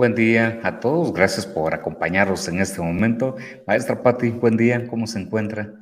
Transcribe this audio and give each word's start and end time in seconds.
buen 0.00 0.14
día 0.14 0.60
a 0.62 0.80
todos. 0.80 1.12
Gracias 1.12 1.44
por 1.44 1.74
acompañarnos 1.74 2.48
en 2.48 2.58
este 2.58 2.80
momento. 2.80 3.36
Maestra 3.66 4.02
Patti, 4.02 4.30
buen 4.30 4.56
día. 4.56 4.86
¿Cómo 4.88 5.06
se 5.06 5.18
encuentra? 5.18 5.74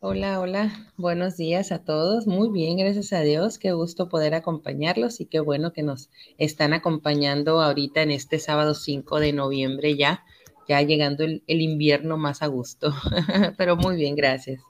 Hola, 0.00 0.40
hola. 0.40 0.72
Buenos 0.96 1.36
días 1.36 1.70
a 1.70 1.84
todos. 1.84 2.26
Muy 2.26 2.48
bien, 2.48 2.78
gracias 2.78 3.12
a 3.12 3.20
Dios. 3.20 3.58
Qué 3.58 3.72
gusto 3.72 4.08
poder 4.08 4.32
acompañarlos 4.32 5.20
y 5.20 5.26
qué 5.26 5.40
bueno 5.40 5.74
que 5.74 5.82
nos 5.82 6.08
están 6.38 6.72
acompañando 6.72 7.60
ahorita 7.60 8.00
en 8.00 8.12
este 8.12 8.38
sábado 8.38 8.72
5 8.72 9.20
de 9.20 9.34
noviembre 9.34 9.98
ya, 9.98 10.24
ya 10.66 10.80
llegando 10.80 11.24
el, 11.24 11.42
el 11.46 11.60
invierno 11.60 12.16
más 12.16 12.40
a 12.40 12.46
gusto. 12.46 12.94
Pero 13.58 13.76
muy 13.76 13.96
bien, 13.96 14.16
gracias. 14.16 14.62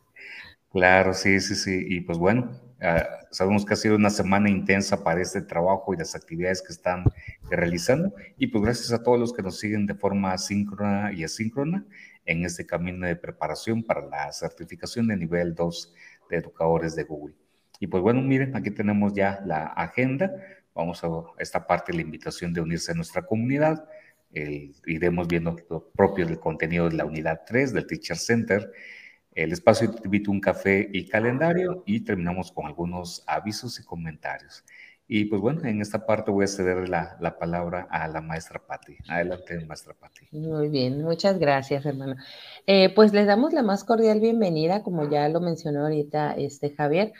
Claro, 0.72 1.14
sí, 1.14 1.38
sí, 1.38 1.54
sí. 1.54 1.86
Y 1.88 2.00
pues 2.00 2.18
bueno, 2.18 2.50
Sabemos 3.30 3.64
que 3.64 3.74
ha 3.74 3.76
sido 3.76 3.96
una 3.96 4.10
semana 4.10 4.48
intensa 4.48 5.02
para 5.02 5.20
este 5.20 5.42
trabajo 5.42 5.92
y 5.92 5.96
las 5.96 6.14
actividades 6.14 6.62
que 6.62 6.72
están 6.72 7.04
realizando. 7.50 8.14
Y 8.36 8.48
pues 8.48 8.62
gracias 8.62 8.92
a 8.92 9.02
todos 9.02 9.18
los 9.18 9.32
que 9.32 9.42
nos 9.42 9.58
siguen 9.58 9.86
de 9.86 9.94
forma 9.94 10.36
síncrona 10.38 11.12
y 11.12 11.24
asíncrona 11.24 11.84
en 12.24 12.44
este 12.44 12.66
camino 12.66 13.06
de 13.06 13.16
preparación 13.16 13.82
para 13.82 14.06
la 14.06 14.32
certificación 14.32 15.08
de 15.08 15.16
nivel 15.16 15.54
2 15.54 15.94
de 16.30 16.36
educadores 16.36 16.94
de 16.94 17.04
Google. 17.04 17.34
Y 17.80 17.88
pues 17.88 18.02
bueno, 18.02 18.22
miren, 18.22 18.54
aquí 18.56 18.70
tenemos 18.70 19.12
ya 19.12 19.40
la 19.44 19.64
agenda. 19.66 20.30
Vamos 20.74 21.02
a 21.02 21.08
esta 21.38 21.66
parte 21.66 21.92
la 21.92 22.02
invitación 22.02 22.52
de 22.52 22.60
unirse 22.60 22.92
a 22.92 22.94
nuestra 22.94 23.22
comunidad. 23.22 23.88
iremos 24.30 25.26
viendo 25.26 25.56
lo 25.70 25.90
propio 25.90 26.26
del 26.26 26.38
contenido 26.38 26.88
de 26.88 26.96
la 26.96 27.06
unidad 27.06 27.42
3 27.46 27.72
del 27.72 27.86
Teacher 27.86 28.16
Center 28.16 28.70
el 29.32 29.52
espacio 29.52 29.90
te 29.90 30.02
invito 30.04 30.30
un 30.30 30.40
café 30.40 30.88
y 30.92 31.06
calendario 31.06 31.82
y 31.86 32.00
terminamos 32.00 32.50
con 32.52 32.66
algunos 32.66 33.22
avisos 33.26 33.78
y 33.78 33.84
comentarios. 33.84 34.64
Y 35.10 35.24
pues 35.24 35.40
bueno, 35.40 35.64
en 35.64 35.80
esta 35.80 36.04
parte 36.04 36.30
voy 36.30 36.44
a 36.44 36.48
ceder 36.48 36.86
la, 36.86 37.16
la 37.20 37.38
palabra 37.38 37.88
a 37.90 38.06
la 38.08 38.20
maestra 38.20 38.60
Patti. 38.66 38.98
Adelante, 39.08 39.64
maestra 39.64 39.94
Patti. 39.94 40.28
Muy 40.32 40.68
bien, 40.68 41.02
muchas 41.02 41.38
gracias, 41.38 41.86
hermano. 41.86 42.16
Eh, 42.66 42.92
pues 42.94 43.14
les 43.14 43.26
damos 43.26 43.54
la 43.54 43.62
más 43.62 43.84
cordial 43.84 44.20
bienvenida, 44.20 44.82
como 44.82 45.08
ya 45.08 45.26
lo 45.30 45.40
mencionó 45.40 45.84
ahorita 45.84 46.32
este 46.32 46.74
Javier, 46.74 47.14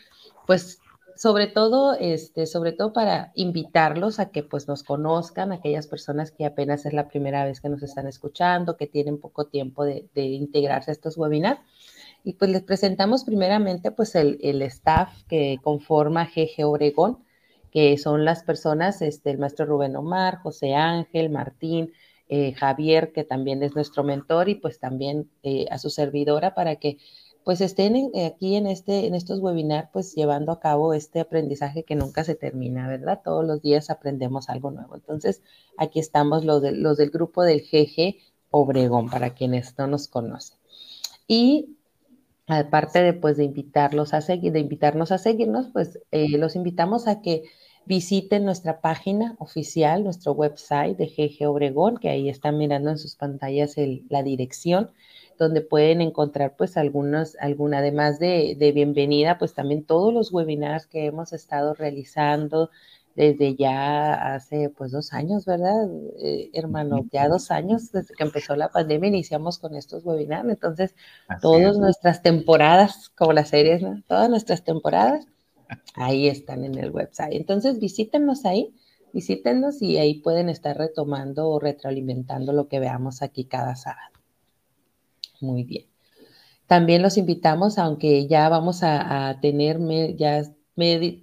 pues 0.47 0.81
sobre 1.17 1.47
todo, 1.47 1.95
este, 1.95 2.47
sobre 2.47 2.73
todo 2.73 2.92
para 2.92 3.33
invitarlos 3.34 4.20
a 4.20 4.31
que 4.31 4.42
pues 4.42 4.69
nos 4.69 4.83
conozcan, 4.83 5.51
aquellas 5.51 5.86
personas 5.86 6.31
que 6.31 6.45
apenas 6.45 6.84
es 6.84 6.92
la 6.92 7.09
primera 7.09 7.45
vez 7.47 7.62
que 7.62 7.70
nos 7.70 7.83
están 7.83 8.06
escuchando, 8.06 8.77
que 8.77 8.86
tienen 8.86 9.19
poco 9.19 9.47
tiempo 9.47 9.86
de, 9.86 10.09
de 10.14 10.25
integrarse 10.25 10.91
a 10.91 10.92
estos 10.92 11.17
webinars. 11.17 11.61
Y 12.24 12.34
pues 12.34 12.50
les 12.50 12.62
presentamos 12.62 13.24
primeramente 13.24 13.91
pues 13.91 14.14
el, 14.14 14.38
el 14.42 14.62
staff 14.62 15.22
que 15.28 15.58
conforma 15.62 16.27
GG 16.27 16.64
Obregón, 16.64 17.19
que 17.70 17.97
son 17.98 18.24
las 18.24 18.42
personas, 18.42 19.02
este, 19.02 19.30
el 19.30 19.38
maestro 19.38 19.66
Rubén 19.66 19.97
Omar, 19.97 20.39
José 20.39 20.74
Ángel, 20.74 21.30
Martín, 21.30 21.92
eh, 22.28 22.52
Javier, 22.52 23.12
que 23.12 23.24
también 23.24 23.62
es 23.62 23.74
nuestro 23.74 24.05
mentor, 24.05 24.48
y 24.48 24.55
pues 24.55 24.78
también 24.78 25.30
eh, 25.42 25.67
a 25.70 25.78
su 25.78 25.90
servidora 25.90 26.55
para 26.55 26.77
que 26.77 26.98
pues 27.45 27.62
estén 27.62 28.11
aquí 28.27 28.57
en, 28.57 28.67
este, 28.67 29.07
en 29.07 29.14
estos 29.14 29.39
webinars, 29.40 29.89
pues 29.90 30.14
llevando 30.14 30.52
a 30.52 30.61
cabo 30.61 30.92
este 30.92 31.20
aprendizaje 31.20 31.83
que 31.83 31.95
nunca 31.95 32.23
se 32.23 32.34
termina, 32.34 32.86
¿verdad? 32.86 33.23
Todos 33.24 33.42
los 33.42 33.62
días 33.62 33.89
aprendemos 33.89 34.51
algo 34.51 34.70
nuevo. 34.70 34.96
Entonces, 34.96 35.40
aquí 35.78 35.98
estamos 35.98 36.45
los, 36.45 36.61
de, 36.61 36.73
los 36.73 36.98
del 36.98 37.08
grupo 37.08 37.45
del 37.45 37.62
GG 37.62 38.17
Obregón, 38.51 39.08
para 39.08 39.30
quienes 39.30 39.78
no 39.78 39.86
nos 39.86 40.08
conocen. 40.08 40.58
Y 41.27 41.77
aparte 42.48 43.03
de, 43.03 43.13
pues, 43.13 43.36
de 43.36 43.45
invitarlos 43.45 44.14
a 44.14 44.20
seguir, 44.20 44.53
de 44.53 44.61
invitarnos 44.61 45.13
a 45.13 45.19
seguirnos, 45.19 45.69
pues 45.73 46.01
eh, 46.11 46.36
los 46.39 46.57
invitamos 46.57 47.07
a 47.07 47.20
que 47.20 47.45
visiten 47.85 48.45
nuestra 48.45 48.81
página 48.81 49.36
oficial, 49.39 50.05
nuestro 50.05 50.33
website 50.33 50.97
de 50.98 51.07
GG 51.07 51.48
Obregón, 51.48 51.97
que 51.98 52.11
ahí 52.11 52.29
están 52.29 52.58
mirando 52.58 52.91
en 52.91 52.98
sus 52.98 53.17
pantallas 53.17 53.77
la 54.11 54.23
dirección, 54.23 54.91
donde 55.39 55.61
pueden 55.63 56.01
encontrar 56.03 56.57
pues 56.57 56.77
algunos, 56.77 57.37
además 57.41 58.19
de, 58.19 58.57
de 58.58 58.73
bienvenida, 58.73 59.39
pues 59.39 59.55
también 59.55 59.85
todos 59.85 60.13
los 60.13 60.33
webinars 60.33 60.87
que 60.87 61.07
hemos 61.07 61.33
estado 61.33 61.75
realizando, 61.75 62.70
desde 63.18 63.56
ya 63.56 64.34
hace 64.34 64.70
pues 64.70 64.92
dos 64.92 65.12
años, 65.12 65.45
¿verdad, 65.45 65.89
eh, 66.20 66.51
hermano? 66.52 67.05
Ya 67.11 67.27
dos 67.29 67.51
años 67.51 67.90
desde 67.90 68.14
que 68.14 68.23
empezó 68.23 68.55
la 68.55 68.68
pandemia 68.68 69.08
iniciamos 69.08 69.58
con 69.58 69.74
estos 69.74 70.05
webinars. 70.05 70.48
Entonces, 70.48 70.95
todas 71.42 71.77
nuestras 71.78 72.23
temporadas, 72.23 73.08
como 73.17 73.33
las 73.33 73.48
series, 73.48 73.83
¿no? 73.83 74.01
Todas 74.07 74.30
nuestras 74.30 74.62
temporadas, 74.62 75.27
ahí 75.96 76.28
están 76.28 76.62
en 76.62 76.78
el 76.78 76.92
website. 76.92 77.33
Entonces, 77.33 77.80
visítenos 77.80 78.45
ahí, 78.45 78.73
visítenos 79.12 79.83
y 79.83 79.98
ahí 79.98 80.20
pueden 80.20 80.48
estar 80.48 80.78
retomando 80.78 81.48
o 81.48 81.58
retroalimentando 81.58 82.52
lo 82.52 82.68
que 82.68 82.78
veamos 82.78 83.23
aquí 83.23 83.46
cada 83.46 83.74
sábado. 83.74 84.12
Muy 85.40 85.64
bien. 85.64 85.86
También 86.68 87.02
los 87.02 87.17
invitamos, 87.17 87.78
aunque 87.78 88.28
ya 88.28 88.48
vamos 88.48 88.84
a, 88.84 89.28
a 89.28 89.40
tener, 89.40 89.80
ya 90.14 90.45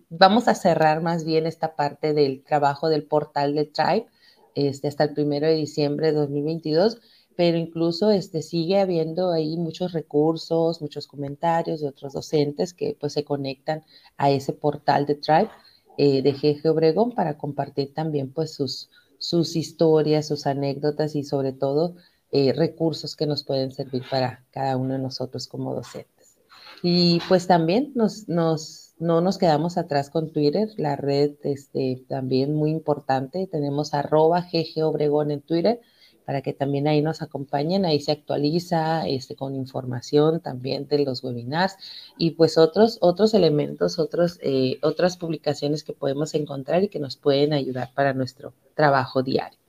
vamos 0.10 0.48
a 0.48 0.56
cerrar 0.56 1.02
más 1.02 1.24
bien 1.24 1.46
esta 1.46 1.76
parte 1.76 2.14
del 2.14 2.44
trabajo 2.44 2.90
del 2.90 3.06
portal 3.06 3.56
de 3.56 3.66
Tribe 3.66 4.08
este, 4.54 4.88
hasta 4.88 5.06
el 5.06 5.14
primero 5.14 5.48
de 5.48 5.56
diciembre 5.56 6.08
de 6.08 6.14
2022, 6.14 7.00
pero 7.36 7.58
incluso 7.58 8.12
este, 8.12 8.42
sigue 8.42 8.80
habiendo 8.80 9.32
ahí 9.32 9.58
muchos 9.58 9.92
recursos, 9.94 10.82
muchos 10.82 11.08
comentarios 11.08 11.82
de 11.82 11.88
otros 11.88 12.14
docentes 12.14 12.74
que 12.74 12.98
pues 13.00 13.14
se 13.14 13.24
conectan 13.24 13.84
a 14.18 14.30
ese 14.30 14.54
portal 14.54 15.06
de 15.06 15.16
Tribe 15.16 15.50
eh, 15.98 16.22
de 16.22 16.34
GG 16.34 16.70
Obregón 16.70 17.12
para 17.12 17.38
compartir 17.38 17.94
también 17.94 18.32
pues 18.32 18.54
sus, 18.54 18.90
sus 19.18 19.56
historias, 19.56 20.28
sus 20.28 20.48
anécdotas 20.48 21.16
y 21.16 21.24
sobre 21.24 21.54
todo 21.54 21.96
eh, 22.32 22.54
recursos 22.54 23.16
que 23.16 23.26
nos 23.26 23.44
pueden 23.44 23.72
servir 23.72 24.04
para 24.10 24.46
cada 24.52 24.76
uno 24.76 24.94
de 24.94 25.00
nosotros 25.00 25.48
como 25.48 25.74
docentes. 25.74 26.36
Y 26.84 27.22
pues 27.28 27.48
también 27.48 27.92
nos, 27.96 28.28
nos 28.28 28.85
no 28.98 29.22
nos 29.22 29.38
quedamos 29.38 29.78
atrás 29.78 30.10
con 30.10 30.32
Twitter, 30.32 30.70
la 30.78 30.96
red 30.96 31.34
este, 31.44 32.04
también 32.08 32.54
muy 32.54 32.72
importante. 32.72 33.48
Tenemos 33.48 33.94
arroba 33.94 34.42
GG 34.42 34.84
Obregón 34.84 35.32
en 35.32 35.42
Twitter 35.42 35.82
para 36.26 36.42
que 36.42 36.54
también 36.54 36.88
ahí 36.88 37.02
nos 37.02 37.22
acompañen. 37.22 37.86
Ahí 37.86 38.00
se 38.00 38.12
actualiza 38.12 39.08
este, 39.08 39.36
con 39.36 39.56
información 39.56 40.40
también 40.40 40.88
de 40.88 41.06
los 41.06 41.24
webinars 41.24 41.76
y 42.18 42.32
pues 42.32 42.58
otros, 42.58 42.98
otros 43.02 43.34
elementos, 43.34 44.00
otros, 44.00 44.40
eh, 44.42 44.80
otras 44.82 45.18
publicaciones 45.18 45.84
que 45.84 45.94
podemos 45.94 46.34
encontrar 46.34 46.84
y 46.84 46.90
que 46.90 47.00
nos 47.00 47.16
pueden 47.18 47.54
ayudar 47.54 47.92
para 47.94 48.14
nuestro 48.14 48.54
trabajo 48.76 49.24
diario. 49.24 49.60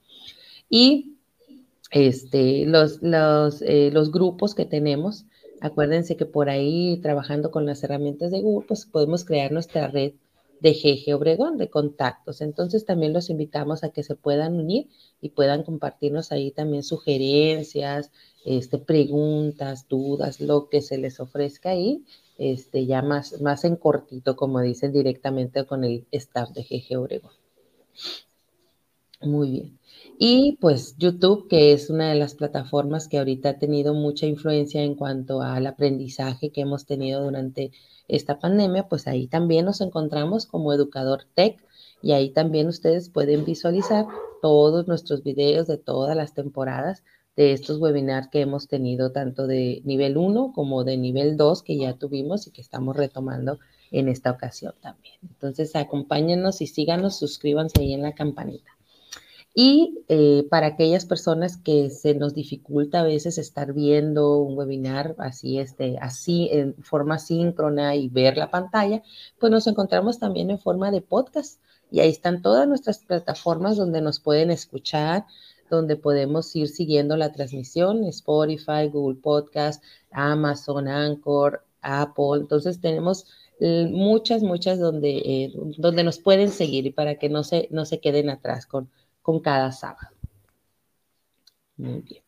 Y 0.69 1.17
este, 1.91 2.65
los, 2.65 3.01
los, 3.01 3.61
eh, 3.61 3.91
los 3.93 4.11
grupos 4.11 4.55
que 4.55 4.65
tenemos 4.65 5.25
Acuérdense 5.61 6.15
que 6.15 6.25
por 6.25 6.49
ahí, 6.49 6.99
trabajando 7.01 7.51
con 7.51 7.65
las 7.65 7.83
herramientas 7.83 8.31
de 8.31 8.41
Google, 8.41 8.67
pues 8.67 8.85
podemos 8.85 9.25
crear 9.25 9.51
nuestra 9.51 9.87
red 9.87 10.13
de 10.59 10.73
GG 10.73 11.15
Obregón, 11.15 11.57
de 11.57 11.69
contactos. 11.69 12.41
Entonces 12.41 12.85
también 12.85 13.13
los 13.13 13.29
invitamos 13.29 13.83
a 13.83 13.89
que 13.89 14.03
se 14.03 14.15
puedan 14.15 14.55
unir 14.55 14.87
y 15.21 15.29
puedan 15.29 15.63
compartirnos 15.63 16.31
ahí 16.31 16.51
también 16.51 16.83
sugerencias, 16.83 18.11
este, 18.45 18.77
preguntas, 18.77 19.87
dudas, 19.87 20.39
lo 20.41 20.69
que 20.69 20.81
se 20.81 20.97
les 20.97 21.19
ofrezca 21.19 21.71
ahí, 21.71 22.03
este, 22.37 22.85
ya 22.85 23.01
más, 23.01 23.41
más 23.41 23.65
en 23.65 23.75
cortito, 23.75 24.35
como 24.35 24.61
dicen 24.61 24.91
directamente 24.91 25.65
con 25.65 25.83
el 25.83 26.05
staff 26.11 26.51
de 26.51 26.63
GG 26.63 26.97
Obregón. 26.97 27.33
Muy 29.21 29.51
bien. 29.51 29.79
Y 30.19 30.57
pues 30.59 30.95
YouTube, 30.97 31.47
que 31.47 31.73
es 31.73 31.91
una 31.91 32.09
de 32.09 32.15
las 32.15 32.33
plataformas 32.33 33.07
que 33.07 33.19
ahorita 33.19 33.49
ha 33.49 33.59
tenido 33.59 33.93
mucha 33.93 34.25
influencia 34.25 34.81
en 34.81 34.95
cuanto 34.95 35.43
al 35.43 35.67
aprendizaje 35.67 36.49
que 36.49 36.61
hemos 36.61 36.87
tenido 36.87 37.23
durante 37.23 37.71
esta 38.07 38.39
pandemia, 38.39 38.89
pues 38.89 39.05
ahí 39.05 39.27
también 39.27 39.65
nos 39.65 39.79
encontramos 39.79 40.47
como 40.47 40.73
educador 40.73 41.25
tech 41.35 41.63
y 42.01 42.13
ahí 42.13 42.31
también 42.31 42.67
ustedes 42.67 43.09
pueden 43.09 43.45
visualizar 43.45 44.07
todos 44.41 44.87
nuestros 44.87 45.21
videos 45.21 45.67
de 45.67 45.77
todas 45.77 46.15
las 46.15 46.33
temporadas 46.33 47.03
de 47.35 47.53
estos 47.53 47.77
webinars 47.77 48.29
que 48.29 48.41
hemos 48.41 48.67
tenido 48.67 49.11
tanto 49.11 49.45
de 49.45 49.83
nivel 49.85 50.17
1 50.17 50.51
como 50.51 50.83
de 50.83 50.97
nivel 50.97 51.37
2 51.37 51.61
que 51.61 51.77
ya 51.77 51.93
tuvimos 51.93 52.47
y 52.47 52.51
que 52.51 52.61
estamos 52.61 52.97
retomando 52.97 53.59
en 53.91 54.07
esta 54.07 54.31
ocasión 54.31 54.73
también. 54.81 55.19
Entonces 55.21 55.75
acompáñenos 55.75 56.61
y 56.61 56.65
síganos, 56.65 57.19
suscríbanse 57.19 57.81
ahí 57.81 57.93
en 57.93 58.01
la 58.01 58.13
campanita. 58.13 58.76
Y 59.59 60.03
eh, 60.07 60.45
para 60.51 60.67
aquellas 60.67 61.07
personas 61.07 61.57
que 61.57 61.89
se 61.89 62.13
nos 62.13 62.35
dificulta 62.35 62.99
a 62.99 63.03
veces 63.03 63.39
estar 63.39 63.73
viendo 63.73 64.37
un 64.37 64.55
webinar 64.55 65.15
así, 65.17 65.57
este, 65.57 65.97
así 65.99 66.47
en 66.51 66.75
forma 66.83 67.17
síncrona 67.17 67.95
y 67.95 68.07
ver 68.07 68.37
la 68.37 68.51
pantalla, 68.51 69.01
pues 69.39 69.51
nos 69.51 69.65
encontramos 69.65 70.19
también 70.19 70.51
en 70.51 70.59
forma 70.59 70.91
de 70.91 71.01
podcast. 71.01 71.59
Y 71.89 72.01
ahí 72.01 72.09
están 72.09 72.43
todas 72.43 72.67
nuestras 72.67 72.99
plataformas 72.99 73.77
donde 73.77 73.99
nos 73.99 74.19
pueden 74.19 74.51
escuchar, 74.51 75.25
donde 75.71 75.95
podemos 75.95 76.55
ir 76.55 76.67
siguiendo 76.67 77.17
la 77.17 77.31
transmisión, 77.31 78.03
Spotify, 78.03 78.89
Google 78.93 79.19
Podcast, 79.19 79.83
Amazon, 80.11 80.87
Anchor, 80.87 81.65
Apple. 81.81 82.41
Entonces 82.41 82.79
tenemos 82.79 83.25
eh, 83.59 83.89
muchas, 83.91 84.43
muchas 84.43 84.77
donde, 84.77 85.17
eh, 85.17 85.53
donde 85.79 86.03
nos 86.03 86.19
pueden 86.19 86.49
seguir 86.49 86.85
y 86.85 86.91
para 86.91 87.15
que 87.15 87.27
no 87.27 87.43
se, 87.43 87.67
no 87.71 87.85
se 87.85 87.99
queden 87.99 88.29
atrás 88.29 88.67
con 88.67 88.91
con 89.27 89.41
cada 89.41 89.73
sábado. 89.73 90.15
Muy 91.75 91.99
bien. 91.99 92.23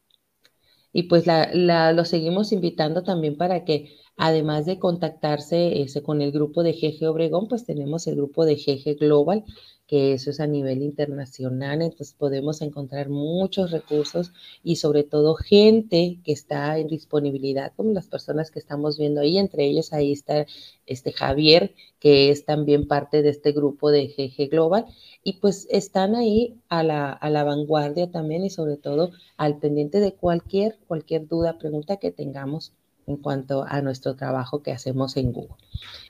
Y 0.91 1.03
pues 1.03 1.25
la, 1.25 1.93
lo 1.93 2.03
seguimos 2.03 2.51
invitando 2.51 3.03
también 3.03 3.37
para 3.37 3.63
que, 3.63 3.95
además 4.17 4.65
de 4.65 4.79
contactarse 4.79 5.85
con 6.03 6.21
el 6.21 6.33
grupo 6.33 6.61
de 6.61 6.73
GG 6.73 7.07
Obregón, 7.07 7.47
pues 7.47 7.63
tenemos 7.63 8.05
el 8.07 8.17
grupo 8.17 8.43
de 8.43 8.57
GG 8.57 8.99
Global, 8.99 9.45
que 9.89 10.13
eso 10.13 10.29
es 10.29 10.39
a 10.39 10.45
nivel 10.45 10.83
internacional, 10.83 11.81
entonces 11.81 12.13
podemos 12.13 12.61
encontrar 12.61 13.09
muchos 13.09 13.71
recursos 13.71 14.33
y 14.63 14.75
sobre 14.75 15.03
todo 15.03 15.33
gente 15.33 16.19
que 16.23 16.31
está 16.31 16.77
en 16.77 16.87
disponibilidad, 16.87 17.73
como 17.75 17.91
las 17.93 18.05
personas 18.05 18.51
que 18.51 18.59
estamos 18.59 18.99
viendo 18.99 19.21
ahí, 19.21 19.39
entre 19.39 19.65
ellos 19.65 19.91
ahí 19.91 20.11
está 20.11 20.45
este 20.85 21.11
Javier, 21.11 21.73
que 21.99 22.29
es 22.29 22.45
también 22.45 22.87
parte 22.87 23.23
de 23.23 23.29
este 23.29 23.51
grupo 23.51 23.89
de 23.89 24.09
GG 24.09 24.51
Global, 24.51 24.85
y 25.23 25.39
pues 25.39 25.67
están 25.71 26.15
ahí 26.15 26.61
a 26.69 26.83
la, 26.83 27.11
a 27.11 27.31
la 27.31 27.43
vanguardia 27.43 28.11
también 28.11 28.45
y 28.45 28.51
sobre 28.51 28.77
todo 28.77 29.09
al 29.37 29.57
pendiente 29.57 29.99
de 30.01 30.13
cualquier, 30.13 30.77
cualquier 30.87 31.27
duda, 31.27 31.57
pregunta 31.57 31.97
que 31.97 32.11
tengamos 32.11 32.73
en 33.07 33.17
cuanto 33.17 33.65
a 33.67 33.81
nuestro 33.81 34.15
trabajo 34.15 34.61
que 34.61 34.71
hacemos 34.71 35.17
en 35.17 35.31
Google. 35.31 35.55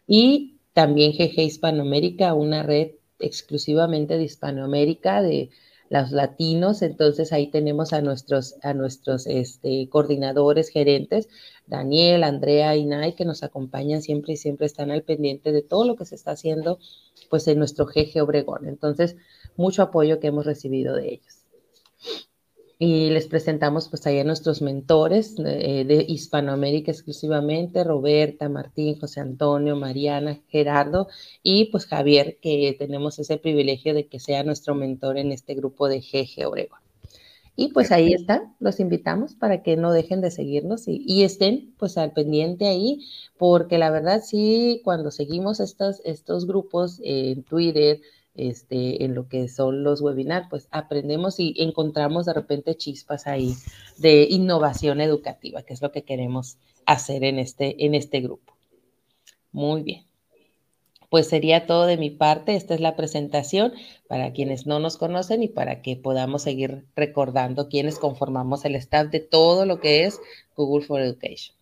Y 0.06 0.58
también 0.74 1.14
GG 1.14 1.40
Hispanoamérica, 1.40 2.34
una 2.34 2.62
red 2.62 2.99
exclusivamente 3.19 4.18
de 4.18 4.24
Hispanoamérica, 4.24 5.21
de 5.21 5.50
los 5.89 6.12
latinos, 6.12 6.81
entonces 6.81 7.33
ahí 7.33 7.48
tenemos 7.48 7.94
a 7.94 8.01
nuestros, 8.01 8.56
a 8.62 8.74
nuestros 8.74 9.25
este, 9.25 9.89
coordinadores, 9.89 10.69
gerentes, 10.69 11.30
Daniel, 11.66 12.24
Andrea 12.24 12.75
y 12.75 12.86
Nay, 12.86 13.13
que 13.13 13.25
nos 13.25 13.44
acompañan 13.44 14.01
siempre 14.01 14.33
y 14.33 14.38
siempre 14.38 14.68
están 14.68 14.92
al 14.92 15.04
pendiente 15.04 15.51
de 15.51 15.63
todo 15.63 15.86
lo 15.86 15.95
que 15.95 16.06
se 16.06 16.16
está 16.16 16.31
haciendo 16.31 16.80
pues 17.30 17.48
en 17.48 17.57
nuestro 17.57 17.86
GG 17.86 18.21
Obregón. 18.21 18.68
Entonces, 18.68 19.16
mucho 19.57 19.81
apoyo 19.81 20.19
que 20.19 20.27
hemos 20.27 20.45
recibido 20.45 20.95
de 20.95 21.13
ellos 21.13 21.39
y 22.81 23.10
les 23.10 23.28
presentamos 23.28 23.90
pues 23.90 24.08
ahí 24.08 24.20
a 24.20 24.24
nuestros 24.24 24.62
mentores 24.62 25.36
eh, 25.38 25.84
de 25.86 26.06
Hispanoamérica 26.08 26.92
exclusivamente, 26.92 27.84
Roberta, 27.84 28.48
Martín, 28.48 28.98
José 28.98 29.20
Antonio, 29.20 29.76
Mariana, 29.76 30.40
Gerardo 30.48 31.10
y 31.44 31.66
pues 31.66 31.86
Javier, 31.86 32.38
que 32.42 32.74
tenemos 32.80 33.20
ese 33.20 33.38
privilegio 33.38 33.94
de 33.94 34.08
que 34.08 34.22
sea 34.22 34.44
nuestro 34.44 34.76
mentor 34.76 35.18
en 35.18 35.34
este 35.34 35.56
grupo 35.56 35.90
de 35.90 36.00
GG 36.00 36.48
Oregón. 36.48 36.80
Y 37.58 37.74
pues 37.74 37.92
ahí 37.92 38.14
están, 38.14 38.56
los 38.62 38.80
invitamos 38.80 39.36
para 39.36 39.62
que 39.62 39.76
no 39.76 39.92
dejen 39.92 40.22
de 40.22 40.31
seguirnos 40.31 40.84
y, 40.88 41.24
estén 41.24 41.74
pues 41.78 41.98
al 41.98 42.14
pendiente 42.14 42.70
ahí, 42.70 43.06
porque 43.38 43.78
la 43.78 43.90
verdad 43.90 44.22
sí, 44.24 44.80
cuando 44.86 45.12
seguimos 45.12 45.60
estos, 45.60 46.02
estos 46.06 46.48
grupos 46.48 47.02
en 47.04 47.44
Twitter, 47.44 48.00
este, 48.48 49.04
en 49.04 49.16
lo 49.16 49.28
que 49.28 49.48
son 49.48 49.84
los 49.84 50.02
webinars, 50.02 50.48
pues 50.50 50.68
aprendemos 50.72 51.40
y 51.40 51.54
encontramos 51.58 52.26
de 52.26 52.34
repente 52.34 52.76
chispas 52.76 53.28
ahí 53.28 53.56
de 53.98 54.28
innovación 54.30 55.02
educativa, 55.02 55.64
que 55.64 55.74
es 55.74 55.82
lo 55.82 55.92
que 55.92 56.04
queremos 56.04 56.58
hacer 56.86 57.24
en 57.24 57.40
este, 57.40 57.86
en 57.86 57.96
este 57.96 58.22
grupo. 58.22 58.56
Muy 59.52 59.84
bien. 59.84 60.06
Pues 61.10 61.28
sería 61.28 61.66
todo 61.66 61.86
de 61.86 61.98
mi 61.98 62.12
parte. 62.12 62.56
Esta 62.56 62.76
es 62.76 62.82
la 62.82 62.96
presentación 62.96 63.74
para 64.08 64.32
quienes 64.32 64.68
no 64.68 64.80
nos 64.80 64.98
conocen 64.98 65.42
y 65.42 65.48
para 65.48 65.82
que 65.82 65.96
podamos 65.96 66.44
seguir 66.44 66.86
recordando 66.96 67.68
quienes 67.68 67.98
conformamos 67.98 68.64
el 68.64 68.76
staff 68.76 69.10
de 69.10 69.20
todo 69.20 69.66
lo 69.66 69.80
que 69.80 70.06
es 70.06 70.20
Google 70.56 70.86
for 70.86 71.02
Education. 71.02 71.59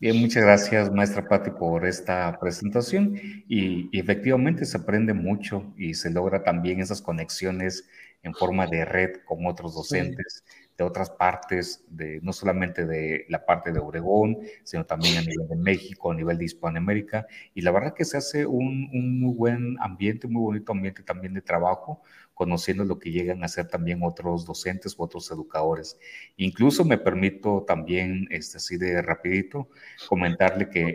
Bien, 0.00 0.16
muchas 0.20 0.44
gracias, 0.44 0.92
maestra 0.92 1.26
Patti, 1.26 1.50
por 1.50 1.84
esta 1.84 2.38
presentación. 2.38 3.14
Y, 3.48 3.88
efectivamente 3.98 4.64
se 4.64 4.76
aprende 4.76 5.12
mucho 5.12 5.74
y 5.76 5.94
se 5.94 6.10
logra 6.10 6.44
también 6.44 6.80
esas 6.80 7.02
conexiones 7.02 7.88
en 8.22 8.32
forma 8.32 8.66
de 8.68 8.84
red 8.84 9.16
con 9.26 9.44
otros 9.46 9.74
docentes 9.74 10.44
de 10.78 10.84
otras 10.84 11.10
partes, 11.10 11.84
de, 11.88 12.20
no 12.22 12.32
solamente 12.32 12.86
de 12.86 13.26
la 13.28 13.44
parte 13.44 13.72
de 13.72 13.80
Oregón, 13.80 14.38
sino 14.62 14.86
también 14.86 15.18
a 15.18 15.22
nivel 15.22 15.48
de 15.48 15.56
México, 15.56 16.12
a 16.12 16.14
nivel 16.14 16.38
de 16.38 16.44
Hispanoamérica. 16.44 17.26
Y 17.52 17.62
la 17.62 17.72
verdad 17.72 17.94
que 17.94 18.04
se 18.04 18.16
hace 18.16 18.46
un, 18.46 18.88
un 18.92 19.20
muy 19.20 19.34
buen 19.34 19.76
ambiente, 19.80 20.28
muy 20.28 20.42
bonito 20.42 20.70
ambiente 20.70 21.02
también 21.02 21.34
de 21.34 21.42
trabajo, 21.42 22.00
conociendo 22.32 22.84
lo 22.84 23.00
que 23.00 23.10
llegan 23.10 23.42
a 23.42 23.46
hacer 23.46 23.66
también 23.66 24.04
otros 24.04 24.46
docentes 24.46 24.96
u 24.96 25.02
otros 25.02 25.28
educadores. 25.32 25.98
Incluso 26.36 26.84
me 26.84 26.96
permito 26.96 27.64
también, 27.66 28.28
este, 28.30 28.58
así 28.58 28.76
de 28.76 29.02
rapidito, 29.02 29.68
comentarle 30.08 30.70
que 30.70 30.90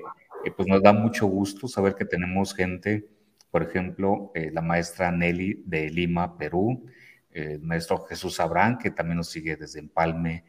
eh, 0.45 0.51
pues 0.55 0.65
nos 0.65 0.81
da 0.81 0.93
mucho 0.93 1.27
gusto 1.27 1.67
saber 1.67 1.95
que 1.95 2.05
tenemos 2.05 2.55
gente, 2.55 3.05
por 3.51 3.63
ejemplo, 3.63 4.31
eh, 4.33 4.49
la 4.53 4.61
maestra 4.61 5.11
Nelly 5.11 5.63
de 5.65 5.89
Lima, 5.89 6.37
Perú, 6.37 6.85
el 7.33 7.61
maestro 7.61 8.05
Jesús 8.05 8.39
Abrán, 8.39 8.77
que 8.77 8.91
también 8.91 9.17
nos 9.17 9.29
sigue 9.29 9.55
desde 9.55 9.79
Empalme, 9.79 10.45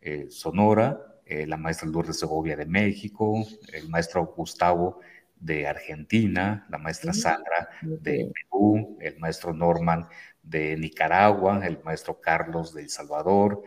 eh, 0.00 0.26
Sonora, 0.30 1.04
la 1.30 1.58
maestra 1.58 1.86
Lourdes 1.86 2.18
Segovia 2.18 2.56
de 2.56 2.64
México, 2.64 3.44
el 3.74 3.90
maestro 3.90 4.24
Gustavo 4.34 5.00
de 5.40 5.66
Argentina, 5.66 6.66
la 6.70 6.78
maestra 6.78 7.12
Sandra 7.12 7.68
de 7.82 8.32
Perú, 8.32 8.98
el 9.00 9.18
maestro 9.18 9.52
Norman 9.52 10.08
de 10.42 10.76
Nicaragua, 10.76 11.64
el 11.66 11.80
maestro 11.84 12.20
Carlos 12.20 12.74
de 12.74 12.82
El 12.82 12.88
Salvador, 12.88 13.62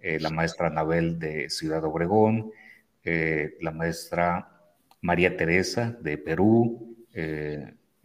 eh, 0.00 0.18
la 0.20 0.30
maestra 0.30 0.66
Anabel 0.66 1.18
de 1.18 1.48
Ciudad 1.48 1.84
Obregón, 1.84 2.50
eh, 3.04 3.56
la 3.60 3.70
maestra 3.70 4.50
María 5.00 5.36
Teresa 5.36 5.96
de 6.00 6.18
Perú. 6.18 6.96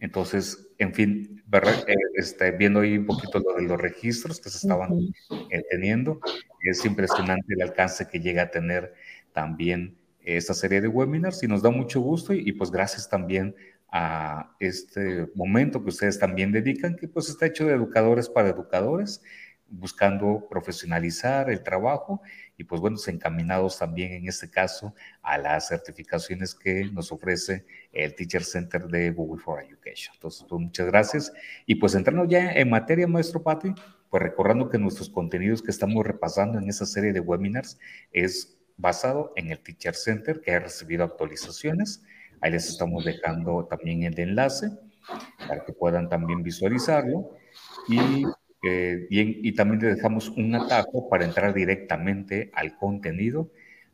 Eh, 0.00 0.06
entonces, 0.06 0.68
en 0.78 0.94
fin, 0.94 1.42
este, 2.14 2.52
viendo 2.52 2.80
ahí 2.80 2.98
un 2.98 3.06
poquito 3.06 3.38
lo 3.38 3.54
de 3.54 3.62
los 3.62 3.80
registros 3.80 4.40
que 4.40 4.50
se 4.50 4.58
estaban 4.58 4.90
teniendo, 5.70 6.20
es 6.62 6.84
impresionante 6.84 7.54
el 7.54 7.62
alcance 7.62 8.08
que 8.08 8.20
llega 8.20 8.42
a 8.42 8.50
tener 8.50 8.94
también 9.32 9.96
esta 10.22 10.54
serie 10.54 10.80
de 10.80 10.88
webinars 10.88 11.42
y 11.42 11.48
nos 11.48 11.62
da 11.62 11.70
mucho 11.70 12.00
gusto 12.00 12.34
y, 12.34 12.48
y 12.48 12.52
pues 12.52 12.70
gracias 12.70 13.08
también 13.08 13.54
a 13.92 14.54
este 14.60 15.28
momento 15.34 15.82
que 15.82 15.88
ustedes 15.88 16.18
también 16.18 16.52
dedican, 16.52 16.96
que 16.96 17.08
pues 17.08 17.28
está 17.28 17.46
hecho 17.46 17.66
de 17.66 17.74
educadores 17.74 18.28
para 18.28 18.50
educadores, 18.50 19.22
buscando 19.70 20.46
profesionalizar 20.50 21.48
el 21.50 21.62
trabajo 21.62 22.20
y 22.56 22.64
pues 22.64 22.80
bueno, 22.80 22.98
encaminados 23.06 23.78
también 23.78 24.12
en 24.12 24.28
este 24.28 24.50
caso 24.50 24.94
a 25.22 25.38
las 25.38 25.68
certificaciones 25.68 26.54
que 26.54 26.84
nos 26.92 27.12
ofrece 27.12 27.64
el 27.92 28.14
Teacher 28.14 28.44
Center 28.44 28.86
de 28.88 29.10
Google 29.10 29.42
for 29.42 29.62
Education. 29.62 30.14
Entonces, 30.14 30.44
pues 30.48 30.60
muchas 30.60 30.86
gracias. 30.86 31.32
Y 31.66 31.76
pues 31.76 31.94
entrando 31.94 32.24
ya 32.24 32.52
en 32.52 32.68
materia, 32.68 33.06
maestro 33.06 33.42
Pati, 33.42 33.72
pues 34.10 34.22
recordando 34.22 34.68
que 34.68 34.78
nuestros 34.78 35.08
contenidos 35.08 35.62
que 35.62 35.70
estamos 35.70 36.06
repasando 36.06 36.58
en 36.58 36.68
esa 36.68 36.84
serie 36.84 37.12
de 37.12 37.20
webinars 37.20 37.78
es 38.12 38.58
basado 38.76 39.32
en 39.36 39.50
el 39.50 39.60
Teacher 39.60 39.94
Center 39.94 40.40
que 40.40 40.52
ha 40.52 40.58
recibido 40.58 41.04
actualizaciones 41.04 42.02
Ahí 42.40 42.52
les 42.52 42.68
estamos 42.68 43.04
dejando 43.04 43.66
también 43.66 44.02
el 44.02 44.18
enlace 44.18 44.70
para 45.46 45.64
que 45.64 45.72
puedan 45.72 46.08
también 46.08 46.42
visualizarlo. 46.42 47.36
Y, 47.88 48.24
eh, 48.62 49.06
y, 49.08 49.52
también 49.52 49.80
les 49.80 49.96
dejamos 49.96 50.28
un 50.28 50.54
atajo 50.54 51.08
para 51.08 51.24
entrar 51.24 51.54
directamente 51.54 52.50
al 52.54 52.76
contenido 52.76 53.50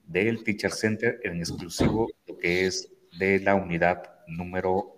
del 0.07 0.43
Teacher 0.43 0.73
Center 0.73 1.21
en 1.23 1.39
exclusivo, 1.39 2.09
lo 2.27 2.37
que 2.39 2.67
es 2.67 2.93
de 3.19 3.39
la 3.41 3.55
unidad 3.55 4.03
número, 4.27 4.97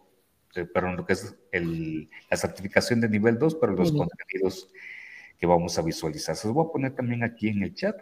eh, 0.54 0.64
perdón, 0.64 0.96
lo 0.96 1.06
que 1.06 1.12
es 1.12 1.36
el, 1.52 2.08
la 2.30 2.36
certificación 2.36 3.00
de 3.00 3.08
nivel 3.10 3.38
2, 3.38 3.56
pero 3.56 3.72
los 3.72 3.92
contenidos 3.92 4.70
que 5.38 5.46
vamos 5.46 5.78
a 5.78 5.82
visualizar. 5.82 6.34
Se 6.34 6.48
los 6.48 6.54
voy 6.54 6.66
a 6.66 6.72
poner 6.72 6.94
también 6.94 7.22
aquí 7.22 7.48
en 7.48 7.62
el 7.62 7.74
chat 7.74 7.96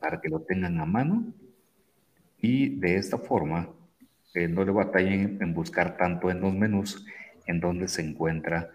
para 0.00 0.20
que 0.20 0.28
lo 0.28 0.40
tengan 0.40 0.78
a 0.80 0.86
mano. 0.86 1.32
Y 2.40 2.76
de 2.76 2.96
esta 2.96 3.18
forma 3.18 3.68
eh, 4.34 4.48
no 4.48 4.64
le 4.64 4.70
batallen 4.72 5.38
en 5.40 5.52
buscar 5.52 5.96
tanto 5.96 6.30
en 6.30 6.40
los 6.40 6.54
menús 6.54 7.04
en 7.46 7.60
donde 7.60 7.88
se 7.88 8.02
encuentra 8.02 8.70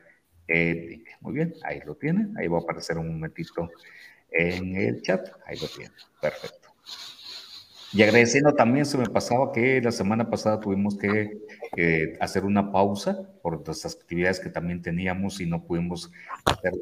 Muy 0.47 1.33
bien, 1.33 1.53
ahí 1.63 1.79
lo 1.85 1.95
tienen, 1.95 2.33
ahí 2.37 2.47
va 2.47 2.59
a 2.59 2.61
aparecer 2.61 2.97
un 2.97 3.07
momentito 3.07 3.69
en 4.31 4.75
el 4.75 5.01
chat, 5.01 5.27
ahí 5.45 5.57
lo 5.57 5.67
tienen, 5.67 5.93
perfecto. 6.21 6.69
Y 7.95 8.03
agradeciendo 8.03 8.53
también, 8.53 8.85
se 8.85 8.97
me 8.97 9.05
pasaba 9.05 9.53
que 9.53 9.81
la 9.81 9.91
semana 9.91 10.29
pasada 10.29 10.59
tuvimos 10.59 10.97
que 10.97 11.37
eh, 11.77 12.17
hacer 12.19 12.43
una 12.43 12.69
pausa 12.69 13.17
por 13.41 13.65
las 13.65 13.85
actividades 13.85 14.41
que 14.41 14.49
también 14.49 14.81
teníamos 14.81 15.39
y 15.39 15.45
no 15.45 15.63
pudimos 15.63 16.11
hacer 16.43 16.73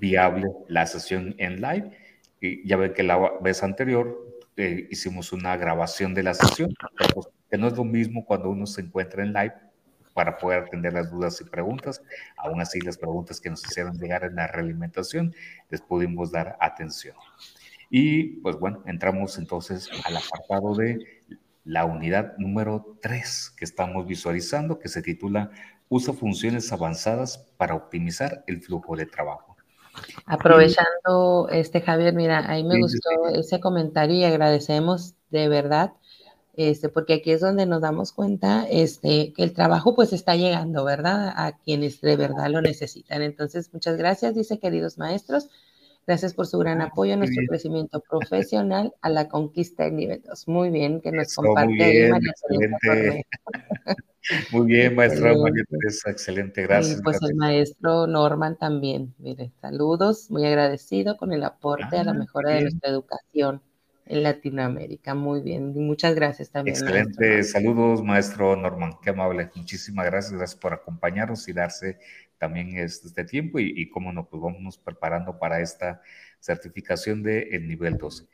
viable 0.00 0.46
la 0.66 0.86
sesión 0.86 1.36
en 1.38 1.60
live. 1.60 1.90
Y 2.40 2.66
ya 2.66 2.76
ven 2.76 2.94
que 2.94 3.04
la 3.04 3.38
vez 3.40 3.62
anterior 3.62 4.26
eh, 4.56 4.88
hicimos 4.90 5.32
una 5.32 5.56
grabación 5.56 6.14
de 6.14 6.24
la 6.24 6.34
sesión, 6.34 6.74
pues, 7.14 7.28
que 7.48 7.56
no 7.56 7.68
es 7.68 7.76
lo 7.76 7.84
mismo 7.84 8.24
cuando 8.24 8.50
uno 8.50 8.66
se 8.66 8.80
encuentra 8.80 9.22
en 9.22 9.32
live 9.32 9.54
para 10.14 10.38
poder 10.38 10.64
atender 10.64 10.92
las 10.92 11.10
dudas 11.10 11.40
y 11.40 11.44
preguntas. 11.44 12.00
Aún 12.36 12.60
así, 12.60 12.80
las 12.80 12.96
preguntas 12.96 13.40
que 13.40 13.50
nos 13.50 13.64
hicieron 13.64 13.98
llegar 13.98 14.24
en 14.24 14.36
la 14.36 14.46
realimentación, 14.46 15.34
les 15.68 15.82
pudimos 15.82 16.32
dar 16.32 16.56
atención. 16.60 17.16
Y 17.90 18.40
pues 18.40 18.56
bueno, 18.56 18.82
entramos 18.86 19.36
entonces 19.38 19.90
al 20.04 20.16
apartado 20.16 20.74
de 20.74 20.98
la 21.64 21.84
unidad 21.84 22.36
número 22.38 22.96
3 23.02 23.54
que 23.56 23.64
estamos 23.64 24.06
visualizando, 24.06 24.78
que 24.78 24.88
se 24.88 25.02
titula 25.02 25.50
Usa 25.88 26.14
funciones 26.14 26.72
avanzadas 26.72 27.38
para 27.56 27.74
optimizar 27.74 28.42
el 28.46 28.62
flujo 28.62 28.96
de 28.96 29.06
trabajo. 29.06 29.56
Aprovechando, 30.26 31.48
este 31.50 31.80
Javier, 31.80 32.14
mira, 32.14 32.50
ahí 32.50 32.64
me 32.64 32.80
gustó 32.80 33.28
ese 33.28 33.60
comentario 33.60 34.16
y 34.16 34.24
agradecemos 34.24 35.14
de 35.30 35.48
verdad, 35.48 35.92
este, 36.56 36.88
porque 36.88 37.14
aquí 37.14 37.32
es 37.32 37.40
donde 37.40 37.66
nos 37.66 37.80
damos 37.80 38.12
cuenta 38.12 38.66
este, 38.70 39.32
que 39.32 39.42
el 39.42 39.52
trabajo 39.52 39.94
pues 39.94 40.12
está 40.12 40.36
llegando, 40.36 40.84
¿verdad? 40.84 41.32
A 41.36 41.58
quienes 41.58 42.00
de 42.00 42.16
verdad 42.16 42.48
lo 42.48 42.60
necesitan. 42.60 43.22
Entonces, 43.22 43.72
muchas 43.72 43.96
gracias, 43.96 44.34
dice 44.34 44.58
queridos 44.58 44.98
maestros. 44.98 45.48
Gracias 46.06 46.34
por 46.34 46.46
su 46.46 46.58
gran 46.58 46.82
ah, 46.82 46.86
apoyo 46.86 47.14
a 47.14 47.16
nuestro 47.16 47.42
crecimiento 47.48 48.02
profesional 48.08 48.92
a 49.00 49.08
la 49.08 49.28
conquista 49.28 49.84
del 49.84 49.96
nivel 49.96 50.22
2. 50.22 50.48
Muy 50.48 50.70
bien, 50.70 51.00
que 51.00 51.10
nos 51.10 51.34
comparte 51.34 51.72
muy 51.72 51.90
bien, 51.90 52.14
excelente. 52.14 53.26
muy 54.52 54.66
bien, 54.66 54.94
maestra 54.94 55.34
María 55.34 55.64
Teresa, 55.68 56.10
excelente, 56.10 56.62
gracias. 56.62 56.98
Y 56.98 57.02
pues 57.02 57.18
el 57.22 57.34
maestro 57.36 58.06
Norman 58.06 58.56
también, 58.58 59.14
mire, 59.18 59.50
saludos, 59.62 60.30
muy 60.30 60.44
agradecido 60.44 61.16
con 61.16 61.32
el 61.32 61.42
aporte 61.42 61.96
a 61.96 62.04
la 62.04 62.10
ah, 62.10 62.14
mejora 62.14 62.50
de 62.50 62.62
nuestra 62.62 62.90
educación 62.90 63.62
en 64.06 64.22
Latinoamérica. 64.22 65.14
Muy 65.14 65.40
bien, 65.40 65.72
muchas 65.74 66.14
gracias 66.14 66.50
también. 66.50 66.76
Excelente, 66.76 67.42
saludos, 67.42 68.02
maestro 68.02 68.56
Norman, 68.56 68.94
qué 69.02 69.10
amable. 69.10 69.50
Muchísimas 69.54 70.06
gracias, 70.06 70.32
gracias 70.32 70.60
por 70.60 70.72
acompañarnos 70.72 71.48
y 71.48 71.52
darse 71.52 71.98
también 72.38 72.76
este 72.76 73.24
tiempo 73.24 73.58
y, 73.58 73.72
y 73.76 73.88
cómo 73.88 74.12
no, 74.12 74.28
pues 74.28 74.42
vamos 74.42 74.78
preparando 74.78 75.38
para 75.38 75.60
esta 75.60 76.02
certificación 76.40 77.22
del 77.22 77.52
el 77.52 77.66
nivel 77.66 77.96
2. 77.96 78.28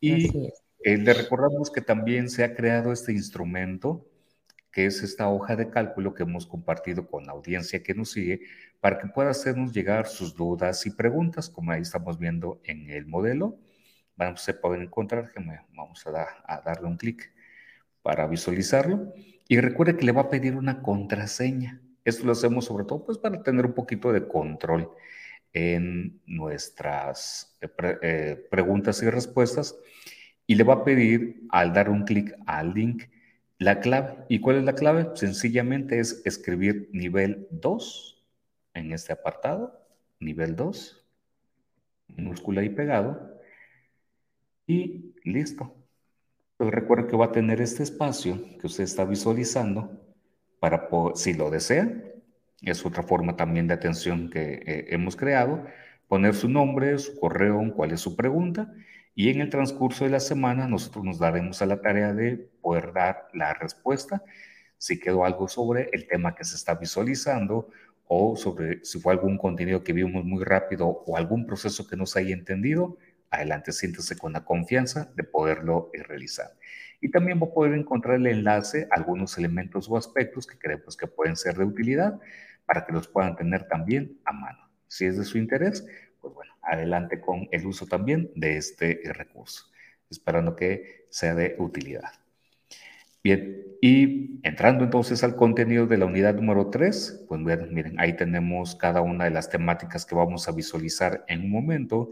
Y 0.00 0.50
eh, 0.80 0.98
le 0.98 1.14
recordamos 1.14 1.70
que 1.70 1.80
también 1.80 2.28
se 2.28 2.44
ha 2.44 2.54
creado 2.54 2.92
este 2.92 3.12
instrumento, 3.12 4.06
que 4.70 4.84
es 4.84 5.02
esta 5.02 5.28
hoja 5.28 5.56
de 5.56 5.70
cálculo 5.70 6.12
que 6.12 6.24
hemos 6.24 6.46
compartido 6.46 7.06
con 7.06 7.24
la 7.24 7.32
audiencia 7.32 7.82
que 7.82 7.94
nos 7.94 8.10
sigue, 8.10 8.40
para 8.80 8.98
que 8.98 9.06
pueda 9.06 9.30
hacernos 9.30 9.72
llegar 9.72 10.06
sus 10.06 10.34
dudas 10.34 10.84
y 10.84 10.90
preguntas, 10.90 11.48
como 11.48 11.72
ahí 11.72 11.80
estamos 11.80 12.18
viendo 12.18 12.60
en 12.64 12.90
el 12.90 13.06
modelo. 13.06 13.56
Vamos, 14.16 14.42
se 14.42 14.54
pueden 14.54 14.82
encontrar, 14.82 15.32
vamos 15.74 16.06
a, 16.06 16.26
a 16.46 16.60
darle 16.60 16.86
un 16.86 16.96
clic 16.96 17.32
para 18.02 18.26
visualizarlo. 18.26 19.12
Y 19.48 19.60
recuerde 19.60 19.96
que 19.96 20.06
le 20.06 20.12
va 20.12 20.22
a 20.22 20.30
pedir 20.30 20.56
una 20.56 20.82
contraseña. 20.82 21.80
Esto 22.04 22.26
lo 22.26 22.32
hacemos 22.32 22.66
sobre 22.66 22.84
todo 22.84 23.04
pues 23.04 23.18
para 23.18 23.42
tener 23.42 23.66
un 23.66 23.72
poquito 23.72 24.12
de 24.12 24.28
control 24.28 24.90
en 25.54 26.20
nuestras 26.26 27.56
eh, 27.60 27.68
eh, 28.02 28.46
preguntas 28.50 29.02
y 29.02 29.08
respuestas 29.08 29.76
y 30.46 30.56
le 30.56 30.64
va 30.64 30.74
a 30.74 30.84
pedir 30.84 31.46
al 31.50 31.72
dar 31.72 31.88
un 31.88 32.04
clic 32.04 32.34
al 32.46 32.74
link 32.74 33.04
la 33.58 33.80
clave. 33.80 34.16
¿Y 34.28 34.40
cuál 34.40 34.56
es 34.56 34.64
la 34.64 34.74
clave? 34.74 35.10
Sencillamente 35.14 36.00
es 36.00 36.22
escribir 36.26 36.90
nivel 36.92 37.46
2 37.50 38.22
en 38.74 38.92
este 38.92 39.12
apartado, 39.12 39.80
nivel 40.18 40.56
2, 40.56 41.06
minúscula 42.08 42.64
y 42.64 42.68
pegado, 42.70 43.33
y 44.66 45.14
listo. 45.24 45.74
Pero 46.56 46.70
recuerda 46.70 47.06
que 47.06 47.16
va 47.16 47.26
a 47.26 47.32
tener 47.32 47.60
este 47.60 47.82
espacio 47.82 48.40
que 48.60 48.66
usted 48.66 48.84
está 48.84 49.04
visualizando 49.04 50.00
para, 50.60 50.88
si 51.14 51.34
lo 51.34 51.50
desea, 51.50 51.92
es 52.62 52.86
otra 52.86 53.02
forma 53.02 53.36
también 53.36 53.66
de 53.66 53.74
atención 53.74 54.30
que 54.30 54.62
eh, 54.64 54.86
hemos 54.90 55.16
creado, 55.16 55.64
poner 56.08 56.34
su 56.34 56.48
nombre, 56.48 56.98
su 56.98 57.18
correo, 57.18 57.60
cuál 57.74 57.92
es 57.92 58.00
su 58.00 58.16
pregunta, 58.16 58.72
y 59.14 59.30
en 59.30 59.40
el 59.40 59.50
transcurso 59.50 60.04
de 60.04 60.10
la 60.10 60.20
semana 60.20 60.66
nosotros 60.66 61.04
nos 61.04 61.18
daremos 61.18 61.62
a 61.62 61.66
la 61.66 61.80
tarea 61.80 62.12
de 62.12 62.36
poder 62.60 62.92
dar 62.92 63.28
la 63.32 63.54
respuesta 63.54 64.22
si 64.76 64.98
quedó 64.98 65.24
algo 65.24 65.48
sobre 65.48 65.88
el 65.92 66.06
tema 66.06 66.34
que 66.34 66.44
se 66.44 66.56
está 66.56 66.74
visualizando 66.74 67.68
o 68.06 68.36
sobre 68.36 68.84
si 68.84 69.00
fue 69.00 69.12
algún 69.12 69.38
contenido 69.38 69.82
que 69.82 69.92
vimos 69.92 70.24
muy 70.24 70.44
rápido 70.44 70.88
o 70.88 71.16
algún 71.16 71.46
proceso 71.46 71.86
que 71.86 71.96
no 71.96 72.06
se 72.06 72.20
haya 72.20 72.34
entendido, 72.34 72.98
adelante, 73.36 73.72
siéntese 73.72 74.16
con 74.16 74.32
la 74.32 74.44
confianza 74.44 75.12
de 75.14 75.24
poderlo 75.24 75.90
eh, 75.92 76.02
realizar. 76.02 76.56
Y 77.00 77.10
también 77.10 77.40
va 77.40 77.46
a 77.46 77.52
poder 77.54 77.74
encontrar 77.74 78.16
el 78.16 78.26
enlace 78.26 78.88
a 78.90 78.96
algunos 78.96 79.36
elementos 79.38 79.88
o 79.88 79.96
aspectos 79.96 80.46
que 80.46 80.58
creemos 80.58 80.96
que 80.96 81.06
pueden 81.06 81.36
ser 81.36 81.56
de 81.56 81.64
utilidad 81.64 82.18
para 82.66 82.84
que 82.86 82.92
los 82.92 83.08
puedan 83.08 83.36
tener 83.36 83.68
también 83.68 84.18
a 84.24 84.32
mano. 84.32 84.70
Si 84.88 85.04
es 85.04 85.18
de 85.18 85.24
su 85.24 85.38
interés, 85.38 85.86
pues 86.20 86.32
bueno, 86.32 86.54
adelante 86.62 87.20
con 87.20 87.48
el 87.50 87.66
uso 87.66 87.86
también 87.86 88.30
de 88.34 88.56
este 88.56 89.00
recurso, 89.12 89.66
esperando 90.08 90.56
que 90.56 91.06
sea 91.10 91.34
de 91.34 91.56
utilidad. 91.58 92.12
Bien, 93.22 93.64
y 93.80 94.40
entrando 94.46 94.84
entonces 94.84 95.24
al 95.24 95.34
contenido 95.34 95.86
de 95.86 95.96
la 95.96 96.06
unidad 96.06 96.34
número 96.34 96.68
3, 96.68 97.24
pues 97.26 97.40
miren, 97.40 97.98
ahí 97.98 98.16
tenemos 98.16 98.76
cada 98.76 99.00
una 99.00 99.24
de 99.24 99.30
las 99.30 99.48
temáticas 99.48 100.04
que 100.04 100.14
vamos 100.14 100.46
a 100.46 100.52
visualizar 100.52 101.24
en 101.28 101.40
un 101.40 101.50
momento 101.50 102.10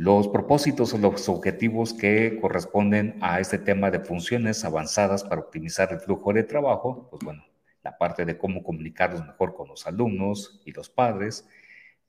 los 0.00 0.28
propósitos 0.28 0.94
o 0.94 0.98
los 0.98 1.28
objetivos 1.28 1.92
que 1.92 2.38
corresponden 2.40 3.18
a 3.20 3.38
este 3.38 3.58
tema 3.58 3.90
de 3.90 4.00
funciones 4.00 4.64
avanzadas 4.64 5.24
para 5.24 5.42
optimizar 5.42 5.92
el 5.92 6.00
flujo 6.00 6.32
de 6.32 6.42
trabajo, 6.42 7.06
pues 7.10 7.22
bueno, 7.22 7.44
la 7.82 7.98
parte 7.98 8.24
de 8.24 8.38
cómo 8.38 8.62
comunicarnos 8.62 9.26
mejor 9.26 9.54
con 9.54 9.68
los 9.68 9.86
alumnos 9.86 10.62
y 10.64 10.72
los 10.72 10.88
padres, 10.88 11.46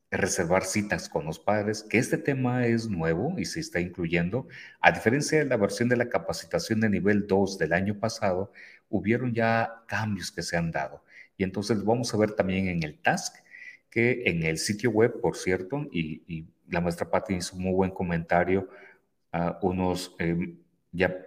reservar 0.10 0.64
citas 0.64 1.10
con 1.10 1.26
los 1.26 1.38
padres, 1.38 1.84
que 1.84 1.98
este 1.98 2.18
tema 2.18 2.66
es 2.66 2.88
nuevo 2.88 3.38
y 3.38 3.44
se 3.44 3.60
está 3.60 3.82
incluyendo. 3.82 4.48
A 4.80 4.94
diferencia 4.94 5.40
de 5.40 5.46
la 5.46 5.58
versión 5.58 5.90
de 5.90 5.98
la 5.98 6.08
capacitación 6.08 6.80
de 6.80 6.90
nivel 6.90 7.28
2 7.28 7.58
del 7.58 7.74
año 7.74 8.00
pasado, 8.00 8.54
hubieron 8.88 9.34
ya 9.34 9.84
cambios 9.90 10.32
que 10.32 10.44
se 10.44 10.56
han 10.56 10.72
dado. 10.72 11.04
Y 11.36 11.44
entonces 11.44 11.84
vamos 11.84 12.14
a 12.14 12.18
ver 12.18 12.32
también 12.32 12.70
en 12.70 12.84
el 12.84 13.02
task, 13.02 13.36
que 13.90 14.24
en 14.28 14.44
el 14.44 14.60
sitio 14.60 14.92
web, 14.92 15.20
por 15.20 15.36
cierto, 15.36 15.90
y, 15.92 16.24
y 16.26 16.48
la 16.72 16.82
maestra 16.82 17.10
Patti 17.10 17.36
hizo 17.36 17.56
un 17.56 17.64
muy 17.64 17.74
buen 17.74 17.92
comentario, 17.92 18.70
uh, 19.34 19.66
unos 19.66 20.16
eh, 20.20 20.56
ya 20.92 21.26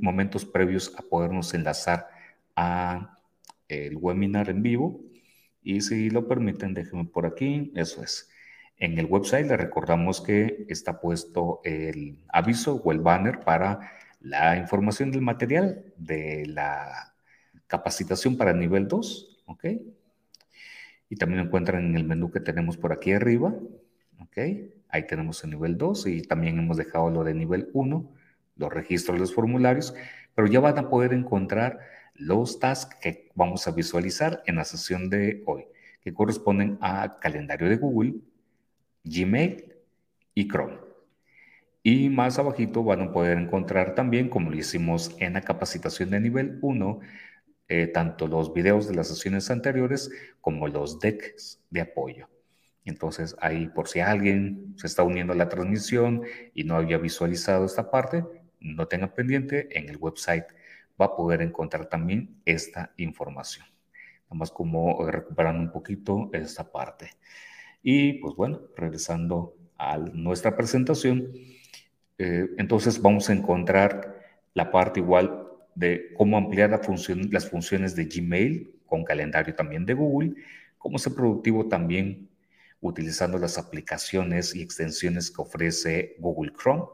momentos 0.00 0.44
previos 0.44 0.94
a 0.96 1.02
podernos 1.02 1.52
enlazar 1.54 2.08
a 2.54 3.16
el 3.68 3.96
webinar 3.96 4.48
en 4.48 4.62
vivo. 4.62 5.00
Y 5.62 5.80
si 5.80 6.10
lo 6.10 6.28
permiten, 6.28 6.74
déjenme 6.74 7.06
por 7.06 7.26
aquí, 7.26 7.72
eso 7.74 8.02
es. 8.02 8.30
En 8.78 8.98
el 8.98 9.06
website 9.06 9.46
le 9.46 9.56
recordamos 9.56 10.20
que 10.20 10.66
está 10.68 11.00
puesto 11.00 11.60
el 11.64 12.22
aviso 12.28 12.76
o 12.76 12.92
el 12.92 13.00
banner 13.00 13.40
para 13.40 13.92
la 14.20 14.56
información 14.56 15.10
del 15.10 15.22
material 15.22 15.92
de 15.96 16.46
la 16.46 17.14
capacitación 17.66 18.36
para 18.36 18.52
nivel 18.52 18.86
2, 18.86 19.44
¿ok? 19.46 19.64
Y 21.08 21.16
también 21.16 21.40
encuentran 21.40 21.84
en 21.84 21.96
el 21.96 22.04
menú 22.04 22.30
que 22.30 22.40
tenemos 22.40 22.76
por 22.76 22.92
aquí 22.92 23.12
arriba, 23.12 23.54
¿ok? 24.20 24.38
Ahí 24.88 25.06
tenemos 25.06 25.42
el 25.44 25.50
nivel 25.50 25.76
2 25.76 26.06
y 26.06 26.22
también 26.22 26.58
hemos 26.58 26.76
dejado 26.76 27.10
lo 27.10 27.24
de 27.24 27.34
nivel 27.34 27.70
1, 27.72 28.12
los 28.56 28.72
registros 28.72 29.18
los 29.18 29.34
formularios, 29.34 29.94
pero 30.34 30.48
ya 30.48 30.60
van 30.60 30.78
a 30.78 30.88
poder 30.88 31.12
encontrar 31.12 31.80
los 32.14 32.58
tasks 32.58 32.96
que 33.00 33.30
vamos 33.34 33.66
a 33.66 33.72
visualizar 33.72 34.42
en 34.46 34.56
la 34.56 34.64
sesión 34.64 35.10
de 35.10 35.42
hoy, 35.46 35.64
que 36.00 36.14
corresponden 36.14 36.78
a 36.80 37.18
calendario 37.20 37.68
de 37.68 37.76
Google, 37.76 38.14
Gmail 39.04 39.74
y 40.34 40.48
Chrome. 40.48 40.78
Y 41.82 42.08
más 42.08 42.38
abajito 42.38 42.82
van 42.82 43.00
a 43.02 43.12
poder 43.12 43.38
encontrar 43.38 43.94
también, 43.94 44.28
como 44.28 44.50
lo 44.50 44.56
hicimos 44.56 45.14
en 45.18 45.34
la 45.34 45.42
capacitación 45.42 46.10
de 46.10 46.20
nivel 46.20 46.58
1, 46.60 47.00
eh, 47.68 47.86
tanto 47.88 48.26
los 48.26 48.52
videos 48.52 48.88
de 48.88 48.94
las 48.94 49.08
sesiones 49.08 49.50
anteriores 49.50 50.10
como 50.40 50.68
los 50.68 51.00
decks 51.00 51.60
de 51.70 51.82
apoyo. 51.82 52.28
Entonces, 52.86 53.36
ahí 53.40 53.68
por 53.68 53.88
si 53.88 54.00
alguien 54.00 54.74
se 54.76 54.86
está 54.86 55.02
uniendo 55.02 55.32
a 55.32 55.36
la 55.36 55.48
transmisión 55.48 56.22
y 56.54 56.64
no 56.64 56.76
había 56.76 56.98
visualizado 56.98 57.66
esta 57.66 57.90
parte, 57.90 58.24
no 58.60 58.86
tenga 58.86 59.12
pendiente, 59.12 59.68
en 59.78 59.88
el 59.88 59.96
website 59.96 60.44
va 61.00 61.06
a 61.06 61.16
poder 61.16 61.42
encontrar 61.42 61.86
también 61.86 62.40
esta 62.44 62.92
información. 62.96 63.66
Nada 64.24 64.38
más 64.38 64.50
como 64.50 65.04
recuperando 65.10 65.62
un 65.62 65.72
poquito 65.72 66.30
esta 66.32 66.70
parte. 66.70 67.10
Y 67.82 68.14
pues 68.14 68.34
bueno, 68.34 68.62
regresando 68.76 69.54
a 69.76 69.98
nuestra 69.98 70.56
presentación, 70.56 71.32
eh, 72.18 72.48
entonces 72.56 73.02
vamos 73.02 73.28
a 73.28 73.32
encontrar 73.32 74.22
la 74.54 74.70
parte 74.70 75.00
igual 75.00 75.46
de 75.74 76.14
cómo 76.16 76.38
ampliar 76.38 76.70
la 76.70 76.78
función, 76.78 77.28
las 77.30 77.48
funciones 77.48 77.94
de 77.94 78.06
Gmail 78.06 78.74
con 78.86 79.04
calendario 79.04 79.54
también 79.54 79.84
de 79.84 79.94
Google, 79.94 80.34
cómo 80.78 80.98
ser 80.98 81.14
productivo 81.14 81.66
también 81.66 82.28
utilizando 82.86 83.38
las 83.38 83.58
aplicaciones 83.58 84.54
y 84.54 84.62
extensiones 84.62 85.30
que 85.30 85.42
ofrece 85.42 86.16
Google 86.18 86.52
Chrome 86.52 86.84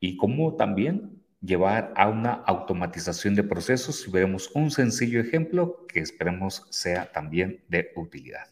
y 0.00 0.16
cómo 0.16 0.56
también 0.56 1.20
llevar 1.40 1.92
a 1.96 2.08
una 2.08 2.32
automatización 2.32 3.34
de 3.34 3.44
procesos 3.44 4.06
y 4.06 4.10
veremos 4.10 4.50
un 4.54 4.70
sencillo 4.70 5.20
ejemplo 5.20 5.86
que 5.86 6.00
esperemos 6.00 6.66
sea 6.70 7.10
también 7.12 7.62
de 7.68 7.92
utilidad. 7.96 8.46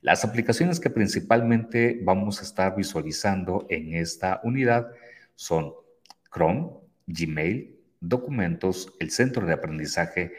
Las 0.00 0.24
aplicaciones 0.24 0.80
que 0.80 0.90
principalmente 0.90 2.00
vamos 2.02 2.40
a 2.40 2.44
estar 2.44 2.74
visualizando 2.74 3.66
en 3.70 3.94
esta 3.94 4.40
unidad 4.42 4.88
son 5.36 5.72
Chrome, 6.32 6.70
Gmail, 7.06 7.78
documentos, 8.00 8.92
el 8.98 9.10
centro 9.10 9.46
de 9.46 9.52
aprendizaje, 9.52 10.32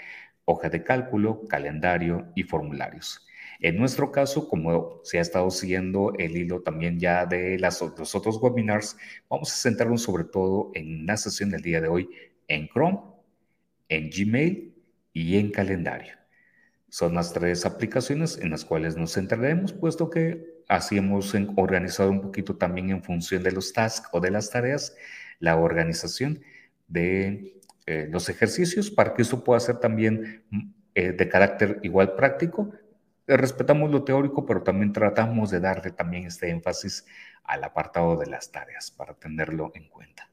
hoja 0.46 0.70
de 0.70 0.84
cálculo, 0.84 1.48
calendario 1.48 2.28
y 2.36 2.44
formularios. 2.44 3.26
En 3.64 3.78
nuestro 3.78 4.12
caso, 4.12 4.50
como 4.50 5.00
se 5.04 5.20
ha 5.20 5.22
estado 5.22 5.50
siguiendo 5.50 6.12
el 6.20 6.36
hilo 6.36 6.62
también 6.62 7.00
ya 7.00 7.26
de 7.26 7.58
las, 7.58 7.82
los 7.82 8.14
otros 8.14 8.38
webinars, 8.42 8.98
vamos 9.30 9.54
a 9.54 9.56
centrarnos 9.56 10.02
sobre 10.02 10.26
todo 10.26 10.72
en 10.74 11.06
la 11.06 11.16
sesión 11.16 11.50
del 11.50 11.62
día 11.62 11.80
de 11.80 11.88
hoy 11.88 12.10
en 12.50 12.68
Chrome, 12.68 13.00
en 13.88 14.10
Gmail 14.10 14.76
y 15.14 15.38
en 15.38 15.50
calendario. 15.50 16.14
Son 16.90 17.16
las 17.16 17.32
tres 17.32 17.66
aplicaciones 17.66 18.38
en 18.38 18.50
las 18.50 18.66
cuales 18.66 18.98
nos 18.98 19.14
centraremos, 19.14 19.72
puesto 19.72 20.10
que 20.10 20.62
así 20.68 20.98
hemos 20.98 21.34
organizado 21.56 22.12
un 22.12 22.22
poquito 22.22 22.58
también 22.58 22.90
en 22.90 23.02
función 23.02 23.44
de 23.44 23.54
los 23.54 23.72
tasks 23.72 24.10
o 24.12 24.20
de 24.20 24.32
las 24.32 24.50
tareas, 24.50 24.94
la 25.40 25.56
organización 25.56 26.42
de 26.90 27.62
eh, 27.86 28.10
los 28.12 28.28
ejercicios 28.28 28.92
para 28.92 29.14
que 29.14 29.22
esto 29.22 29.42
pueda 29.42 29.62
ser 29.62 29.78
también 29.78 30.44
mm, 30.50 30.74
eh, 30.96 31.12
de 31.14 31.30
carácter 31.30 31.80
igual 31.82 32.16
práctico. 32.16 32.74
Eh, 33.28 33.38
respetamos 33.38 33.90
lo 33.92 34.04
teórico, 34.04 34.46
pero 34.46 34.64
también 34.64 34.92
tratamos 34.92 35.50
de 35.52 35.60
darle 35.60 35.92
también 35.92 36.26
este 36.26 36.50
énfasis 36.50 37.06
al 37.44 37.64
apartado 37.64 38.18
de 38.18 38.28
las 38.28 38.52
tareas 38.52 38.92
para 38.92 39.14
tenerlo 39.14 39.72
en 39.76 39.88
cuenta. 39.88 40.30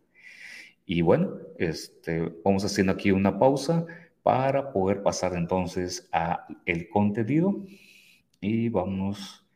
Y 0.84 1.02
bueno, 1.02 1.36
este, 1.58 2.32
vamos 2.44 2.64
haciendo 2.64 2.92
aquí 2.92 3.12
una 3.12 3.38
pausa 3.38 3.86
para 4.22 4.72
poder 4.72 5.02
pasar 5.02 5.34
entonces 5.34 6.08
a 6.12 6.46
el 6.66 6.88
contenido 6.88 7.64
y 8.40 8.68
vamos 8.68 9.46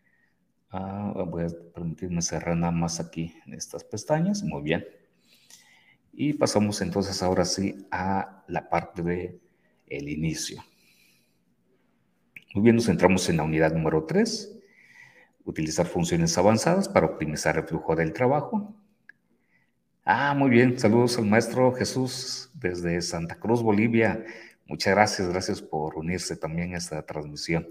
a, 0.71 1.13
voy 1.27 1.45
a 1.45 1.49
permitirme 1.75 2.23
cerrar 2.23 2.57
nada 2.57 2.73
más 2.73 3.01
aquí 3.01 3.35
en 3.47 3.55
estas 3.55 3.83
pestañas, 3.85 4.43
muy 4.43 4.63
bien. 4.63 4.85
Y 6.13 6.35
pasamos 6.35 6.81
entonces 6.81 7.23
ahora 7.23 7.45
sí 7.45 7.87
a 7.91 8.45
la 8.47 8.69
parte 8.69 9.03
de 9.03 9.41
el 9.89 10.09
inicio. 10.09 10.63
Muy 12.55 12.63
bien, 12.63 12.77
nos 12.77 12.87
centramos 12.87 13.29
en 13.29 13.39
la 13.39 13.43
unidad 13.43 13.73
número 13.73 14.05
3, 14.05 14.57
utilizar 15.45 15.87
funciones 15.87 16.39
avanzadas 16.39 16.89
para 16.89 17.07
optimizar 17.07 17.57
el 17.57 17.65
flujo 17.65 17.97
del 17.97 18.13
trabajo. 18.13 18.73
Ah, 20.05 20.35
muy 20.35 20.51
bien, 20.51 20.79
saludos 20.79 21.19
al 21.19 21.27
maestro 21.27 21.73
Jesús 21.73 22.53
desde 22.55 23.03
Santa 23.03 23.41
Cruz, 23.41 23.61
Bolivia. 23.61 24.25
Muchas 24.67 24.95
gracias, 24.95 25.29
gracias 25.31 25.61
por 25.61 25.97
unirse 25.97 26.37
también 26.37 26.75
a 26.75 26.79
esta 26.79 27.05
transmisión. 27.05 27.67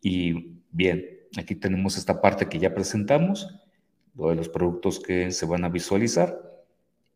Y 0.00 0.62
bien, 0.70 1.04
aquí 1.36 1.54
tenemos 1.54 1.98
esta 1.98 2.22
parte 2.22 2.48
que 2.48 2.58
ya 2.58 2.74
presentamos, 2.74 3.54
lo 4.14 4.30
de 4.30 4.36
los 4.36 4.48
productos 4.48 4.98
que 4.98 5.30
se 5.30 5.44
van 5.44 5.62
a 5.62 5.68
visualizar. 5.68 6.40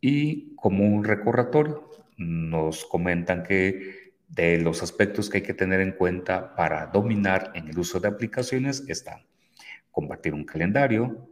Y 0.02 0.54
como 0.56 0.84
un 0.84 1.02
recordatorio, 1.02 1.88
nos 2.18 2.84
comentan 2.84 3.42
que 3.42 4.07
de 4.28 4.58
los 4.58 4.82
aspectos 4.82 5.28
que 5.28 5.38
hay 5.38 5.42
que 5.42 5.54
tener 5.54 5.80
en 5.80 5.92
cuenta 5.92 6.54
para 6.54 6.86
dominar 6.86 7.50
en 7.54 7.68
el 7.68 7.78
uso 7.78 7.98
de 7.98 8.08
aplicaciones 8.08 8.84
están 8.88 9.28
compartir 9.98 10.32
un 10.32 10.44
calendario, 10.44 11.28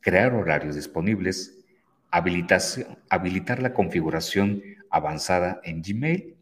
crear 0.00 0.32
horarios 0.32 0.74
disponibles, 0.74 1.66
habilitar 2.10 3.60
la 3.60 3.74
configuración 3.74 4.62
avanzada 4.88 5.60
en 5.64 5.82
Gmail, 5.82 6.34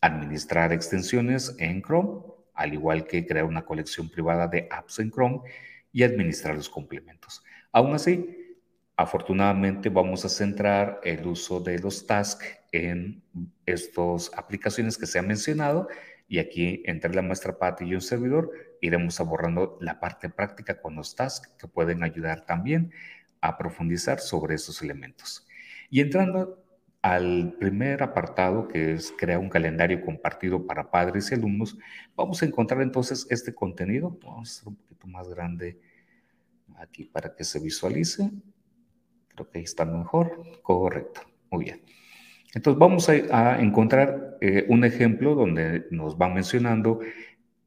administrar 0.00 0.72
extensiones 0.72 1.54
en 1.58 1.82
Chrome, 1.82 2.22
al 2.54 2.72
igual 2.72 3.06
que 3.06 3.26
crear 3.26 3.44
una 3.44 3.66
colección 3.66 4.08
privada 4.08 4.48
de 4.48 4.66
apps 4.70 4.98
en 5.00 5.10
Chrome 5.10 5.40
y 5.92 6.04
administrar 6.04 6.54
los 6.54 6.70
complementos. 6.70 7.44
Aún 7.70 7.94
así, 7.94 8.39
Afortunadamente 9.00 9.88
vamos 9.88 10.26
a 10.26 10.28
centrar 10.28 11.00
el 11.04 11.26
uso 11.26 11.58
de 11.58 11.78
los 11.78 12.06
tasks 12.06 12.58
en 12.70 13.22
estas 13.64 14.30
aplicaciones 14.36 14.98
que 14.98 15.06
se 15.06 15.18
han 15.18 15.26
mencionado 15.26 15.88
y 16.28 16.38
aquí 16.38 16.82
entre 16.84 17.14
la 17.14 17.22
maestra 17.22 17.56
Patti 17.56 17.86
y 17.86 17.94
un 17.94 18.02
servidor 18.02 18.50
iremos 18.82 19.18
abordando 19.18 19.78
la 19.80 19.98
parte 20.00 20.28
práctica 20.28 20.82
con 20.82 20.96
los 20.96 21.14
tasks 21.14 21.48
que 21.58 21.66
pueden 21.66 22.02
ayudar 22.02 22.44
también 22.44 22.92
a 23.40 23.56
profundizar 23.56 24.20
sobre 24.20 24.56
esos 24.56 24.82
elementos. 24.82 25.46
Y 25.88 26.00
entrando 26.00 26.62
al 27.00 27.54
primer 27.58 28.02
apartado 28.02 28.68
que 28.68 28.92
es 28.92 29.14
crear 29.16 29.38
un 29.38 29.48
calendario 29.48 30.02
compartido 30.02 30.66
para 30.66 30.90
padres 30.90 31.30
y 31.30 31.36
alumnos, 31.36 31.78
vamos 32.14 32.42
a 32.42 32.44
encontrar 32.44 32.82
entonces 32.82 33.26
este 33.30 33.54
contenido. 33.54 34.18
Vamos 34.22 34.50
a 34.50 34.52
hacer 34.52 34.68
un 34.68 34.76
poquito 34.76 35.06
más 35.06 35.26
grande 35.30 35.80
aquí 36.76 37.06
para 37.06 37.34
que 37.34 37.44
se 37.44 37.58
visualice. 37.60 38.30
Ahí 39.54 39.62
está 39.62 39.84
mejor. 39.84 40.42
Correcto. 40.62 41.22
Muy 41.50 41.64
bien. 41.64 41.82
Entonces 42.54 42.78
vamos 42.78 43.08
a, 43.08 43.60
encontrar 43.60 44.36
eh, 44.40 44.66
un 44.68 44.84
ejemplo 44.84 45.34
donde 45.34 45.86
nos 45.90 46.16
va 46.16 46.28
mencionando 46.28 47.00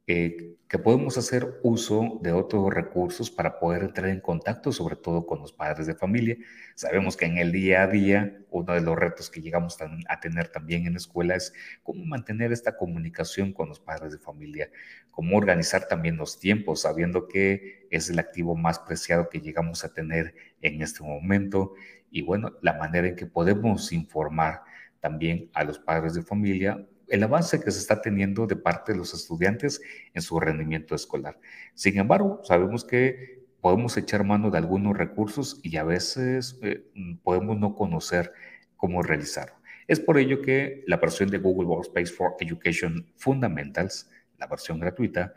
eh, 0.08 0.53
que 0.74 0.80
podemos 0.80 1.20
hacer 1.20 1.60
uso 1.62 2.18
de 2.24 2.32
otros 2.32 2.74
recursos 2.74 3.30
para 3.30 3.60
poder 3.60 3.84
entrar 3.84 4.10
en 4.10 4.20
contacto, 4.20 4.72
sobre 4.72 4.96
todo 4.96 5.28
con 5.28 5.40
los 5.40 5.54
padres 5.54 5.86
de 5.86 5.94
familia. 5.94 6.36
Sabemos 6.74 7.16
que 7.16 7.26
en 7.26 7.38
el 7.38 7.52
día 7.52 7.84
a 7.84 7.88
día, 7.88 8.40
uno 8.50 8.74
de 8.74 8.82
los 8.82 8.98
retos 8.98 9.30
que 9.30 9.40
llegamos 9.40 9.78
a 9.80 10.20
tener 10.20 10.48
también 10.48 10.88
en 10.88 10.94
la 10.94 10.98
escuela 10.98 11.36
es 11.36 11.54
cómo 11.84 12.04
mantener 12.06 12.52
esta 12.52 12.76
comunicación 12.76 13.54
con 13.54 13.70
los 13.70 13.80
padres 13.80 14.14
de 14.14 14.18
familia, 14.18 14.72
cómo 15.12 15.38
organizar 15.38 15.88
también 15.88 16.18
los 16.18 16.40
tiempos, 16.40 16.82
sabiendo 16.82 17.28
que 17.28 17.86
es 17.92 18.10
el 18.10 18.18
activo 18.18 18.56
más 18.56 18.80
preciado 18.80 19.30
que 19.30 19.42
llegamos 19.42 19.86
a 19.86 19.94
tener 19.94 20.34
en 20.64 20.82
este 20.82 21.04
momento 21.04 21.76
y 22.10 22.24
bueno, 22.24 22.54
la 22.64 22.74
manera 22.74 23.08
en 23.08 23.16
que 23.16 23.28
podemos 23.28 23.92
informar 23.92 24.64
también 25.00 25.52
a 25.54 25.66
los 25.66 25.78
padres 25.78 26.16
de 26.16 26.24
familia 26.24 26.84
el 27.08 27.24
avance 27.24 27.60
que 27.62 27.72
se 27.72 27.80
está 27.80 28.02
teniendo 28.02 28.48
de 28.48 28.56
parte 28.56 28.92
de 28.92 28.98
los 28.98 29.14
estudiantes 29.14 29.82
en 30.14 30.22
su 30.22 30.40
rendimiento 30.40 30.96
escolar. 30.96 31.40
Sin 31.74 31.98
embargo, 31.98 32.42
sabemos 32.44 32.86
que 32.86 33.44
podemos 33.62 33.96
echar 33.98 34.24
mano 34.24 34.52
de 34.52 34.58
algunos 34.58 34.98
recursos 34.98 35.60
y 35.64 35.78
a 35.78 35.84
veces 35.84 36.60
eh, 36.64 36.86
podemos 37.24 37.58
no 37.58 37.76
conocer 37.76 38.32
cómo 38.76 39.02
realizarlo. 39.02 39.56
Es 39.88 40.00
por 40.00 40.18
ello 40.18 40.42
que 40.42 40.84
la 40.88 40.98
versión 40.98 41.30
de 41.30 41.38
Google 41.38 41.68
Workspace 41.68 42.12
for 42.12 42.36
Education 42.40 43.06
Fundamentals, 43.16 44.10
la 44.38 44.48
versión 44.48 44.80
gratuita, 44.80 45.34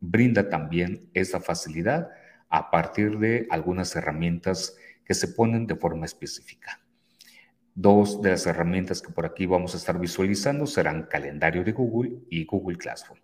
brinda 0.00 0.48
también 0.48 1.08
esa 1.14 1.40
facilidad 1.40 2.08
a 2.48 2.70
partir 2.70 3.18
de 3.18 3.46
algunas 3.50 3.94
herramientas 3.96 4.76
que 5.04 5.14
se 5.14 5.28
ponen 5.28 5.66
de 5.66 5.76
forma 5.76 6.06
específica. 6.06 6.80
Dos 7.78 8.22
de 8.22 8.30
las 8.30 8.46
herramientas 8.46 9.02
que 9.02 9.12
por 9.12 9.26
aquí 9.26 9.44
vamos 9.44 9.74
a 9.74 9.76
estar 9.76 10.00
visualizando 10.00 10.66
serán 10.66 11.02
calendario 11.02 11.62
de 11.62 11.72
Google 11.72 12.20
y 12.30 12.46
Google 12.46 12.78
Classroom. 12.78 13.18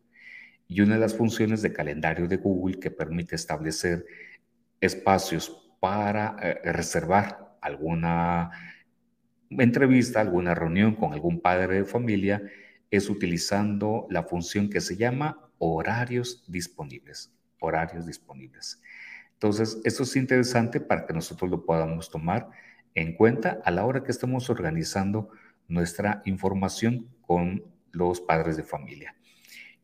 Y 0.69 0.83
una 0.83 0.97
de 0.97 1.01
las 1.01 1.17
funciones 1.17 1.63
de 1.63 1.73
calendario 1.73 2.29
de 2.29 2.37
Google 2.37 2.79
que 2.79 2.91
permite 2.91 3.35
establecer 3.35 4.05
espacios 4.79 5.71
para 5.81 6.37
eh, 6.43 6.71
reservar 6.71 7.57
alguna 7.63 8.51
entrevista, 9.49 10.21
alguna 10.21 10.55
reunión 10.55 10.97
con 10.97 11.15
algún 11.15 11.41
padre 11.41 11.77
de 11.77 11.85
familia 11.87 12.43
es 12.91 13.09
utilizando 13.09 14.07
la 14.11 14.25
función 14.25 14.69
que 14.69 14.83
se 14.83 14.99
llama 14.99 15.49
horarios 15.57 16.45
disponibles. 16.47 17.33
Horarios 17.59 18.07
disponibles. 18.07 18.83
Entonces, 19.33 19.81
esto 19.85 20.03
es 20.03 20.15
interesante 20.15 20.79
para 20.79 21.07
que 21.07 21.15
nosotros 21.15 21.51
lo 21.51 21.65
podamos 21.65 22.11
tomar 22.11 22.51
en 22.95 23.15
cuenta 23.15 23.61
a 23.65 23.71
la 23.71 23.85
hora 23.87 24.03
que 24.05 24.11
estamos 24.13 24.51
organizando 24.51 25.31
nuestra 25.69 26.23
información 26.25 27.09
con 27.23 27.65
los 27.93 28.21
padres 28.21 28.57
de 28.57 28.63
familia. 28.63 29.15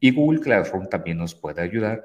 Y 0.01 0.12
Google 0.12 0.40
Classroom 0.40 0.88
también 0.88 1.18
nos 1.18 1.35
puede 1.35 1.62
ayudar 1.62 2.05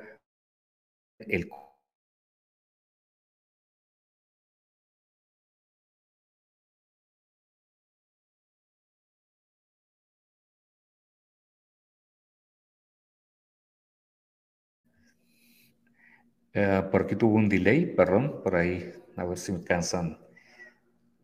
eh, 16.53 16.83
por 16.91 17.01
aquí 17.03 17.15
tuvo 17.15 17.35
un 17.35 17.49
delay, 17.49 17.85
perdón, 17.95 18.41
por 18.43 18.55
ahí, 18.55 18.91
a 19.17 19.25
ver 19.25 19.37
si 19.37 19.51
me 19.51 19.63
cansan 19.63 20.17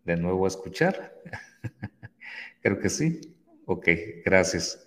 de 0.09 0.21
nuevo 0.21 0.45
a 0.45 0.47
escuchar? 0.47 1.13
Creo 2.61 2.79
que 2.79 2.89
sí. 2.89 3.21
Ok, 3.65 3.87
gracias. 4.25 4.85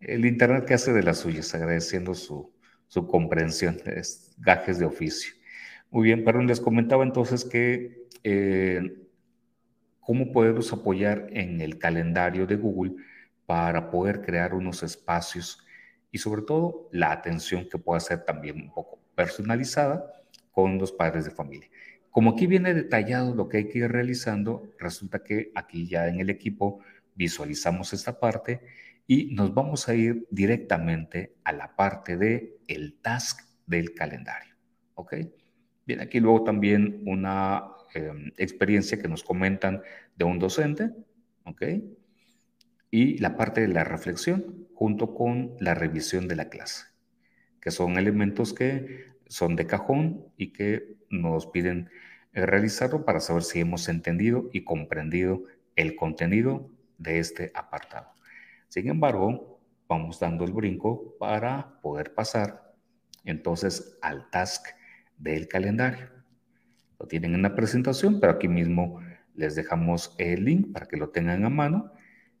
El 0.00 0.24
Internet 0.24 0.64
que 0.64 0.74
hace 0.74 0.92
de 0.92 1.02
las 1.02 1.18
suyas, 1.18 1.54
agradeciendo 1.54 2.14
su, 2.14 2.52
su 2.88 3.06
comprensión, 3.06 3.78
es 3.84 4.34
gajes 4.38 4.78
de 4.78 4.86
oficio. 4.86 5.34
Muy 5.90 6.04
bien, 6.04 6.24
perdón, 6.24 6.46
les 6.46 6.60
comentaba 6.60 7.04
entonces 7.04 7.44
que 7.44 8.08
eh, 8.24 8.98
cómo 10.00 10.32
podemos 10.32 10.72
apoyar 10.72 11.28
en 11.30 11.60
el 11.60 11.78
calendario 11.78 12.46
de 12.46 12.56
Google 12.56 12.94
para 13.44 13.90
poder 13.90 14.22
crear 14.22 14.54
unos 14.54 14.82
espacios 14.82 15.64
y 16.10 16.18
sobre 16.18 16.42
todo 16.42 16.88
la 16.92 17.12
atención 17.12 17.68
que 17.68 17.78
pueda 17.78 18.00
ser 18.00 18.24
también 18.24 18.56
un 18.56 18.72
poco 18.72 18.98
personalizada 19.14 20.10
con 20.50 20.78
los 20.78 20.92
padres 20.92 21.26
de 21.26 21.30
familia. 21.30 21.68
Como 22.12 22.32
aquí 22.32 22.46
viene 22.46 22.74
detallado 22.74 23.34
lo 23.34 23.48
que 23.48 23.56
hay 23.56 23.68
que 23.68 23.78
ir 23.78 23.90
realizando, 23.90 24.70
resulta 24.78 25.24
que 25.24 25.50
aquí 25.54 25.88
ya 25.88 26.08
en 26.08 26.20
el 26.20 26.28
equipo 26.28 26.80
visualizamos 27.14 27.94
esta 27.94 28.20
parte 28.20 28.60
y 29.06 29.34
nos 29.34 29.54
vamos 29.54 29.88
a 29.88 29.94
ir 29.94 30.28
directamente 30.30 31.34
a 31.42 31.52
la 31.52 31.74
parte 31.74 32.18
de 32.18 32.58
el 32.68 33.00
task 33.00 33.40
del 33.66 33.94
calendario. 33.94 34.54
¿Ok? 34.94 35.14
Bien, 35.86 36.00
aquí 36.00 36.20
luego 36.20 36.44
también 36.44 37.02
una 37.06 37.64
em, 37.94 38.30
experiencia 38.36 38.98
que 38.98 39.08
nos 39.08 39.24
comentan 39.24 39.80
de 40.14 40.24
un 40.26 40.38
docente. 40.38 40.90
¿Ok? 41.44 41.62
Y 42.90 43.16
la 43.18 43.38
parte 43.38 43.62
de 43.62 43.68
la 43.68 43.84
reflexión 43.84 44.68
junto 44.74 45.14
con 45.14 45.54
la 45.60 45.72
revisión 45.72 46.28
de 46.28 46.36
la 46.36 46.50
clase, 46.50 46.84
que 47.58 47.70
son 47.70 47.96
elementos 47.96 48.52
que 48.52 49.12
son 49.28 49.56
de 49.56 49.66
cajón 49.66 50.26
y 50.36 50.52
que 50.52 50.96
nos 51.12 51.46
piden 51.46 51.90
eh, 52.32 52.44
realizarlo 52.46 53.04
para 53.04 53.20
saber 53.20 53.44
si 53.44 53.60
hemos 53.60 53.88
entendido 53.88 54.48
y 54.52 54.64
comprendido 54.64 55.44
el 55.76 55.94
contenido 55.94 56.68
de 56.98 57.18
este 57.18 57.52
apartado. 57.54 58.12
Sin 58.68 58.88
embargo, 58.88 59.60
vamos 59.88 60.18
dando 60.18 60.44
el 60.44 60.52
brinco 60.52 61.16
para 61.18 61.80
poder 61.82 62.14
pasar 62.14 62.74
entonces 63.24 63.98
al 64.02 64.30
task 64.30 64.66
del 65.18 65.46
calendario. 65.46 66.08
Lo 66.98 67.06
tienen 67.06 67.34
en 67.34 67.42
la 67.42 67.54
presentación, 67.54 68.18
pero 68.18 68.32
aquí 68.32 68.48
mismo 68.48 69.00
les 69.34 69.54
dejamos 69.54 70.14
el 70.18 70.44
link 70.44 70.72
para 70.72 70.86
que 70.86 70.96
lo 70.96 71.10
tengan 71.10 71.44
a 71.44 71.50
mano 71.50 71.92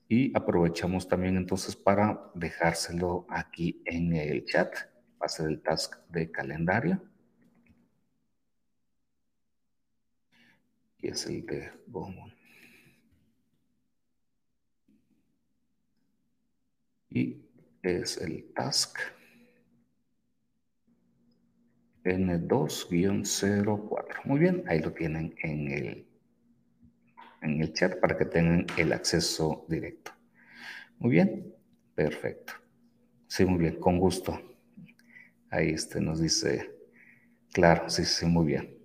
y 0.08 0.36
aprovechamos 0.36 1.08
también 1.08 1.36
entonces 1.36 1.74
para 1.76 2.30
dejárselo 2.34 3.26
aquí 3.28 3.82
en 3.84 4.14
el 4.14 4.44
chat, 4.44 4.74
va 5.20 5.26
a 5.26 5.42
el 5.44 5.62
task 5.62 5.96
de 6.08 6.30
calendario. 6.30 7.02
Y 11.02 11.08
es 11.08 11.26
el 11.26 11.44
de 11.44 11.70
y 17.10 17.36
es 17.84 18.16
el 18.16 18.52
task 18.56 18.98
N2-04. 22.02 24.22
Muy 24.24 24.40
bien, 24.40 24.64
ahí 24.68 24.78
lo 24.78 24.90
tienen 24.94 25.34
en 25.42 25.70
el, 25.70 26.06
en 27.42 27.60
el 27.60 27.72
chat 27.74 28.00
para 28.00 28.16
que 28.16 28.24
tengan 28.24 28.66
el 28.78 28.90
acceso 28.92 29.66
directo. 29.68 30.12
Muy 30.98 31.12
bien, 31.12 31.54
perfecto. 31.94 32.52
Sí, 33.28 33.46
muy 33.46 33.60
bien, 33.60 33.80
con 33.80 33.98
gusto. 33.98 34.38
Ahí 35.50 35.70
este 35.70 36.00
nos 36.00 36.20
dice, 36.20 36.70
claro, 37.52 37.90
sí, 37.90 38.06
sí, 38.06 38.26
muy 38.26 38.46
bien. 38.46 38.81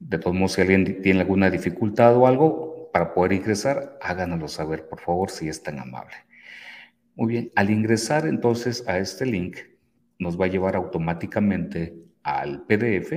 De 0.00 0.18
todos 0.18 0.36
modos, 0.36 0.52
si 0.52 0.60
alguien 0.60 1.02
tiene 1.02 1.20
alguna 1.20 1.50
dificultad 1.50 2.16
o 2.16 2.26
algo 2.26 2.90
para 2.92 3.12
poder 3.14 3.32
ingresar, 3.32 3.98
háganoslo 4.00 4.48
saber, 4.48 4.88
por 4.88 5.00
favor, 5.00 5.30
si 5.30 5.48
es 5.48 5.62
tan 5.62 5.78
amable. 5.78 6.14
Muy 7.14 7.28
bien, 7.28 7.52
al 7.56 7.70
ingresar 7.70 8.26
entonces 8.26 8.86
a 8.86 8.98
este 8.98 9.26
link, 9.26 9.58
nos 10.18 10.40
va 10.40 10.46
a 10.46 10.48
llevar 10.48 10.76
automáticamente 10.76 11.96
al 12.22 12.64
PDF, 12.66 13.12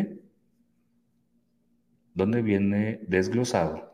donde 2.14 2.42
viene 2.42 3.00
desglosado 3.08 3.92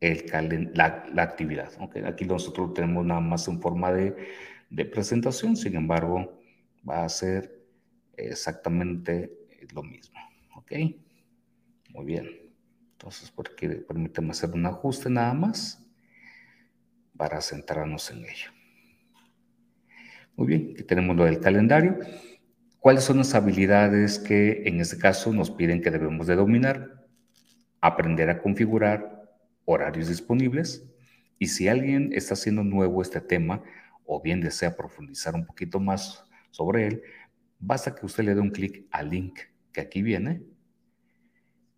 el 0.00 0.72
la, 0.74 1.04
la, 1.12 1.22
actividad. 1.22 1.70
Aquí 2.06 2.24
nosotros 2.24 2.74
tenemos 2.74 3.06
nada 3.06 3.20
más 3.20 3.46
en 3.46 3.60
forma 3.60 3.92
de, 3.92 4.16
de 4.68 4.84
presentación, 4.84 5.56
sin 5.56 5.76
embargo, 5.76 6.40
va 6.88 7.04
a 7.04 7.08
ser 7.08 7.62
exactamente 8.16 9.30
lo 9.72 9.82
mismo. 9.84 10.11
¿Ok? 10.54 10.72
Muy 11.90 12.04
bien. 12.04 12.28
Entonces, 12.92 13.30
por 13.30 13.50
aquí 13.50 13.68
permíteme 13.68 14.30
hacer 14.30 14.50
un 14.50 14.64
ajuste 14.66 15.10
nada 15.10 15.34
más 15.34 15.84
para 17.16 17.40
centrarnos 17.40 18.10
en 18.10 18.18
ello. 18.24 18.50
Muy 20.36 20.46
bien, 20.46 20.70
aquí 20.72 20.84
tenemos 20.84 21.16
lo 21.16 21.24
del 21.24 21.40
calendario. 21.40 21.98
¿Cuáles 22.78 23.04
son 23.04 23.18
las 23.18 23.34
habilidades 23.34 24.18
que 24.18 24.62
en 24.66 24.80
este 24.80 24.98
caso 24.98 25.32
nos 25.32 25.50
piden 25.50 25.82
que 25.82 25.90
debemos 25.90 26.26
de 26.26 26.36
dominar? 26.36 27.06
Aprender 27.80 28.30
a 28.30 28.40
configurar 28.40 29.30
horarios 29.64 30.08
disponibles. 30.08 30.88
Y 31.38 31.48
si 31.48 31.68
alguien 31.68 32.12
está 32.12 32.34
haciendo 32.34 32.64
nuevo 32.64 33.02
este 33.02 33.20
tema 33.20 33.62
o 34.04 34.22
bien 34.22 34.40
desea 34.40 34.76
profundizar 34.76 35.34
un 35.34 35.44
poquito 35.44 35.80
más 35.80 36.24
sobre 36.50 36.86
él, 36.86 37.02
basta 37.58 37.94
que 37.94 38.06
usted 38.06 38.24
le 38.24 38.34
dé 38.34 38.40
un 38.40 38.50
clic 38.50 38.86
al 38.90 39.10
link 39.10 39.38
que 39.72 39.80
aquí 39.80 40.02
viene 40.02 40.42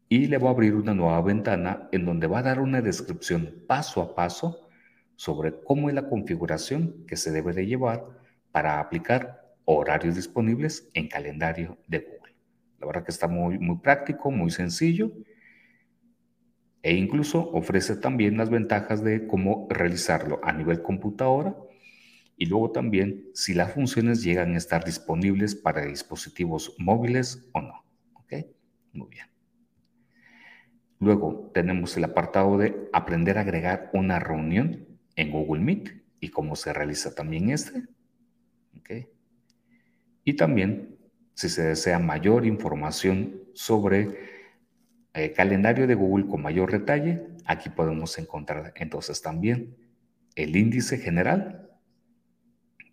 y 0.09 0.27
le 0.27 0.39
va 0.39 0.49
a 0.49 0.53
abrir 0.53 0.75
una 0.75 0.95
nueva 0.95 1.21
ventana 1.23 1.89
en 1.93 2.05
donde 2.05 2.27
va 2.27 2.41
a 2.41 2.43
dar 2.43 2.61
una 2.61 2.83
descripción 2.83 3.65
paso 3.67 4.03
a 4.03 4.15
paso 4.15 4.69
sobre 5.17 5.63
cómo 5.63 5.89
es 5.89 5.95
la 5.95 6.09
configuración 6.09 7.05
que 7.07 7.17
se 7.17 7.31
debe 7.31 7.53
de 7.53 7.67
llevar 7.67 8.07
para 8.53 8.81
aplicar 8.81 9.57
horarios 9.65 10.15
disponibles 10.15 10.89
en 10.95 11.09
calendario 11.09 11.79
de 11.89 11.99
Google. 12.01 12.35
La 12.79 12.87
verdad 12.87 13.05
que 13.05 13.13
está 13.13 13.29
muy, 13.29 13.59
muy 13.59 13.79
práctico, 13.79 14.31
muy 14.31 14.51
sencillo 14.51 15.13
e 16.83 16.95
incluso 16.95 17.51
ofrece 17.53 17.97
también 17.97 18.37
las 18.37 18.51
ventajas 18.51 19.03
de 19.03 19.27
cómo 19.27 19.67
realizarlo 19.71 20.39
a 20.43 20.53
nivel 20.53 20.83
computadora 20.83 21.57
y 22.37 22.47
luego 22.47 22.73
también 22.73 23.31
si 23.33 23.55
las 23.55 23.73
funciones 23.73 24.23
llegan 24.23 24.55
a 24.55 24.59
estar 24.59 24.85
disponibles 24.85 25.55
para 25.55 25.87
dispositivos 25.87 26.75
móviles 26.79 27.49
o 27.53 27.63
no. 27.63 27.84
Muy 28.95 29.09
bien. 29.09 29.27
Luego 31.01 31.51
tenemos 31.53 31.97
el 31.97 32.05
apartado 32.05 32.57
de 32.57 32.89
aprender 32.93 33.37
a 33.37 33.43
agregar 33.43 33.91
una 33.93 34.19
reunión 34.19 34.87
en 35.17 35.31
Google 35.31 35.63
Meet 35.63 36.03
y 36.21 36.31
cómo 36.31 36.57
se 36.57 36.73
realiza 36.73 37.15
también 37.15 37.51
este. 37.51 37.85
Y 40.27 40.35
también, 40.35 40.97
si 41.35 41.51
se 41.51 41.63
desea 41.63 41.99
mayor 41.99 42.47
información 42.47 43.43
sobre 43.53 44.01
el 44.01 44.17
eh, 45.13 45.33
calendario 45.33 45.87
de 45.87 45.95
Google 45.95 46.27
con 46.27 46.41
mayor 46.41 46.73
detalle, 46.73 47.29
aquí 47.45 47.69
podemos 47.69 48.19
encontrar 48.19 48.73
entonces 48.77 49.21
también 49.21 49.77
el 50.35 50.57
índice 50.57 50.97
general 50.97 51.69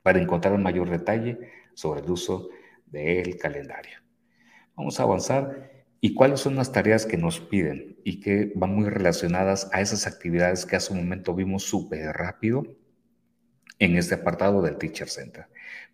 para 0.03 0.21
encontrar 0.21 0.57
mayor 0.57 0.89
detalle 0.89 1.39
sobre 1.73 2.01
el 2.01 2.11
uso 2.11 2.49
del 2.85 3.37
calendario. 3.37 3.97
Vamos 4.75 4.99
a 4.99 5.03
avanzar 5.03 5.70
y 6.03 6.15
cuáles 6.15 6.39
son 6.39 6.55
las 6.55 6.71
tareas 6.71 7.05
que 7.05 7.15
nos 7.15 7.39
piden 7.39 7.95
y 8.03 8.19
que 8.19 8.51
van 8.55 8.75
muy 8.75 8.89
relacionadas 8.89 9.69
a 9.71 9.81
esas 9.81 10.07
actividades 10.07 10.65
que 10.65 10.75
hace 10.75 10.91
un 10.91 10.99
momento 10.99 11.35
vimos 11.35 11.63
súper 11.63 12.07
rápido 12.07 12.63
en 13.77 13.95
este 13.95 14.15
apartado 14.15 14.63
del 14.63 14.77
Teacher 14.77 15.07
Center. 15.07 15.45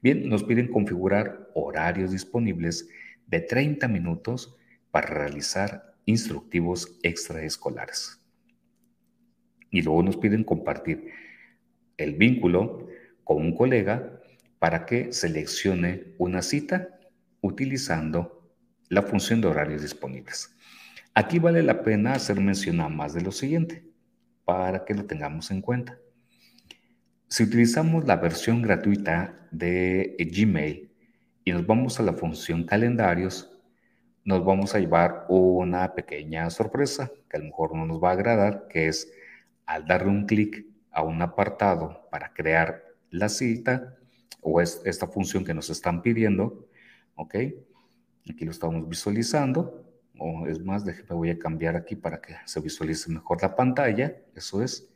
Bien, 0.02 0.30
nos 0.30 0.46
piden 0.46 0.70
configurar 0.70 1.50
horarios 1.54 2.12
disponibles 2.12 2.88
de 3.28 3.42
30 3.42 3.90
minutos 3.90 4.56
para 4.92 5.08
realizar 5.08 5.94
instructivos 6.06 6.98
extraescolares. 7.04 8.22
Y 9.70 9.82
luego 9.82 10.04
nos 10.04 10.16
piden 10.16 10.46
compartir 10.46 11.12
el 11.98 12.16
vínculo 12.16 12.88
con 13.26 13.38
un 13.38 13.54
colega 13.54 14.22
para 14.60 14.86
que 14.86 15.12
seleccione 15.12 16.14
una 16.18 16.42
cita 16.42 16.98
utilizando 17.42 18.37
la 18.90 19.02
función 19.02 19.42
de 19.42 19.48
horarios 19.48 19.82
disponibles. 19.82 20.56
Aquí 21.14 21.40
vale 21.40 21.64
la 21.64 21.82
pena 21.82 22.14
hacer 22.14 22.40
mención 22.40 22.80
a 22.80 22.90
más 22.90 23.14
de 23.14 23.22
lo 23.22 23.32
siguiente, 23.32 23.84
para 24.46 24.86
que 24.86 24.94
lo 24.94 25.06
tengamos 25.06 25.52
en 25.52 25.62
cuenta. 25.62 25.98
Si 27.28 27.44
utilizamos 27.44 28.06
la 28.06 28.16
versión 28.16 28.62
gratuita 28.62 29.48
de 29.52 30.16
Gmail 30.20 30.90
y 31.44 31.52
nos 31.52 31.66
vamos 31.66 32.00
a 32.00 32.04
la 32.04 32.14
función 32.14 32.64
calendarios, 32.64 33.52
nos 34.24 34.46
vamos 34.46 34.76
a 34.76 34.80
llevar 34.80 35.26
una 35.28 35.94
pequeña 35.94 36.50
sorpresa 36.50 37.12
que 37.30 37.38
a 37.38 37.40
lo 37.40 37.48
mejor 37.48 37.76
no 37.76 37.86
nos 37.86 38.02
va 38.02 38.10
a 38.10 38.14
agradar, 38.14 38.68
que 38.70 38.88
es 38.88 39.12
al 39.66 39.86
darle 39.86 40.10
un 40.10 40.26
clic 40.26 40.66
a 40.92 41.02
un 41.02 41.22
apartado 41.22 42.08
para 42.10 42.34
crear 42.34 42.84
la 43.10 43.30
cita 43.30 43.96
o 44.42 44.62
esta 44.62 45.08
función 45.08 45.44
que 45.44 45.54
nos 45.54 45.70
están 45.70 46.02
pidiendo, 46.02 46.68
¿ok? 47.16 47.36
Aquí 48.30 48.46
lo 48.46 48.52
estamos 48.52 48.88
visualizando. 48.88 49.84
O 50.20 50.48
es 50.48 50.60
más, 50.60 50.84
déjeme, 50.84 51.10
voy 51.12 51.30
a 51.30 51.40
cambiar 51.40 51.76
aquí 51.76 51.96
para 51.96 52.22
que 52.22 52.36
se 52.46 52.60
visualice 52.60 53.12
mejor 53.12 53.42
la 53.42 53.56
pantalla. 53.56 54.16
Eso 54.36 54.64
es. 54.64 54.90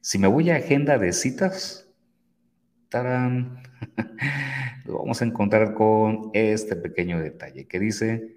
Si 0.00 0.18
me 0.18 0.28
voy 0.28 0.50
a 0.50 0.56
agenda 0.56 0.96
de 0.98 1.12
citas, 1.12 1.88
¡tarán! 2.88 3.62
lo 4.84 4.98
vamos 4.98 5.20
a 5.20 5.26
encontrar 5.26 5.74
con 5.74 6.30
este 6.32 6.76
pequeño 6.76 7.20
detalle 7.20 7.66
que 7.66 7.78
dice, 7.78 8.36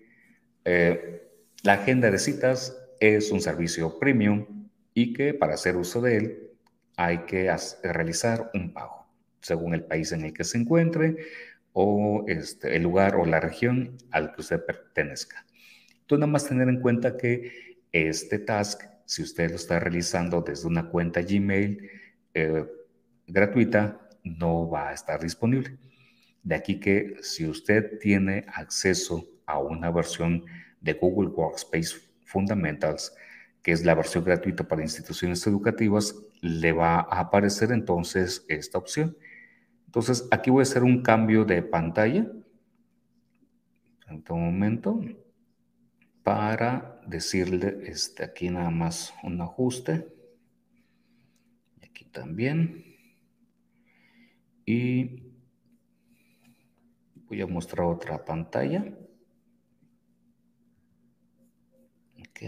eh, 0.65 1.29
la 1.63 1.73
agenda 1.73 2.11
de 2.11 2.19
citas 2.19 2.77
es 2.99 3.31
un 3.31 3.41
servicio 3.41 3.97
premium 3.99 4.69
y 4.93 5.13
que 5.13 5.33
para 5.33 5.53
hacer 5.53 5.77
uso 5.77 6.01
de 6.01 6.17
él 6.17 6.51
hay 6.97 7.19
que 7.19 7.53
realizar 7.83 8.51
un 8.53 8.73
pago 8.73 9.07
según 9.41 9.73
el 9.73 9.83
país 9.83 10.11
en 10.11 10.25
el 10.25 10.33
que 10.33 10.43
se 10.43 10.57
encuentre 10.57 11.17
o 11.73 12.25
este, 12.27 12.75
el 12.75 12.83
lugar 12.83 13.15
o 13.15 13.25
la 13.25 13.39
región 13.39 13.97
al 14.11 14.33
que 14.33 14.41
usted 14.41 14.65
pertenezca. 14.65 15.45
Entonces, 16.01 16.19
nada 16.19 16.31
más 16.31 16.47
tener 16.47 16.67
en 16.67 16.81
cuenta 16.81 17.17
que 17.17 17.77
este 17.91 18.39
task, 18.39 18.83
si 19.05 19.23
usted 19.23 19.49
lo 19.49 19.55
está 19.55 19.79
realizando 19.79 20.41
desde 20.41 20.67
una 20.67 20.89
cuenta 20.89 21.21
Gmail 21.21 21.89
eh, 22.33 22.65
gratuita, 23.27 24.09
no 24.23 24.69
va 24.69 24.89
a 24.89 24.93
estar 24.93 25.21
disponible. 25.21 25.77
De 26.43 26.55
aquí 26.55 26.79
que 26.79 27.15
si 27.21 27.45
usted 27.47 27.99
tiene 27.99 28.45
acceso 28.53 29.27
a 29.45 29.59
una 29.59 29.91
versión 29.91 30.45
de 30.79 30.93
Google 30.93 31.29
Workspace 31.29 31.97
Fundamentals, 32.25 33.13
que 33.61 33.71
es 33.71 33.85
la 33.85 33.93
versión 33.93 34.23
gratuita 34.23 34.67
para 34.67 34.81
instituciones 34.81 35.45
educativas, 35.45 36.15
le 36.41 36.71
va 36.71 36.95
a 36.95 37.19
aparecer 37.19 37.71
entonces 37.71 38.43
esta 38.47 38.77
opción. 38.77 39.15
Entonces, 39.91 40.25
aquí 40.31 40.49
voy 40.49 40.61
a 40.61 40.63
hacer 40.63 40.83
un 40.83 41.01
cambio 41.01 41.43
de 41.43 41.61
pantalla. 41.61 42.25
En 44.07 44.23
un 44.29 44.45
momento 44.45 45.01
para 46.23 47.01
decirle 47.05 47.81
este, 47.83 48.23
aquí 48.23 48.49
nada 48.49 48.69
más 48.69 49.13
un 49.21 49.41
ajuste. 49.41 50.07
Y 51.81 51.85
aquí 51.87 52.05
también. 52.05 52.85
Y 54.65 55.23
voy 57.27 57.41
a 57.41 57.47
mostrar 57.47 57.85
otra 57.85 58.23
pantalla. 58.23 58.97
Ok. 62.17 62.41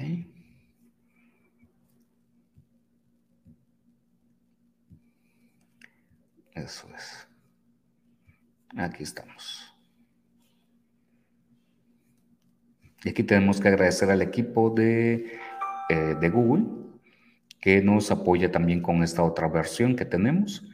Eso 6.56 6.88
es. 6.96 7.33
Aquí 8.78 9.04
estamos. 9.04 9.74
Y 13.04 13.10
aquí 13.10 13.24
tenemos 13.24 13.60
que 13.60 13.68
agradecer 13.68 14.10
al 14.10 14.22
equipo 14.22 14.70
de, 14.70 15.40
eh, 15.90 16.16
de 16.20 16.30
Google 16.30 16.66
que 17.60 17.82
nos 17.82 18.12
apoya 18.12 18.52
también 18.52 18.82
con 18.82 19.04
esta 19.04 19.24
otra 19.24 19.48
versión 19.48 19.96
que 19.96 20.04
tenemos, 20.04 20.70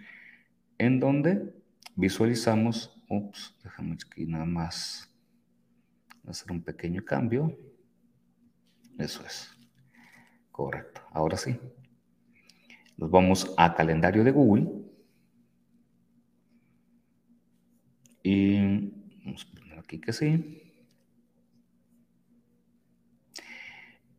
en 0.79 0.99
donde 0.99 1.53
visualizamos, 1.95 2.99
ups, 3.07 3.55
déjame 3.63 3.93
aquí 3.93 4.25
nada 4.25 4.45
más 4.45 5.13
hacer 6.27 6.51
un 6.51 6.63
pequeño 6.63 7.03
cambio. 7.05 7.55
Eso 8.97 9.23
es. 9.25 9.51
Correcto. 10.51 11.01
Ahora 11.11 11.37
sí. 11.37 11.59
Nos 12.97 13.11
vamos 13.11 13.53
a 13.55 13.75
calendario 13.75 14.23
de 14.23 14.31
Google. 14.31 14.67
Y 18.23 18.91
vamos 19.23 19.47
a 19.49 19.59
poner 19.59 19.79
aquí 19.79 19.99
que 19.99 20.13
sí. 20.13 20.63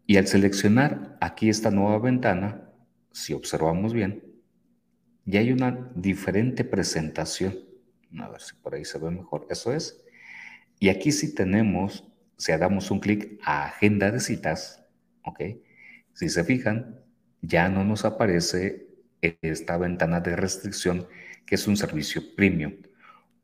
Y 0.07 0.17
al 0.17 0.27
seleccionar 0.27 1.17
aquí 1.21 1.49
esta 1.49 1.71
nueva 1.71 1.99
ventana, 1.99 2.69
si 3.13 3.33
observamos 3.33 3.93
bien, 3.93 4.25
ya 5.25 5.41
hay 5.41 5.53
una 5.53 5.93
diferente 5.95 6.65
presentación. 6.65 7.57
A 8.19 8.29
ver 8.29 8.41
si 8.41 8.55
por 8.57 8.75
ahí 8.75 8.85
se 8.85 8.99
ve 8.99 9.11
mejor. 9.11 9.47
Eso 9.51 9.73
es. 9.73 10.05
Y 10.81 10.89
aquí 10.89 11.13
sí 11.13 11.35
tenemos, 11.35 12.05
si 12.37 12.53
damos 12.53 12.91
un 12.91 13.01
clic 13.01 13.39
a 13.45 13.67
agenda 13.67 14.11
de 14.11 14.19
citas, 14.19 14.85
¿ok? 15.23 15.41
Si 16.15 16.29
se 16.29 16.43
fijan, 16.43 17.01
ya 17.43 17.69
no 17.69 17.85
nos 17.85 18.05
aparece 18.05 18.89
esta 19.21 19.77
ventana 19.77 20.21
de 20.21 20.37
restricción 20.37 21.07
que 21.47 21.55
es 21.55 21.67
un 21.69 21.77
servicio 21.77 22.23
premium, 22.35 22.75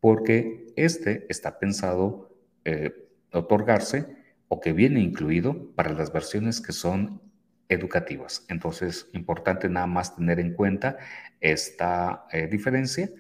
porque 0.01 0.67
este 0.77 1.27
está 1.29 1.59
pensado 1.59 2.31
eh, 2.65 3.09
otorgarse 3.33 4.07
o 4.49 4.61
que 4.61 4.73
viene 4.73 5.01
incluido 5.01 5.75
para 5.75 5.93
las 5.93 6.13
versiones 6.13 6.61
que 6.61 6.73
son 6.73 7.21
educativas. 7.69 8.45
Entonces, 8.49 9.09
importante 9.13 9.69
nada 9.69 9.87
más 9.87 10.17
tener 10.17 10.39
en 10.39 10.55
cuenta 10.55 10.99
esta 11.41 12.27
eh, 12.31 12.47
diferencia 12.47 13.11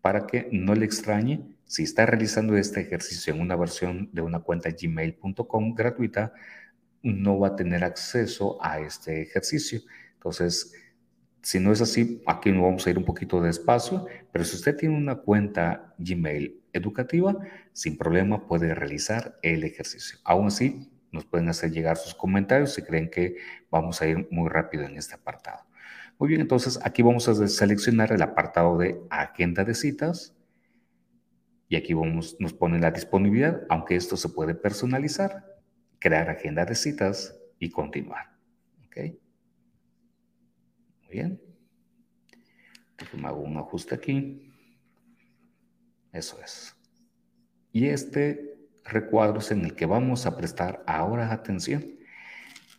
para 0.00 0.26
que 0.26 0.48
no 0.52 0.74
le 0.74 0.86
extrañe 0.86 1.42
si 1.70 1.84
está 1.84 2.04
realizando 2.04 2.56
este 2.56 2.80
ejercicio 2.80 3.32
en 3.32 3.40
una 3.40 3.54
versión 3.54 4.10
de 4.12 4.22
una 4.22 4.40
cuenta 4.40 4.70
gmail.com 4.70 5.74
gratuita, 5.74 6.32
no 7.02 7.38
va 7.38 7.48
a 7.48 7.56
tener 7.56 7.84
acceso 7.84 8.58
a 8.60 8.80
este 8.80 9.22
ejercicio. 9.22 9.80
Entonces, 10.14 10.72
si 11.42 11.58
no 11.58 11.72
es 11.72 11.80
así, 11.80 12.22
aquí 12.26 12.50
nos 12.50 12.62
vamos 12.62 12.86
a 12.86 12.90
ir 12.90 12.98
un 12.98 13.04
poquito 13.04 13.40
despacio, 13.40 14.06
pero 14.32 14.44
si 14.44 14.56
usted 14.56 14.76
tiene 14.76 14.96
una 14.96 15.16
cuenta 15.16 15.94
Gmail 15.98 16.60
educativa, 16.72 17.36
sin 17.72 17.96
problema 17.96 18.46
puede 18.46 18.74
realizar 18.74 19.38
el 19.42 19.64
ejercicio. 19.64 20.18
Aún 20.24 20.48
así, 20.48 20.90
nos 21.12 21.24
pueden 21.24 21.48
hacer 21.48 21.72
llegar 21.72 21.96
sus 21.96 22.14
comentarios 22.14 22.74
si 22.74 22.82
creen 22.82 23.10
que 23.10 23.36
vamos 23.70 24.00
a 24.00 24.06
ir 24.06 24.28
muy 24.30 24.48
rápido 24.48 24.84
en 24.84 24.96
este 24.96 25.14
apartado. 25.14 25.66
Muy 26.18 26.28
bien, 26.28 26.40
entonces 26.40 26.78
aquí 26.84 27.02
vamos 27.02 27.28
a 27.28 27.48
seleccionar 27.48 28.12
el 28.12 28.22
apartado 28.22 28.76
de 28.76 29.00
agenda 29.08 29.64
de 29.64 29.74
citas 29.74 30.36
y 31.68 31.76
aquí 31.76 31.94
nos 31.94 32.52
pone 32.52 32.78
la 32.78 32.90
disponibilidad, 32.90 33.62
aunque 33.68 33.96
esto 33.96 34.16
se 34.16 34.28
puede 34.28 34.54
personalizar, 34.54 35.60
crear 35.98 36.28
agenda 36.28 36.64
de 36.64 36.74
citas 36.74 37.36
y 37.58 37.70
continuar. 37.70 38.36
¿Ok? 38.86 39.14
Bien. 41.10 41.40
Déjame 42.96 43.26
hago 43.26 43.40
un 43.40 43.56
ajuste 43.56 43.96
aquí. 43.96 44.52
Eso 46.12 46.40
es. 46.40 46.76
Y 47.72 47.86
este 47.86 48.58
recuadro 48.84 49.40
es 49.40 49.50
en 49.50 49.64
el 49.64 49.74
que 49.74 49.86
vamos 49.86 50.26
a 50.26 50.36
prestar 50.36 50.84
ahora 50.86 51.32
atención 51.32 51.84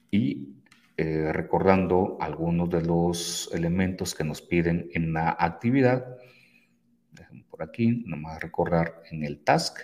y 0.10 0.62
eh, 0.96 1.32
recordando 1.34 2.17
algunos 2.22 2.70
de 2.70 2.82
los 2.84 3.50
elementos 3.54 4.15
que 4.15 4.24
nos 4.24 4.41
piden 4.41 4.89
en 4.94 5.13
la 5.13 5.36
actividad. 5.38 6.17
Por 7.50 7.63
aquí, 7.63 8.04
nomás 8.06 8.41
recordar 8.41 9.02
en 9.12 9.26
el 9.26 9.44
task 9.44 9.78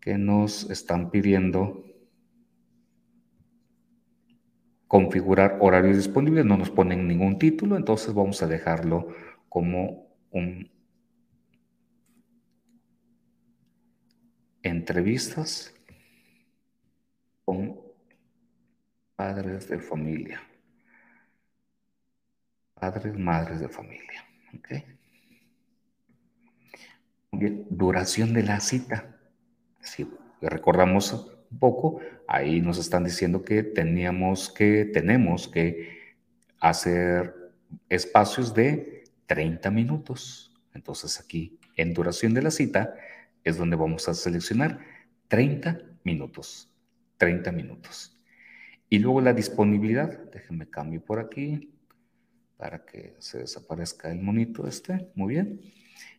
que 0.00 0.18
nos 0.18 0.70
están 0.70 1.10
pidiendo 1.10 1.85
configurar 4.86 5.58
horarios 5.60 5.96
disponibles, 5.96 6.44
no 6.44 6.56
nos 6.56 6.70
ponen 6.70 7.08
ningún 7.08 7.38
título, 7.38 7.76
entonces 7.76 8.14
vamos 8.14 8.42
a 8.42 8.46
dejarlo 8.46 9.08
como 9.48 10.06
un 10.30 10.70
entrevistas 14.62 15.72
con 17.44 17.80
padres 19.14 19.68
de 19.68 19.78
familia. 19.78 20.42
Padres, 22.74 23.16
madres 23.18 23.60
de 23.60 23.68
familia. 23.68 24.24
¿ok? 24.58 24.68
Duración 27.70 28.34
de 28.34 28.42
la 28.42 28.60
cita. 28.60 29.16
Si 29.80 30.10
recordamos 30.40 31.35
un 31.50 31.58
poco, 31.58 32.00
ahí 32.28 32.60
nos 32.60 32.78
están 32.78 33.04
diciendo 33.04 33.42
que 33.42 33.62
teníamos 33.62 34.50
que, 34.50 34.84
tenemos 34.86 35.48
que 35.48 36.14
hacer 36.60 37.34
espacios 37.88 38.54
de 38.54 39.04
30 39.26 39.70
minutos. 39.70 40.52
Entonces 40.74 41.20
aquí, 41.20 41.58
en 41.76 41.94
duración 41.94 42.34
de 42.34 42.42
la 42.42 42.50
cita, 42.50 42.94
es 43.44 43.56
donde 43.56 43.76
vamos 43.76 44.08
a 44.08 44.14
seleccionar 44.14 44.80
30 45.28 45.80
minutos. 46.04 46.70
30 47.18 47.52
minutos. 47.52 48.16
Y 48.88 48.98
luego 48.98 49.20
la 49.20 49.32
disponibilidad, 49.32 50.30
déjenme 50.30 50.68
cambio 50.68 51.04
por 51.04 51.18
aquí 51.18 51.72
para 52.56 52.84
que 52.84 53.14
se 53.18 53.38
desaparezca 53.38 54.10
el 54.10 54.20
monito 54.20 54.66
este, 54.66 55.10
muy 55.14 55.34
bien. 55.34 55.60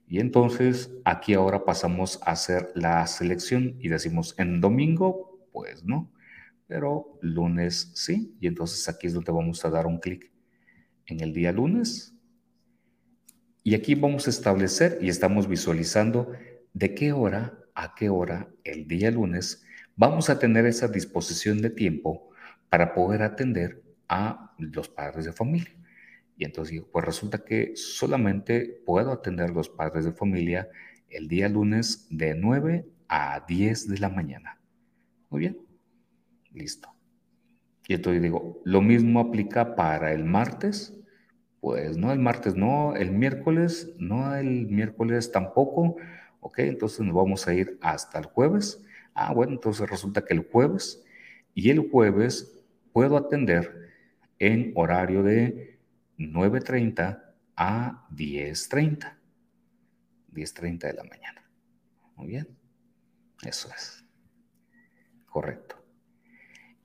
Y 0.08 0.20
entonces 0.20 0.91
aquí 1.04 1.34
ahora 1.34 1.65
pasamos 1.65 2.20
a 2.24 2.32
hacer 2.32 2.72
la 2.76 3.06
selección 3.08 3.76
y 3.80 3.89
decimos 3.89 4.36
en 4.38 4.62
domingo, 4.62 5.48
pues 5.52 5.84
no, 5.84 6.12
pero 6.65 7.20
lunes 7.22 7.91
sí. 7.93 8.36
Y 8.39 8.48
entonces 8.48 8.88
aquí 8.88 9.08
es 9.08 9.13
donde 9.13 9.34
vamos 9.34 9.63
a 9.65 9.70
dar 9.70 9.86
un 9.86 10.00
clic 10.00 10.32
en 11.06 11.20
el 11.20 11.34
día 11.34 11.52
lunes. 11.52 12.15
Y 13.63 13.76
aquí 13.76 13.96
vamos 13.96 14.28
a 14.28 14.30
establecer 14.30 14.98
y 15.02 15.10
estamos 15.10 15.48
visualizando 15.48 16.32
de 16.74 16.96
qué 16.96 17.12
hora 17.12 17.60
a 17.76 17.93
qué 17.93 18.10
hora 18.10 18.50
el 18.63 18.88
día 18.88 19.12
lunes 19.12 19.63
vamos 19.98 20.30
a 20.30 20.39
tener 20.39 20.65
esa 20.65 20.88
disposición 20.88 21.62
de 21.62 21.70
tiempo 21.70 22.30
para 22.70 22.93
poder 22.93 23.24
atender 23.24 23.84
a 24.08 24.54
los 24.58 24.88
padres 24.88 25.26
de 25.26 25.34
familia. 25.34 25.77
Y 26.38 26.45
entonces 26.45 26.71
digo, 26.71 26.88
pues 26.91 27.04
resulta 27.04 27.39
que 27.39 27.73
solamente 27.76 28.82
puedo 28.86 29.12
atender 29.12 29.50
los 29.50 29.69
padres 29.69 30.06
de 30.06 30.12
familia 30.12 30.69
el 31.10 31.28
día 31.28 31.50
lunes 31.50 32.08
de 32.10 32.36
9 32.36 32.86
a 33.08 33.43
10 33.47 33.88
de 33.88 33.97
la 33.97 34.10
mañana. 34.10 34.60
Muy 35.30 35.41
bien, 35.41 35.58
listo. 36.54 36.89
Y 37.88 37.93
entonces 37.95 38.21
digo, 38.21 38.62
lo 38.65 38.82
mismo 38.82 39.19
aplica 39.19 39.76
para 39.76 40.13
el 40.13 40.26
martes. 40.26 40.93
Pues 41.60 41.97
no, 41.97 42.12
el 42.12 42.19
martes 42.19 42.56
no, 42.56 42.95
el 42.95 43.12
miércoles 43.12 43.95
no, 43.97 44.36
el 44.36 44.67
miércoles 44.67 45.32
tampoco 45.32 45.97
¿Ok? 46.39 46.60
Entonces 46.60 47.02
nos 47.02 47.13
vamos 47.13 47.47
a 47.47 47.54
ir 47.54 47.78
hasta 47.82 48.19
el 48.19 48.26
jueves. 48.26 48.82
Ah, 49.13 49.34
bueno, 49.34 49.54
entonces 49.54 49.89
resulta 49.89 50.23
que 50.23 50.34
el 50.34 50.47
jueves 50.50 51.04
y 51.54 51.69
el 51.71 51.89
jueves 51.89 52.63
puedo 52.93 53.17
atender 53.17 53.89
en 54.39 54.71
horario 54.76 55.23
de 55.23 55.77
9.30 56.18 57.24
a 57.56 58.08
10.30. 58.12 59.18
10.30 60.34 60.80
de 60.80 60.94
la 60.94 61.04
mañana. 61.04 61.50
Muy 62.16 62.28
bien. 62.28 62.48
Eso 63.44 63.70
es. 63.76 64.04
Correcto. 65.26 65.76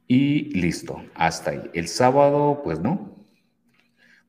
Y 0.07 0.51
listo, 0.61 1.03
hasta 1.14 1.53
ahí. 1.53 1.71
El 1.73 1.88
sábado, 1.88 2.61
pues 2.62 2.81
no. 2.81 3.27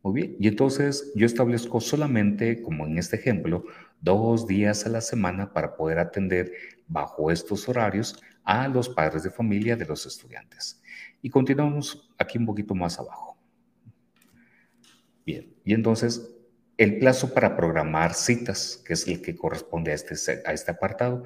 Muy 0.02 0.14
bien. 0.14 0.36
Y 0.40 0.48
entonces 0.48 1.12
yo 1.16 1.26
establezco 1.26 1.80
solamente, 1.80 2.62
como 2.62 2.86
en 2.86 2.98
este 2.98 3.16
ejemplo, 3.16 3.66
dos 4.02 4.48
días 4.48 4.86
a 4.86 4.90
la 4.90 5.02
semana 5.02 5.54
para 5.54 5.76
poder 5.76 6.00
atender 6.00 6.52
bajo 6.88 7.32
estos 7.32 7.68
horarios 7.70 8.22
a 8.44 8.68
los 8.68 8.90
padres 8.90 9.24
de 9.24 9.30
familia 9.30 9.76
de 9.76 9.86
los 9.86 10.06
estudiantes. 10.06 10.82
Y 11.22 11.30
continuamos 11.30 12.14
aquí 12.18 12.38
un 12.38 12.46
poquito 12.46 12.76
más 12.76 13.00
abajo. 13.00 13.33
Bien, 15.26 15.54
y 15.64 15.74
entonces 15.74 16.30
el 16.78 17.00
plazo 17.00 17.34
para 17.34 17.56
programar 17.56 18.14
citas, 18.14 18.82
que 18.86 18.94
es 18.94 19.08
el 19.08 19.22
que 19.22 19.36
corresponde 19.36 19.92
a 19.92 19.96
este, 19.96 20.16
a 20.46 20.54
este 20.54 20.72
apartado, 20.72 21.24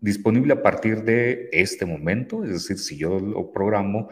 disponible 0.00 0.52
a 0.52 0.62
partir 0.62 1.02
de 1.02 1.48
este 1.52 1.86
momento, 1.86 2.44
es 2.44 2.50
decir, 2.50 2.78
si 2.78 2.96
yo 2.96 3.18
lo 3.18 3.52
programo, 3.52 4.08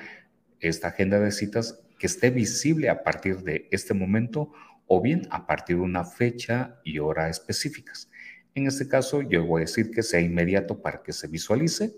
esta 0.61 0.88
agenda 0.88 1.20
de 1.20 1.32
citas 1.32 1.80
que 1.98 2.06
esté 2.06 2.30
visible 2.30 2.88
a 2.88 3.02
partir 3.02 3.38
de 3.38 3.68
este 3.70 3.94
momento 3.94 4.52
o 4.87 5.00
bien 5.00 5.26
a 5.30 5.46
partir 5.46 5.76
de 5.76 5.82
una 5.82 6.04
fecha 6.04 6.80
y 6.85 6.98
hora 6.98 7.28
específicas. 7.28 8.11
En 8.54 8.66
este 8.66 8.88
caso, 8.88 9.22
yo 9.22 9.44
voy 9.44 9.61
a 9.61 9.64
decir 9.64 9.90
que 9.90 10.02
sea 10.02 10.20
inmediato 10.20 10.80
para 10.80 11.02
que 11.02 11.12
se 11.12 11.28
visualice. 11.28 11.94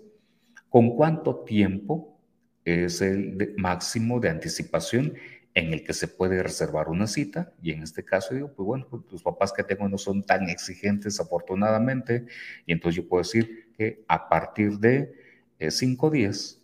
¿Con 0.69 0.95
cuánto 0.95 1.43
tiempo 1.43 2.19
es 2.65 3.01
el 3.01 3.55
máximo 3.57 4.19
de 4.19 4.29
anticipación 4.29 5.13
en 5.59 5.73
el 5.73 5.83
que 5.83 5.93
se 5.93 6.07
puede 6.07 6.41
reservar 6.41 6.89
una 6.89 7.07
cita? 7.07 7.53
Y 7.61 7.71
en 7.71 7.83
este 7.83 8.03
caso 8.03 8.33
digo, 8.33 8.53
pues 8.53 8.65
bueno, 8.65 8.87
pues 8.89 9.03
los 9.11 9.23
papás 9.23 9.53
que 9.53 9.63
tengo 9.63 9.87
no 9.87 9.97
son 9.97 10.23
tan 10.23 10.49
exigentes 10.49 11.19
afortunadamente, 11.19 12.25
y 12.65 12.71
entonces 12.71 13.03
yo 13.03 13.07
puedo 13.07 13.23
decir 13.23 13.71
que 13.77 14.03
a 14.07 14.29
partir 14.29 14.79
de 14.79 15.13
eh, 15.59 15.71
cinco 15.71 16.09
días 16.09 16.61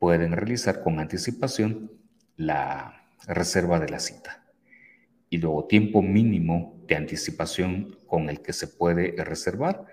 pueden 0.00 0.32
realizar 0.32 0.82
con 0.82 0.98
anticipación 0.98 1.90
la 2.36 3.02
reserva 3.26 3.78
de 3.80 3.88
la 3.88 3.98
cita. 3.98 4.44
Y 5.30 5.38
luego 5.38 5.66
tiempo 5.66 6.00
mínimo 6.00 6.82
de 6.86 6.96
anticipación 6.96 7.98
con 8.06 8.30
el 8.30 8.40
que 8.40 8.52
se 8.52 8.66
puede 8.66 9.22
reservar 9.22 9.84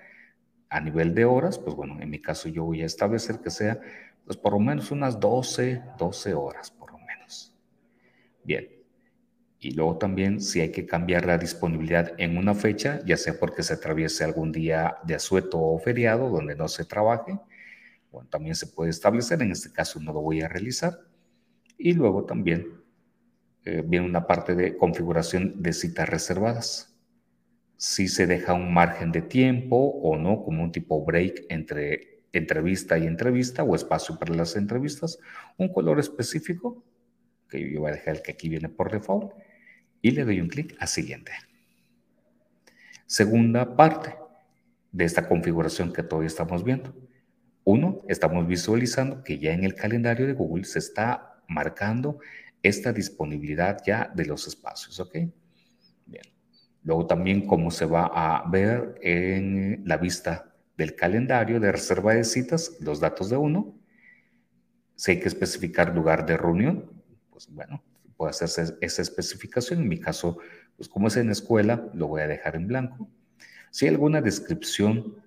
a 0.69 0.79
nivel 0.79 1.13
de 1.13 1.25
horas, 1.25 1.59
pues 1.59 1.75
bueno, 1.75 1.99
en 1.99 2.09
mi 2.09 2.21
caso 2.21 2.47
yo 2.47 2.63
voy 2.63 2.81
a 2.81 2.85
establecer 2.85 3.39
que 3.39 3.49
sea 3.49 3.79
pues 4.25 4.37
por 4.37 4.53
lo 4.53 4.59
menos 4.59 4.91
unas 4.91 5.19
12, 5.19 5.81
12 5.97 6.33
horas. 6.33 6.71
Bien, 8.45 8.69
y 9.59 9.71
luego 9.71 9.97
también 9.97 10.39
si 10.39 10.61
hay 10.61 10.71
que 10.71 10.85
cambiar 10.85 11.25
la 11.25 11.37
disponibilidad 11.37 12.13
en 12.17 12.37
una 12.37 12.53
fecha, 12.53 13.01
ya 13.05 13.17
sea 13.17 13.39
porque 13.39 13.63
se 13.63 13.73
atraviese 13.73 14.23
algún 14.23 14.51
día 14.51 14.97
de 15.03 15.15
asueto 15.15 15.59
o 15.59 15.79
feriado 15.79 16.29
donde 16.29 16.55
no 16.55 16.67
se 16.67 16.85
trabaje, 16.85 17.37
también 18.29 18.55
se 18.55 18.67
puede 18.67 18.91
establecer, 18.91 19.41
en 19.41 19.51
este 19.51 19.71
caso 19.71 19.99
no 19.99 20.13
lo 20.13 20.21
voy 20.21 20.41
a 20.41 20.47
realizar. 20.47 20.99
Y 21.77 21.93
luego 21.93 22.25
también 22.25 22.81
eh, 23.65 23.83
viene 23.85 24.05
una 24.05 24.25
parte 24.25 24.55
de 24.55 24.77
configuración 24.77 25.61
de 25.61 25.73
citas 25.73 26.07
reservadas. 26.07 26.95
Si 27.77 28.07
se 28.07 28.25
deja 28.25 28.53
un 28.53 28.73
margen 28.73 29.11
de 29.11 29.21
tiempo 29.21 29.75
o 29.75 30.15
no, 30.17 30.43
como 30.43 30.63
un 30.63 30.71
tipo 30.71 31.03
break 31.03 31.45
entre 31.49 32.23
entrevista 32.31 32.97
y 32.97 33.05
entrevista 33.05 33.63
o 33.63 33.75
espacio 33.75 34.17
para 34.17 34.33
las 34.33 34.55
entrevistas, 34.55 35.19
un 35.57 35.73
color 35.73 35.99
específico, 35.99 36.83
que 37.49 37.71
yo 37.71 37.81
voy 37.81 37.91
a 37.91 37.95
dejar 37.95 38.15
el 38.15 38.21
que 38.21 38.31
aquí 38.31 38.49
viene 38.49 38.69
por 38.69 38.91
default, 38.91 39.33
y 40.01 40.11
le 40.11 40.23
doy 40.23 40.39
un 40.41 40.47
clic 40.47 40.75
a 40.79 40.87
siguiente. 40.87 41.31
Segunda 43.05 43.75
parte 43.75 44.15
de 44.91 45.05
esta 45.05 45.27
configuración 45.27 45.91
que 45.91 46.03
todavía 46.03 46.27
estamos 46.27 46.63
viendo. 46.63 46.95
Uno, 47.63 48.01
estamos 48.07 48.47
visualizando 48.47 49.23
que 49.23 49.39
ya 49.39 49.53
en 49.53 49.63
el 49.63 49.75
calendario 49.75 50.27
de 50.27 50.33
Google 50.33 50.65
se 50.65 50.79
está 50.79 51.41
marcando 51.47 52.19
esta 52.61 52.93
disponibilidad 52.93 53.81
ya 53.85 54.11
de 54.15 54.25
los 54.25 54.47
espacios, 54.47 54.99
¿ok? 54.99 55.17
Bien. 56.05 56.23
Luego 56.83 57.07
también 57.07 57.45
cómo 57.45 57.71
se 57.71 57.85
va 57.85 58.05
a 58.05 58.49
ver 58.49 58.95
en 59.01 59.83
la 59.85 59.97
vista 59.97 60.55
del 60.77 60.95
calendario 60.95 61.59
de 61.59 61.71
reserva 61.71 62.13
de 62.13 62.23
citas, 62.23 62.77
los 62.79 62.99
datos 62.99 63.29
de 63.29 63.37
uno. 63.37 63.75
Si 64.95 65.11
hay 65.11 65.19
que 65.19 65.27
especificar 65.27 65.93
lugar 65.93 66.25
de 66.25 66.37
reunión, 66.37 66.94
pues 67.35 67.49
bueno, 67.49 67.83
puede 68.15 68.29
hacerse 68.29 68.77
esa 68.79 69.01
especificación. 69.01 69.81
En 69.81 69.89
mi 69.89 69.99
caso, 69.99 70.37
pues 70.77 70.87
como 70.87 71.09
es 71.09 71.17
en 71.17 71.29
escuela, 71.29 71.89
lo 71.93 72.07
voy 72.07 72.21
a 72.21 72.27
dejar 72.27 72.55
en 72.55 72.65
blanco. 72.65 73.09
Si 73.71 73.85
hay 73.85 73.91
alguna 73.91 74.21
descripción 74.21 75.21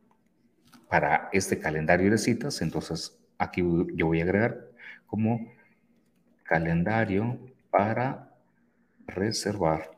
para 0.88 1.29
este 1.35 1.59
calendario 1.59 2.11
de 2.11 2.16
citas, 2.16 2.62
entonces 2.62 3.14
aquí 3.37 3.61
yo 3.94 4.07
voy 4.07 4.21
a 4.21 4.25
agregar 4.25 4.71
como 5.07 5.53
calendario 6.44 7.38
para 7.68 8.35
reservar 9.07 9.90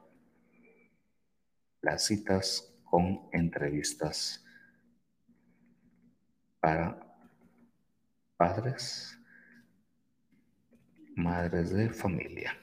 las 1.81 2.07
citas 2.07 2.75
con 2.83 3.20
entrevistas 3.31 4.44
para 6.59 6.99
padres, 8.37 9.20
madres 11.16 11.70
de 11.70 11.90
familia. 11.90 12.57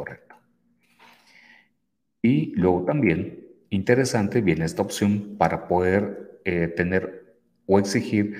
correcto. 0.00 0.36
Y 2.22 2.54
luego 2.54 2.84
también, 2.84 3.46
interesante, 3.70 4.40
viene 4.40 4.64
esta 4.64 4.82
opción 4.82 5.36
para 5.36 5.68
poder 5.68 6.40
eh, 6.44 6.68
tener 6.68 7.36
o 7.66 7.78
exigir 7.78 8.36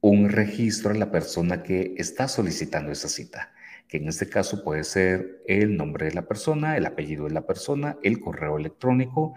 un 0.00 0.28
registro 0.28 0.90
a 0.90 0.94
la 0.94 1.10
persona 1.10 1.62
que 1.62 1.94
está 1.96 2.28
solicitando 2.28 2.92
esa 2.92 3.08
cita, 3.08 3.52
que 3.88 3.96
en 3.96 4.08
este 4.08 4.28
caso 4.28 4.62
puede 4.62 4.84
ser 4.84 5.42
el 5.46 5.76
nombre 5.76 6.06
de 6.06 6.14
la 6.14 6.26
persona, 6.26 6.76
el 6.76 6.86
apellido 6.86 7.24
de 7.24 7.34
la 7.34 7.46
persona, 7.46 7.96
el 8.02 8.20
correo 8.20 8.58
electrónico 8.58 9.34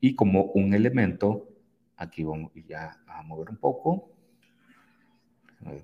y 0.00 0.14
como 0.14 0.44
un 0.54 0.72
elemento, 0.72 1.48
aquí 1.96 2.24
vamos 2.24 2.52
ya 2.66 2.98
a 3.06 3.22
mover 3.22 3.50
un 3.50 3.58
poco, 3.58 4.15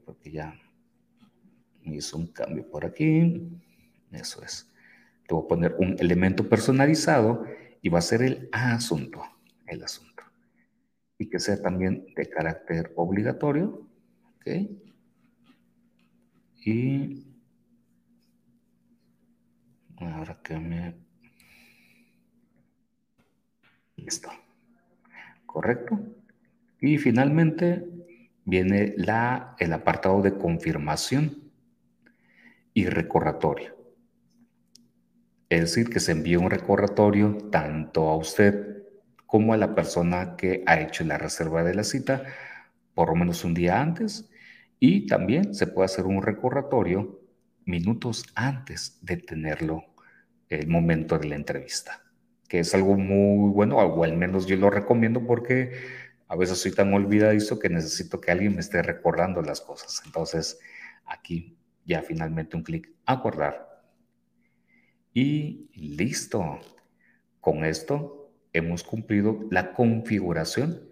porque 0.05 0.31
ya 0.31 0.55
hizo 1.85 2.17
un 2.17 2.29
cambio 2.29 2.69
por 2.71 2.85
aquí, 2.85 3.49
eso 4.13 4.43
es 4.43 4.73
voy 5.33 5.45
a 5.45 5.49
poner 5.49 5.75
un 5.79 5.97
elemento 5.99 6.49
personalizado 6.49 7.45
y 7.81 7.89
va 7.89 7.99
a 7.99 8.03
ser 8.03 8.23
el 8.23 8.49
asunto, 8.53 9.23
el 9.67 9.83
asunto. 9.83 10.23
Y 11.19 11.29
que 11.29 11.39
sea 11.39 11.61
también 11.61 12.07
de 12.15 12.29
carácter 12.29 12.93
obligatorio. 12.97 13.89
¿Ok? 14.37 14.47
Y 16.65 17.27
ahora 19.99 20.41
que 20.43 20.59
me... 20.59 20.95
Listo. 23.97 24.31
Correcto. 25.47 25.99
Y 26.81 26.99
finalmente 26.99 27.87
viene 28.45 28.95
la, 28.97 29.55
el 29.59 29.73
apartado 29.73 30.23
de 30.23 30.37
confirmación 30.37 31.51
y 32.75 32.87
recordatorio. 32.87 33.77
Es 35.49 35.61
decir, 35.61 35.91
que 35.91 36.01
se 36.01 36.13
envíe 36.13 36.37
un 36.37 36.51
recordatorio 36.51 37.37
tanto 37.51 38.09
a 38.09 38.17
usted 38.17 38.85
como 39.27 39.53
a 39.53 39.57
la 39.59 39.75
persona 39.75 40.37
que 40.37 40.63
ha 40.67 40.81
hecho 40.81 41.05
la 41.05 41.19
reserva 41.19 41.63
de 41.63 41.75
la 41.75 41.85
cita, 41.85 42.23
por 42.95 43.09
lo 43.09 43.17
menos 43.17 43.45
un 43.45 43.55
día 43.55 43.81
antes, 43.81 44.31
y 44.79 45.07
también 45.07 45.55
se 45.55 45.67
puede 45.67 45.87
hacer 45.87 46.07
un 46.07 46.23
recordatorio 46.23 47.21
minutos 47.65 48.25
antes 48.35 48.99
de 49.03 49.17
tenerlo 49.17 49.85
el 50.49 50.67
momento 50.69 51.19
de 51.19 51.29
la 51.29 51.37
entrevista, 51.37 52.03
que 52.49 52.61
es 52.61 52.75
algo 52.75 52.97
muy 52.97 53.51
bueno, 53.53 53.77
o 53.79 54.05
al 54.05 54.17
menos 54.17 54.47
yo 54.47 54.57
lo 54.57 54.71
recomiendo 54.71 55.27
porque 55.27 55.73
a 56.33 56.35
veces 56.35 56.63
soy 56.63 56.73
tan 56.73 56.95
olvidadizo 56.95 57.59
que 57.59 57.69
necesito 57.69 58.19
que 58.19 58.31
alguien 58.31 58.55
me 58.55 58.63
esté 58.63 58.81
recordando 58.81 59.43
las 59.43 59.61
cosas. 59.61 60.01
Entonces, 60.07 60.59
aquí 61.05 61.59
ya 61.85 62.01
finalmente 62.01 62.57
un 62.57 62.63
clic, 62.63 62.91
acordar 63.05 63.85
y 65.13 65.69
listo. 65.75 66.59
Con 67.39 67.67
esto 67.67 68.33
hemos 68.55 68.83
cumplido 68.83 69.41
la 69.51 69.75
configuración 69.75 70.89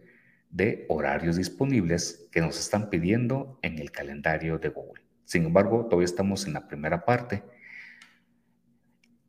de 0.51 0.84
horarios 0.91 1.36
disponibles 1.36 2.28
que 2.30 2.43
nos 2.43 2.61
están 2.61 2.91
pidiendo 2.91 3.59
en 3.62 3.78
el 3.78 3.91
calendario 3.91 4.59
de 4.59 4.68
Google. 4.68 5.05
Sin 5.24 5.47
embargo, 5.47 5.86
todavía 5.86 6.05
estamos 6.05 6.47
en 6.47 6.53
la 6.53 6.68
primera 6.68 7.07
parte. 7.07 7.45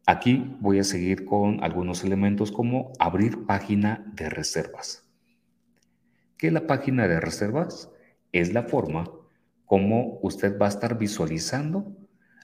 Aquí 0.05 0.57
voy 0.59 0.79
a 0.79 0.83
seguir 0.83 1.23
con 1.23 1.63
algunos 1.63 2.03
elementos 2.03 2.51
como 2.51 2.91
abrir 2.99 3.45
página 3.45 4.11
de 4.13 4.29
reservas. 4.29 5.07
¿Qué 6.41 6.47
es 6.47 6.53
la 6.53 6.65
página 6.65 7.07
de 7.07 7.19
reservas? 7.19 7.91
Es 8.31 8.51
la 8.51 8.63
forma 8.63 9.11
como 9.65 10.17
usted 10.23 10.57
va 10.57 10.65
a 10.65 10.69
estar 10.69 10.97
visualizando 10.97 11.95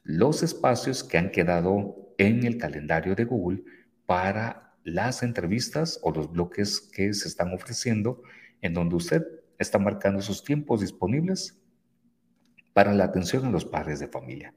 los 0.04 0.44
espacios 0.44 1.04
que 1.04 1.18
han 1.18 1.32
quedado 1.32 2.14
en 2.20 2.46
el 2.46 2.60
calendario 2.60 3.16
de 3.16 3.26
Google 3.26 3.64
para 4.06 4.76
las 4.84 5.24
entrevistas 5.24 6.00
o 6.04 6.12
los 6.12 6.32
bloques 6.32 6.80
que 6.80 7.12
se 7.16 7.28
están 7.28 7.52
ofreciendo 7.56 8.22
en 8.62 8.76
donde 8.76 8.98
usted 8.98 9.26
está 9.58 9.80
marcando 9.80 10.22
sus 10.22 10.44
tiempos 10.44 10.82
disponibles 10.82 11.60
para 12.74 12.94
la 12.94 13.06
atención 13.06 13.46
a 13.46 13.50
los 13.50 13.66
padres 13.66 14.00
de 14.00 14.10
familia. 14.10 14.54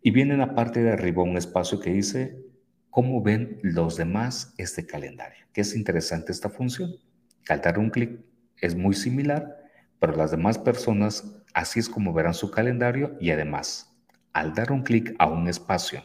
Y 0.00 0.12
viene 0.12 0.32
en 0.32 0.40
la 0.40 0.54
parte 0.54 0.82
de 0.82 0.92
arriba 0.92 1.24
un 1.24 1.36
espacio 1.36 1.78
que 1.78 1.92
dice 1.92 2.42
cómo 2.88 3.22
ven 3.22 3.58
los 3.62 3.98
demás 3.98 4.54
este 4.56 4.86
calendario, 4.86 5.44
que 5.52 5.60
es 5.60 5.76
interesante 5.76 6.32
esta 6.32 6.48
función. 6.48 7.06
Al 7.48 7.60
dar 7.60 7.78
un 7.78 7.90
clic 7.90 8.20
es 8.60 8.74
muy 8.74 8.94
similar, 8.94 9.56
pero 9.98 10.16
las 10.16 10.30
demás 10.30 10.58
personas 10.58 11.36
así 11.54 11.80
es 11.80 11.88
como 11.88 12.12
verán 12.12 12.34
su 12.34 12.50
calendario 12.50 13.16
y 13.20 13.30
además, 13.30 13.96
al 14.32 14.54
dar 14.54 14.72
un 14.72 14.82
clic 14.82 15.14
a 15.18 15.26
un 15.26 15.48
espacio 15.48 16.02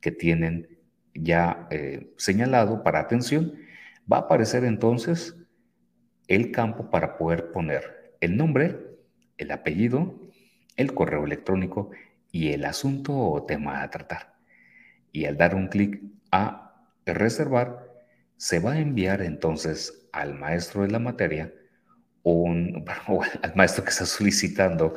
que 0.00 0.10
tienen 0.10 0.78
ya 1.14 1.66
eh, 1.70 2.12
señalado 2.16 2.82
para 2.82 3.00
atención, 3.00 3.54
va 4.10 4.18
a 4.18 4.20
aparecer 4.20 4.64
entonces 4.64 5.36
el 6.28 6.52
campo 6.52 6.90
para 6.90 7.18
poder 7.18 7.52
poner 7.52 8.16
el 8.20 8.36
nombre, 8.36 8.78
el 9.36 9.50
apellido, 9.50 10.30
el 10.76 10.94
correo 10.94 11.24
electrónico 11.24 11.90
y 12.32 12.52
el 12.52 12.64
asunto 12.64 13.16
o 13.16 13.44
tema 13.44 13.82
a 13.82 13.90
tratar. 13.90 14.34
Y 15.12 15.24
al 15.24 15.36
dar 15.36 15.54
un 15.54 15.68
clic 15.68 16.00
a 16.30 16.86
reservar, 17.04 17.89
se 18.40 18.58
va 18.58 18.72
a 18.72 18.80
enviar 18.80 19.20
entonces 19.20 20.08
al 20.12 20.34
maestro 20.34 20.80
de 20.80 20.90
la 20.90 20.98
materia 20.98 21.52
o 22.22 22.48
al 22.48 23.54
maestro 23.54 23.84
que 23.84 23.90
está 23.90 24.06
solicitando 24.06 24.94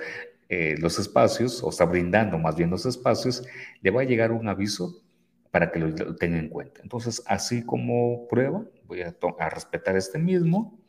eh, 0.47 0.77
los 0.79 0.97
espacios 0.97 1.61
o 1.61 1.69
está 1.69 1.83
brindando 1.83 2.37
más 2.37 2.55
bien 2.55 2.69
los 2.69 2.85
espacios, 2.85 3.45
le 3.81 3.91
va 3.91 4.01
a 4.01 4.05
llegar 4.05 4.31
un 4.31 4.47
aviso 4.47 5.03
para 5.51 5.73
que 5.73 5.79
lo, 5.79 6.15
tenga 6.15 6.39
en 6.39 6.47
cuenta. 6.47 6.81
Entonces, 6.83 7.21
así 7.25 7.65
como 7.65 8.29
prueba, 8.29 8.63
voy 8.85 9.01
a, 9.01 9.13
a 9.39 9.49
respetar 9.49 9.97
este 9.97 10.19
mismo, 10.19 10.79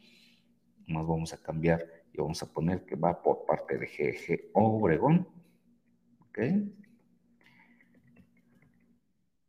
más 0.86 1.06
vamos 1.08 1.32
a 1.32 1.42
cambiar 1.42 1.84
y 2.12 2.18
vamos 2.18 2.40
a 2.40 2.52
poner 2.52 2.84
que 2.84 2.94
va 2.94 3.20
por 3.20 3.46
parte 3.46 3.78
de 3.78 3.86
GG 3.86 4.50
Obregón. 4.52 5.26
¿Ok? 6.20 6.38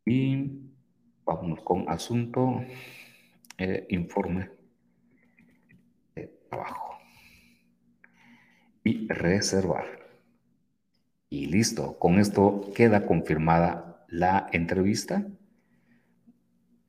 Y 0.06 0.65
vamos 1.26 1.60
con 1.62 1.88
asunto, 1.88 2.64
eh, 3.58 3.86
informe 3.90 4.50
de 6.14 6.28
trabajo. 6.48 6.98
Y 8.84 9.08
reservar. 9.08 9.84
Y 11.28 11.46
listo, 11.46 11.98
con 11.98 12.20
esto 12.20 12.70
queda 12.74 13.04
confirmada 13.04 14.06
la 14.08 14.46
entrevista, 14.52 15.26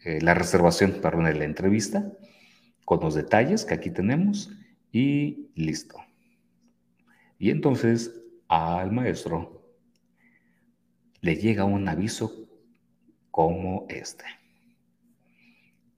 eh, 0.06 0.22
la 0.22 0.36
reservación, 0.36 1.00
perdón, 1.02 1.26
de 1.26 1.34
la 1.34 1.46
entrevista, 1.46 2.14
con 2.86 3.00
los 3.00 3.16
detalles 3.16 3.66
que 3.66 3.74
aquí 3.74 3.90
tenemos 3.90 4.52
y 4.92 5.50
listo. 5.56 5.98
Y 7.40 7.50
entonces 7.50 8.14
al 8.48 8.92
maestro 8.92 9.76
le 11.22 11.36
llega 11.36 11.66
un 11.66 11.90
aviso 11.90 12.47
como 13.38 13.86
este, 13.88 14.26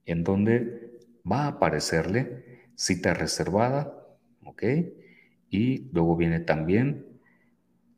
en 0.04 0.24
donde 0.24 0.98
va 1.24 1.44
a 1.44 1.48
aparecerle 1.48 2.66
cita 2.74 3.14
reservada, 3.14 3.96
¿ok? 4.44 4.62
Y 5.48 5.88
luego 5.90 6.16
viene 6.16 6.40
también 6.40 7.18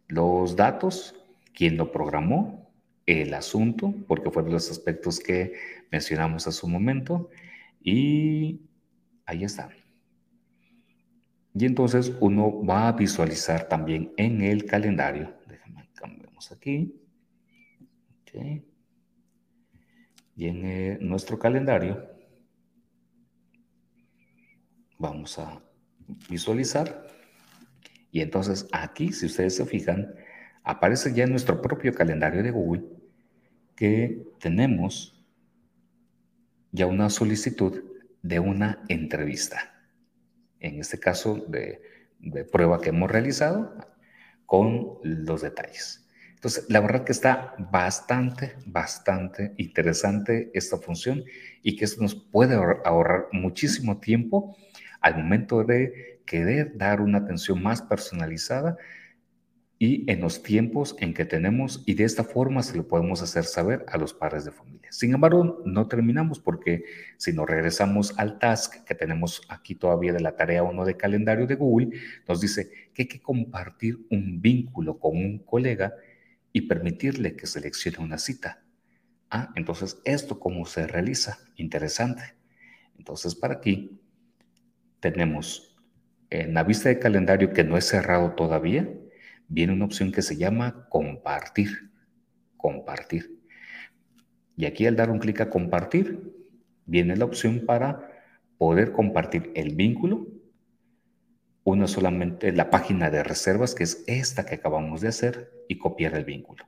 los 0.06 0.54
datos, 0.54 1.16
quién 1.52 1.76
lo 1.76 1.90
programó, 1.90 2.70
el 3.04 3.34
asunto, 3.34 3.92
porque 4.06 4.30
fueron 4.30 4.52
los 4.52 4.70
aspectos 4.70 5.18
que 5.18 5.54
mencionamos 5.90 6.46
hace 6.46 6.64
un 6.64 6.70
momento, 6.70 7.28
y 7.82 8.60
ahí 9.26 9.42
está. 9.42 9.70
Y 11.52 11.66
entonces 11.66 12.12
uno 12.20 12.64
va 12.64 12.86
a 12.86 12.92
visualizar 12.92 13.68
también 13.68 14.12
en 14.16 14.40
el 14.40 14.66
calendario. 14.66 15.34
Déjame 15.48 15.88
cambiamos 15.96 16.52
aquí. 16.52 16.94
Y 20.34 20.48
en 20.48 21.06
nuestro 21.06 21.38
calendario 21.38 22.08
vamos 24.98 25.38
a 25.38 25.62
visualizar. 26.28 27.06
Y 28.10 28.20
entonces 28.20 28.66
aquí, 28.72 29.12
si 29.12 29.26
ustedes 29.26 29.56
se 29.56 29.66
fijan, 29.66 30.14
aparece 30.64 31.12
ya 31.14 31.24
en 31.24 31.30
nuestro 31.30 31.60
propio 31.60 31.94
calendario 31.94 32.42
de 32.42 32.50
Google 32.50 32.84
que 33.74 34.26
tenemos 34.38 35.24
ya 36.70 36.86
una 36.86 37.10
solicitud 37.10 37.82
de 38.22 38.38
una 38.38 38.84
entrevista 38.88 39.72
en 40.62 40.78
este 40.78 40.98
caso 40.98 41.44
de, 41.48 41.82
prueba 42.50 42.80
que 42.80 42.90
hemos 42.90 43.10
realizado, 43.10 43.76
con 44.46 44.98
los 45.02 45.42
detalles. 45.42 46.01
Entonces, 46.42 46.66
la 46.68 46.80
verdad 46.80 47.04
que 47.04 47.12
está 47.12 47.54
bastante, 47.70 48.56
bastante 48.66 49.54
interesante 49.58 50.50
esta 50.54 50.76
función 50.76 51.22
y 51.62 51.76
que 51.76 51.84
esto 51.84 52.02
nos 52.02 52.16
puede 52.16 52.56
ahorrar 52.56 53.28
muchísimo 53.30 54.00
tiempo 54.00 54.56
al 55.00 55.18
momento 55.18 55.62
de 55.62 56.20
querer 56.26 56.76
dar 56.76 57.00
una 57.00 57.18
atención 57.18 57.62
más 57.62 57.80
personalizada 57.80 58.76
y 59.78 60.10
en 60.10 60.20
los 60.20 60.42
tiempos 60.42 60.96
en 60.98 61.14
que 61.14 61.24
tenemos 61.24 61.84
y 61.86 61.94
de 61.94 62.02
esta 62.02 62.24
forma 62.24 62.64
se 62.64 62.76
lo 62.76 62.88
podemos 62.88 63.22
hacer 63.22 63.44
saber 63.44 63.84
a 63.86 63.96
los 63.96 64.12
padres 64.12 64.44
de 64.44 64.50
familia. 64.50 64.88
Sin 64.90 65.14
embargo, 65.14 65.62
no 65.64 65.86
terminamos 65.86 66.40
porque 66.40 66.82
si 67.18 67.32
nos 67.32 67.48
regresamos 67.48 68.18
al 68.18 68.40
task 68.40 68.82
que 68.84 68.96
tenemos 68.96 69.42
aquí 69.48 69.76
todavía 69.76 70.12
de 70.12 70.18
la 70.18 70.34
tarea 70.34 70.64
1 70.64 70.84
de 70.86 70.96
calendario 70.96 71.46
de 71.46 71.54
Google, 71.54 71.90
nos 72.26 72.40
dice 72.40 72.68
que 72.92 73.02
hay 73.02 73.08
que 73.08 73.22
compartir 73.22 74.00
un 74.10 74.42
vínculo 74.42 74.98
con 74.98 75.16
un 75.16 75.38
colega 75.38 75.94
y 76.52 76.62
permitirle 76.62 77.36
que 77.36 77.46
seleccione 77.46 77.98
una 77.98 78.18
cita. 78.18 78.62
Ah, 79.30 79.52
entonces, 79.56 80.00
¿esto 80.04 80.38
cómo 80.38 80.66
se 80.66 80.86
realiza? 80.86 81.38
Interesante. 81.56 82.22
Entonces, 82.98 83.34
para 83.34 83.54
aquí 83.54 84.00
tenemos 85.00 85.76
en 86.30 86.54
la 86.54 86.64
vista 86.64 86.88
de 86.88 86.98
calendario 86.98 87.52
que 87.52 87.64
no 87.64 87.76
es 87.76 87.86
cerrado 87.86 88.34
todavía, 88.34 88.88
viene 89.48 89.72
una 89.72 89.84
opción 89.84 90.12
que 90.12 90.22
se 90.22 90.36
llama 90.36 90.86
compartir. 90.88 91.90
Compartir. 92.56 93.38
Y 94.56 94.66
aquí 94.66 94.86
al 94.86 94.96
dar 94.96 95.10
un 95.10 95.18
clic 95.18 95.40
a 95.40 95.50
compartir, 95.50 96.32
viene 96.86 97.16
la 97.16 97.24
opción 97.24 97.64
para 97.66 98.08
poder 98.58 98.92
compartir 98.92 99.50
el 99.54 99.74
vínculo, 99.74 100.26
una 101.64 101.86
solamente 101.86 102.52
la 102.52 102.70
página 102.70 103.10
de 103.10 103.22
reservas, 103.22 103.74
que 103.74 103.84
es 103.84 104.04
esta 104.06 104.44
que 104.44 104.56
acabamos 104.56 105.00
de 105.00 105.08
hacer, 105.08 105.52
y 105.68 105.78
copiar 105.78 106.14
el 106.14 106.24
vínculo. 106.24 106.64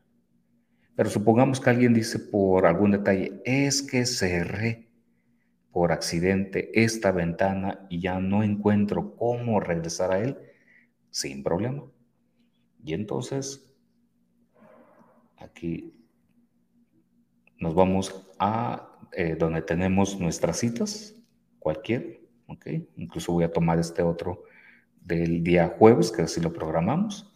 Pero 0.97 1.11
supongamos 1.11 1.61
que 1.61 1.71
alguien 1.71 1.95
dice 1.95 2.19
por 2.19 2.67
algún 2.67 2.93
detalle, 2.93 3.41
es 3.45 3.83
que 3.83 4.07
cerré 4.07 4.89
por 5.73 5.91
accidente 5.91 6.71
esta 6.81 7.11
ventana 7.11 7.85
y 7.91 8.01
ya 8.01 8.21
no 8.21 8.45
encuentro 8.45 9.17
cómo 9.17 9.59
regresar 9.59 10.13
a 10.13 10.21
él, 10.21 10.39
sin 11.11 11.43
problema. 11.43 11.85
Y 12.85 12.95
entonces, 12.95 13.75
aquí 15.37 15.93
nos 17.59 17.75
vamos 17.75 18.29
a 18.39 18.99
eh, 19.13 19.37
donde 19.37 19.63
tenemos 19.63 20.21
nuestras 20.21 20.59
citas, 20.59 21.15
cualquier, 21.59 22.21
¿ok? 22.47 22.67
Incluso 22.97 23.33
voy 23.33 23.45
a 23.45 23.53
tomar 23.53 23.79
este 23.79 24.03
otro 24.03 24.45
del 25.05 25.45
día 25.45 25.69
jueves, 25.79 26.11
que 26.11 26.23
así 26.23 26.41
lo 26.41 26.53
programamos. 26.53 27.33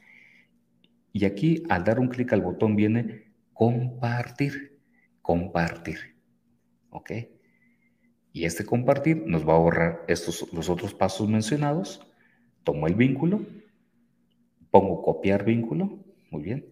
Y 1.13 1.25
aquí 1.25 1.63
al 1.69 1.85
dar 1.85 2.01
un 2.01 2.09
clic 2.09 2.33
al 2.33 2.43
botón 2.43 2.75
viene 2.75 3.33
compartir, 3.53 4.81
compartir, 5.23 6.17
¿ok? 6.91 7.13
Y 8.33 8.45
este 8.45 8.65
compartir 8.65 9.25
nos 9.27 9.47
va 9.47 9.53
a 9.53 9.57
ahorrar 9.57 10.05
estos, 10.09 10.53
los 10.53 10.69
otros 10.69 10.95
pasos 10.95 11.29
mencionados. 11.29 12.05
Tomo 12.65 12.87
el 12.87 12.95
vínculo, 12.95 13.41
Pongo 14.71 15.03
copiar 15.03 15.45
vínculo, 15.45 15.99
muy 16.31 16.43
bien. 16.43 16.67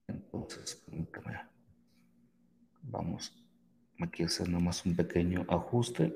Entonces, 0.08 0.82
Vamos 2.82 3.32
aquí 4.00 4.22
a 4.22 4.26
hacer 4.26 4.48
nomás 4.48 4.86
un 4.86 4.94
pequeño 4.94 5.44
ajuste 5.48 6.14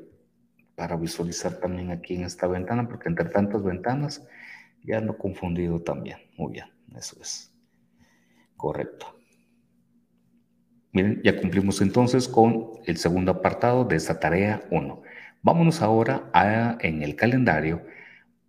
para 0.78 0.94
visualizar 0.94 1.54
también 1.54 1.90
aquí 1.90 2.14
en 2.14 2.22
esta 2.22 2.46
ventana, 2.46 2.86
porque 2.86 3.08
entre 3.08 3.28
tantas 3.28 3.64
ventanas 3.64 4.24
ya 4.84 4.98
ando 4.98 5.18
confundido 5.18 5.82
también. 5.82 6.18
Muy 6.36 6.52
bien, 6.52 6.66
eso 6.96 7.16
es 7.20 7.52
correcto. 8.56 9.12
Miren, 10.92 11.20
ya 11.24 11.36
cumplimos 11.36 11.80
entonces 11.80 12.28
con 12.28 12.74
el 12.86 12.96
segundo 12.96 13.32
apartado 13.32 13.84
de 13.84 13.96
esta 13.96 14.20
tarea 14.20 14.62
1. 14.70 15.02
Vámonos 15.42 15.82
ahora 15.82 16.30
a, 16.32 16.78
en 16.80 17.02
el 17.02 17.16
calendario 17.16 17.82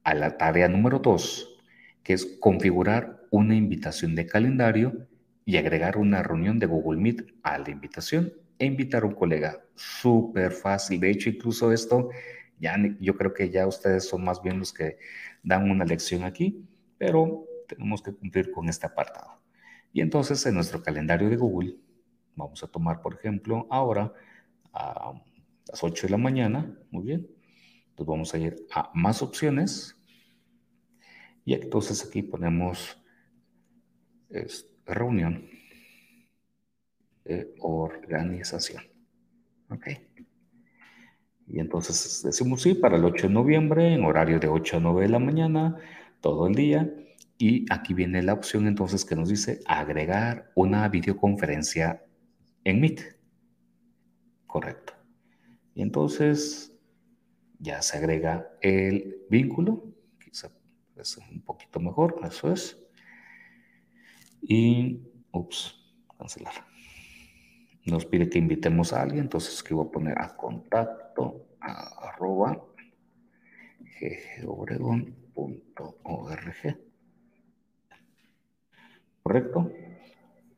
a 0.04 0.14
la 0.14 0.38
tarea 0.38 0.68
número 0.68 1.00
2, 1.00 1.58
que 2.04 2.14
es 2.14 2.38
configurar 2.40 3.22
una 3.32 3.56
invitación 3.56 4.14
de 4.14 4.28
calendario 4.28 5.08
y 5.46 5.58
agregar 5.58 5.98
una 5.98 6.22
reunión 6.22 6.60
de 6.60 6.68
Google 6.68 7.02
Meet 7.02 7.26
a 7.42 7.58
la 7.58 7.72
invitación 7.72 8.34
e 8.60 8.66
invitar 8.66 9.04
a 9.04 9.08
un 9.08 9.16
colega. 9.16 9.66
Súper 9.74 10.52
fácil. 10.52 11.00
De 11.00 11.10
hecho, 11.10 11.30
incluso 11.30 11.72
esto, 11.72 12.10
ya 12.60 12.76
yo 13.00 13.16
creo 13.16 13.34
que 13.34 13.50
ya 13.50 13.66
ustedes 13.66 14.08
son 14.08 14.24
más 14.24 14.42
bien 14.42 14.60
los 14.60 14.74
que 14.74 14.98
dan 15.42 15.72
una 15.72 15.86
lección 15.86 16.24
aquí, 16.24 16.68
pero 16.98 17.46
tenemos 17.68 18.04
que 18.04 18.14
cumplir 18.14 18.52
con 18.52 18.68
este 18.68 18.86
apartado. 18.86 19.42
Y 19.94 20.02
entonces 20.02 20.46
en 20.46 20.56
nuestro 20.56 20.84
calendario 20.84 21.30
de 21.30 21.38
Google, 21.38 21.78
vamos 22.36 22.62
a 22.64 22.68
tomar, 22.68 23.02
por 23.02 23.16
ejemplo, 23.16 23.66
ahora 23.70 24.14
a 24.74 25.14
las 25.68 25.84
8 25.84 26.08
de 26.08 26.12
la 26.12 26.18
mañana, 26.18 26.78
muy 26.92 27.06
bien. 27.06 27.28
Entonces 27.90 28.08
vamos 28.08 28.34
a 28.34 28.38
ir 28.38 28.68
a 28.74 28.92
más 28.94 29.22
opciones. 29.22 29.96
Y 31.46 31.54
entonces 31.54 32.06
aquí 32.06 32.22
ponemos 32.22 33.02
reunión 34.86 35.49
organización. 37.60 38.84
¿Ok? 39.70 39.88
Y 41.48 41.60
entonces 41.60 42.22
decimos 42.24 42.62
sí 42.62 42.76
para 42.76 42.98
el 42.98 43.06
8 43.06 43.28
de 43.28 43.34
noviembre 43.34 43.94
en 43.94 44.06
horario 44.06 44.40
de 44.40 44.48
8 44.48 44.78
a 44.78 44.80
9 44.80 45.02
de 45.02 45.10
la 45.10 45.20
mañana, 45.20 45.78
todo 46.22 46.48
el 46.48 46.54
día. 46.54 46.94
Y 47.38 47.66
aquí 47.72 47.94
viene 47.94 48.22
la 48.22 48.34
opción 48.34 48.68
entonces 48.68 49.04
que 49.04 49.16
nos 49.16 49.30
dice 49.30 49.62
agregar 49.66 50.52
una 50.56 50.88
videoconferencia 50.90 52.06
en 52.64 52.82
Meet. 52.82 53.02
Correcto. 54.46 54.94
Y 55.74 55.82
entonces 55.82 56.74
ya 57.58 57.82
se 57.82 57.98
agrega 57.98 58.48
el 58.62 59.24
vínculo. 59.30 59.92
Quizá 60.24 60.52
es 60.98 61.18
un 61.18 61.42
poquito 61.42 61.80
mejor, 61.80 62.20
eso 62.24 62.52
es. 62.52 62.78
Y, 64.42 65.02
ups, 65.32 65.76
cancelar. 66.18 66.69
Nos 67.90 68.06
pide 68.06 68.30
que 68.30 68.38
invitemos 68.38 68.94
a 68.94 69.02
alguien, 69.02 69.24
entonces 69.24 69.64
voy 69.70 69.88
a 69.88 69.92
poner 69.92 70.20
a 70.20 70.36
contacto 70.36 71.48
a, 71.60 72.10
arroba 72.10 72.64
ggobregón.org. 74.42 76.78
¿Correcto? 79.24 79.72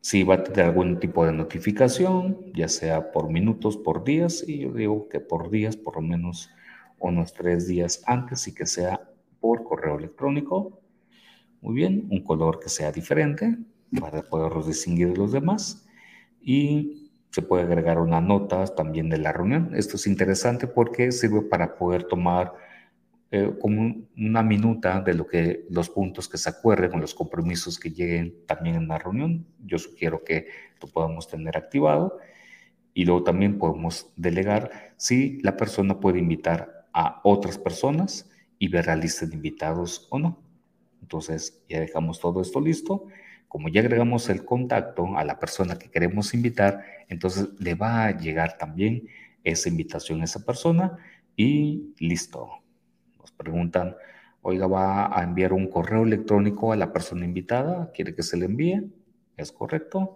Si 0.02 0.24
va 0.24 0.36
a 0.36 0.44
tener 0.44 0.66
algún 0.66 1.00
tipo 1.00 1.26
de 1.26 1.32
notificación, 1.32 2.52
ya 2.54 2.68
sea 2.68 3.12
por 3.12 3.30
minutos, 3.30 3.78
por 3.78 4.04
días, 4.04 4.44
y 4.48 4.60
yo 4.60 4.74
digo 4.74 5.10
que 5.10 5.20
por 5.20 5.50
días, 5.50 5.78
por 5.78 5.96
lo 5.96 6.02
menos 6.02 6.50
unos 7.00 7.34
tres 7.34 7.68
días 7.68 8.04
antes 8.08 8.48
y 8.48 8.54
que 8.54 8.66
sea 8.66 9.10
por 9.40 9.64
correo 9.64 9.98
electrónico. 9.98 10.80
Muy 11.62 11.76
bien, 11.76 12.08
un 12.10 12.24
color 12.24 12.60
que 12.60 12.70
sea 12.70 12.92
diferente, 12.92 13.58
para 14.00 14.24
poderlos 14.24 14.68
distinguir 14.68 15.10
de 15.10 15.18
los 15.18 15.32
demás. 15.32 15.88
Y 16.42 17.01
se 17.32 17.42
puede 17.42 17.64
agregar 17.64 17.98
una 17.98 18.22
nota 18.22 18.66
también 18.68 19.10
de 19.10 19.18
la 19.18 19.32
reunión. 19.32 19.72
Esto 19.74 19.96
es 19.96 20.06
interesante 20.06 20.68
porque 20.68 21.12
sirve 21.12 21.42
para 21.42 21.76
poder 21.76 22.04
tomar 22.04 22.54
eh, 23.32 23.54
como 23.60 23.96
una 24.18 24.44
minuta 24.44 25.00
de 25.00 25.14
lo 25.14 25.26
que 25.26 25.66
los 25.70 25.90
puntos 25.90 26.28
que 26.28 26.38
se 26.38 26.50
acuerden 26.50 26.94
o 26.94 27.00
los 27.00 27.16
compromisos 27.16 27.80
que 27.80 27.90
lleguen 27.90 28.46
también 28.46 28.76
en 28.76 28.90
la 28.90 29.00
reunión. 29.00 29.48
Yo 29.60 29.80
sugiero 29.80 30.24
que 30.26 30.48
lo 30.82 30.90
podamos 30.90 31.30
tener 31.30 31.56
activado 31.56 32.20
y 32.94 33.06
luego 33.06 33.24
también 33.24 33.58
podemos 33.58 34.12
delegar 34.18 34.94
si 34.98 35.42
la 35.42 35.56
persona 35.56 36.02
puede 36.02 36.20
invitar 36.20 36.86
a 36.92 37.22
otras 37.24 37.58
personas 37.58 38.30
y 38.60 38.68
ver 38.68 38.88
la 38.88 38.98
lista 38.98 39.26
de 39.26 39.36
invitados 39.36 40.08
o 40.12 40.20
no. 40.20 40.44
Entonces 41.02 41.64
ya 41.70 41.80
dejamos 41.80 42.20
todo 42.20 42.42
esto 42.42 42.60
listo 42.60 43.08
como 43.52 43.68
ya 43.68 43.82
agregamos 43.82 44.30
el 44.30 44.46
contacto 44.46 45.18
a 45.18 45.26
la 45.26 45.38
persona 45.38 45.78
que 45.78 45.92
queremos 45.92 46.34
invitar, 46.34 46.86
entonces 47.10 47.50
le 47.60 47.76
va 47.76 48.06
a 48.06 48.18
llegar 48.18 48.58
también 48.58 49.10
esa 49.44 49.68
invitación 49.68 50.22
a 50.22 50.24
esa 50.24 50.46
persona 50.46 50.98
y 51.36 51.94
listo. 52.00 52.50
Nos 53.20 53.34
preguntan, 53.34 53.98
oiga, 54.42 54.68
va 54.68 55.20
a 55.20 55.22
enviar 55.22 55.52
un 55.52 55.68
correo 55.68 56.04
electrónico 56.04 56.72
a 56.72 56.78
la 56.78 56.94
persona 56.94 57.26
invitada, 57.26 57.92
quiere 57.94 58.16
que 58.16 58.24
se 58.24 58.38
le 58.38 58.46
envíe, 58.46 58.90
es 59.36 59.52
correcto. 59.52 60.16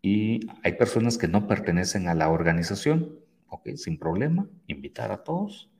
Y 0.00 0.40
hay 0.62 0.72
personas 0.72 1.18
que 1.18 1.28
no 1.28 1.46
pertenecen 1.46 2.08
a 2.08 2.14
la 2.14 2.30
organización, 2.30 3.18
ok, 3.48 3.74
sin 3.76 3.98
problema, 3.98 4.48
invitar 4.68 5.12
a 5.12 5.22
todos. 5.22 5.70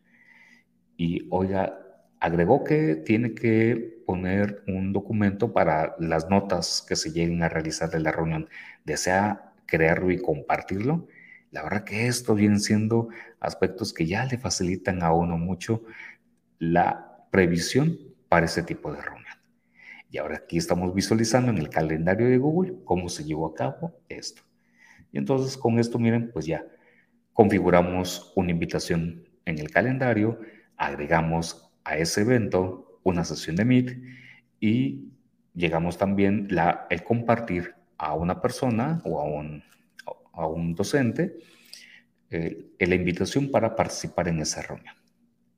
Y 0.98 1.28
oiga, 1.30 1.78
agregó 2.24 2.64
que 2.64 2.96
tiene 2.96 3.34
que 3.34 4.00
poner 4.06 4.62
un 4.66 4.94
documento 4.94 5.52
para 5.52 5.94
las 5.98 6.30
notas 6.30 6.82
que 6.88 6.96
se 6.96 7.12
lleguen 7.12 7.42
a 7.42 7.50
realizar 7.50 7.90
de 7.90 8.00
la 8.00 8.12
reunión. 8.12 8.48
Desea 8.82 9.52
crearlo 9.66 10.10
y 10.10 10.16
compartirlo. 10.16 11.06
La 11.50 11.62
verdad 11.62 11.84
que 11.84 12.06
esto 12.06 12.34
vienen 12.34 12.60
siendo 12.60 13.10
aspectos 13.40 13.92
que 13.92 14.06
ya 14.06 14.24
le 14.24 14.38
facilitan 14.38 15.02
a 15.02 15.12
uno 15.12 15.36
mucho 15.36 15.82
la 16.58 17.26
previsión 17.30 17.98
para 18.30 18.46
ese 18.46 18.62
tipo 18.62 18.90
de 18.90 19.02
reunión. 19.02 19.36
Y 20.10 20.16
ahora 20.16 20.36
aquí 20.36 20.56
estamos 20.56 20.94
visualizando 20.94 21.50
en 21.50 21.58
el 21.58 21.68
calendario 21.68 22.26
de 22.26 22.38
Google 22.38 22.76
cómo 22.84 23.10
se 23.10 23.24
llevó 23.24 23.48
a 23.48 23.54
cabo 23.54 24.00
esto. 24.08 24.40
Y 25.12 25.18
entonces 25.18 25.58
con 25.58 25.78
esto, 25.78 25.98
miren, 25.98 26.30
pues 26.32 26.46
ya 26.46 26.64
configuramos 27.34 28.32
una 28.34 28.50
invitación 28.50 29.28
en 29.44 29.58
el 29.58 29.70
calendario, 29.70 30.40
agregamos 30.78 31.63
a 31.84 31.96
ese 31.98 32.22
evento 32.22 33.00
una 33.02 33.24
sesión 33.24 33.56
de 33.56 33.64
Meet 33.64 33.98
y 34.60 35.12
llegamos 35.54 35.98
también 35.98 36.48
la, 36.50 36.86
el 36.90 37.04
compartir 37.04 37.74
a 37.98 38.14
una 38.14 38.40
persona 38.40 39.00
o 39.04 39.20
a 39.20 39.24
un, 39.24 39.62
a 40.32 40.46
un 40.46 40.74
docente 40.74 41.36
eh, 42.30 42.74
la 42.80 42.94
invitación 42.94 43.50
para 43.50 43.76
participar 43.76 44.28
en 44.28 44.40
esa 44.40 44.62
reunión. 44.62 44.94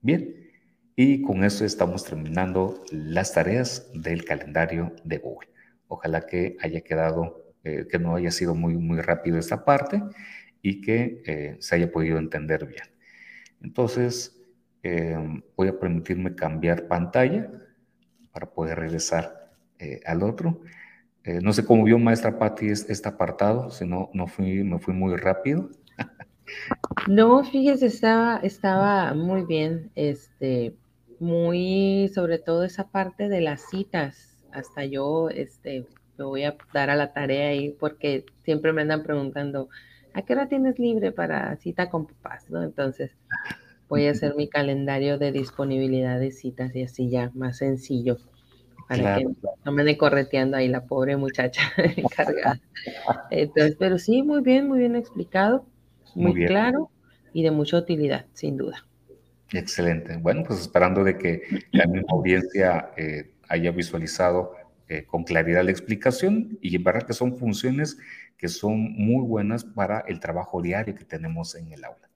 Bien, 0.03 0.51
y 0.95 1.23
con 1.23 1.45
eso 1.45 1.65
estamos 1.65 2.05
terminando 2.05 2.85
las 2.91 3.33
tareas 3.33 3.91
del 3.95 4.25
calendario 4.25 4.93
de 5.05 5.19
Google. 5.19 5.49
Ojalá 5.89 6.27
que 6.27 6.57
haya 6.61 6.81
quedado, 6.83 7.55
eh, 7.65 7.87
que 7.91 7.99
no 7.99 8.17
haya 8.17 8.31
sido 8.31 8.55
muy, 8.55 8.77
muy 8.77 9.01
rápido 9.01 9.39
esta 9.39 9.65
parte 9.65 10.03
y 10.63 10.81
que 10.81 11.23
eh, 11.27 11.57
se 11.61 11.77
haya 11.77 11.91
podido 11.91 12.19
entender 12.19 12.67
bien. 12.67 12.85
Entonces, 13.63 14.36
Em, 14.89 15.43
voy 15.57 15.67
a 15.67 15.77
permitirme 15.81 16.37
cambiar 16.37 16.87
pantalla 16.87 17.51
para 18.31 18.47
poder 18.47 18.79
regresar 18.79 19.51
eh, 19.81 20.01
al 20.07 20.23
otro. 20.23 20.61
Eh, 21.25 21.41
no 21.43 21.53
sé 21.53 21.65
cómo 21.65 21.83
vio 21.83 21.99
maestra 21.99 22.39
Patti 22.39 22.69
este 22.69 23.09
apartado, 23.09 23.69
si 23.71 23.85
no, 23.85 24.11
no 24.15 24.29
fui, 24.29 24.63
me 24.63 24.79
fui 24.79 24.95
muy 24.95 25.17
rápido. 25.17 25.71
No, 27.09 27.43
fíjese, 27.43 27.87
estaba, 27.87 28.37
estaba 28.45 29.13
muy 29.13 29.45
bien. 29.45 29.91
Este, 29.97 30.77
muy, 31.19 32.09
sobre 32.15 32.39
todo 32.39 32.63
esa 32.63 32.89
parte 32.89 33.29
de 33.29 33.41
las 33.41 33.69
citas. 33.69 34.45
Hasta 34.53 34.85
yo, 34.85 35.31
este, 35.31 35.85
me 36.17 36.25
voy 36.25 36.45
a 36.45 36.57
dar 36.73 36.91
a 36.91 36.95
la 36.95 37.13
tarea 37.13 37.49
ahí 37.49 37.77
porque 37.81 38.25
siempre 38.45 38.73
me 38.73 38.83
andan 38.83 39.03
preguntando, 39.03 39.69
¿a 40.15 40.23
qué 40.23 40.35
hora 40.35 40.49
tienes 40.49 40.79
libre 40.79 41.11
para 41.11 41.57
cita 41.57 41.91
con 41.91 42.07
papás? 42.07 42.49
¿no? 42.51 42.63
Entonces, 42.63 43.11
voy 43.89 44.07
a 44.07 44.11
hacer 44.11 44.35
mi 44.35 44.49
calendario 44.49 45.19
de 45.19 45.33
disponibilidad 45.33 46.19
de 46.19 46.33
citas 46.33 46.75
y 46.75 46.83
así 46.83 47.11
ya, 47.11 47.31
más 47.35 47.59
sencillo, 47.59 48.19
para 48.89 49.19
que 49.19 49.27
no 49.65 49.73
me 49.73 49.83
ande 49.83 49.97
correteando 49.97 50.57
ahí 50.57 50.69
la 50.69 50.85
pobre 50.85 51.17
muchacha 51.17 51.63
encargada. 51.97 52.61
Entonces, 53.31 53.77
pero 53.79 53.99
sí, 53.99 54.23
muy 54.23 54.43
bien, 54.43 54.69
muy 54.69 54.79
bien 54.79 54.97
explicado, 54.97 55.67
muy, 56.15 56.47
claro 56.47 56.91
y 57.33 57.43
de 57.43 57.51
mucha 57.51 57.77
utilidad, 57.77 58.27
sin 58.33 58.57
duda. 58.57 58.87
Excelente. 59.53 60.17
Bueno, 60.17 60.43
pues 60.47 60.61
esperando 60.61 61.05
de 61.05 61.19
que 61.19 61.43
la 61.71 61.87
misma 61.87 62.09
audiencia 62.11 62.91
eh, 62.97 63.31
haya 63.49 63.71
visualizado 63.71 64.55
eh, 64.89 65.05
con 65.05 65.25
claridad 65.25 65.65
la 65.65 65.71
explicación 65.71 66.59
y 66.61 66.75
en 66.75 66.83
verdad 66.83 67.03
que 67.03 67.13
son 67.13 67.37
funciones 67.37 67.99
que 68.39 68.49
son 68.49 68.93
muy 68.93 69.25
buenas 69.25 69.65
para 69.65 70.01
el 70.01 70.21
trabajo 70.21 70.63
diario 70.63 70.95
que 70.95 71.05
tenemos 71.05 71.55
en 71.55 71.73
el 71.73 71.85
aula. 71.85 72.09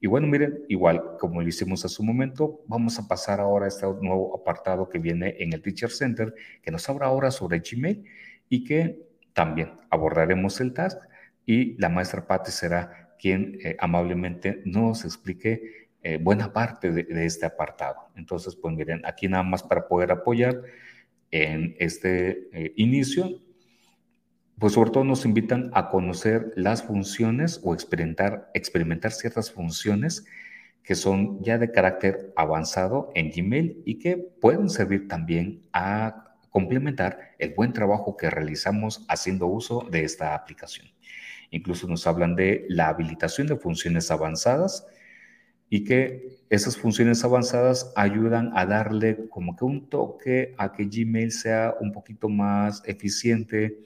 Y 0.00 0.06
bueno, 0.06 0.26
miren, 0.26 0.64
igual 0.68 1.16
como 1.18 1.40
lo 1.40 1.48
hicimos 1.48 1.84
hace 1.84 2.02
un 2.02 2.08
momento, 2.08 2.60
vamos 2.66 2.98
a 2.98 3.08
pasar 3.08 3.40
ahora 3.40 3.64
a 3.64 3.68
este 3.68 3.86
nuevo 3.86 4.36
apartado 4.38 4.88
que 4.88 4.98
viene 4.98 5.36
en 5.38 5.52
el 5.52 5.62
Teacher 5.62 5.90
Center, 5.90 6.34
que 6.62 6.70
nos 6.70 6.88
habla 6.88 7.06
ahora 7.06 7.30
sobre 7.30 7.60
Gmail 7.60 8.04
y 8.48 8.64
que 8.64 9.06
también 9.32 9.72
abordaremos 9.90 10.60
el 10.60 10.72
task 10.72 10.98
y 11.46 11.74
la 11.80 11.88
maestra 11.88 12.26
Patti 12.26 12.50
será 12.50 13.14
quien 13.18 13.58
eh, 13.62 13.76
amablemente 13.78 14.62
nos 14.64 15.04
explique 15.04 15.88
eh, 16.02 16.18
buena 16.20 16.52
parte 16.52 16.90
de, 16.90 17.24
este 17.24 17.46
apartado. 17.46 18.08
Entonces, 18.16 18.54
pues 18.56 18.74
miren, 18.74 19.02
aquí 19.04 19.28
nada 19.28 19.42
más 19.42 19.62
para 19.62 19.88
poder 19.88 20.12
apoyar 20.12 20.62
en 21.30 21.74
este 21.78 22.48
eh, 22.52 22.72
inicio, 22.76 23.40
pues 24.58 24.72
sobre 24.72 24.90
todo 24.90 25.04
nos 25.04 25.24
invitan 25.24 25.70
a 25.74 25.90
conocer 25.90 26.52
las 26.56 26.82
funciones 26.82 27.60
o 27.62 27.74
experimentar, 27.74 28.50
experimentar 28.54 29.12
ciertas 29.12 29.50
funciones 29.50 30.24
que 30.82 30.94
son 30.94 31.42
ya 31.42 31.58
de 31.58 31.72
carácter 31.72 32.32
avanzado 32.36 33.10
en 33.14 33.30
Gmail 33.30 33.82
y 33.84 33.98
que 33.98 34.16
pueden 34.16 34.70
servir 34.70 35.08
también 35.08 35.62
a 35.72 36.36
complementar 36.50 37.34
el 37.38 37.54
buen 37.54 37.72
trabajo 37.72 38.16
que 38.16 38.30
realizamos 38.30 39.04
haciendo 39.08 39.46
uso 39.46 39.86
de 39.90 40.04
esta 40.04 40.34
aplicación. 40.34 40.86
Incluso 41.50 41.86
nos 41.86 42.06
hablan 42.06 42.34
de 42.34 42.64
la 42.68 42.88
habilitación 42.88 43.46
de 43.46 43.56
funciones 43.56 44.10
avanzadas 44.10 44.86
y 45.68 45.84
que 45.84 46.38
esas 46.48 46.76
funciones 46.76 47.24
avanzadas 47.24 47.92
ayudan 47.96 48.52
a 48.54 48.64
darle 48.64 49.28
como 49.28 49.56
que 49.56 49.64
un 49.64 49.88
toque 49.90 50.54
a 50.56 50.72
que 50.72 50.84
Gmail 50.84 51.32
sea 51.32 51.74
un 51.80 51.92
poquito 51.92 52.28
más 52.28 52.82
eficiente, 52.86 53.76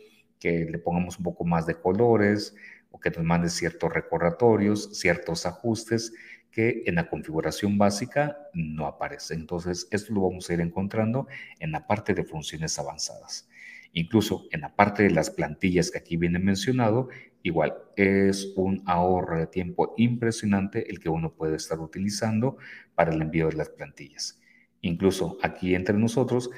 que 0.40 0.64
le 0.64 0.78
pongamos 0.78 1.18
un 1.18 1.24
poco 1.24 1.44
más 1.44 1.66
de 1.66 1.76
colores 1.76 2.56
o 2.90 2.98
que 2.98 3.10
nos 3.10 3.22
mande 3.22 3.48
ciertos 3.50 3.92
recordatorios, 3.92 4.98
ciertos 4.98 5.46
ajustes 5.46 6.12
que 6.50 6.82
en 6.86 6.96
la 6.96 7.08
configuración 7.08 7.78
básica 7.78 8.36
no 8.54 8.86
aparecen. 8.86 9.40
Entonces, 9.40 9.86
esto 9.92 10.12
lo 10.12 10.22
vamos 10.22 10.50
a 10.50 10.54
ir 10.54 10.60
encontrando 10.60 11.28
en 11.60 11.70
la 11.70 11.86
parte 11.86 12.14
de 12.14 12.24
funciones 12.24 12.76
avanzadas. 12.78 13.48
Incluso 13.92 14.46
en 14.50 14.62
la 14.62 14.74
parte 14.74 15.04
de 15.04 15.10
las 15.10 15.30
plantillas 15.30 15.90
que 15.90 15.98
aquí 15.98 16.16
viene 16.16 16.38
mencionado, 16.38 17.08
igual 17.42 17.74
es 17.96 18.52
un 18.56 18.82
ahorro 18.86 19.38
de 19.38 19.46
tiempo 19.46 19.94
impresionante 19.96 20.90
el 20.90 21.00
que 21.00 21.08
uno 21.08 21.34
puede 21.34 21.56
estar 21.56 21.78
utilizando 21.80 22.56
para 22.94 23.12
el 23.12 23.20
envío 23.20 23.48
de 23.48 23.56
las 23.56 23.68
plantillas. 23.68 24.40
Incluso 24.80 25.38
aquí 25.42 25.74
entre 25.74 25.96
nosotros, 25.98 26.50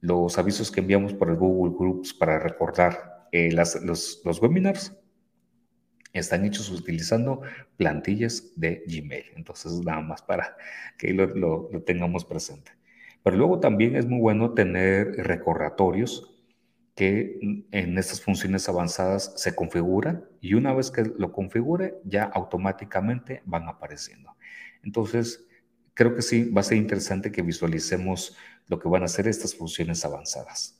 los 0.00 0.38
avisos 0.38 0.70
que 0.70 0.80
enviamos 0.80 1.14
por 1.14 1.30
el 1.30 1.36
Google 1.36 1.74
Groups 1.76 2.14
para 2.14 2.38
recordar 2.38 3.17
eh, 3.32 3.52
los, 3.52 4.22
webinars 4.40 4.94
están 6.12 6.44
hechos 6.44 6.70
utilizando 6.70 7.42
plantillas 7.76 8.52
de 8.56 8.82
Gmail. 8.86 9.26
Entonces, 9.36 9.72
nada 9.84 10.00
más 10.00 10.22
para 10.22 10.56
que 10.96 11.12
lo, 11.12 11.26
lo, 11.26 11.82
tengamos 11.82 12.24
presente. 12.24 12.72
Pero 13.22 13.36
luego 13.36 13.60
también 13.60 13.96
es 13.96 14.06
muy 14.06 14.20
bueno 14.20 14.54
tener 14.54 15.08
recordatorios 15.18 16.34
que 16.94 17.38
en 17.70 17.96
estas 17.96 18.20
funciones 18.20 18.68
avanzadas 18.68 19.32
se 19.36 19.54
configuran 19.54 20.24
y 20.40 20.54
una 20.54 20.74
vez 20.74 20.90
que 20.90 21.04
lo 21.04 21.30
configure 21.30 22.00
ya 22.04 22.24
automáticamente 22.24 23.42
van 23.44 23.68
apareciendo. 23.68 24.36
Entonces, 24.82 25.46
creo 25.94 26.14
que 26.14 26.22
sí, 26.22 26.50
va 26.50 26.60
a 26.60 26.64
ser 26.64 26.78
interesante 26.78 27.30
que 27.30 27.42
visualicemos 27.42 28.36
lo 28.66 28.78
que 28.78 28.88
van 28.88 29.02
a 29.02 29.06
hacer 29.06 29.28
estas 29.28 29.54
funciones 29.54 30.04
avanzadas. 30.04 30.77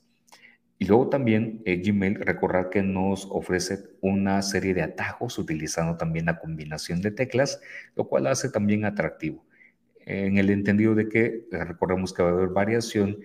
Y 0.81 0.85
luego 0.85 1.09
también 1.09 1.61
eh, 1.65 1.75
Gmail, 1.75 2.15
recordar 2.15 2.69
que 2.69 2.81
nos 2.81 3.27
ofrece 3.29 3.89
una 3.99 4.41
serie 4.41 4.73
de 4.73 4.81
atajos 4.81 5.37
utilizando 5.37 5.97
también 5.97 6.25
la 6.27 6.39
combinación 6.39 7.01
de 7.01 7.11
teclas, 7.11 7.59
lo 7.95 8.07
cual 8.07 8.27
hace 8.27 8.49
también 8.49 8.85
atractivo. 8.85 9.45
En 10.05 10.37
el 10.37 10.49
entendido 10.49 10.95
de 10.95 11.09
que 11.09 11.47
eh, 11.51 11.65
recordemos 11.65 12.13
que 12.13 12.23
va 12.23 12.29
a 12.29 12.31
haber 12.31 12.47
variación 12.47 13.19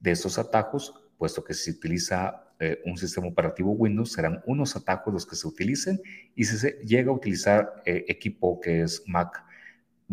de 0.00 0.10
esos 0.10 0.36
atajos, 0.36 1.00
puesto 1.16 1.44
que 1.44 1.54
si 1.54 1.70
se 1.70 1.78
utiliza 1.78 2.44
eh, 2.58 2.82
un 2.84 2.98
sistema 2.98 3.28
operativo 3.28 3.70
Windows, 3.70 4.10
serán 4.10 4.42
unos 4.44 4.74
atajos 4.74 5.14
los 5.14 5.26
que 5.26 5.36
se 5.36 5.46
utilicen 5.46 6.00
y 6.34 6.44
si 6.44 6.58
se 6.58 6.72
llega 6.84 7.12
a 7.12 7.14
utilizar 7.14 7.82
equipo 7.84 8.58
que 8.60 8.82
es 8.82 9.04
Mac, 9.06 9.44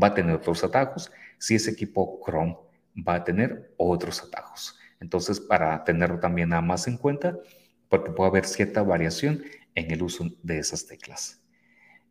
va 0.01 0.07
a 0.07 0.13
tener 0.13 0.35
otros 0.35 0.63
atajos. 0.63 1.11
Si 1.39 1.55
es 1.55 1.67
equipo 1.67 2.21
Chrome, 2.23 2.55
va 2.95 3.15
a 3.15 3.23
tener 3.23 3.73
otros 3.77 4.23
atajos. 4.23 4.79
Entonces, 5.03 5.41
para 5.41 5.83
tenerlo 5.83 6.19
también 6.21 6.49
nada 6.49 6.61
más 6.61 6.87
en 6.87 6.97
cuenta, 6.97 7.37
porque 7.89 8.11
puede 8.11 8.29
haber 8.29 8.45
cierta 8.45 8.81
variación 8.83 9.43
en 9.75 9.91
el 9.91 10.01
uso 10.01 10.29
de 10.41 10.59
esas 10.59 10.87
teclas. 10.87 11.43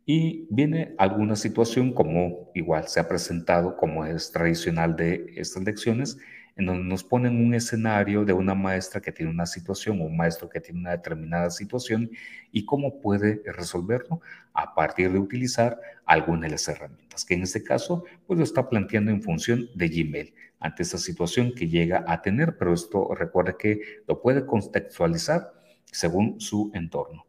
Y 0.05 0.45
viene 0.51 0.93
alguna 0.99 1.35
situación 1.35 1.91
como 1.91 2.51
igual 2.53 2.87
se 2.87 2.99
ha 2.99 3.07
presentado, 3.07 3.77
como 3.77 4.05
es 4.05 4.31
tradicional 4.31 4.95
de 4.95 5.33
estas 5.35 5.63
lecciones, 5.63 6.19
en 6.55 6.65
donde 6.67 6.83
nos 6.83 7.03
ponen 7.03 7.43
un 7.43 7.53
escenario 7.53 8.25
de 8.25 8.33
una 8.33 8.53
maestra 8.53 9.01
que 9.01 9.11
tiene 9.11 9.31
una 9.31 9.45
situación 9.45 9.99
o 9.99 10.05
un 10.05 10.15
maestro 10.15 10.49
que 10.49 10.59
tiene 10.59 10.81
una 10.81 10.91
determinada 10.91 11.49
situación 11.49 12.11
y 12.51 12.65
cómo 12.65 12.99
puede 12.99 13.41
resolverlo 13.45 14.21
a 14.53 14.75
partir 14.75 15.11
de 15.11 15.19
utilizar 15.19 15.79
alguna 16.05 16.41
de 16.41 16.51
las 16.51 16.67
herramientas, 16.67 17.25
que 17.25 17.33
en 17.33 17.43
este 17.43 17.63
caso 17.63 18.03
pues 18.27 18.37
lo 18.37 18.43
está 18.43 18.69
planteando 18.69 19.11
en 19.11 19.21
función 19.21 19.67
de 19.73 19.87
Gmail 19.89 20.33
ante 20.59 20.83
esa 20.83 20.97
situación 20.97 21.53
que 21.55 21.67
llega 21.67 22.05
a 22.07 22.21
tener, 22.21 22.57
pero 22.57 22.73
esto 22.73 23.13
recuerde 23.15 23.55
que 23.57 23.81
lo 24.07 24.21
puede 24.21 24.45
contextualizar 24.45 25.51
según 25.85 26.39
su 26.39 26.71
entorno. 26.73 27.25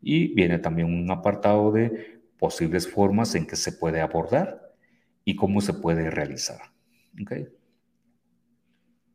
Y 0.00 0.34
viene 0.34 0.58
también 0.58 0.86
un 0.94 1.10
apartado 1.10 1.72
de 1.72 2.20
posibles 2.38 2.88
formas 2.88 3.34
en 3.34 3.46
que 3.46 3.56
se 3.56 3.72
puede 3.72 4.00
abordar 4.00 4.72
y 5.24 5.36
cómo 5.36 5.60
se 5.60 5.74
puede 5.74 6.10
realizar. 6.10 6.60
¿Okay? 7.20 7.48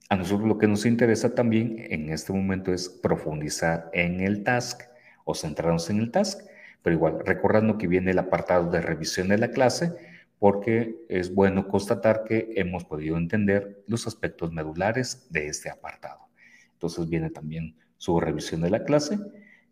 A 0.10 0.16
nosotros 0.16 0.48
lo 0.48 0.58
que 0.58 0.68
nos 0.68 0.86
interesa 0.86 1.34
también 1.34 1.78
en 1.90 2.10
este 2.10 2.34
momento 2.34 2.74
es 2.74 2.90
profundizar 2.90 3.90
en 3.94 4.20
el 4.22 4.44
task 4.44 4.82
o 5.26 5.34
centrarnos 5.34 5.90
en 5.90 6.00
el 6.00 6.12
task, 6.12 6.42
pero 6.82 6.96
igual 6.96 7.20
recordando 7.26 7.78
que 7.78 7.88
viene 7.88 8.12
el 8.12 8.20
apartado 8.20 8.70
de 8.70 8.82
revisión 8.82 9.30
de 9.30 9.38
la 9.38 9.52
clase, 9.52 9.94
porque 10.40 10.98
es 11.08 11.34
bueno 11.34 11.70
constatar 11.70 12.26
que 12.26 12.52
hemos 12.58 12.84
podido 12.84 13.18
entender 13.18 13.82
los 13.88 14.06
aspectos 14.08 14.52
medulares 14.52 15.28
de 15.30 15.48
este 15.48 15.70
apartado. 15.70 16.28
Entonces 16.74 17.08
viene 17.08 17.30
también 17.30 17.76
su 17.98 18.20
revisión 18.20 18.62
de 18.62 18.70
la 18.70 18.84
clase 18.84 19.18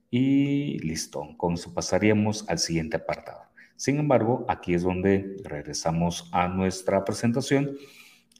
y 0.10 0.80
listo, 0.80 1.36
con 1.36 1.56
eso 1.56 1.74
pasaríamos 1.74 2.46
al 2.48 2.60
siguiente 2.60 2.96
apartado. 2.96 3.42
Sin 3.76 4.00
embargo, 4.00 4.46
aquí 4.48 4.74
es 4.74 4.84
donde 4.84 5.38
regresamos 5.44 6.30
a 6.32 6.48
nuestra 6.48 7.04
presentación 7.04 7.76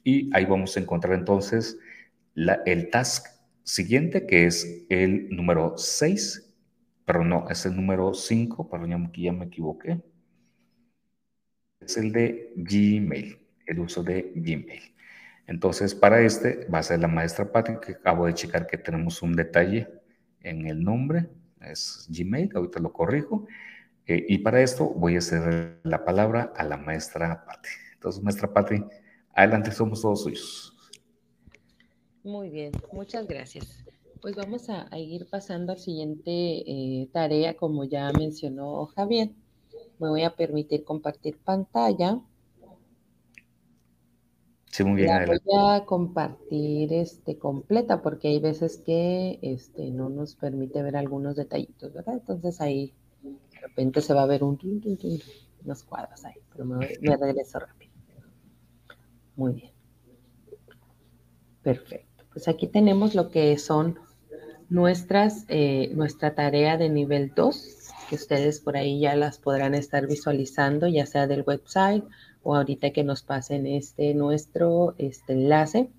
y 0.04 0.30
ahí 0.34 0.44
vamos 0.44 0.76
a 0.76 0.80
encontrar 0.80 1.14
entonces 1.14 1.78
el 2.34 2.90
task 2.90 3.26
siguiente, 3.62 4.26
que 4.26 4.46
es 4.46 4.86
el 4.88 5.28
número 5.30 5.76
6, 5.76 6.54
pero 7.04 7.24
no, 7.24 7.48
es 7.48 7.66
el 7.66 7.76
número 7.76 8.14
5, 8.14 8.68
perdón, 8.68 9.10
ya 9.14 9.32
me 9.32 9.44
equivoqué. 9.46 10.00
Es 11.80 11.96
el 11.96 12.12
de 12.12 12.52
Gmail, 12.56 13.38
el 13.66 13.80
uso 13.80 14.02
de 14.02 14.32
Gmail. 14.34 14.94
Entonces, 15.46 15.94
para 15.94 16.20
este 16.20 16.66
va 16.72 16.78
a 16.78 16.82
ser 16.82 17.00
la 17.00 17.08
maestra 17.08 17.50
Patrick, 17.50 17.80
que 17.80 17.92
acabo 17.92 18.26
de 18.26 18.34
checar 18.34 18.66
que 18.66 18.78
tenemos 18.78 19.22
un 19.22 19.34
detalle 19.34 19.88
en 20.40 20.66
el 20.66 20.82
nombre, 20.82 21.28
es 21.60 22.06
Gmail, 22.08 22.50
ahorita 22.54 22.80
lo 22.80 22.92
corrijo. 22.92 23.46
Eh, 24.06 24.24
y 24.28 24.38
para 24.38 24.62
esto 24.62 24.88
voy 24.88 25.16
a 25.16 25.18
hacer 25.18 25.80
la 25.84 26.04
palabra 26.04 26.52
a 26.56 26.64
la 26.64 26.76
maestra 26.76 27.44
Patti. 27.44 27.68
Entonces, 27.94 28.22
maestra 28.22 28.52
Patti, 28.52 28.82
adelante, 29.34 29.72
somos 29.72 30.00
todos 30.00 30.22
suyos. 30.22 30.72
Muy 32.24 32.50
bien, 32.50 32.72
muchas 32.92 33.26
gracias. 33.26 33.84
Pues 34.20 34.36
vamos 34.36 34.68
a, 34.70 34.86
ir 34.96 35.26
pasando 35.28 35.72
al 35.72 35.78
siguiente 35.78 36.30
eh, 36.30 37.08
tarea, 37.12 37.56
como 37.56 37.84
ya 37.84 38.12
mencionó 38.12 38.86
Javier. 38.86 39.30
Me 39.98 40.08
voy 40.08 40.22
a 40.22 40.34
permitir 40.34 40.84
compartir 40.84 41.38
pantalla. 41.38 42.20
Sí, 44.66 44.84
muy 44.84 45.02
bien. 45.02 45.08
La 45.08 45.26
voy 45.26 45.38
a 45.58 45.84
compartir 45.84 46.92
este, 46.92 47.36
completa 47.36 48.00
porque 48.00 48.28
hay 48.28 48.38
veces 48.38 48.78
que 48.78 49.40
este, 49.42 49.90
no 49.90 50.08
nos 50.08 50.36
permite 50.36 50.82
ver 50.82 50.96
algunos 50.96 51.34
detallitos, 51.34 51.92
¿verdad? 51.92 52.14
Entonces 52.14 52.60
ahí 52.60 52.94
de 53.22 53.60
repente 53.60 54.00
se 54.00 54.14
va 54.14 54.22
a 54.22 54.26
ver 54.26 54.44
un, 54.44 54.58
unos 55.64 55.82
cuadros 55.82 56.24
ahí, 56.24 56.36
pero 56.52 56.64
me, 56.64 56.88
me 57.00 57.16
regreso 57.16 57.58
rápido. 57.58 57.91
Muy 59.36 59.52
bien. 59.52 59.72
Perfecto. 61.62 62.24
Pues 62.32 62.48
aquí 62.48 62.66
tenemos 62.66 63.14
lo 63.14 63.30
que 63.30 63.56
son 63.58 63.98
nuestras, 64.68 65.44
eh, 65.48 65.90
nuestra 65.94 66.34
tarea 66.34 66.78
de 66.78 66.88
nivel 66.88 67.32
2, 67.34 67.90
que 68.08 68.14
ustedes 68.14 68.60
por 68.60 68.76
ahí 68.76 69.00
ya 69.00 69.14
las 69.16 69.38
podrán 69.38 69.74
estar 69.74 70.06
visualizando, 70.06 70.88
ya 70.88 71.06
sea 71.06 71.26
del 71.26 71.44
website 71.46 72.04
o 72.42 72.56
ahorita 72.56 72.90
que 72.90 73.04
nos 73.04 73.22
pasen 73.22 73.66
este 73.66 74.14
nuestro 74.14 74.94
este 74.96 75.34
enlace. 75.34 75.90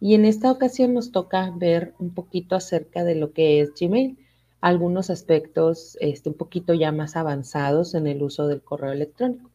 Y 0.00 0.14
en 0.14 0.24
esta 0.24 0.50
ocasión 0.50 0.94
nos 0.94 1.12
toca 1.12 1.52
ver 1.56 1.94
un 2.00 2.12
poquito 2.12 2.56
acerca 2.56 3.04
de 3.04 3.14
lo 3.14 3.32
que 3.32 3.60
es 3.60 3.70
Gmail, 3.80 4.18
algunos 4.60 5.10
aspectos 5.10 5.96
este, 6.00 6.28
un 6.28 6.34
poquito 6.34 6.74
ya 6.74 6.90
más 6.90 7.14
avanzados 7.14 7.94
en 7.94 8.08
el 8.08 8.20
uso 8.22 8.48
del 8.48 8.62
correo 8.62 8.90
electrónico. 8.90 9.51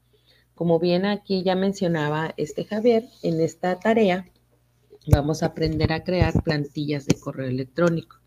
Como 0.58 0.80
bien 0.80 1.06
aquí 1.06 1.44
ya 1.44 1.56
mencionaba 1.56 2.34
este 2.36 2.66
Javier, 2.66 3.08
en 3.22 3.42
esta 3.42 3.80
tarea 3.80 4.28
vamos 5.06 5.44
a 5.44 5.48
aprender 5.48 5.94
a 5.94 6.04
crear 6.04 6.34
plantillas 6.42 7.06
de 7.06 7.14
correo 7.14 7.48
electrónico. 7.48 8.18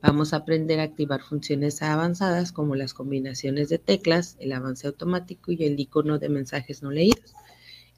Vamos 0.00 0.32
a 0.32 0.38
aprender 0.38 0.80
a 0.80 0.84
activar 0.84 1.20
funciones 1.20 1.82
avanzadas 1.82 2.52
como 2.52 2.74
las 2.74 2.94
combinaciones 2.94 3.68
de 3.68 3.76
teclas, 3.76 4.38
el 4.40 4.52
avance 4.52 4.86
automático 4.86 5.52
y 5.52 5.62
el 5.62 5.78
icono 5.78 6.18
de 6.18 6.30
mensajes 6.30 6.82
no 6.82 6.90
leídos. 6.90 7.34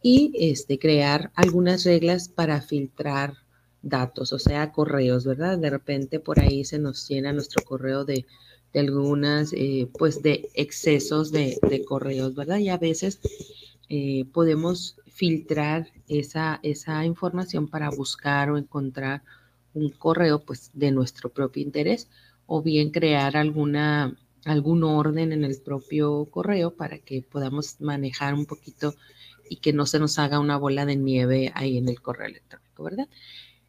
Y 0.02 0.32
este, 0.34 0.80
crear 0.80 1.30
algunas 1.36 1.84
reglas 1.84 2.28
para 2.28 2.62
filtrar 2.62 3.34
datos, 3.82 4.32
o 4.32 4.40
sea, 4.40 4.72
correos, 4.72 5.24
¿verdad? 5.24 5.58
De 5.58 5.70
repente 5.70 6.18
por 6.18 6.40
ahí 6.40 6.64
se 6.64 6.80
nos 6.80 7.08
llena 7.08 7.32
nuestro 7.32 7.64
correo 7.64 8.04
de, 8.04 8.26
algunas, 8.74 9.52
eh, 9.52 9.88
pues, 9.96 10.22
de 10.22 10.50
excesos 10.54 11.30
de, 11.30 11.56
correos, 11.86 12.34
¿verdad? 12.34 12.58
Y 12.58 12.68
a 12.68 12.78
veces 12.78 13.20
eh, 13.88 14.24
podemos 14.32 14.96
filtrar 15.06 15.88
esa, 16.08 16.60
esa 16.62 17.04
información 17.04 17.68
para 17.68 17.90
buscar 17.90 18.50
o 18.50 18.58
encontrar 18.58 19.22
un 19.74 19.90
correo 19.90 20.42
pues 20.44 20.70
de 20.72 20.90
nuestro 20.90 21.30
propio 21.30 21.62
interés 21.62 22.08
o 22.46 22.62
bien 22.62 22.90
crear 22.90 23.36
alguna 23.36 24.16
algún 24.46 24.84
orden 24.84 25.32
en 25.32 25.44
el 25.44 25.60
propio 25.60 26.24
correo 26.26 26.74
para 26.74 26.98
que 26.98 27.20
podamos 27.20 27.80
manejar 27.80 28.32
un 28.32 28.46
poquito 28.46 28.94
y 29.50 29.56
que 29.56 29.72
no 29.72 29.86
se 29.86 29.98
nos 29.98 30.18
haga 30.18 30.38
una 30.38 30.56
bola 30.56 30.86
de 30.86 30.96
nieve 30.96 31.50
ahí 31.54 31.78
en 31.78 31.88
el 31.88 32.00
correo 32.00 32.28
electrónico, 32.28 32.84
¿verdad? 32.84 33.08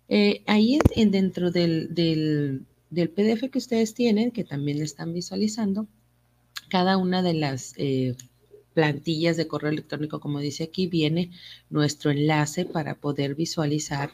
Eh, 0.07 0.43
ahí 0.45 0.79
en, 0.95 1.11
dentro 1.11 1.51
del, 1.51 1.93
del, 1.93 2.65
PDF 3.09 3.49
que 3.51 3.57
ustedes 3.57 3.93
tienen, 3.93 4.31
que 4.31 4.43
también 4.43 4.81
están 4.81 5.13
visualizando, 5.13 5.87
cada 6.69 6.97
una 6.97 7.23
de 7.23 7.33
las 7.33 7.73
eh, 7.77 8.15
plantillas 8.77 9.37
de 9.37 9.47
correo 9.47 9.71
electrónico, 9.71 10.19
como 10.19 10.37
dice 10.37 10.65
aquí, 10.65 10.85
viene 10.85 11.31
nuestro 11.71 12.11
enlace 12.11 12.63
para 12.63 12.93
poder 12.93 13.33
visualizar 13.33 14.11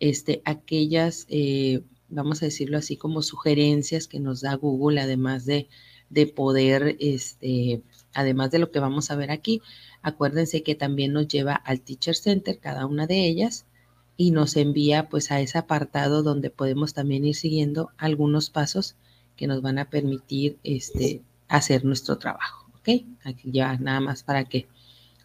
este, 0.00 0.42
aquellas, 0.44 1.26
eh, 1.28 1.82
vamos 2.08 2.42
a 2.42 2.46
decirlo 2.46 2.76
así, 2.76 2.96
como 2.96 3.22
sugerencias 3.22 4.08
que 4.08 4.18
nos 4.18 4.40
da 4.40 4.54
Google, 4.56 5.00
además 5.00 5.46
de, 5.46 5.68
de 6.08 6.26
poder, 6.26 6.96
este, 6.98 7.82
además 8.12 8.50
de 8.50 8.58
lo 8.58 8.72
que 8.72 8.80
vamos 8.80 9.12
a 9.12 9.14
ver 9.14 9.30
aquí, 9.30 9.62
acuérdense 10.02 10.64
que 10.64 10.74
también 10.74 11.12
nos 11.12 11.28
lleva 11.28 11.54
al 11.54 11.80
Teacher 11.80 12.16
Center, 12.16 12.58
cada 12.58 12.86
una 12.86 13.06
de 13.06 13.28
ellas, 13.28 13.64
y 14.16 14.32
nos 14.32 14.56
envía 14.56 15.08
pues 15.08 15.30
a 15.30 15.40
ese 15.40 15.56
apartado 15.56 16.24
donde 16.24 16.50
podemos 16.50 16.94
también 16.94 17.24
ir 17.24 17.36
siguiendo 17.36 17.90
algunos 17.96 18.50
pasos 18.50 18.96
que 19.36 19.46
nos 19.46 19.62
van 19.62 19.78
a 19.78 19.88
permitir 19.88 20.58
este, 20.64 21.22
hacer 21.46 21.84
nuestro 21.84 22.18
trabajo, 22.18 22.59
¿ok? 22.80 23.04
Aquí 23.24 23.50
ya 23.50 23.76
nada 23.78 24.00
más 24.00 24.22
para 24.22 24.44
que, 24.44 24.66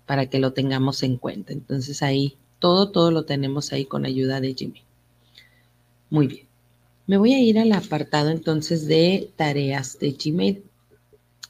para 0.05 0.27
que 0.27 0.39
lo 0.39 0.53
tengamos 0.53 1.03
en 1.03 1.17
cuenta. 1.17 1.53
Entonces 1.53 2.03
ahí 2.03 2.37
todo, 2.59 2.91
todo 2.91 3.11
lo 3.11 3.25
tenemos 3.25 3.73
ahí 3.73 3.85
con 3.85 4.05
ayuda 4.05 4.41
de 4.41 4.53
Jimmy. 4.53 4.81
Muy 6.09 6.27
bien. 6.27 6.47
Me 7.07 7.17
voy 7.17 7.33
a 7.33 7.39
ir 7.39 7.59
al 7.59 7.71
apartado 7.71 8.29
entonces 8.29 8.87
de 8.87 9.29
tareas 9.35 9.99
de 9.99 10.11
Gmail. 10.11 10.63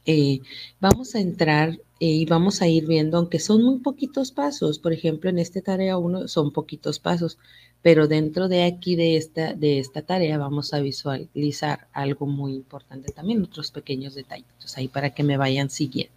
Eh, 0.05 0.41
vamos 0.79 1.15
a 1.15 1.19
entrar 1.19 1.79
eh, 1.99 2.07
y 2.07 2.25
vamos 2.25 2.61
a 2.61 2.67
ir 2.67 2.87
viendo, 2.87 3.17
aunque 3.17 3.39
son 3.39 3.63
muy 3.63 3.79
poquitos 3.79 4.31
pasos, 4.31 4.79
por 4.79 4.91
ejemplo, 4.91 5.29
en 5.29 5.39
esta 5.39 5.61
tarea 5.61 5.97
1 5.97 6.27
son 6.27 6.51
poquitos 6.51 6.99
pasos, 6.99 7.37
pero 7.81 8.07
dentro 8.07 8.47
de 8.49 8.63
aquí 8.63 8.95
de 8.95 9.15
esta, 9.15 9.53
de 9.53 9.79
esta 9.79 10.01
tarea 10.01 10.37
vamos 10.37 10.73
a 10.73 10.79
visualizar 10.79 11.87
algo 11.93 12.25
muy 12.25 12.53
importante 12.53 13.11
también, 13.11 13.43
otros 13.43 13.71
pequeños 13.71 14.15
detallitos 14.15 14.77
ahí 14.77 14.87
para 14.87 15.11
que 15.11 15.23
me 15.23 15.37
vayan 15.37 15.69
siguiendo. 15.69 16.13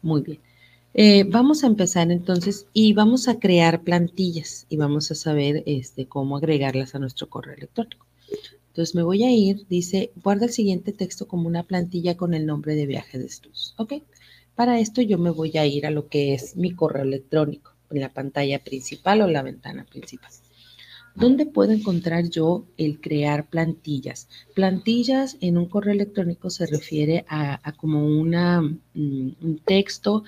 Muy 0.00 0.22
bien. 0.22 0.40
Eh, 0.94 1.24
vamos 1.24 1.62
a 1.62 1.66
empezar 1.66 2.10
entonces 2.10 2.66
y 2.72 2.94
vamos 2.94 3.28
a 3.28 3.38
crear 3.38 3.82
plantillas 3.82 4.64
y 4.70 4.78
vamos 4.78 5.10
a 5.10 5.14
saber 5.14 5.62
este, 5.66 6.06
cómo 6.06 6.38
agregarlas 6.38 6.94
a 6.94 6.98
nuestro 6.98 7.28
correo 7.28 7.54
electrónico. 7.54 8.06
Entonces 8.68 8.94
me 8.94 9.02
voy 9.02 9.24
a 9.24 9.30
ir, 9.30 9.66
dice, 9.68 10.10
guarda 10.22 10.46
el 10.46 10.52
siguiente 10.52 10.92
texto 10.92 11.28
como 11.28 11.48
una 11.48 11.64
plantilla 11.64 12.16
con 12.16 12.32
el 12.32 12.46
nombre 12.46 12.74
de 12.74 12.86
viaje 12.86 13.18
de 13.18 13.26
estudios. 13.26 13.74
¿Ok? 13.76 13.94
Para 14.56 14.80
esto 14.80 15.02
yo 15.02 15.18
me 15.18 15.30
voy 15.30 15.56
a 15.58 15.66
ir 15.66 15.86
a 15.86 15.90
lo 15.90 16.08
que 16.08 16.32
es 16.32 16.56
mi 16.56 16.72
correo 16.72 17.02
electrónico, 17.02 17.72
en 17.90 18.00
la 18.00 18.08
pantalla 18.12 18.64
principal 18.64 19.20
o 19.20 19.28
la 19.28 19.42
ventana 19.42 19.84
principal. 19.84 20.30
¿Dónde 21.14 21.46
puedo 21.46 21.72
encontrar 21.72 22.28
yo 22.28 22.66
el 22.76 23.00
crear 23.00 23.48
plantillas? 23.48 24.28
Plantillas 24.54 25.36
en 25.40 25.58
un 25.58 25.66
correo 25.66 25.92
electrónico 25.92 26.50
se 26.50 26.66
refiere 26.66 27.24
a, 27.28 27.72
como 27.72 28.06
una, 28.06 28.60
mm, 28.62 29.30
un 29.40 29.60
texto 29.64 30.24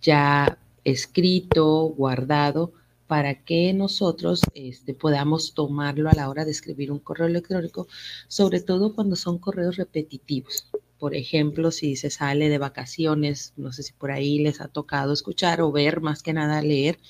ya 0.00 0.58
escrito, 0.84 1.86
guardado, 1.96 2.72
para 3.06 3.44
que 3.44 3.72
nosotros 3.72 4.42
este, 4.54 4.94
podamos 4.94 5.54
tomarlo 5.54 6.08
a 6.08 6.14
la 6.14 6.28
hora 6.28 6.44
de 6.44 6.50
escribir 6.52 6.90
un 6.90 6.98
correo 6.98 7.26
electrónico, 7.26 7.86
sobre 8.26 8.60
todo 8.60 8.94
cuando 8.94 9.16
son 9.16 9.38
correos 9.38 9.76
repetitivos. 9.76 10.68
Por 11.02 11.16
ejemplo, 11.16 11.72
si 11.72 11.96
se 11.96 12.10
sale 12.10 12.48
de 12.48 12.58
vacaciones, 12.58 13.54
no 13.56 13.72
sé 13.72 13.82
si 13.82 13.92
por 13.92 14.12
ahí 14.12 14.38
les 14.38 14.60
ha 14.60 14.68
tocado 14.68 15.12
escuchar 15.12 15.60
o 15.60 15.72
ver, 15.72 16.00
más 16.00 16.22
que 16.22 16.32
nada 16.32 16.62
leer, 16.62 17.00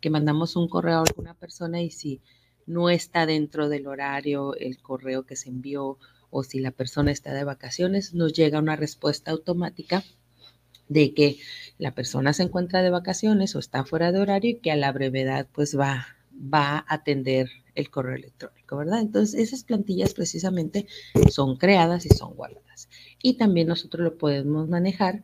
que 0.00 0.08
mandamos 0.08 0.54
un 0.54 0.68
correo 0.68 0.98
a 0.98 1.02
alguna 1.02 1.34
persona 1.34 1.82
y 1.82 1.90
si 1.90 2.20
no 2.66 2.90
está 2.90 3.26
dentro 3.26 3.68
del 3.68 3.88
horario 3.88 4.54
el 4.54 4.80
correo 4.80 5.26
que 5.26 5.34
se 5.34 5.48
envió 5.48 5.98
o 6.30 6.44
si 6.44 6.60
la 6.60 6.70
persona 6.70 7.10
está 7.10 7.34
de 7.34 7.42
vacaciones, 7.42 8.14
nos 8.14 8.34
llega 8.34 8.60
una 8.60 8.76
respuesta 8.76 9.32
automática 9.32 10.04
de 10.86 11.12
que 11.12 11.38
la 11.76 11.92
persona 11.92 12.32
se 12.32 12.44
encuentra 12.44 12.82
de 12.82 12.90
vacaciones 12.90 13.56
o 13.56 13.58
está 13.58 13.84
fuera 13.84 14.12
de 14.12 14.20
horario 14.20 14.50
y 14.52 14.60
que 14.60 14.70
a 14.70 14.76
la 14.76 14.92
brevedad 14.92 15.48
pues 15.50 15.76
va, 15.76 16.06
va 16.32 16.78
a 16.78 16.94
atender 16.94 17.48
el 17.74 17.90
correo 17.90 18.14
electrónico, 18.14 18.76
¿verdad? 18.76 19.00
Entonces 19.00 19.40
esas 19.40 19.64
plantillas 19.64 20.14
precisamente 20.14 20.86
son 21.30 21.56
creadas 21.56 22.06
y 22.06 22.10
son 22.10 22.34
guardadas. 22.34 22.88
Y 23.22 23.34
también 23.34 23.68
nosotros 23.68 24.04
lo 24.04 24.18
podemos 24.18 24.68
manejar 24.68 25.22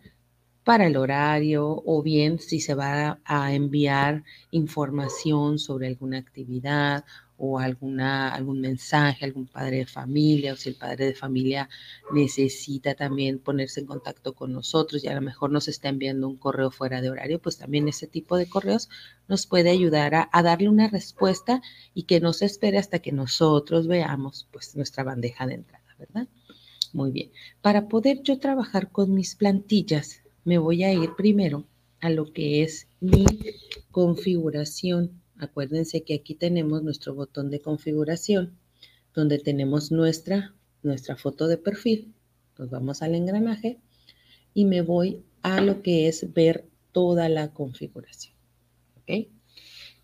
para 0.66 0.88
el 0.88 0.96
horario 0.96 1.80
o 1.86 2.02
bien 2.02 2.40
si 2.40 2.58
se 2.58 2.74
va 2.74 3.20
a 3.24 3.54
enviar 3.54 4.24
información 4.50 5.60
sobre 5.60 5.86
alguna 5.86 6.18
actividad 6.18 7.04
o 7.38 7.60
alguna, 7.60 8.34
algún 8.34 8.60
mensaje, 8.60 9.24
algún 9.24 9.46
padre 9.46 9.78
de 9.78 9.86
familia, 9.86 10.52
o 10.52 10.56
si 10.56 10.70
el 10.70 10.74
padre 10.74 11.06
de 11.06 11.14
familia 11.14 11.68
necesita 12.12 12.94
también 12.94 13.38
ponerse 13.38 13.78
en 13.78 13.86
contacto 13.86 14.34
con 14.34 14.52
nosotros 14.52 15.04
y 15.04 15.08
a 15.08 15.14
lo 15.14 15.20
mejor 15.20 15.52
nos 15.52 15.68
está 15.68 15.88
enviando 15.88 16.28
un 16.28 16.36
correo 16.36 16.72
fuera 16.72 17.00
de 17.00 17.10
horario, 17.10 17.40
pues 17.40 17.58
también 17.58 17.86
ese 17.88 18.08
tipo 18.08 18.36
de 18.36 18.48
correos 18.48 18.88
nos 19.28 19.46
puede 19.46 19.70
ayudar 19.70 20.14
a, 20.16 20.28
a 20.32 20.42
darle 20.42 20.68
una 20.68 20.88
respuesta 20.88 21.62
y 21.94 22.04
que 22.04 22.20
no 22.20 22.32
se 22.32 22.46
espere 22.46 22.78
hasta 22.78 22.98
que 22.98 23.12
nosotros 23.12 23.86
veamos 23.86 24.48
pues 24.50 24.74
nuestra 24.74 25.04
bandeja 25.04 25.46
de 25.46 25.54
entrada, 25.54 25.94
¿verdad? 25.96 26.26
Muy 26.92 27.10
bien. 27.10 27.30
Para 27.62 27.88
poder 27.88 28.22
yo 28.22 28.38
trabajar 28.38 28.90
con 28.90 29.14
mis 29.14 29.34
plantillas, 29.34 30.22
me 30.44 30.58
voy 30.58 30.84
a 30.84 30.92
ir 30.92 31.10
primero 31.16 31.66
a 32.00 32.10
lo 32.10 32.32
que 32.32 32.62
es 32.62 32.88
mi 33.00 33.24
configuración 33.90 35.20
Acuérdense 35.38 36.02
que 36.02 36.14
aquí 36.14 36.34
tenemos 36.34 36.82
nuestro 36.82 37.14
botón 37.14 37.50
de 37.50 37.60
configuración, 37.60 38.56
donde 39.14 39.38
tenemos 39.38 39.92
nuestra, 39.92 40.54
nuestra 40.82 41.16
foto 41.16 41.46
de 41.46 41.58
perfil. 41.58 42.14
Nos 42.58 42.70
vamos 42.70 43.02
al 43.02 43.14
engranaje 43.14 43.78
y 44.54 44.64
me 44.64 44.80
voy 44.80 45.22
a 45.42 45.60
lo 45.60 45.82
que 45.82 46.08
es 46.08 46.32
ver 46.32 46.64
toda 46.92 47.28
la 47.28 47.52
configuración. 47.52 48.34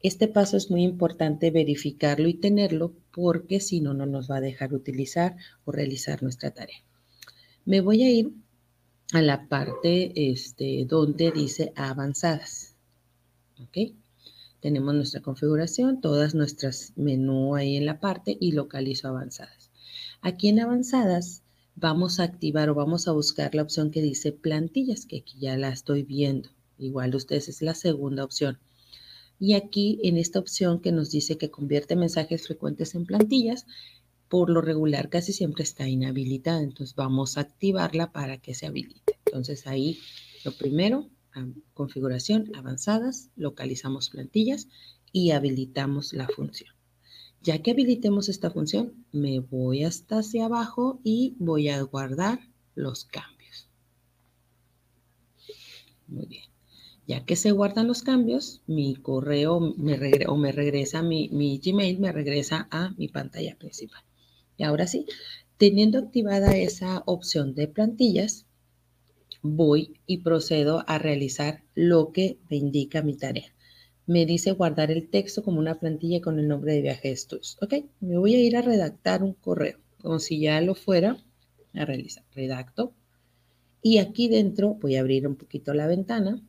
Este 0.02 0.28
paso 0.28 0.56
es 0.56 0.70
muy 0.70 0.82
importante 0.82 1.50
verificarlo 1.50 2.28
y 2.28 2.34
tenerlo 2.34 2.94
porque 3.12 3.60
si 3.60 3.80
no, 3.80 3.94
no 3.94 4.06
nos 4.06 4.30
va 4.30 4.36
a 4.36 4.40
dejar 4.40 4.74
utilizar 4.74 5.36
o 5.64 5.72
realizar 5.72 6.22
nuestra 6.22 6.50
tarea. 6.50 6.82
Me 7.64 7.80
voy 7.80 8.02
a 8.02 8.10
ir 8.10 8.32
a 9.12 9.22
la 9.22 9.48
parte 9.48 10.12
este, 10.30 10.84
donde 10.86 11.30
dice 11.30 11.72
avanzadas. 11.76 12.76
¿Ok? 13.60 13.94
tenemos 14.62 14.94
nuestra 14.94 15.20
configuración, 15.20 16.00
todas 16.00 16.36
nuestras 16.36 16.92
menú 16.94 17.56
ahí 17.56 17.76
en 17.76 17.84
la 17.84 17.98
parte 17.98 18.38
y 18.40 18.52
localizo 18.52 19.08
avanzadas. 19.08 19.72
Aquí 20.20 20.48
en 20.48 20.60
avanzadas 20.60 21.42
vamos 21.74 22.20
a 22.20 22.22
activar 22.22 22.70
o 22.70 22.74
vamos 22.76 23.08
a 23.08 23.12
buscar 23.12 23.56
la 23.56 23.62
opción 23.62 23.90
que 23.90 24.00
dice 24.00 24.30
plantillas, 24.30 25.04
que 25.04 25.18
aquí 25.18 25.40
ya 25.40 25.56
la 25.56 25.70
estoy 25.70 26.04
viendo. 26.04 26.50
Igual 26.78 27.12
ustedes 27.16 27.48
es 27.48 27.60
la 27.60 27.74
segunda 27.74 28.22
opción. 28.22 28.60
Y 29.42 29.54
aquí 29.54 29.98
en 30.04 30.18
esta 30.18 30.38
opción 30.38 30.78
que 30.78 30.92
nos 30.92 31.10
dice 31.10 31.36
que 31.36 31.50
convierte 31.50 31.96
mensajes 31.96 32.46
frecuentes 32.46 32.94
en 32.94 33.06
plantillas, 33.06 33.66
por 34.28 34.48
lo 34.48 34.60
regular 34.60 35.08
casi 35.08 35.32
siempre 35.32 35.64
está 35.64 35.88
inhabilitada. 35.88 36.62
Entonces 36.62 36.94
vamos 36.94 37.36
a 37.36 37.40
activarla 37.40 38.12
para 38.12 38.38
que 38.38 38.54
se 38.54 38.66
habilite. 38.66 39.18
Entonces 39.26 39.66
ahí 39.66 39.98
lo 40.44 40.52
primero, 40.52 41.10
configuración 41.74 42.54
avanzadas, 42.54 43.30
localizamos 43.34 44.10
plantillas 44.10 44.68
y 45.10 45.32
habilitamos 45.32 46.12
la 46.12 46.28
función. 46.28 46.72
Ya 47.42 47.60
que 47.62 47.72
habilitemos 47.72 48.28
esta 48.28 48.52
función, 48.52 49.04
me 49.10 49.40
voy 49.40 49.82
hasta 49.82 50.18
hacia 50.18 50.44
abajo 50.44 51.00
y 51.02 51.34
voy 51.40 51.68
a 51.68 51.82
guardar 51.82 52.38
los 52.76 53.06
cambios. 53.06 53.68
Muy 56.06 56.26
bien. 56.26 56.51
Ya 57.06 57.24
que 57.24 57.34
se 57.34 57.50
guardan 57.50 57.88
los 57.88 58.02
cambios, 58.02 58.62
mi 58.66 58.94
correo 58.94 59.60
me 59.60 59.98
o 60.28 60.36
me 60.36 60.52
regresa, 60.52 61.02
mi, 61.02 61.28
mi 61.30 61.58
Gmail 61.58 61.98
me 61.98 62.12
regresa 62.12 62.68
a 62.70 62.90
mi 62.96 63.08
pantalla 63.08 63.56
principal. 63.58 64.02
Y 64.56 64.62
ahora 64.62 64.86
sí, 64.86 65.06
teniendo 65.56 65.98
activada 65.98 66.56
esa 66.56 67.02
opción 67.06 67.54
de 67.54 67.66
plantillas, 67.66 68.46
voy 69.42 69.98
y 70.06 70.18
procedo 70.18 70.84
a 70.86 70.98
realizar 70.98 71.64
lo 71.74 72.12
que 72.12 72.38
me 72.48 72.56
indica 72.56 73.02
mi 73.02 73.16
tarea. 73.16 73.52
Me 74.06 74.24
dice 74.24 74.52
guardar 74.52 74.90
el 74.90 75.08
texto 75.08 75.42
como 75.42 75.58
una 75.58 75.80
plantilla 75.80 76.20
con 76.20 76.38
el 76.38 76.46
nombre 76.46 76.74
de 76.74 76.82
viaje 76.82 77.08
de 77.08 77.14
estudios. 77.14 77.58
Ok, 77.60 77.74
me 78.00 78.18
voy 78.18 78.34
a 78.34 78.40
ir 78.40 78.56
a 78.56 78.62
redactar 78.62 79.22
un 79.24 79.34
correo, 79.34 79.78
como 79.98 80.20
si 80.20 80.40
ya 80.40 80.60
lo 80.60 80.74
fuera 80.76 81.16
a 81.74 81.84
realizar. 81.84 82.24
Redacto. 82.32 82.94
Y 83.82 83.98
aquí 83.98 84.28
dentro 84.28 84.74
voy 84.74 84.96
a 84.96 85.00
abrir 85.00 85.26
un 85.26 85.34
poquito 85.34 85.74
la 85.74 85.88
ventana 85.88 86.40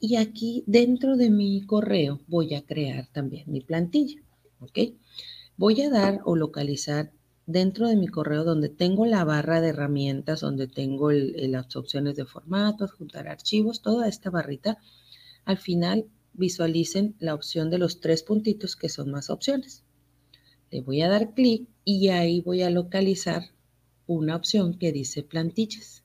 y 0.00 0.16
aquí 0.16 0.64
dentro 0.66 1.16
de 1.16 1.30
mi 1.30 1.62
correo 1.62 2.20
voy 2.26 2.54
a 2.54 2.62
crear 2.62 3.06
también 3.12 3.44
mi 3.46 3.60
plantilla. 3.60 4.20
Voy 5.56 5.80
a 5.82 5.90
dar 5.90 6.20
o 6.24 6.36
localizar 6.36 7.12
dentro 7.46 7.88
de 7.88 7.96
mi 7.96 8.06
correo 8.06 8.44
donde 8.44 8.68
tengo 8.68 9.06
la 9.06 9.24
barra 9.24 9.60
de 9.60 9.68
herramientas, 9.68 10.40
donde 10.40 10.68
tengo 10.68 11.10
las 11.10 11.76
opciones 11.76 12.16
de 12.16 12.24
formato, 12.24 12.88
juntar 12.88 13.28
archivos, 13.28 13.82
toda 13.82 14.08
esta 14.08 14.30
barrita. 14.30 14.78
Al 15.44 15.58
final 15.58 16.06
visualicen 16.32 17.14
la 17.18 17.34
opción 17.34 17.70
de 17.70 17.78
los 17.78 18.00
tres 18.00 18.22
puntitos 18.22 18.76
que 18.76 18.88
son 18.88 19.10
más 19.10 19.30
opciones. 19.30 19.84
Le 20.70 20.80
voy 20.80 21.02
a 21.02 21.08
dar 21.08 21.34
clic 21.34 21.68
y 21.84 22.08
ahí 22.08 22.40
voy 22.40 22.62
a 22.62 22.70
localizar 22.70 23.50
una 24.06 24.36
opción 24.36 24.78
que 24.78 24.92
dice 24.92 25.22
plantillas. 25.22 26.02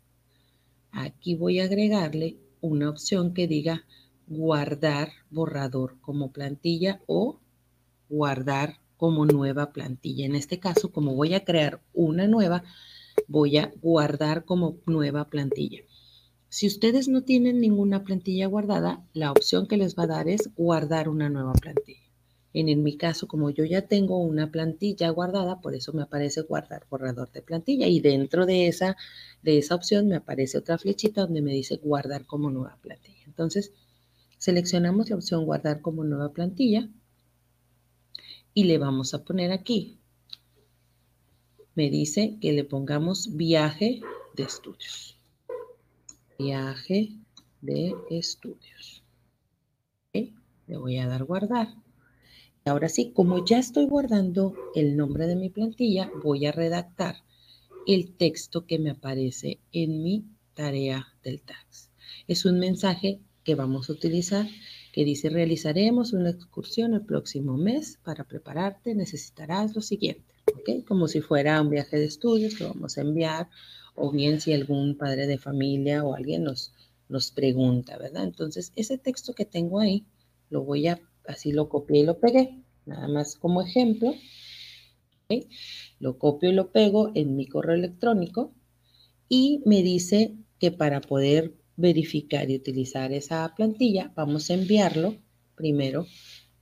Aquí 0.91 1.35
voy 1.35 1.59
a 1.59 1.65
agregarle 1.65 2.37
una 2.67 2.89
opción 2.89 3.33
que 3.33 3.47
diga 3.47 3.85
guardar 4.27 5.09
borrador 5.29 5.99
como 6.01 6.31
plantilla 6.31 7.01
o 7.07 7.39
guardar 8.09 8.79
como 8.97 9.25
nueva 9.25 9.71
plantilla. 9.71 10.25
En 10.25 10.35
este 10.35 10.59
caso, 10.59 10.91
como 10.91 11.15
voy 11.15 11.33
a 11.33 11.45
crear 11.45 11.81
una 11.93 12.27
nueva, 12.27 12.63
voy 13.27 13.57
a 13.57 13.71
guardar 13.81 14.45
como 14.45 14.77
nueva 14.85 15.29
plantilla. 15.29 15.81
Si 16.49 16.67
ustedes 16.67 17.07
no 17.07 17.23
tienen 17.23 17.59
ninguna 17.59 18.03
plantilla 18.03 18.47
guardada, 18.47 19.05
la 19.13 19.31
opción 19.31 19.67
que 19.67 19.77
les 19.77 19.97
va 19.97 20.03
a 20.03 20.07
dar 20.07 20.27
es 20.27 20.49
guardar 20.55 21.09
una 21.09 21.29
nueva 21.29 21.53
plantilla. 21.53 22.06
En, 22.59 22.81
mi 22.81 22.97
caso, 22.97 23.27
como 23.27 23.51
yo 23.51 23.65
ya 23.65 23.83
tengo 23.83 24.17
una 24.17 24.51
plantilla 24.51 25.11
guardada, 25.11 25.61
por 25.61 25.75
eso 25.75 25.93
me 25.93 26.01
aparece 26.01 26.41
guardar 26.41 26.87
borrador 26.89 27.31
de 27.31 27.43
plantilla 27.43 27.85
y 27.85 27.99
dentro 27.99 28.47
de 28.47 28.67
esa, 28.67 28.97
de 29.43 29.59
esa 29.59 29.75
opción 29.75 30.07
me 30.07 30.15
aparece 30.15 30.57
otra 30.57 30.79
flechita 30.79 31.21
donde 31.21 31.43
me 31.43 31.53
dice 31.53 31.75
guardar 31.75 32.25
como 32.25 32.49
nueva 32.49 32.79
plantilla. 32.81 33.23
Entonces, 33.27 33.73
seleccionamos 34.39 35.07
la 35.11 35.17
opción 35.17 35.45
guardar 35.45 35.81
como 35.81 36.03
nueva 36.03 36.33
plantilla 36.33 36.89
y 38.55 38.63
le 38.63 38.79
vamos 38.79 39.13
a 39.13 39.23
poner 39.23 39.51
aquí. 39.51 39.99
Me 41.75 41.91
dice 41.91 42.39
que 42.41 42.53
le 42.53 42.63
pongamos 42.63 43.37
viaje 43.37 44.01
de 44.35 44.43
estudios. 44.43 45.19
Viaje 46.39 47.11
de 47.61 47.93
estudios. 48.09 49.03
Le 50.11 50.77
voy 50.77 50.97
a 50.97 51.07
dar 51.07 51.23
guardar. 51.23 51.67
Ahora 52.67 52.89
sí, 52.89 53.11
como 53.13 53.45
ya 53.45 53.59
estoy 53.59 53.85
guardando 53.85 54.53
el 54.75 54.97
nombre 54.97 55.25
de 55.25 55.35
mi 55.37 55.49
plantilla, 55.49 56.11
voy 56.21 56.45
a 56.45 56.51
redactar 56.51 57.23
el 57.85 58.15
texto 58.17 58.65
que 58.65 58.77
me 58.77 58.89
aparece 58.89 59.61
en 59.71 60.03
mi 60.03 60.25
tarea 60.53 61.07
del 61.23 61.41
tax. 61.41 61.91
Es 62.27 62.43
un 62.45 62.59
mensaje 62.59 63.21
que 63.45 63.55
vamos 63.55 63.89
a 63.89 63.93
utilizar 63.93 64.45
que 64.91 65.05
dice 65.05 65.29
realizaremos 65.29 66.11
una 66.11 66.29
excursión 66.29 66.93
el 66.93 67.05
próximo 67.05 67.55
mes. 67.55 67.99
Para 68.03 68.25
prepararte 68.25 68.95
necesitarás 68.95 69.73
lo 69.73 69.81
siguiente, 69.81 70.35
¿ok? 70.53 70.85
Como 70.85 71.07
si 71.07 71.21
fuera 71.21 71.61
un 71.61 71.69
viaje 71.69 71.97
de 71.97 72.05
estudios 72.05 72.55
que 72.55 72.65
vamos 72.65 72.97
a 72.97 73.01
enviar 73.01 73.49
o 73.95 74.11
bien 74.11 74.41
si 74.41 74.51
algún 74.51 74.97
padre 74.97 75.25
de 75.25 75.37
familia 75.37 76.03
o 76.03 76.15
alguien 76.15 76.43
nos, 76.43 76.73
nos 77.07 77.31
pregunta, 77.31 77.97
¿verdad? 77.97 78.25
Entonces, 78.25 78.73
ese 78.75 78.97
texto 78.97 79.33
que 79.33 79.45
tengo 79.45 79.79
ahí 79.79 80.05
lo 80.49 80.63
voy 80.63 80.87
a 80.87 80.99
así 81.27 81.51
lo 81.51 81.69
copié 81.69 82.01
y 82.01 82.05
lo 82.05 82.19
pegué, 82.19 82.63
nada 82.85 83.07
más 83.07 83.35
como 83.35 83.61
ejemplo. 83.61 84.13
Lo 85.99 86.17
copio 86.17 86.49
y 86.49 86.53
lo 86.53 86.71
pego 86.71 87.11
en 87.15 87.35
mi 87.35 87.47
correo 87.47 87.75
electrónico 87.75 88.53
y 89.27 89.61
me 89.65 89.83
dice 89.83 90.37
que 90.59 90.71
para 90.71 91.01
poder 91.01 91.53
verificar 91.75 92.49
y 92.49 92.55
utilizar 92.55 93.11
esa 93.11 93.53
plantilla, 93.55 94.11
vamos 94.15 94.49
a 94.49 94.53
enviarlo 94.53 95.15
primero, 95.55 96.05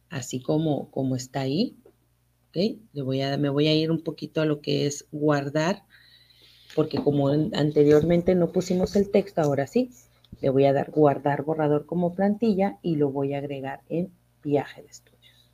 así 0.09 0.41
como, 0.41 0.89
como 0.91 1.16
está 1.16 1.41
ahí. 1.41 1.78
Le 2.53 3.01
voy 3.01 3.22
a, 3.22 3.38
me 3.38 3.49
voy 3.49 3.68
a 3.68 3.76
ir 3.76 3.91
un 3.91 4.01
poquito 4.01 4.41
a 4.41 4.45
lo 4.45 4.61
que 4.61 4.86
es 4.86 5.07
guardar, 5.11 5.84
porque 6.74 6.97
como 6.97 7.28
anteriormente 7.28 8.34
no 8.34 8.51
pusimos 8.53 8.95
el 8.95 9.11
texto, 9.11 9.41
ahora 9.41 9.68
sí, 9.68 9.91
le 10.41 10.49
voy 10.49 10.66
a 10.66 10.74
dar 10.74 10.91
guardar 10.91 11.43
borrador 11.43 11.86
como 11.86 12.16
plantilla 12.16 12.80
y 12.82 12.95
lo 12.95 13.11
voy 13.11 13.34
a 13.34 13.39
agregar 13.39 13.82
en 13.89 14.11
viaje 14.46 14.82
de 14.84 14.88
estudios. 14.88 15.52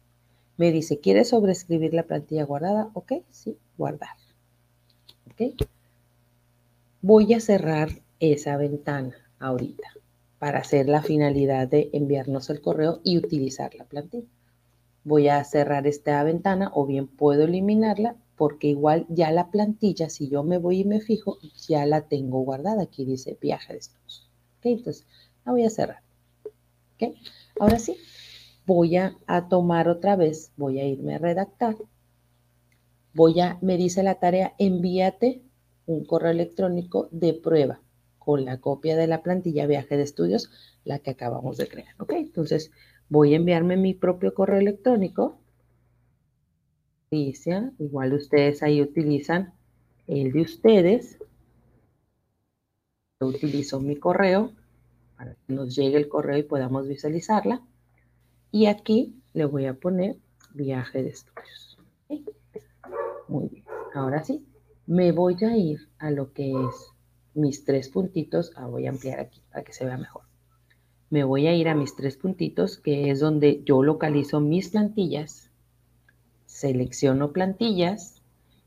Me 0.57 0.71
dice, 0.71 0.99
¿quieres 0.99 1.29
sobreescribir 1.29 1.93
la 1.93 2.03
plantilla 2.03 2.43
guardada? 2.43 2.91
Ok, 2.93 3.13
sí, 3.31 3.57
guardar. 3.77 4.15
Ok. 5.31 5.59
Voy 7.01 7.33
a 7.33 7.39
cerrar 7.39 7.89
esa 8.19 8.57
ventana 8.57 9.15
ahorita 9.39 9.87
para 10.37 10.59
hacer 10.59 10.87
la 10.87 11.01
finalidad 11.01 11.67
de 11.67 11.89
enviarnos 11.93 12.49
el 12.49 12.61
correo 12.61 12.99
y 13.03 13.17
utilizar 13.17 13.73
la 13.75 13.85
plantilla. 13.85 14.27
Voy 15.03 15.29
a 15.29 15.43
cerrar 15.43 15.87
esta 15.87 16.23
ventana 16.23 16.71
o 16.75 16.85
bien 16.85 17.07
puedo 17.07 17.43
eliminarla 17.45 18.15
porque 18.35 18.67
igual 18.67 19.05
ya 19.09 19.31
la 19.31 19.49
plantilla, 19.51 20.09
si 20.09 20.29
yo 20.29 20.43
me 20.43 20.57
voy 20.57 20.79
y 20.79 20.85
me 20.85 20.99
fijo, 20.99 21.37
ya 21.67 21.85
la 21.85 22.01
tengo 22.07 22.41
guardada. 22.41 22.83
Aquí 22.83 23.05
dice 23.05 23.37
viaje 23.41 23.73
de 23.73 23.79
estudios. 23.79 24.29
Ok, 24.59 24.65
entonces 24.65 25.05
la 25.45 25.51
voy 25.53 25.63
a 25.63 25.69
cerrar. 25.69 26.01
Ok, 26.95 27.15
ahora 27.59 27.79
sí, 27.79 27.97
voy 28.73 28.95
a, 28.95 29.17
tomar 29.49 29.89
otra 29.89 30.15
vez, 30.15 30.53
voy 30.55 30.79
a 30.79 30.87
irme 30.87 31.15
a 31.15 31.17
redactar. 31.17 31.75
Voy 33.13 33.39
a, 33.41 33.57
me 33.61 33.75
dice 33.75 34.01
la 34.01 34.15
tarea, 34.15 34.53
envíate 34.57 35.41
un 35.85 36.05
correo 36.05 36.31
electrónico 36.31 37.09
de 37.11 37.33
prueba 37.33 37.81
con 38.17 38.45
la 38.45 38.61
copia 38.61 38.95
de 38.95 39.07
la 39.07 39.23
plantilla 39.23 39.67
viaje 39.67 39.97
de 39.97 40.03
estudios, 40.03 40.49
la 40.85 40.99
que 40.99 41.11
acabamos 41.11 41.57
de 41.57 41.67
crear. 41.67 41.93
¿Ok? 41.99 42.13
Entonces, 42.13 42.71
voy 43.09 43.33
a 43.33 43.37
enviarme 43.37 43.75
mi 43.75 43.93
propio 43.93 44.33
correo 44.33 44.59
electrónico. 44.59 45.37
Igual 47.09 48.13
ustedes 48.13 48.63
ahí 48.63 48.81
utilizan 48.81 49.53
el 50.07 50.31
de 50.31 50.41
ustedes. 50.41 51.17
Yo 53.19 53.27
utilizo 53.27 53.81
mi 53.81 53.97
correo 53.97 54.53
para 55.17 55.35
que 55.35 55.53
nos 55.53 55.75
llegue 55.75 55.97
el 55.97 56.07
correo 56.07 56.37
y 56.37 56.43
podamos 56.43 56.87
visualizarla. 56.87 57.61
Y 58.51 58.65
aquí 58.65 59.15
le 59.33 59.45
voy 59.45 59.65
a 59.65 59.73
poner 59.73 60.17
viaje 60.53 61.03
de 61.03 61.09
estudios. 61.09 61.77
Muy 63.27 63.47
bien. 63.47 63.65
Ahora 63.93 64.23
sí, 64.23 64.45
me 64.87 65.13
voy 65.13 65.37
a 65.41 65.55
ir 65.55 65.87
a 65.99 66.11
lo 66.11 66.33
que 66.33 66.51
es 66.51 66.91
mis 67.33 67.63
tres 67.63 67.87
puntitos. 67.87 68.51
Ah, 68.57 68.67
voy 68.67 68.87
a 68.87 68.89
ampliar 68.89 69.21
aquí 69.21 69.41
para 69.49 69.63
que 69.63 69.71
se 69.71 69.85
vea 69.85 69.97
mejor. 69.97 70.23
Me 71.09 71.23
voy 71.23 71.47
a 71.47 71.55
ir 71.55 71.69
a 71.69 71.75
mis 71.75 71.95
tres 71.95 72.17
puntitos, 72.17 72.77
que 72.77 73.09
es 73.09 73.19
donde 73.21 73.63
yo 73.63 73.83
localizo 73.83 74.41
mis 74.41 74.69
plantillas. 74.69 75.49
Selecciono 76.45 77.31
plantillas 77.31 78.21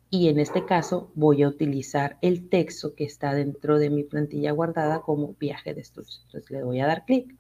y 0.09 0.29
en 0.29 0.39
este 0.39 0.65
caso 0.65 1.11
voy 1.15 1.43
a 1.43 1.49
utilizar 1.49 2.19
el 2.23 2.49
texto 2.49 2.95
que 2.95 3.05
está 3.05 3.35
dentro 3.35 3.79
de 3.79 3.91
mi 3.91 4.05
plantilla 4.05 4.53
guardada 4.53 5.03
como 5.03 5.35
viaje 5.35 5.75
de 5.75 5.83
estudios. 5.83 6.23
Entonces 6.27 6.51
le 6.51 6.65
voy 6.65 6.81
a 6.81 6.87
dar 6.87 7.05
clic 7.05 7.35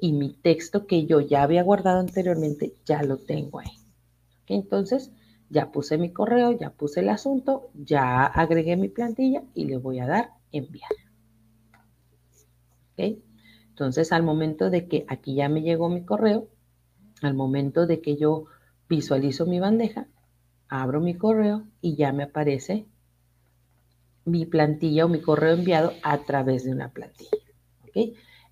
y 0.00 0.12
mi 0.12 0.32
texto 0.32 0.86
que 0.86 1.06
yo 1.06 1.20
ya 1.20 1.42
había 1.42 1.62
guardado 1.62 2.00
anteriormente 2.00 2.74
ya 2.84 3.02
lo 3.02 3.16
tengo 3.16 3.60
ahí. 3.60 3.70
Entonces, 4.46 5.10
ya 5.50 5.70
puse 5.70 5.98
mi 5.98 6.12
correo, 6.12 6.52
ya 6.52 6.70
puse 6.70 7.00
el 7.00 7.08
asunto, 7.08 7.70
ya 7.74 8.24
agregué 8.26 8.76
mi 8.76 8.88
plantilla 8.88 9.42
y 9.54 9.64
le 9.64 9.76
voy 9.76 10.00
a 10.00 10.06
dar 10.06 10.30
enviar. 10.52 10.90
Entonces, 13.68 14.12
al 14.12 14.24
momento 14.24 14.70
de 14.70 14.88
que 14.88 15.04
aquí 15.08 15.36
ya 15.36 15.48
me 15.48 15.62
llegó 15.62 15.88
mi 15.88 16.04
correo, 16.04 16.48
al 17.22 17.34
momento 17.34 17.86
de 17.86 18.00
que 18.00 18.16
yo 18.16 18.46
visualizo 18.88 19.46
mi 19.46 19.60
bandeja, 19.60 20.08
abro 20.68 21.00
mi 21.00 21.14
correo 21.14 21.64
y 21.80 21.96
ya 21.96 22.12
me 22.12 22.24
aparece 22.24 22.86
mi 24.24 24.46
plantilla 24.46 25.04
o 25.04 25.08
mi 25.08 25.20
correo 25.20 25.54
enviado 25.54 25.92
a 26.02 26.18
través 26.18 26.64
de 26.64 26.72
una 26.72 26.92
plantilla. 26.92 27.30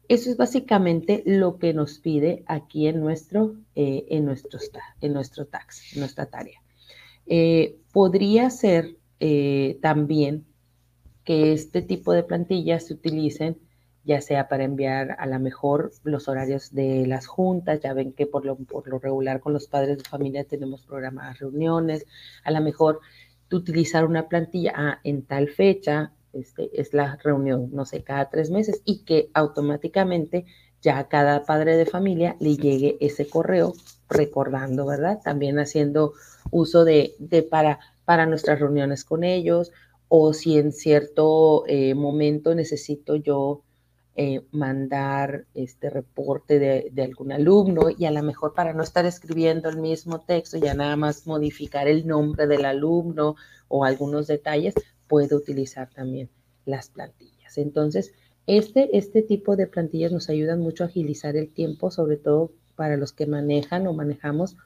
Eso 0.08 0.30
es 0.30 0.36
básicamente 0.36 1.22
lo 1.26 1.58
que 1.58 1.72
nos 1.72 1.98
pide 1.98 2.44
aquí 2.46 2.86
en 2.86 3.00
nuestro, 3.00 3.56
eh, 3.74 4.06
en 4.10 4.24
nuestro, 4.24 4.58
en 5.00 5.12
nuestro 5.12 5.46
tax, 5.46 5.94
en 5.94 6.00
nuestra 6.00 6.26
tarea. 6.26 6.60
Eh, 7.26 7.78
podría 7.92 8.50
ser 8.50 8.96
eh, 9.18 9.78
también 9.82 10.46
que 11.24 11.52
este 11.52 11.82
tipo 11.82 12.12
de 12.12 12.22
plantillas 12.22 12.86
se 12.86 12.94
utilicen 12.94 13.58
ya 14.06 14.20
sea 14.20 14.46
para 14.46 14.62
enviar 14.62 15.16
a 15.18 15.26
la 15.26 15.40
mejor 15.40 15.90
los 16.04 16.28
horarios 16.28 16.72
de 16.72 17.06
las 17.08 17.26
juntas, 17.26 17.80
ya 17.80 17.92
ven 17.92 18.12
que 18.12 18.26
por 18.26 18.46
lo, 18.46 18.56
por 18.56 18.86
lo 18.86 19.00
regular 19.00 19.40
con 19.40 19.52
los 19.52 19.66
padres 19.66 19.98
de 19.98 20.04
familia 20.04 20.44
tenemos 20.44 20.86
programadas 20.86 21.40
reuniones, 21.40 22.06
a 22.44 22.52
lo 22.52 22.60
mejor 22.60 23.00
utilizar 23.50 24.04
una 24.04 24.28
plantilla 24.28 24.72
ah, 24.76 25.00
en 25.02 25.22
tal 25.22 25.48
fecha, 25.48 26.12
este, 26.40 26.80
es 26.80 26.94
la 26.94 27.18
reunión, 27.22 27.70
no 27.72 27.84
sé, 27.84 28.02
cada 28.02 28.28
tres 28.30 28.50
meses 28.50 28.82
y 28.84 29.04
que 29.04 29.30
automáticamente 29.34 30.46
ya 30.82 30.98
a 30.98 31.08
cada 31.08 31.44
padre 31.44 31.76
de 31.76 31.86
familia 31.86 32.36
le 32.38 32.56
llegue 32.56 32.96
ese 33.00 33.28
correo 33.28 33.74
recordando, 34.08 34.86
¿verdad? 34.86 35.20
También 35.24 35.58
haciendo 35.58 36.12
uso 36.50 36.84
de, 36.84 37.14
de 37.18 37.42
para, 37.42 37.80
para 38.04 38.26
nuestras 38.26 38.60
reuniones 38.60 39.04
con 39.04 39.24
ellos 39.24 39.72
o 40.08 40.32
si 40.32 40.58
en 40.58 40.72
cierto 40.72 41.64
eh, 41.66 41.94
momento 41.94 42.54
necesito 42.54 43.16
yo 43.16 43.62
eh, 44.14 44.46
mandar 44.50 45.44
este 45.54 45.90
reporte 45.90 46.58
de, 46.58 46.88
de, 46.90 47.02
algún 47.02 47.32
alumno 47.32 47.90
y 47.90 48.06
a 48.06 48.10
lo 48.10 48.22
mejor 48.22 48.54
para 48.54 48.72
no 48.72 48.82
estar 48.82 49.04
escribiendo 49.04 49.68
el 49.68 49.76
mismo 49.78 50.22
texto, 50.22 50.56
ya 50.56 50.72
nada 50.72 50.96
más 50.96 51.26
modificar 51.26 51.86
el 51.88 52.06
nombre 52.06 52.46
del 52.46 52.64
alumno 52.64 53.36
o 53.68 53.84
algunos 53.84 54.26
detalles, 54.26 54.74
puedo 55.08 55.36
utilizar 55.36 55.90
también 55.90 56.30
las 56.64 56.90
plantillas. 56.90 57.58
Entonces, 57.58 58.12
este, 58.46 58.96
este 58.96 59.22
tipo 59.22 59.56
de 59.56 59.66
plantillas 59.66 60.12
nos 60.12 60.28
ayudan 60.28 60.60
mucho 60.60 60.84
a 60.84 60.86
agilizar 60.86 61.36
el 61.36 61.52
tiempo, 61.52 61.90
sobre 61.90 62.16
todo 62.16 62.52
para 62.76 62.96
los 62.96 63.12
que 63.12 63.26
manejan 63.26 63.86
o 63.86 63.92
manejamos 63.92 64.56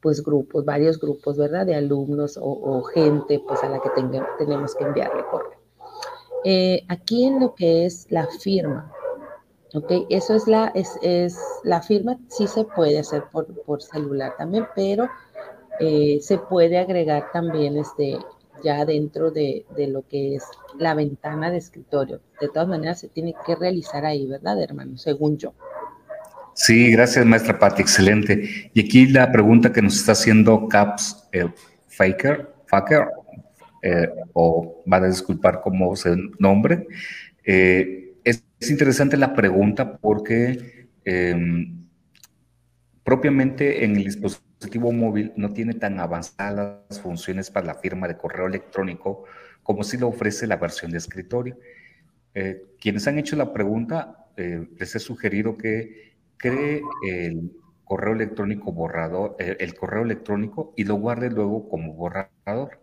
pues 0.00 0.22
grupos, 0.22 0.64
varios 0.64 1.00
grupos, 1.00 1.36
¿verdad? 1.36 1.66
De 1.66 1.74
alumnos 1.74 2.38
o, 2.40 2.82
gente 2.84 3.42
pues 3.46 3.62
a 3.62 3.68
la 3.68 3.80
que 3.80 3.90
tenemos 4.38 4.74
que 4.74 4.84
enviarle 4.84 5.24
correo. 5.30 5.58
Eh, 6.44 6.84
aquí 6.88 7.24
en 7.24 7.40
lo 7.40 7.54
que 7.54 7.84
es 7.84 8.06
la 8.10 8.26
firma, 8.26 8.92
¿ok? 9.74 10.06
Eso 10.08 10.34
es 10.34 10.46
la, 10.46 10.68
es, 10.68 10.96
es 11.02 11.36
la 11.64 11.82
firma, 11.82 12.18
sí 12.28 12.46
se 12.46 12.64
puede 12.64 12.98
hacer 12.98 13.24
por, 13.32 13.46
por 13.64 13.82
celular 13.82 14.34
también, 14.38 14.66
pero 14.76 15.08
eh, 15.80 16.20
se 16.22 16.38
puede 16.38 16.78
agregar 16.78 17.30
también 17.32 17.76
este, 17.76 18.18
ya 18.62 18.84
dentro 18.84 19.30
de, 19.30 19.64
de, 19.76 19.88
lo 19.88 20.06
que 20.06 20.36
es 20.36 20.44
la 20.78 20.94
ventana 20.94 21.50
de 21.50 21.58
escritorio. 21.58 22.20
De 22.40 22.48
todas 22.48 22.68
maneras, 22.68 23.00
se 23.00 23.08
tiene 23.08 23.34
que 23.46 23.54
realizar 23.54 24.04
ahí, 24.04 24.26
¿verdad, 24.26 24.62
hermano? 24.62 24.96
Según 24.96 25.38
yo. 25.38 25.54
Sí, 26.54 26.90
gracias, 26.90 27.24
maestra 27.24 27.58
Patti, 27.58 27.82
excelente. 27.82 28.70
Y 28.74 28.80
aquí 28.80 29.06
la 29.06 29.30
pregunta 29.30 29.72
que 29.72 29.80
nos 29.80 29.96
está 29.96 30.12
haciendo 30.12 30.66
Caps 30.68 31.28
Faker, 31.86 32.48
Faker 32.66 33.06
eh, 33.82 34.08
o 34.32 34.82
van 34.84 35.04
a 35.04 35.06
disculpar 35.06 35.60
cómo 35.60 35.94
se 35.94 36.16
nombre, 36.40 36.88
eh, 37.44 38.14
es 38.24 38.70
interesante 38.70 39.16
la 39.16 39.34
pregunta 39.34 39.98
porque 39.98 40.88
em, 41.04 41.86
propiamente 43.04 43.84
en 43.84 43.96
el 43.96 44.04
dispositivo 44.04 44.47
móvil 44.92 45.32
no 45.36 45.52
tiene 45.52 45.74
tan 45.74 46.00
avanzadas 46.00 47.00
funciones 47.00 47.50
para 47.50 47.66
la 47.66 47.74
firma 47.74 48.08
de 48.08 48.16
correo 48.16 48.46
electrónico 48.46 49.24
como 49.62 49.84
si 49.84 49.98
lo 49.98 50.08
ofrece 50.08 50.46
la 50.46 50.56
versión 50.56 50.90
de 50.90 50.98
escritorio. 50.98 51.58
Eh, 52.34 52.64
quienes 52.80 53.06
han 53.06 53.18
hecho 53.18 53.36
la 53.36 53.52
pregunta, 53.52 54.26
eh, 54.36 54.66
les 54.78 54.94
he 54.94 54.98
sugerido 54.98 55.58
que 55.58 56.14
cree 56.36 56.80
el 57.06 57.52
correo 57.84 58.14
electrónico 58.14 58.72
borrador, 58.72 59.36
eh, 59.38 59.56
el 59.60 59.74
correo 59.74 60.02
electrónico 60.02 60.72
y 60.76 60.84
lo 60.84 60.94
guarde 60.94 61.30
luego 61.30 61.68
como 61.68 61.94
borrador. 61.94 62.80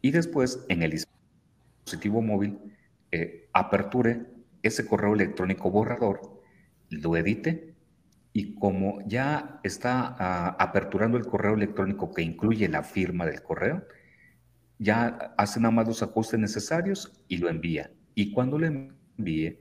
Y 0.00 0.10
después 0.10 0.64
en 0.68 0.82
el 0.82 0.92
dispositivo 0.92 2.22
móvil 2.22 2.58
aperture 3.52 4.26
ese 4.62 4.86
correo 4.86 5.14
electrónico 5.14 5.70
borrador, 5.70 6.40
lo 6.88 7.16
edite 7.16 7.73
y 8.36 8.56
como 8.56 8.98
ya 9.06 9.60
está 9.62 10.16
ah, 10.18 10.56
aperturando 10.58 11.16
el 11.16 11.24
correo 11.24 11.54
electrónico 11.54 12.12
que 12.12 12.22
incluye 12.22 12.68
la 12.68 12.82
firma 12.82 13.24
del 13.26 13.42
correo, 13.42 13.86
ya 14.76 15.34
hace 15.38 15.60
nada 15.60 15.70
más 15.70 15.86
los 15.86 16.02
ajustes 16.02 16.40
necesarios 16.40 17.12
y 17.28 17.36
lo 17.38 17.48
envía. 17.48 17.92
Y 18.16 18.32
cuando 18.32 18.58
lo 18.58 18.66
envíe, 18.66 19.56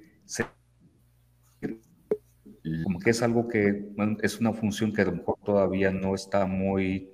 como 2.83 2.99
que 2.99 3.11
es 3.11 3.21
algo 3.21 3.47
que 3.47 3.91
es 4.23 4.39
una 4.39 4.53
función 4.53 4.91
que 4.91 5.03
a 5.03 5.05
lo 5.05 5.11
mejor 5.17 5.37
todavía 5.45 5.91
no 5.91 6.15
está 6.15 6.47
muy 6.47 7.11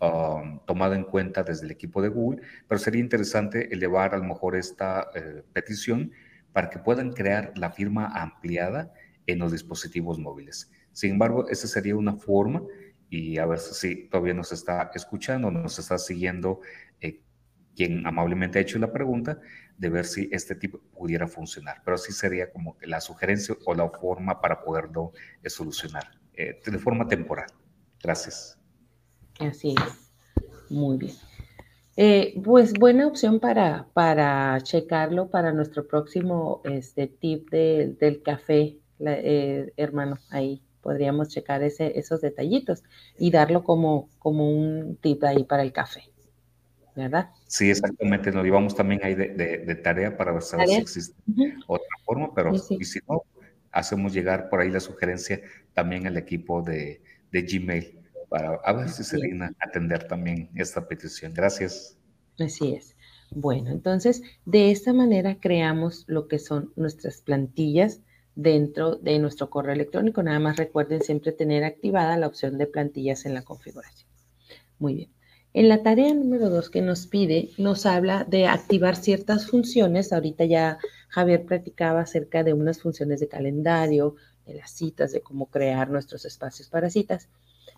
um, 0.00 0.60
tomada 0.66 0.94
en 0.94 1.02
cuenta 1.02 1.42
desde 1.42 1.64
el 1.64 1.72
equipo 1.72 2.00
de 2.00 2.10
Google, 2.10 2.42
pero 2.68 2.78
sería 2.78 3.00
interesante 3.00 3.74
elevar 3.74 4.14
a 4.14 4.18
lo 4.18 4.24
mejor 4.24 4.54
esta 4.54 5.08
eh, 5.16 5.42
petición 5.52 6.12
para 6.52 6.70
que 6.70 6.78
puedan 6.78 7.12
crear 7.12 7.52
la 7.56 7.72
firma 7.72 8.06
ampliada 8.06 8.92
en 9.26 9.40
los 9.40 9.50
dispositivos 9.50 10.20
móviles. 10.20 10.70
Sin 10.92 11.12
embargo, 11.12 11.48
esa 11.48 11.66
sería 11.66 11.96
una 11.96 12.16
forma 12.16 12.62
y 13.08 13.38
a 13.38 13.46
ver 13.46 13.58
si 13.58 14.08
todavía 14.08 14.34
nos 14.34 14.52
está 14.52 14.90
escuchando, 14.94 15.50
nos 15.50 15.78
está 15.78 15.98
siguiendo 15.98 16.60
eh, 17.00 17.20
quien 17.76 18.06
amablemente 18.06 18.58
ha 18.58 18.62
hecho 18.62 18.78
la 18.78 18.92
pregunta, 18.92 19.40
de 19.76 19.88
ver 19.88 20.04
si 20.04 20.28
este 20.32 20.54
tipo 20.54 20.80
pudiera 20.96 21.26
funcionar. 21.26 21.82
Pero 21.84 21.98
sí 21.98 22.12
sería 22.12 22.50
como 22.50 22.76
la 22.82 23.00
sugerencia 23.00 23.56
o 23.66 23.74
la 23.74 23.88
forma 23.88 24.40
para 24.40 24.62
poderlo 24.62 25.12
solucionar 25.44 26.04
eh, 26.34 26.60
de 26.64 26.78
forma 26.78 27.06
temporal. 27.08 27.46
Gracias. 28.02 28.58
Así 29.38 29.74
es. 29.76 30.12
Muy 30.70 30.96
bien. 30.98 31.14
Eh, 31.96 32.40
pues 32.42 32.72
buena 32.72 33.06
opción 33.06 33.38
para, 33.38 33.86
para 33.92 34.58
checarlo 34.62 35.28
para 35.28 35.52
nuestro 35.52 35.86
próximo 35.86 36.62
este, 36.64 37.06
tip 37.06 37.50
del 37.50 38.22
café, 38.22 38.78
eh, 38.98 39.72
hermano. 39.76 40.18
Ahí 40.30 40.62
podríamos 40.82 41.28
checar 41.28 41.62
ese, 41.62 41.98
esos 41.98 42.20
detallitos 42.20 42.82
y 43.18 43.30
darlo 43.30 43.64
como, 43.64 44.08
como 44.18 44.50
un 44.50 44.96
tip 44.96 45.24
ahí 45.24 45.44
para 45.44 45.62
el 45.62 45.72
café. 45.72 46.02
¿Verdad? 46.94 47.30
Sí, 47.46 47.70
exactamente. 47.70 48.30
Nos 48.32 48.44
llevamos 48.44 48.74
también 48.74 49.00
ahí 49.02 49.14
de, 49.14 49.74
tarea 49.82 50.14
para 50.14 50.32
ver 50.32 50.42
si 50.42 50.56
existe 50.74 51.14
otra 51.66 51.96
forma, 52.04 52.34
pero 52.34 52.52
y 52.54 52.84
si 52.84 53.00
no, 53.08 53.22
hacemos 53.70 54.12
llegar 54.12 54.50
por 54.50 54.60
ahí 54.60 54.70
la 54.70 54.80
sugerencia 54.80 55.40
también 55.72 56.06
al 56.06 56.18
equipo 56.18 56.60
de, 56.60 57.00
de 57.30 57.42
Gmail 57.42 58.02
para 58.28 58.54
a 58.64 58.72
ver 58.72 58.88
si 58.88 59.04
se 59.04 59.18
digna 59.18 59.52
atender 59.58 60.08
también 60.08 60.50
esta 60.54 60.88
petición. 60.88 61.34
Gracias. 61.34 61.98
Así 62.38 62.74
es. 62.74 62.96
Bueno, 63.30 63.70
entonces 63.70 64.22
de 64.46 64.70
esta 64.70 64.92
manera 64.94 65.38
creamos 65.38 66.04
lo 66.06 66.28
que 66.28 66.38
son 66.38 66.72
nuestras 66.76 67.20
plantillas 67.20 68.00
dentro 68.34 68.96
de 68.96 69.18
nuestro 69.18 69.50
correo 69.50 69.74
electrónico. 69.74 70.22
Nada 70.22 70.38
más 70.38 70.56
recuerden 70.56 71.02
siempre 71.02 71.32
tener 71.32 71.64
activada 71.64 72.16
la 72.16 72.26
opción 72.26 72.58
de 72.58 72.66
plantillas 72.66 73.26
en 73.26 73.34
la 73.34 73.42
configuración. 73.42 74.08
Muy 74.78 74.94
bien. 74.94 75.10
En 75.54 75.68
la 75.68 75.82
tarea 75.82 76.14
número 76.14 76.48
dos 76.48 76.70
que 76.70 76.80
nos 76.80 77.06
pide, 77.06 77.50
nos 77.58 77.84
habla 77.84 78.24
de 78.24 78.46
activar 78.46 78.96
ciertas 78.96 79.46
funciones. 79.46 80.12
Ahorita 80.12 80.46
ya 80.46 80.78
Javier 81.08 81.44
platicaba 81.44 82.00
acerca 82.00 82.42
de 82.42 82.54
unas 82.54 82.80
funciones 82.80 83.20
de 83.20 83.28
calendario, 83.28 84.16
de 84.46 84.54
las 84.54 84.70
citas, 84.70 85.12
de 85.12 85.20
cómo 85.20 85.46
crear 85.46 85.90
nuestros 85.90 86.24
espacios 86.24 86.68
para 86.68 86.88
citas. 86.88 87.28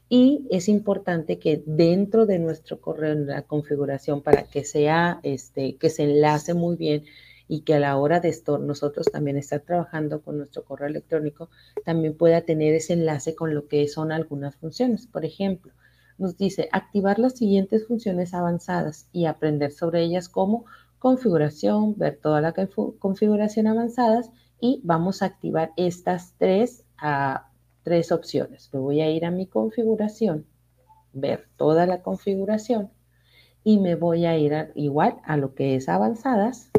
Y 0.08 0.46
es 0.50 0.68
importante 0.68 1.38
que 1.38 1.62
dentro 1.66 2.26
de 2.26 2.38
nuestro 2.38 2.80
correo, 2.80 3.12
en 3.12 3.26
la 3.26 3.42
configuración, 3.42 4.22
para 4.22 4.44
que 4.44 4.64
sea, 4.64 5.18
este, 5.24 5.76
que 5.76 5.90
se 5.90 6.04
enlace 6.04 6.54
muy 6.54 6.76
bien 6.76 7.04
y 7.48 7.60
que 7.60 7.74
a 7.74 7.80
la 7.80 7.96
hora 7.96 8.20
de 8.20 8.28
esto 8.28 8.58
nosotros 8.58 9.06
también 9.12 9.36
estar 9.36 9.60
trabajando 9.60 10.22
con 10.22 10.38
nuestro 10.38 10.64
correo 10.64 10.88
electrónico, 10.88 11.50
también 11.84 12.16
pueda 12.16 12.42
tener 12.42 12.74
ese 12.74 12.94
enlace 12.94 13.34
con 13.34 13.54
lo 13.54 13.68
que 13.68 13.86
son 13.88 14.12
algunas 14.12 14.56
funciones. 14.56 15.06
Por 15.06 15.24
ejemplo, 15.24 15.72
nos 16.18 16.36
dice 16.36 16.68
activar 16.72 17.18
las 17.18 17.34
siguientes 17.34 17.86
funciones 17.86 18.34
avanzadas 18.34 19.08
y 19.12 19.26
aprender 19.26 19.72
sobre 19.72 20.02
ellas 20.02 20.28
como 20.28 20.64
configuración, 20.98 21.98
ver 21.98 22.18
toda 22.20 22.40
la 22.40 22.54
configuración 22.98 23.66
avanzadas 23.66 24.30
y 24.60 24.80
vamos 24.84 25.20
a 25.20 25.26
activar 25.26 25.72
estas 25.76 26.34
tres 26.38 26.84
a 26.96 27.50
tres 27.82 28.12
opciones. 28.12 28.70
Me 28.72 28.80
voy 28.80 29.00
a 29.02 29.10
ir 29.10 29.26
a 29.26 29.30
mi 29.30 29.46
configuración, 29.46 30.46
ver 31.12 31.46
toda 31.56 31.86
la 31.86 32.02
configuración 32.02 32.90
y 33.62 33.78
me 33.78 33.94
voy 33.94 34.24
a 34.24 34.36
ir 34.38 34.72
igual 34.74 35.20
a 35.24 35.36
lo 35.36 35.54
que 35.54 35.76
es 35.76 35.88
avanzadas. 35.88 36.70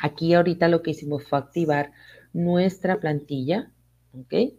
Aquí 0.00 0.34
ahorita 0.34 0.68
lo 0.68 0.82
que 0.82 0.90
hicimos 0.90 1.24
fue 1.24 1.38
activar 1.38 1.92
nuestra 2.32 3.00
plantilla, 3.00 3.70
¿ok? 4.12 4.52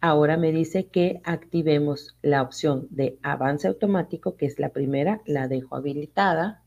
Ahora 0.00 0.36
me 0.36 0.52
dice 0.52 0.86
que 0.86 1.20
activemos 1.24 2.16
la 2.22 2.42
opción 2.42 2.86
de 2.90 3.18
avance 3.22 3.66
automático, 3.66 4.36
que 4.36 4.46
es 4.46 4.58
la 4.58 4.68
primera, 4.68 5.22
la 5.26 5.48
dejo 5.48 5.74
habilitada. 5.74 6.62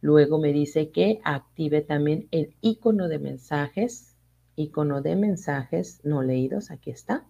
Luego 0.00 0.38
me 0.38 0.52
dice 0.52 0.90
que 0.90 1.20
active 1.24 1.80
también 1.80 2.28
el 2.30 2.54
icono 2.60 3.08
de 3.08 3.18
mensajes, 3.18 4.16
icono 4.56 5.00
de 5.00 5.16
mensajes 5.16 6.00
no 6.04 6.22
leídos, 6.22 6.70
aquí 6.70 6.90
está. 6.90 7.24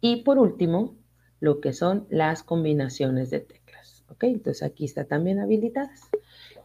Y 0.00 0.22
por 0.22 0.38
último, 0.38 0.96
lo 1.40 1.60
que 1.60 1.72
son 1.72 2.06
las 2.08 2.42
combinaciones 2.42 3.30
de 3.30 3.40
teclas. 3.40 4.04
¿Ok? 4.08 4.24
Entonces 4.24 4.62
aquí 4.62 4.84
está 4.84 5.04
también 5.04 5.40
habilitadas. 5.40 6.00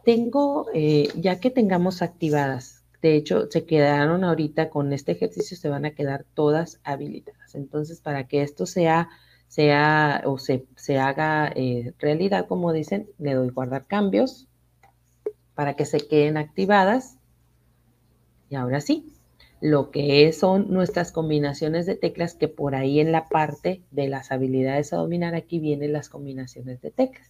Tengo, 0.04 0.66
eh, 0.74 1.08
ya 1.16 1.40
que 1.40 1.50
tengamos 1.50 2.02
activadas, 2.02 2.80
de 3.02 3.16
hecho, 3.16 3.50
se 3.50 3.64
quedaron 3.64 4.24
ahorita 4.24 4.68
con 4.68 4.92
este 4.92 5.12
ejercicio, 5.12 5.56
se 5.56 5.68
van 5.68 5.84
a 5.86 5.94
quedar 5.94 6.26
todas 6.34 6.80
habilitadas. 6.84 7.54
Entonces, 7.54 8.00
para 8.00 8.26
que 8.28 8.42
esto 8.42 8.66
sea, 8.66 9.08
sea 9.48 10.22
o 10.26 10.38
se, 10.38 10.66
se 10.76 10.98
haga 10.98 11.50
eh, 11.56 11.94
realidad, 11.98 12.46
como 12.46 12.72
dicen, 12.72 13.08
le 13.18 13.34
doy 13.34 13.48
guardar 13.48 13.86
cambios 13.86 14.48
para 15.54 15.74
que 15.76 15.86
se 15.86 16.06
queden 16.06 16.36
activadas. 16.36 17.16
Y 18.50 18.56
ahora 18.56 18.82
sí, 18.82 19.14
lo 19.62 19.90
que 19.90 20.30
son 20.32 20.70
nuestras 20.70 21.10
combinaciones 21.10 21.86
de 21.86 21.96
teclas, 21.96 22.34
que 22.34 22.48
por 22.48 22.74
ahí 22.74 23.00
en 23.00 23.12
la 23.12 23.28
parte 23.28 23.82
de 23.90 24.08
las 24.08 24.30
habilidades 24.30 24.92
a 24.92 24.96
dominar, 24.96 25.34
aquí 25.34 25.58
vienen 25.58 25.94
las 25.94 26.10
combinaciones 26.10 26.82
de 26.82 26.90
teclas. 26.90 27.28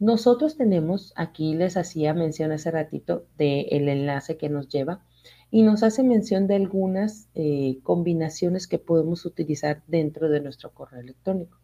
Nosotros 0.00 0.56
tenemos, 0.56 1.12
aquí 1.14 1.54
les 1.54 1.76
hacía 1.76 2.14
mención 2.14 2.52
hace 2.52 2.70
ratito 2.70 3.26
del 3.36 3.86
enlace 3.86 4.38
que 4.38 4.48
nos 4.48 4.70
lleva 4.70 5.04
y 5.50 5.60
nos 5.62 5.82
hace 5.82 6.02
mención 6.02 6.46
de 6.46 6.54
algunas 6.54 7.28
eh, 7.34 7.80
combinaciones 7.82 8.66
que 8.66 8.78
podemos 8.78 9.26
utilizar 9.26 9.82
dentro 9.88 10.30
de 10.30 10.40
nuestro 10.40 10.72
correo 10.72 11.02
electrónico. 11.02 11.58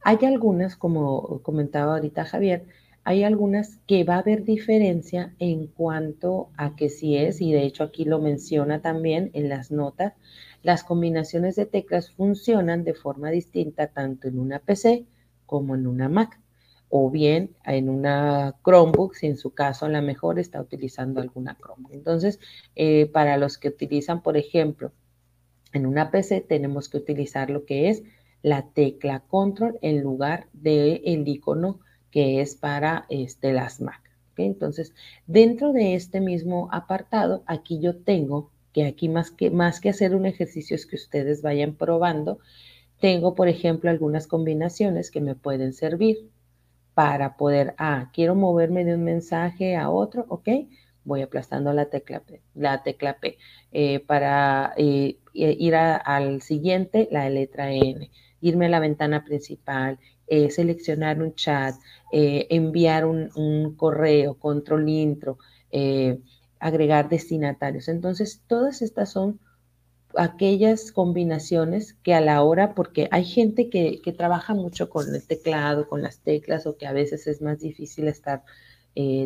Hay 0.00 0.18
algunas, 0.22 0.76
como 0.76 1.42
comentaba 1.42 1.94
ahorita 1.94 2.24
Javier, 2.24 2.66
hay 3.04 3.22
algunas 3.22 3.76
que 3.86 4.02
va 4.02 4.16
a 4.16 4.18
haber 4.18 4.42
diferencia 4.42 5.36
en 5.38 5.68
cuanto 5.68 6.50
a 6.56 6.74
que 6.74 6.88
si 6.88 7.16
es, 7.16 7.40
y 7.40 7.52
de 7.52 7.62
hecho 7.62 7.84
aquí 7.84 8.04
lo 8.04 8.18
menciona 8.18 8.82
también 8.82 9.30
en 9.32 9.48
las 9.48 9.70
notas, 9.70 10.14
las 10.64 10.82
combinaciones 10.82 11.54
de 11.54 11.66
teclas 11.66 12.10
funcionan 12.10 12.82
de 12.82 12.94
forma 12.94 13.30
distinta 13.30 13.86
tanto 13.86 14.26
en 14.26 14.40
una 14.40 14.58
PC 14.58 15.06
como 15.46 15.76
en 15.76 15.86
una 15.86 16.08
Mac, 16.08 16.40
o 16.90 17.10
bien 17.10 17.56
en 17.64 17.88
una 17.88 18.56
Chromebook, 18.64 19.14
si 19.14 19.28
en 19.28 19.38
su 19.38 19.54
caso 19.54 19.86
a 19.86 19.88
lo 19.88 20.02
mejor 20.02 20.38
está 20.38 20.60
utilizando 20.60 21.20
alguna 21.20 21.56
Chromebook. 21.56 21.92
Entonces, 21.94 22.40
eh, 22.74 23.06
para 23.06 23.36
los 23.38 23.56
que 23.56 23.68
utilizan, 23.68 24.22
por 24.22 24.36
ejemplo, 24.36 24.92
en 25.72 25.86
una 25.86 26.10
PC 26.10 26.40
tenemos 26.40 26.88
que 26.88 26.98
utilizar 26.98 27.48
lo 27.48 27.64
que 27.64 27.88
es 27.88 28.02
la 28.42 28.66
tecla 28.72 29.20
control 29.20 29.78
en 29.82 30.02
lugar 30.02 30.48
del 30.52 31.00
el 31.04 31.26
icono 31.28 31.80
que 32.10 32.40
es 32.40 32.56
para 32.56 33.06
este, 33.08 33.52
las 33.52 33.80
Mac. 33.80 34.02
Entonces, 34.36 34.94
dentro 35.26 35.72
de 35.72 35.94
este 35.94 36.20
mismo 36.20 36.68
apartado, 36.72 37.44
aquí 37.46 37.78
yo 37.78 37.98
tengo 37.98 38.50
que 38.72 38.84
aquí 38.84 39.08
más 39.08 39.30
que, 39.30 39.50
más 39.50 39.80
que 39.80 39.90
hacer 39.90 40.14
un 40.14 40.26
ejercicio 40.26 40.74
es 40.74 40.86
que 40.86 40.96
ustedes 40.96 41.42
vayan 41.42 41.74
probando. 41.74 42.38
Tengo, 43.00 43.34
por 43.34 43.48
ejemplo, 43.48 43.90
algunas 43.90 44.26
combinaciones 44.26 45.10
que 45.10 45.20
me 45.20 45.34
pueden 45.34 45.72
servir 45.72 46.30
para 47.00 47.38
poder, 47.38 47.74
ah, 47.78 48.10
quiero 48.12 48.34
moverme 48.34 48.84
de 48.84 48.94
un 48.94 49.04
mensaje 49.04 49.74
a 49.74 49.88
otro, 49.88 50.26
¿ok? 50.28 50.48
Voy 51.02 51.22
aplastando 51.22 51.72
la 51.72 51.86
tecla 51.86 52.20
P. 52.20 52.42
La 52.54 52.82
tecla 52.82 53.18
P. 53.18 53.38
Eh, 53.72 54.00
para 54.00 54.74
eh, 54.76 55.16
ir 55.32 55.76
al 55.76 56.42
siguiente, 56.42 57.08
la 57.10 57.30
letra 57.30 57.72
N. 57.72 58.10
Irme 58.42 58.66
a 58.66 58.68
la 58.68 58.80
ventana 58.80 59.24
principal, 59.24 59.98
eh, 60.26 60.50
seleccionar 60.50 61.22
un 61.22 61.34
chat, 61.34 61.74
enviar 62.12 63.06
un, 63.06 63.74
correo, 63.78 64.34
control 64.34 64.86
intro, 64.90 65.38
agregar 66.58 67.08
destinatarios. 67.08 67.88
Entonces, 67.88 68.42
todas 68.46 68.82
estas 68.82 69.10
son 69.10 69.40
aquellas 70.16 70.92
combinaciones 70.92 71.94
que 72.02 72.14
a 72.14 72.20
la 72.20 72.42
hora, 72.42 72.74
porque 72.74 73.08
hay 73.10 73.24
gente 73.24 73.70
que, 73.70 74.00
que, 74.02 74.12
trabaja 74.12 74.54
mucho 74.54 74.90
con 74.90 75.14
el 75.14 75.26
teclado, 75.26 75.88
con 75.88 76.02
las 76.02 76.20
teclas, 76.20 76.66
o 76.66 76.76
que 76.76 76.86
a 76.86 76.92
veces 76.92 77.26
es 77.26 77.42
más 77.42 77.60
difícil 77.60 78.08
estar 78.08 78.42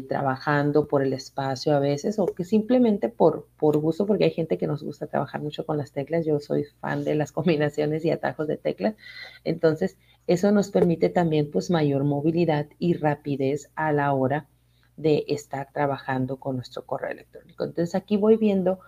trabajando 0.08 0.86
por 0.86 1.02
el 1.02 1.12
espacio 1.12 1.74
a 1.74 1.80
veces, 1.80 2.18
o 2.18 2.26
que 2.26 2.44
simplemente 2.44 3.08
por, 3.08 3.48
por 3.58 3.78
gusto, 3.78 4.06
porque 4.06 4.24
hay 4.24 4.30
gente 4.30 4.58
que 4.58 4.66
nos 4.66 4.82
gusta 4.82 5.06
trabajar 5.06 5.40
mucho 5.40 5.66
con 5.66 5.78
las 5.78 5.92
teclas. 5.92 6.26
Yo 6.26 6.38
soy 6.38 6.64
fan 6.80 7.04
de 7.04 7.14
las 7.14 7.32
combinaciones 7.32 8.04
y 8.04 8.10
atajos 8.10 8.46
de 8.46 8.56
teclas. 8.56 8.94
Entonces, 9.42 9.96
eso 10.26 10.52
nos 10.52 10.70
permite 10.70 11.08
también 11.08 11.50
pues 11.50 11.70
mayor 11.70 12.04
movilidad 12.04 12.66
y 12.78 12.94
rapidez 12.94 13.70
a 13.74 13.92
la 13.92 14.12
hora 14.12 14.46
de 14.96 15.24
estar 15.28 15.70
trabajando 15.72 16.36
con 16.36 16.56
nuestro 16.56 16.86
correo 16.86 17.10
electrónico. 17.10 17.64
Entonces 17.64 17.94
aquí 17.94 18.16
voy 18.16 18.36
viendo 18.36 18.78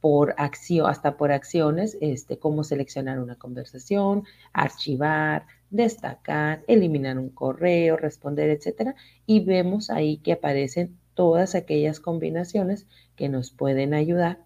por 0.00 0.34
acción, 0.36 0.88
hasta 0.88 1.16
por 1.16 1.32
acciones, 1.32 1.96
este, 2.00 2.38
cómo 2.38 2.64
seleccionar 2.64 3.18
una 3.18 3.36
conversación, 3.36 4.24
archivar, 4.52 5.46
destacar, 5.70 6.62
eliminar 6.68 7.18
un 7.18 7.30
correo, 7.30 7.96
responder, 7.96 8.50
etcétera. 8.50 8.94
Y 9.26 9.44
vemos 9.44 9.90
ahí 9.90 10.18
que 10.18 10.32
aparecen 10.32 10.98
todas 11.14 11.54
aquellas 11.54 11.98
combinaciones 11.98 12.86
que 13.16 13.28
nos 13.28 13.50
pueden 13.50 13.94
ayudar 13.94 14.44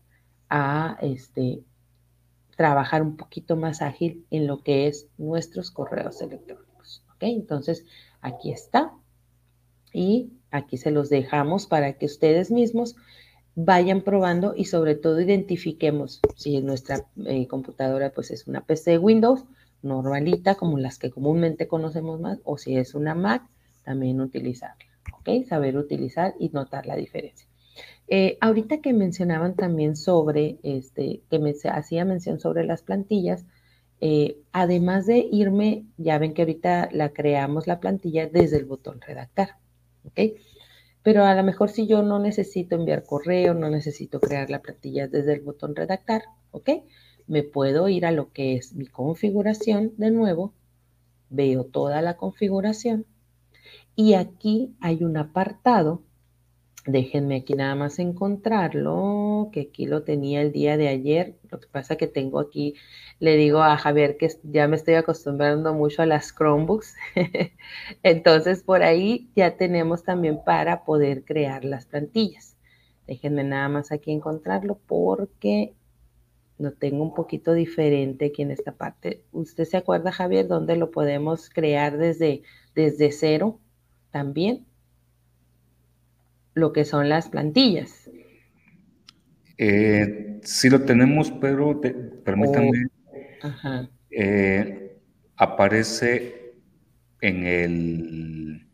a 0.48 0.96
este, 1.02 1.62
trabajar 2.56 3.02
un 3.02 3.16
poquito 3.16 3.56
más 3.56 3.82
ágil 3.82 4.26
en 4.30 4.46
lo 4.46 4.62
que 4.62 4.86
es 4.86 5.08
nuestros 5.18 5.70
correos 5.70 6.20
electrónicos. 6.22 7.04
¿Ok? 7.14 7.22
Entonces, 7.22 7.84
aquí 8.20 8.52
está. 8.52 8.92
Y 9.92 10.32
aquí 10.50 10.76
se 10.76 10.90
los 10.90 11.08
dejamos 11.08 11.66
para 11.66 11.94
que 11.94 12.06
ustedes 12.06 12.50
mismos 12.50 12.96
vayan 13.54 14.02
probando 14.02 14.54
y 14.56 14.66
sobre 14.66 14.94
todo 14.94 15.20
identifiquemos 15.20 16.20
si 16.36 16.60
nuestra 16.60 17.06
eh, 17.26 17.46
computadora 17.46 18.10
pues 18.10 18.30
es 18.30 18.46
una 18.46 18.62
PC 18.62 18.98
Windows 18.98 19.44
normalita 19.82 20.54
como 20.54 20.78
las 20.78 20.98
que 20.98 21.10
comúnmente 21.10 21.66
conocemos 21.66 22.20
más 22.20 22.38
o 22.44 22.58
si 22.58 22.76
es 22.76 22.94
una 22.94 23.14
Mac 23.14 23.42
también 23.84 24.20
utilizarla, 24.20 24.84
¿ok? 25.18 25.46
Saber 25.48 25.76
utilizar 25.76 26.34
y 26.38 26.50
notar 26.50 26.86
la 26.86 26.96
diferencia. 26.96 27.46
Eh, 28.08 28.38
ahorita 28.40 28.80
que 28.80 28.92
mencionaban 28.92 29.54
también 29.54 29.96
sobre, 29.96 30.58
este, 30.62 31.22
que 31.30 31.38
me 31.38 31.54
hacía 31.70 32.04
mención 32.04 32.40
sobre 32.40 32.64
las 32.64 32.82
plantillas, 32.82 33.44
eh, 34.00 34.38
además 34.52 35.06
de 35.06 35.28
irme, 35.30 35.86
ya 35.96 36.18
ven 36.18 36.34
que 36.34 36.42
ahorita 36.42 36.88
la 36.92 37.10
creamos 37.10 37.66
la 37.66 37.80
plantilla 37.80 38.26
desde 38.26 38.56
el 38.56 38.64
botón 38.64 39.00
redactar, 39.00 39.56
¿ok? 40.04 40.20
Pero 41.02 41.24
a 41.24 41.34
lo 41.34 41.42
mejor 41.42 41.70
si 41.70 41.86
yo 41.86 42.02
no 42.02 42.18
necesito 42.18 42.74
enviar 42.74 43.04
correo, 43.04 43.54
no 43.54 43.70
necesito 43.70 44.20
crear 44.20 44.50
la 44.50 44.60
plantilla 44.60 45.08
desde 45.08 45.34
el 45.34 45.40
botón 45.40 45.74
redactar, 45.74 46.24
¿ok? 46.50 46.70
Me 47.26 47.42
puedo 47.42 47.88
ir 47.88 48.04
a 48.06 48.12
lo 48.12 48.32
que 48.32 48.56
es 48.56 48.74
mi 48.74 48.86
configuración 48.86 49.92
de 49.96 50.10
nuevo, 50.10 50.52
veo 51.30 51.64
toda 51.64 52.02
la 52.02 52.16
configuración 52.16 53.06
y 53.94 54.14
aquí 54.14 54.74
hay 54.80 55.04
un 55.04 55.16
apartado 55.16 56.02
Déjenme 56.86 57.36
aquí 57.36 57.52
nada 57.54 57.74
más 57.74 57.98
encontrarlo, 57.98 59.50
que 59.52 59.60
aquí 59.62 59.84
lo 59.84 60.02
tenía 60.02 60.40
el 60.40 60.50
día 60.50 60.78
de 60.78 60.88
ayer. 60.88 61.36
Lo 61.50 61.60
que 61.60 61.68
pasa 61.68 61.96
que 61.96 62.06
tengo 62.06 62.40
aquí, 62.40 62.74
le 63.18 63.36
digo 63.36 63.62
a 63.62 63.76
Javier 63.76 64.16
que 64.16 64.28
ya 64.44 64.66
me 64.66 64.76
estoy 64.76 64.94
acostumbrando 64.94 65.74
mucho 65.74 66.00
a 66.02 66.06
las 66.06 66.34
Chromebooks. 66.34 66.96
Entonces 68.02 68.62
por 68.62 68.82
ahí 68.82 69.30
ya 69.36 69.56
tenemos 69.58 70.04
también 70.04 70.42
para 70.42 70.84
poder 70.84 71.24
crear 71.24 71.64
las 71.64 71.84
plantillas. 71.84 72.56
Déjenme 73.06 73.44
nada 73.44 73.68
más 73.68 73.92
aquí 73.92 74.10
encontrarlo 74.12 74.78
porque 74.86 75.74
lo 76.58 76.72
tengo 76.72 77.02
un 77.02 77.14
poquito 77.14 77.52
diferente 77.52 78.26
aquí 78.26 78.42
en 78.42 78.52
esta 78.52 78.72
parte. 78.72 79.24
¿Usted 79.32 79.64
se 79.64 79.76
acuerda, 79.76 80.12
Javier, 80.12 80.48
dónde 80.48 80.76
lo 80.76 80.90
podemos 80.90 81.50
crear 81.50 81.98
desde, 81.98 82.42
desde 82.74 83.12
cero 83.12 83.58
también? 84.10 84.69
Lo 86.54 86.72
que 86.72 86.84
son 86.84 87.08
las 87.08 87.28
plantillas. 87.28 88.10
Eh, 89.58 90.40
sí 90.42 90.70
lo 90.70 90.84
tenemos, 90.84 91.30
pero 91.32 91.80
permítanme. 92.24 92.86
Oh, 93.42 93.88
eh, 94.10 94.98
aparece 95.36 96.54
en 97.20 97.46
el. 97.46 98.66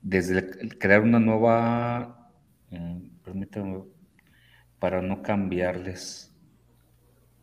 Desde 0.00 0.68
crear 0.78 1.02
una 1.02 1.18
nueva. 1.20 2.30
Mm, 2.70 3.08
permítanme, 3.24 3.82
para 4.78 5.02
no 5.02 5.22
cambiarles. 5.22 6.32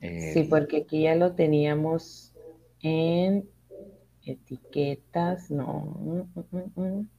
sí, 0.02 0.44
porque 0.50 0.78
aquí 0.78 1.04
ya 1.04 1.16
lo 1.16 1.34
teníamos 1.34 2.34
en 2.82 3.50
etiquetas, 4.26 5.52
no. 5.52 5.96
Mm, 6.00 6.58
mm, 6.58 6.82
mm, 6.82 7.10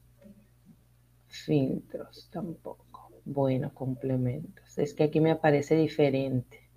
Filtros 1.31 2.29
tampoco. 2.33 3.13
Bueno, 3.25 3.73
complementos. 3.73 4.77
Es 4.77 4.95
que 4.95 5.05
aquí 5.05 5.21
me 5.21 5.31
aparece 5.31 5.77
diferente. 5.77 6.69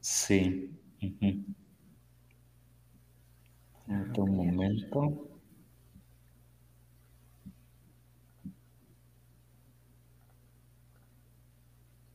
Sí. 0.00 0.76
un 4.16 4.36
momento. 4.36 5.28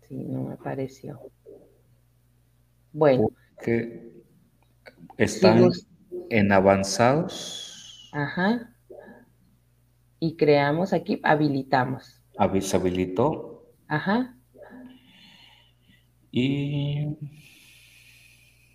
Sí, 0.08 0.16
no 0.16 0.44
me 0.44 0.54
apareció. 0.54 1.20
Bueno. 2.92 3.30
que 3.62 4.24
están 5.18 5.70
en 6.30 6.52
avanzados. 6.52 8.10
Ajá. 8.12 8.77
Y 10.20 10.36
creamos 10.36 10.94
aquí, 10.94 11.20
habilitamos. 11.24 12.22
Se 12.60 12.78
habilitó. 12.78 13.66
Ajá. 13.88 14.36
Y... 16.32 17.18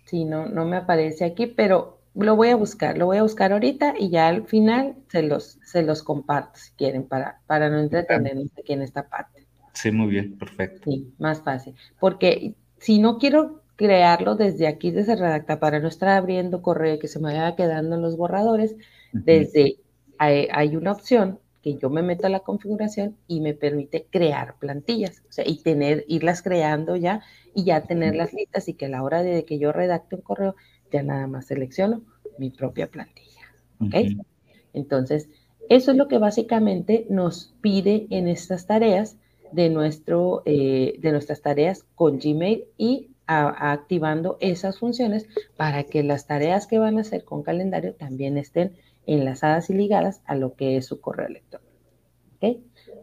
Sí, 0.05 0.25
no, 0.25 0.47
no 0.47 0.65
me 0.65 0.77
aparece 0.77 1.25
aquí, 1.25 1.47
pero 1.47 2.01
lo 2.13 2.35
voy 2.35 2.49
a 2.49 2.55
buscar, 2.55 2.97
lo 2.97 3.07
voy 3.07 3.17
a 3.17 3.23
buscar 3.23 3.51
ahorita 3.51 3.95
y 3.97 4.09
ya 4.09 4.27
al 4.27 4.45
final 4.45 4.95
se 5.07 5.23
los, 5.23 5.59
se 5.63 5.81
los 5.81 6.03
comparto 6.03 6.59
si 6.59 6.71
quieren 6.73 7.07
para, 7.07 7.41
para 7.47 7.69
no 7.69 7.79
entretenernos 7.79 8.51
aquí 8.57 8.73
en 8.73 8.83
esta 8.83 9.07
parte. 9.07 9.47
Sí, 9.73 9.91
muy 9.91 10.07
bien, 10.07 10.37
perfecto. 10.37 10.91
Sí, 10.91 11.13
más 11.17 11.41
fácil. 11.41 11.75
Porque 11.99 12.53
si 12.77 12.99
no 12.99 13.17
quiero 13.17 13.63
crearlo 13.75 14.35
desde 14.35 14.67
aquí, 14.67 14.91
desde 14.91 15.15
Redacta, 15.15 15.59
para 15.59 15.79
no 15.79 15.87
estar 15.87 16.09
abriendo 16.09 16.61
correo 16.61 16.99
que 16.99 17.07
se 17.07 17.19
me 17.19 17.33
vaya 17.33 17.55
quedando 17.55 17.95
en 17.95 18.01
los 18.01 18.15
borradores, 18.15 18.75
desde 19.11 19.77
hay, 20.17 20.75
una 20.75 20.91
opción 20.91 21.39
que 21.61 21.77
yo 21.77 21.89
me 21.89 22.03
meto 22.03 22.27
a 22.27 22.29
la 22.29 22.41
configuración 22.41 23.17
y 23.27 23.39
me 23.39 23.53
permite 23.53 24.05
crear 24.09 24.55
plantillas, 24.59 25.23
o 25.29 25.31
sea, 25.31 25.47
y 25.47 25.61
tener, 25.61 26.05
irlas 26.07 26.41
creando 26.41 26.95
ya 26.95 27.21
y 27.55 27.63
ya 27.63 27.83
tenerlas 27.83 28.33
listas 28.33 28.67
y 28.67 28.73
que 28.73 28.85
a 28.85 28.89
la 28.89 29.03
hora 29.03 29.23
de 29.23 29.45
que 29.45 29.59
yo 29.59 29.71
redacte 29.71 30.15
un 30.15 30.21
correo, 30.21 30.55
ya 30.91 31.03
nada 31.03 31.27
más 31.27 31.45
selecciono 31.47 32.03
mi 32.37 32.49
propia 32.49 32.87
plantilla. 32.87 33.41
¿Ok? 33.79 33.95
Entonces, 34.73 35.29
eso 35.69 35.91
es 35.91 35.97
lo 35.97 36.07
que 36.07 36.17
básicamente 36.17 37.05
nos 37.09 37.53
pide 37.61 38.07
en 38.09 38.27
estas 38.27 38.65
tareas 38.67 39.17
de, 39.51 39.69
nuestro, 39.69 40.41
eh, 40.45 40.95
de 40.99 41.11
nuestras 41.11 41.41
tareas 41.41 41.85
con 41.95 42.19
Gmail 42.19 42.65
y 42.77 43.09
activando 43.25 44.37
esas 44.41 44.79
funciones 44.79 45.27
para 45.55 45.83
que 45.85 46.03
las 46.03 46.27
tareas 46.27 46.67
que 46.67 46.77
van 46.77 46.97
a 46.97 47.01
hacer 47.01 47.23
con 47.23 47.41
calendario 47.41 47.93
también 47.93 48.37
estén 48.37 48.73
enlazadas 49.05 49.69
y 49.69 49.73
ligadas 49.73 50.21
a 50.25 50.35
lo 50.35 50.55
que 50.55 50.77
es 50.77 50.85
su 50.85 51.01
correo 51.01 51.27
electrónico. 51.27 51.73
¿Ok? 52.37 52.57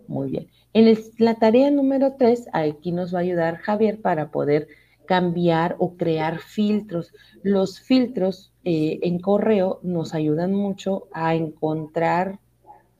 Muy 0.06 0.30
bien. 0.30 0.48
En 0.72 0.96
la 1.18 1.34
tarea 1.36 1.70
número 1.70 2.14
3, 2.18 2.48
aquí 2.52 2.92
nos 2.92 3.14
va 3.14 3.18
a 3.18 3.22
ayudar 3.22 3.56
Javier 3.56 4.00
para 4.00 4.30
poder 4.30 4.68
cambiar 5.06 5.74
o 5.78 5.96
crear 5.96 6.38
filtros. 6.38 7.12
Los 7.42 7.80
filtros 7.80 8.52
eh, 8.64 9.00
en 9.02 9.18
correo 9.18 9.80
nos 9.82 10.14
ayudan 10.14 10.54
mucho 10.54 11.08
a 11.12 11.34
encontrar 11.34 12.38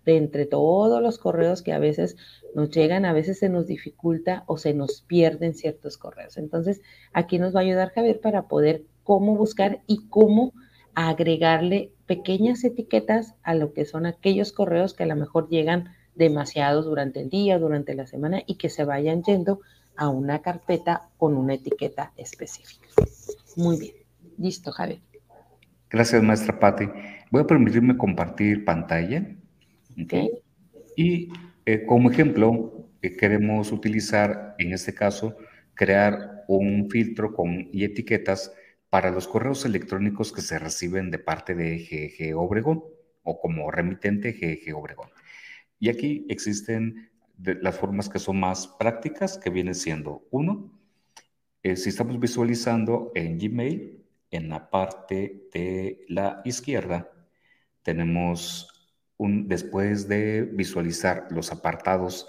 de 0.04 0.16
entre 0.16 0.46
todos 0.46 1.00
los 1.00 1.18
correos 1.18 1.62
que 1.62 1.72
a 1.72 1.78
veces 1.78 2.16
nos 2.54 2.70
llegan, 2.70 3.04
a 3.04 3.12
veces 3.12 3.38
se 3.38 3.48
nos 3.48 3.66
dificulta 3.66 4.42
o 4.46 4.56
se 4.58 4.74
nos 4.74 5.02
pierden 5.02 5.54
ciertos 5.54 5.98
correos. 5.98 6.36
Entonces, 6.36 6.80
aquí 7.12 7.38
nos 7.38 7.54
va 7.54 7.60
a 7.60 7.62
ayudar 7.62 7.90
Javier 7.90 8.20
para 8.20 8.48
poder 8.48 8.84
cómo 9.04 9.36
buscar 9.36 9.82
y 9.86 10.08
cómo 10.08 10.52
agregarle 10.94 11.92
pequeñas 12.06 12.64
etiquetas 12.64 13.34
a 13.42 13.54
lo 13.54 13.72
que 13.72 13.84
son 13.84 14.06
aquellos 14.06 14.52
correos 14.52 14.94
que 14.94 15.04
a 15.04 15.06
lo 15.06 15.16
mejor 15.16 15.48
llegan 15.48 15.94
demasiados 16.14 16.84
durante 16.84 17.20
el 17.20 17.30
día, 17.30 17.58
durante 17.58 17.94
la 17.94 18.06
semana 18.06 18.42
y 18.46 18.56
que 18.56 18.68
se 18.68 18.84
vayan 18.84 19.22
yendo 19.22 19.60
a 19.96 20.08
una 20.08 20.40
carpeta 20.40 21.08
con 21.18 21.36
una 21.36 21.54
etiqueta 21.54 22.12
específica. 22.16 22.88
Muy 23.56 23.78
bien. 23.78 23.94
Listo, 24.38 24.72
Javier. 24.72 25.00
Gracias, 25.90 26.22
maestra 26.22 26.58
Patti. 26.58 26.88
Voy 27.30 27.42
a 27.42 27.46
permitirme 27.46 27.96
compartir 27.96 28.64
pantalla. 28.64 29.26
Okay. 30.04 30.30
Y 30.96 31.28
eh, 31.66 31.84
como 31.86 32.10
ejemplo, 32.10 32.88
eh, 33.02 33.16
queremos 33.16 33.72
utilizar, 33.72 34.54
en 34.58 34.72
este 34.72 34.94
caso, 34.94 35.36
crear 35.74 36.44
un 36.48 36.88
filtro 36.90 37.34
con, 37.34 37.68
y 37.72 37.84
etiquetas 37.84 38.52
para 38.90 39.10
los 39.10 39.28
correos 39.28 39.64
electrónicos 39.64 40.32
que 40.32 40.42
se 40.42 40.58
reciben 40.58 41.10
de 41.10 41.18
parte 41.18 41.54
de 41.54 41.78
GG 41.78 42.36
Obregón 42.36 42.84
o 43.22 43.40
como 43.40 43.70
remitente 43.70 44.32
GG 44.32 44.76
Obregón. 44.76 45.10
Y 45.78 45.88
aquí 45.88 46.26
existen 46.28 47.10
las 47.38 47.78
formas 47.78 48.08
que 48.08 48.18
son 48.18 48.38
más 48.38 48.66
prácticas, 48.66 49.38
que 49.38 49.50
vienen 49.50 49.74
siendo, 49.74 50.26
uno, 50.30 50.78
eh, 51.62 51.76
si 51.76 51.88
estamos 51.88 52.18
visualizando 52.20 53.12
en 53.14 53.38
Gmail, 53.38 54.04
en 54.30 54.48
la 54.48 54.70
parte 54.70 55.48
de 55.52 56.04
la 56.08 56.42
izquierda, 56.44 57.10
tenemos 57.82 58.68
después 59.18 60.08
de 60.08 60.42
visualizar 60.42 61.26
los 61.30 61.52
apartados 61.52 62.26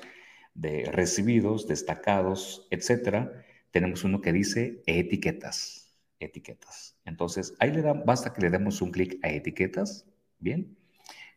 de 0.54 0.90
recibidos, 0.92 1.68
destacados, 1.68 2.68
etcétera, 2.72 3.46
tenemos 3.72 4.04
uno 4.04 4.20
que 4.20 4.34
dice 4.34 4.84
etiquetas, 4.86 5.81
etiquetas. 6.26 6.98
Entonces, 7.06 7.54
ahí 7.60 7.72
le 7.72 7.82
da, 7.82 7.94
basta 7.94 8.34
que 8.34 8.42
le 8.42 8.50
demos 8.50 8.82
un 8.82 8.92
clic 8.92 9.20
a 9.24 9.30
etiquetas, 9.30 10.06
¿bien? 10.40 10.78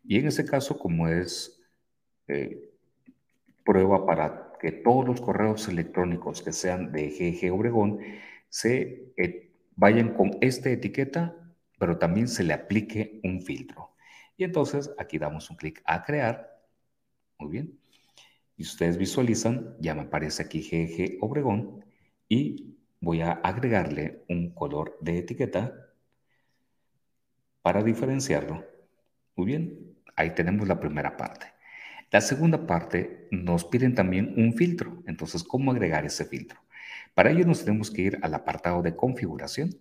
Y 0.04 0.18
en 0.18 0.26
ese 0.26 0.44
caso, 0.44 0.78
como 0.78 1.08
es 1.08 1.60
eh, 2.28 2.70
prueba 3.64 4.04
para 4.06 4.52
que 4.60 4.72
todos 4.72 5.06
los 5.06 5.20
correos 5.20 5.68
electrónicos 5.68 6.42
que 6.42 6.52
sean 6.52 6.92
de 6.92 7.10
GG 7.10 7.52
Obregón 7.52 7.98
se 8.48 9.12
eh, 9.16 9.50
vayan 9.76 10.14
con 10.14 10.36
esta 10.40 10.70
etiqueta, 10.70 11.34
pero 11.78 11.98
también 11.98 12.28
se 12.28 12.44
le 12.44 12.54
aplique 12.54 13.20
un 13.24 13.42
filtro. 13.42 13.94
Y 14.36 14.44
entonces 14.44 14.90
aquí 14.98 15.18
damos 15.18 15.50
un 15.50 15.56
clic 15.56 15.82
a 15.84 16.02
crear. 16.04 16.62
Muy 17.38 17.50
bien. 17.50 17.78
Y 18.56 18.62
ustedes 18.62 18.96
visualizan, 18.96 19.76
ya 19.80 19.94
me 19.94 20.02
aparece 20.02 20.42
aquí 20.42 20.60
GG 20.62 21.18
Obregón 21.22 21.84
y 22.28 22.73
voy 23.04 23.20
a 23.20 23.32
agregarle 23.32 24.24
un 24.28 24.54
color 24.54 24.98
de 25.00 25.18
etiqueta 25.18 25.74
para 27.62 27.82
diferenciarlo. 27.82 28.64
Muy 29.36 29.46
bien, 29.46 29.96
ahí 30.16 30.34
tenemos 30.34 30.66
la 30.68 30.80
primera 30.80 31.16
parte. 31.16 31.46
La 32.10 32.20
segunda 32.20 32.66
parte 32.66 33.28
nos 33.30 33.64
piden 33.64 33.94
también 33.94 34.34
un 34.36 34.54
filtro. 34.54 35.02
Entonces, 35.06 35.42
¿cómo 35.42 35.72
agregar 35.72 36.04
ese 36.04 36.24
filtro? 36.24 36.60
Para 37.14 37.30
ello 37.30 37.46
nos 37.46 37.64
tenemos 37.64 37.90
que 37.90 38.02
ir 38.02 38.18
al 38.22 38.34
apartado 38.34 38.82
de 38.82 38.94
configuración. 38.96 39.76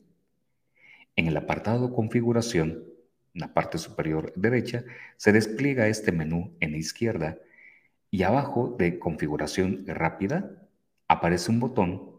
En 1.16 1.28
el 1.28 1.38
apartado 1.38 1.88
de 1.88 1.94
configuración 1.94 2.94
en 3.34 3.42
la 3.42 3.54
parte 3.54 3.78
superior 3.78 4.32
derecha, 4.36 4.84
se 5.18 5.32
despliega 5.32 5.88
este 5.88 6.12
menú 6.12 6.56
en 6.60 6.72
la 6.72 6.78
izquierda 6.78 7.38
y 8.12 8.24
abajo 8.24 8.76
de 8.78 9.00
configuración 9.00 9.86
rápida 9.88 10.52
aparece 11.08 11.52
un 11.52 11.60
botón 11.60 12.13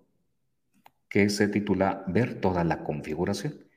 que 1.15 1.31
se 1.31 1.47
titula 1.47 2.03
Ver 2.09 2.41
toda 2.41 2.65
la 2.65 2.83
configuración. 2.83 3.69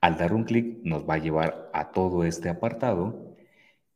Al 0.00 0.16
dar 0.16 0.32
un 0.32 0.42
clic 0.42 0.80
nos 0.82 1.08
va 1.08 1.14
a 1.14 1.18
llevar 1.18 1.70
a 1.72 1.92
todo 1.92 2.24
este 2.24 2.48
apartado 2.48 3.36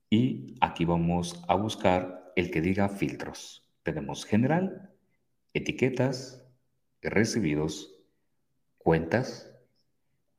y 0.08 0.54
aquí 0.60 0.84
vamos 0.84 1.44
a 1.48 1.56
buscar 1.56 2.32
el 2.36 2.52
que 2.52 2.60
diga 2.60 2.88
filtros. 2.88 3.68
Tenemos 3.82 4.24
general, 4.24 4.92
etiquetas, 5.54 6.46
recibidos, 7.02 7.98
cuentas, 8.78 9.52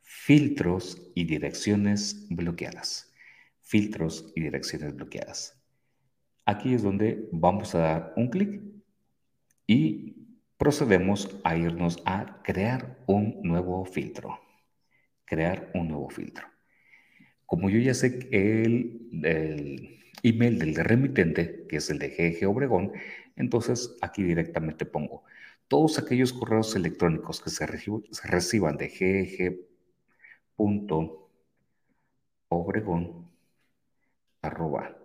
filtros 0.04 1.12
y 1.14 1.26
direcciones 1.26 2.26
bloqueadas. 2.30 3.14
Filtros 3.60 4.32
y 4.34 4.44
direcciones 4.44 4.96
bloqueadas. 4.96 5.62
Aquí 6.46 6.74
es 6.74 6.84
donde 6.84 7.28
vamos 7.34 7.76
a 7.76 7.80
dar 7.80 8.14
un 8.16 8.30
clic 8.30 8.62
y 9.68 10.27
procedemos 10.58 11.40
a 11.44 11.56
irnos 11.56 12.02
a 12.06 12.42
crear 12.44 12.98
un 13.08 13.42
nuevo 13.44 13.86
filtro. 13.86 14.40
Crear 15.26 15.72
un 15.74 15.90
nuevo 15.90 16.10
filtro. 16.10 16.48
Como 17.46 17.70
yo 17.70 17.80
ya 17.80 17.94
sé 17.94 18.28
el, 18.32 19.10
el 19.24 20.00
email 20.24 20.60
del 20.60 20.76
remitente, 20.76 21.66
que 21.68 21.78
es 21.78 21.90
el 21.90 22.00
de 22.00 22.10
GG 22.10 22.48
Obregón, 22.50 22.94
entonces 23.36 23.98
aquí 24.02 24.24
directamente 24.24 24.86
pongo 24.86 25.24
todos 25.68 26.00
aquellos 26.00 26.34
correos 26.34 26.76
electrónicos 26.76 27.42
que 27.42 27.50
se, 27.50 27.66
reciban 27.66 28.78
de 28.78 28.88
GG 28.88 29.68
punto 30.56 31.30
obregón 32.50 33.30
arroba 34.42 34.98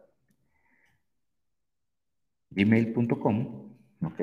gmail.com, 2.51 3.77
¿ok? 4.03 4.21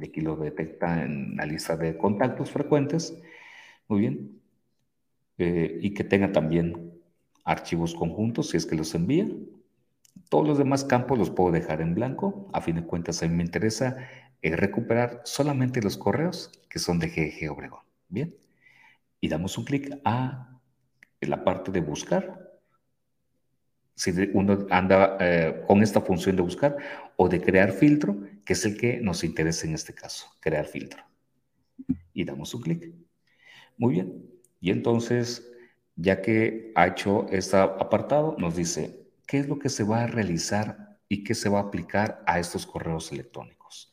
De 0.00 0.06
aquí 0.06 0.22
lo 0.22 0.34
detecta 0.36 1.04
en 1.04 1.36
la 1.36 1.44
lista 1.44 1.76
de 1.76 1.96
contactos 1.98 2.50
frecuentes. 2.50 3.20
Muy 3.86 4.00
bien. 4.00 4.40
Eh, 5.36 5.78
y 5.82 5.92
que 5.92 6.04
tenga 6.04 6.32
también 6.32 6.94
archivos 7.44 7.94
conjuntos 7.94 8.48
si 8.48 8.56
es 8.56 8.64
que 8.64 8.76
los 8.76 8.94
envía. 8.94 9.28
Todos 10.30 10.48
los 10.48 10.58
demás 10.58 10.84
campos 10.84 11.18
los 11.18 11.30
puedo 11.30 11.52
dejar 11.52 11.82
en 11.82 11.94
blanco. 11.94 12.48
A 12.54 12.62
fin 12.62 12.76
de 12.76 12.84
cuentas, 12.84 13.22
a 13.22 13.28
mí 13.28 13.34
me 13.34 13.44
interesa 13.44 14.08
eh, 14.40 14.56
recuperar 14.56 15.20
solamente 15.24 15.82
los 15.82 15.98
correos 15.98 16.50
que 16.70 16.78
son 16.78 16.98
de 16.98 17.08
GG 17.08 17.50
Obregón. 17.50 17.82
Bien. 18.08 18.34
Y 19.20 19.28
damos 19.28 19.58
un 19.58 19.64
clic 19.66 20.00
a 20.04 20.58
la 21.20 21.44
parte 21.44 21.70
de 21.72 21.82
buscar. 21.82 22.39
Si 24.00 24.12
uno 24.32 24.66
anda 24.70 25.18
eh, 25.20 25.62
con 25.66 25.82
esta 25.82 26.00
función 26.00 26.34
de 26.34 26.40
buscar 26.40 26.74
o 27.16 27.28
de 27.28 27.38
crear 27.38 27.70
filtro, 27.70 28.18
que 28.46 28.54
es 28.54 28.64
el 28.64 28.78
que 28.78 28.98
nos 28.98 29.22
interesa 29.24 29.66
en 29.66 29.74
este 29.74 29.92
caso, 29.92 30.26
crear 30.40 30.64
filtro. 30.64 31.04
Y 32.14 32.24
damos 32.24 32.54
un 32.54 32.62
clic. 32.62 32.94
Muy 33.76 33.92
bien. 33.96 34.24
Y 34.58 34.70
entonces, 34.70 35.52
ya 35.96 36.22
que 36.22 36.72
ha 36.76 36.86
hecho 36.86 37.26
este 37.28 37.58
apartado, 37.58 38.36
nos 38.38 38.56
dice 38.56 39.06
qué 39.26 39.36
es 39.36 39.48
lo 39.48 39.58
que 39.58 39.68
se 39.68 39.84
va 39.84 40.04
a 40.04 40.06
realizar 40.06 40.96
y 41.06 41.22
qué 41.22 41.34
se 41.34 41.50
va 41.50 41.58
a 41.58 41.64
aplicar 41.64 42.22
a 42.26 42.38
estos 42.38 42.64
correos 42.64 43.12
electrónicos. 43.12 43.92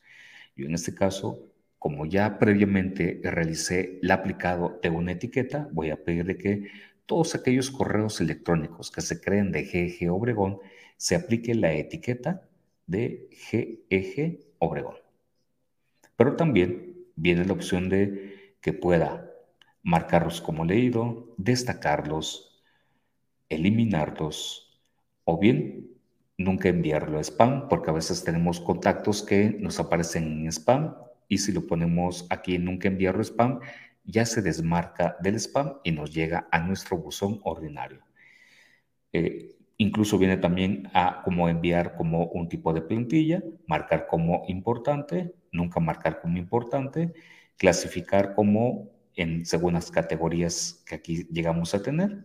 Yo 0.56 0.64
en 0.64 0.74
este 0.74 0.94
caso, 0.94 1.52
como 1.78 2.06
ya 2.06 2.38
previamente 2.38 3.20
realicé 3.24 3.98
el 4.02 4.10
aplicado 4.10 4.80
de 4.82 4.88
una 4.88 5.12
etiqueta, 5.12 5.68
voy 5.70 5.90
a 5.90 6.02
pedirle 6.02 6.38
que 6.38 6.70
todos 7.08 7.34
aquellos 7.34 7.70
correos 7.70 8.20
electrónicos 8.20 8.90
que 8.90 9.00
se 9.00 9.18
creen 9.18 9.50
de 9.50 9.64
GEG 9.64 10.10
Obregón 10.10 10.58
se 10.98 11.16
aplique 11.16 11.54
la 11.54 11.72
etiqueta 11.72 12.42
de 12.86 13.30
GEG 13.32 14.40
Obregón. 14.58 14.96
Pero 16.16 16.36
también 16.36 17.06
viene 17.16 17.46
la 17.46 17.54
opción 17.54 17.88
de 17.88 18.54
que 18.60 18.74
pueda 18.74 19.32
marcarlos 19.82 20.42
como 20.42 20.66
leído, 20.66 21.32
destacarlos, 21.38 22.62
eliminarlos 23.48 24.78
o 25.24 25.38
bien 25.38 25.88
nunca 26.36 26.68
enviarlo 26.68 27.18
a 27.18 27.22
spam 27.22 27.68
porque 27.70 27.88
a 27.88 27.94
veces 27.94 28.22
tenemos 28.22 28.60
contactos 28.60 29.22
que 29.22 29.56
nos 29.58 29.80
aparecen 29.80 30.42
en 30.42 30.48
spam 30.48 30.94
y 31.26 31.38
si 31.38 31.52
lo 31.52 31.66
ponemos 31.66 32.26
aquí 32.28 32.56
en 32.56 32.66
nunca 32.66 32.88
enviarlo 32.88 33.20
a 33.20 33.24
spam 33.24 33.60
ya 34.08 34.24
se 34.24 34.40
desmarca 34.42 35.16
del 35.20 35.36
spam 35.36 35.74
y 35.84 35.92
nos 35.92 36.12
llega 36.12 36.48
a 36.50 36.60
nuestro 36.60 36.96
buzón 36.96 37.40
ordinario. 37.44 38.02
Eh, 39.12 39.56
incluso 39.76 40.18
viene 40.18 40.38
también 40.38 40.90
a 40.94 41.22
como 41.22 41.48
enviar 41.48 41.94
como 41.94 42.26
un 42.28 42.48
tipo 42.48 42.72
de 42.72 42.80
plantilla, 42.80 43.42
marcar 43.66 44.06
como 44.06 44.44
importante, 44.48 45.34
nunca 45.52 45.78
marcar 45.78 46.20
como 46.22 46.38
importante, 46.38 47.12
clasificar 47.58 48.34
como 48.34 48.90
en 49.14 49.44
según 49.44 49.74
las 49.74 49.90
categorías 49.90 50.82
que 50.86 50.94
aquí 50.94 51.28
llegamos 51.30 51.74
a 51.74 51.82
tener. 51.82 52.24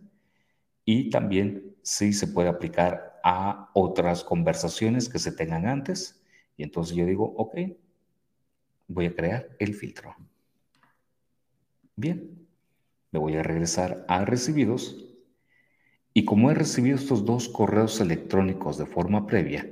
Y 0.86 1.10
también 1.10 1.76
sí 1.82 2.12
se 2.14 2.28
puede 2.28 2.48
aplicar 2.48 3.20
a 3.22 3.70
otras 3.74 4.24
conversaciones 4.24 5.08
que 5.08 5.18
se 5.18 5.32
tengan 5.32 5.66
antes. 5.66 6.22
Y 6.56 6.62
entonces 6.62 6.96
yo 6.96 7.04
digo, 7.06 7.34
ok, 7.36 7.56
voy 8.88 9.06
a 9.06 9.14
crear 9.14 9.48
el 9.58 9.74
filtro. 9.74 10.14
Bien, 11.96 12.46
me 13.12 13.18
voy 13.18 13.36
a 13.36 13.42
regresar 13.42 14.04
a 14.08 14.24
recibidos. 14.24 15.06
Y 16.12 16.24
como 16.24 16.50
he 16.50 16.54
recibido 16.54 16.96
estos 16.96 17.24
dos 17.24 17.48
correos 17.48 18.00
electrónicos 18.00 18.78
de 18.78 18.86
forma 18.86 19.26
previa, 19.26 19.68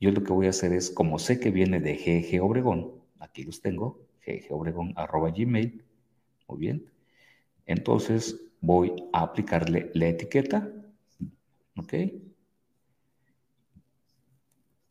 yo 0.00 0.10
lo 0.10 0.24
que 0.24 0.32
voy 0.32 0.46
a 0.46 0.50
hacer 0.50 0.72
es, 0.72 0.90
como 0.90 1.18
sé 1.18 1.40
que 1.40 1.50
viene 1.50 1.80
de 1.80 1.96
GG 1.96 2.42
Obregón, 2.42 2.92
aquí 3.20 3.44
los 3.44 3.60
tengo, 3.60 4.00
ggobregón.gmail, 4.26 5.84
muy 6.48 6.58
bien. 6.58 6.86
Entonces 7.66 8.40
voy 8.60 8.94
a 9.12 9.22
aplicarle 9.22 9.90
la 9.94 10.08
etiqueta. 10.08 10.68
¿Ok? 11.76 11.94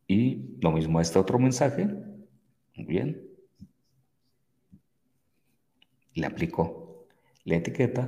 Y 0.06 0.58
lo 0.60 0.70
mismo 0.70 0.98
a 0.98 1.02
este 1.02 1.18
otro 1.18 1.38
mensaje. 1.40 1.86
Muy 2.76 2.86
bien. 2.86 3.31
Le 6.14 6.26
aplico 6.26 7.06
la 7.44 7.56
etiqueta. 7.56 8.06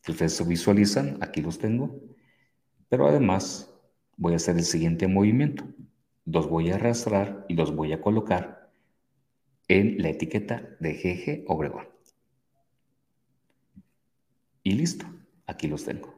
Si 0.00 0.12
ustedes 0.12 0.34
se 0.34 0.44
visualizan, 0.44 1.18
aquí 1.20 1.40
los 1.40 1.58
tengo. 1.58 2.00
Pero 2.88 3.06
además 3.06 3.74
voy 4.16 4.32
a 4.32 4.36
hacer 4.36 4.56
el 4.56 4.64
siguiente 4.64 5.06
movimiento. 5.06 5.64
Los 6.24 6.48
voy 6.48 6.70
a 6.70 6.76
arrastrar 6.76 7.44
y 7.48 7.54
los 7.54 7.74
voy 7.74 7.92
a 7.92 8.00
colocar 8.00 8.70
en 9.68 10.00
la 10.02 10.08
etiqueta 10.08 10.76
de 10.80 10.94
GG 10.94 11.50
Obregón. 11.50 11.88
Y 14.62 14.72
listo, 14.72 15.06
aquí 15.46 15.68
los 15.68 15.84
tengo. 15.84 16.14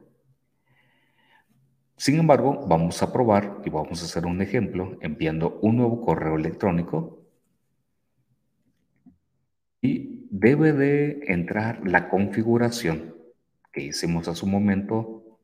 Sin 1.95 2.17
embargo, 2.17 2.65
vamos 2.67 3.03
a 3.03 3.13
probar 3.13 3.61
y 3.63 3.69
vamos 3.69 4.01
a 4.01 4.05
hacer 4.05 4.25
un 4.25 4.41
ejemplo 4.41 4.97
enviando 5.01 5.59
un 5.61 5.77
nuevo 5.77 6.01
correo 6.01 6.35
electrónico 6.35 7.21
y 9.81 10.20
debe 10.31 10.71
de 10.71 11.25
entrar 11.27 11.85
la 11.85 12.07
configuración 12.07 13.13
que 13.73 13.81
hicimos 13.81 14.29
a 14.29 14.33
su 14.33 14.47
momento 14.47 15.37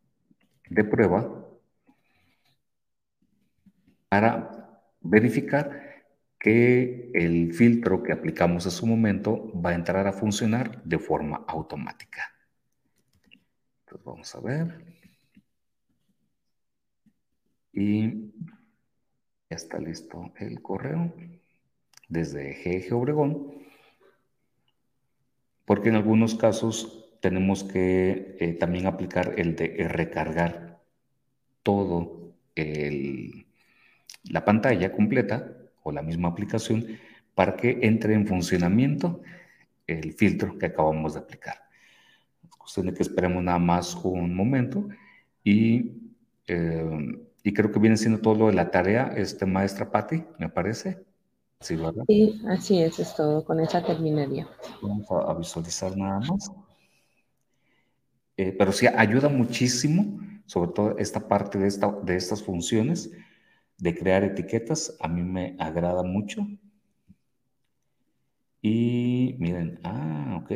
de 0.70 0.84
prueba 0.86 1.46
para 4.08 4.82
verificar 5.02 6.06
que 6.40 7.12
el 7.14 7.54
filtro 7.54 8.02
que 8.02 8.14
aplicamos 8.14 8.66
a 8.66 8.72
su 8.72 8.88
momento 8.88 9.52
va 9.54 9.72
a 9.72 9.76
entrar 9.76 10.08
a 10.08 10.14
funcionar 10.14 10.82
de 10.84 11.00
forma 11.00 11.44
automática. 11.48 12.34
Entonces 13.82 14.06
vamos 14.06 14.36
a 14.36 14.40
ver. 14.40 14.86
Y 17.74 18.32
ya 19.50 19.56
está 19.58 19.80
listo 19.80 20.32
el 20.38 20.62
correo 20.62 21.14
desde 22.08 22.54
GG 22.54 22.94
Obregón. 22.96 23.57
Porque 25.68 25.90
en 25.90 25.96
algunos 25.96 26.34
casos 26.34 27.12
tenemos 27.20 27.64
que 27.64 28.38
eh, 28.40 28.54
también 28.54 28.88
aplicar 28.88 29.36
el 29.38 29.56
de 29.56 29.88
recargar 29.88 30.80
todo 31.62 32.34
la 34.24 34.44
pantalla 34.44 34.92
completa 34.92 35.56
o 35.84 35.92
la 35.92 36.02
misma 36.02 36.30
aplicación 36.30 36.98
para 37.36 37.56
que 37.56 37.78
entre 37.84 38.16
en 38.16 38.26
funcionamiento 38.26 39.22
el 39.86 40.14
filtro 40.14 40.58
que 40.58 40.66
acabamos 40.66 41.14
de 41.14 41.20
aplicar 41.20 41.68
cuestión 42.68 42.94
que 42.94 43.02
esperemos 43.02 43.42
nada 43.42 43.60
más 43.60 43.96
un 43.96 44.36
momento 44.36 44.90
y, 45.42 45.94
eh, 46.48 47.20
creo 47.56 47.72
que 47.72 47.80
viene 47.80 47.96
siendo 47.96 48.20
todo 48.20 48.36
lo 48.36 48.48
de 48.48 48.54
la 48.54 48.72
tarea, 48.72 49.14
este 49.16 49.46
maestra 49.46 49.90
Patti, 49.90 50.26
me 50.38 50.50
parece. 50.50 51.07
Sí, 51.60 51.76
¿verdad? 51.76 52.04
Sí, 52.08 52.42
así 52.48 52.82
es, 52.82 53.00
es 53.00 53.16
todo, 53.16 53.44
con 53.44 53.60
esa 53.60 53.84
terminaría. 53.84 54.48
Vamos 54.82 55.08
a, 55.10 55.34
visualizar 55.34 55.96
nada 55.98 56.20
más. 56.20 56.52
Eh, 58.38 58.56
pero 58.58 58.72
sí, 58.72 58.86
ayuda 58.86 59.28
muchísimo, 59.28 60.20
sobre 60.46 60.72
todo 60.72 60.98
esta 61.00 61.28
parte 61.28 61.58
de, 61.58 61.68
esta, 61.68 61.92
de 62.04 62.16
estas 62.16 62.44
funciones, 62.44 63.12
de 63.80 63.96
crear 63.96 64.24
etiquetas, 64.24 64.96
a 65.00 65.08
mí 65.08 65.24
me 65.24 65.56
agrada 65.60 66.04
mucho. 66.04 66.48
Y 68.62 69.36
miren, 69.40 69.80
ah, 69.84 70.40
ok. 70.44 70.52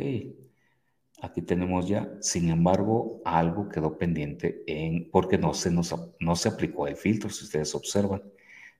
Aquí 1.20 1.42
tenemos 1.42 1.88
ya, 1.88 2.16
sin 2.20 2.48
embargo, 2.48 3.20
algo 3.24 3.68
quedó 3.68 3.96
pendiente 3.98 4.62
en, 4.66 5.10
porque 5.10 5.38
no 5.38 5.54
se, 5.54 5.70
nos, 5.70 5.94
no 6.20 6.36
se 6.36 6.48
aplicó 6.48 6.86
el 6.86 6.96
filtro, 6.96 7.30
si 7.30 7.44
ustedes 7.44 7.74
observan. 7.74 8.22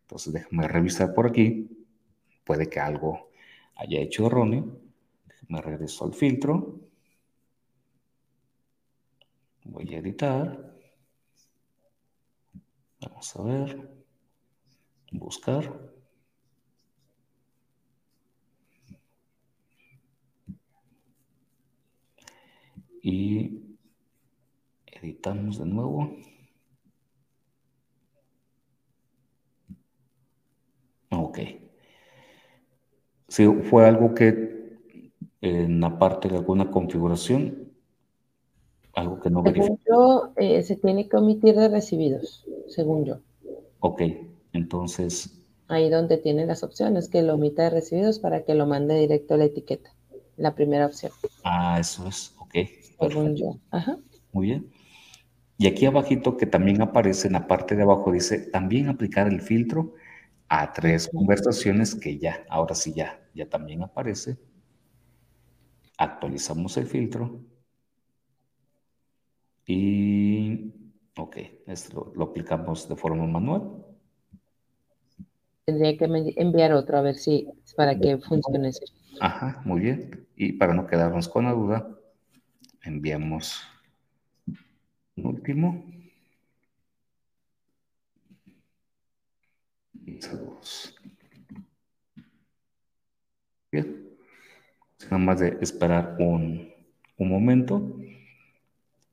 Entonces, 0.02 0.32
déjenme 0.32 0.68
revisar 0.68 1.14
por 1.14 1.26
aquí. 1.26 1.81
Puede 2.44 2.68
que 2.68 2.80
algo 2.80 3.30
haya 3.76 4.00
hecho 4.00 4.26
erróneo. 4.26 4.80
Déjenme 5.26 5.62
regreso 5.62 6.04
al 6.04 6.14
filtro. 6.14 6.80
Voy 9.64 9.94
a 9.94 9.98
editar. 9.98 10.74
Vamos 13.00 13.36
a 13.36 13.42
ver. 13.42 13.90
Buscar. 15.12 15.92
y 23.02 23.76
editamos 24.86 25.58
de 25.58 25.66
nuevo. 25.66 26.16
Ok. 31.10 31.61
Si 33.32 33.46
fue 33.46 33.86
algo 33.86 34.12
que 34.12 34.76
en 35.40 35.80
la 35.80 35.98
parte 35.98 36.28
de 36.28 36.36
alguna 36.36 36.70
configuración, 36.70 37.72
algo 38.92 39.20
que 39.20 39.30
no 39.30 39.42
Según 39.42 39.80
yo, 39.88 40.32
eh, 40.36 40.62
se 40.62 40.76
tiene 40.76 41.08
que 41.08 41.16
omitir 41.16 41.54
de 41.54 41.68
recibidos, 41.70 42.46
según 42.68 43.06
yo. 43.06 43.20
Ok, 43.80 44.02
entonces... 44.52 45.32
Ahí 45.68 45.88
donde 45.88 46.18
tiene 46.18 46.44
las 46.44 46.62
opciones, 46.62 47.08
que 47.08 47.22
lo 47.22 47.36
omita 47.36 47.62
de 47.62 47.70
recibidos 47.70 48.18
para 48.18 48.44
que 48.44 48.54
lo 48.54 48.66
mande 48.66 48.96
directo 48.96 49.32
a 49.32 49.36
la 49.38 49.44
etiqueta. 49.46 49.88
La 50.36 50.54
primera 50.54 50.84
opción. 50.84 51.12
Ah, 51.42 51.78
eso 51.80 52.06
es, 52.06 52.34
ok. 52.38 52.54
Según 53.00 53.34
yo. 53.34 53.56
Ajá. 53.70 53.96
Muy 54.32 54.48
bien. 54.48 54.70
Y 55.56 55.68
aquí 55.68 55.86
abajito 55.86 56.36
que 56.36 56.44
también 56.44 56.82
aparece 56.82 57.28
en 57.28 57.32
la 57.32 57.46
parte 57.46 57.76
de 57.76 57.82
abajo 57.84 58.12
dice 58.12 58.40
también 58.50 58.90
aplicar 58.90 59.26
el 59.26 59.40
filtro 59.40 59.94
a 60.50 60.70
tres 60.74 61.08
conversaciones 61.10 61.94
que 61.94 62.18
ya, 62.18 62.44
ahora 62.50 62.74
sí 62.74 62.92
ya, 62.92 63.21
ya 63.34 63.48
también 63.48 63.82
aparece. 63.82 64.38
Actualizamos 65.98 66.76
el 66.76 66.86
filtro. 66.86 67.40
Y, 69.66 70.72
ok, 71.16 71.36
esto 71.66 72.12
lo, 72.14 72.24
aplicamos 72.24 72.88
de 72.88 72.96
forma 72.96 73.26
manual. 73.26 73.84
Tendría 75.64 75.96
que 75.96 76.04
enviar 76.36 76.72
otro 76.72 76.98
a 76.98 77.02
ver 77.02 77.14
si, 77.14 77.48
para 77.76 77.98
que 77.98 78.18
funcione. 78.18 78.72
Ajá, 79.20 79.62
muy 79.64 79.80
bien. 79.80 80.26
Y 80.36 80.54
para 80.54 80.74
no 80.74 80.86
quedarnos 80.86 81.28
con 81.28 81.44
la 81.44 81.52
duda, 81.52 81.88
enviamos 82.82 83.62
un 85.16 85.26
último. 85.26 85.84
Y 90.04 90.20
saludos. 90.20 90.96
Bien. 93.72 94.06
Nada 95.04 95.18
más 95.18 95.40
de 95.40 95.56
esperar 95.62 96.16
un, 96.18 96.70
un 97.16 97.28
momento. 97.28 97.96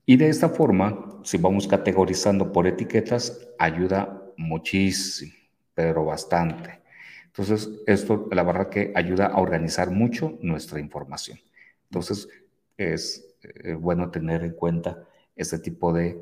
Y 0.05 0.17
de 0.17 0.27
esta 0.27 0.49
forma, 0.49 1.21
si 1.23 1.37
vamos 1.37 1.65
categorizando 1.65 2.51
por 2.51 2.67
etiquetas, 2.67 3.47
ayuda 3.57 4.21
muchísimo, 4.35 5.31
pero 5.73 6.03
bastante. 6.03 6.81
Entonces, 7.27 7.69
esto 7.87 8.27
la 8.31 8.43
verdad 8.43 8.69
que 8.69 8.91
ayuda 8.95 9.27
a 9.27 9.39
organizar 9.39 9.91
mucho 9.91 10.37
nuestra 10.41 10.79
información. 10.79 11.39
Entonces, 11.85 12.27
es 12.75 13.35
eh, 13.43 13.73
bueno 13.75 14.11
tener 14.11 14.43
en 14.43 14.53
cuenta 14.53 15.07
este 15.35 15.59
tipo 15.59 15.93
de 15.93 16.19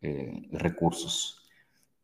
eh, 0.00 0.48
recursos. 0.52 1.50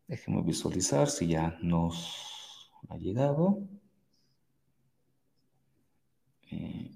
Déjenme 0.09 0.43
visualizar 0.43 1.09
si 1.09 1.29
ya 1.29 1.57
nos 1.63 2.73
ha 2.89 2.97
llegado. 2.97 3.61
Eh, 6.51 6.91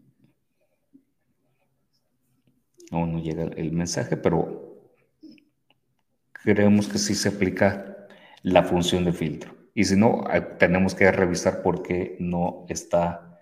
aún 2.90 3.12
no 3.12 3.18
llega 3.20 3.44
el 3.44 3.72
mensaje, 3.72 4.16
pero 4.16 4.70
creemos 6.32 6.88
que 6.88 6.98
sí 6.98 7.14
se 7.14 7.28
aplica 7.28 8.06
la 8.42 8.62
función 8.62 9.04
de 9.04 9.12
filtro. 9.12 9.54
Y 9.74 9.84
si 9.84 9.96
no, 9.96 10.24
tenemos 10.58 10.94
que 10.94 11.10
revisar 11.10 11.62
por 11.62 11.82
qué 11.82 12.16
no 12.18 12.66
está 12.68 13.38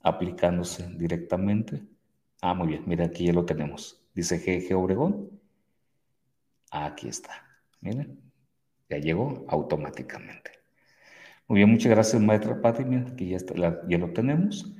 aplicándose 0.00 0.88
directamente. 0.96 1.82
Ah, 2.40 2.54
muy 2.54 2.68
bien, 2.68 2.84
mira, 2.86 3.06
aquí 3.06 3.26
ya 3.26 3.32
lo 3.32 3.44
tenemos. 3.44 4.06
Dice 4.14 4.38
GG 4.38 4.76
Obregón. 4.76 5.30
Aquí 6.70 7.08
está. 7.08 7.32
Miren, 7.80 8.20
ya 8.88 8.98
llegó 8.98 9.44
automáticamente. 9.48 10.52
Muy 11.48 11.58
bien, 11.58 11.70
muchas 11.70 11.90
gracias, 11.90 12.22
maestra 12.22 12.60
Pati. 12.60 12.84
Miren, 12.84 13.08
aquí 13.12 13.28
ya, 13.30 13.36
está, 13.36 13.54
ya 13.88 13.98
lo 13.98 14.12
tenemos. 14.12 14.72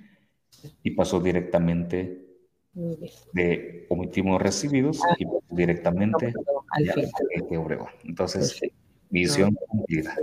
Y 0.82 0.92
pasó 0.92 1.20
directamente 1.20 2.26
de 3.32 3.86
omitimos 3.88 4.40
recibidos 4.40 5.00
y 5.18 5.24
ah, 5.24 5.28
directamente 5.50 6.34
al 6.70 6.84
GG 6.84 7.58
Obregón. 7.58 7.88
Entonces, 8.04 8.60
misión 9.10 9.54
cumplida. 9.54 10.14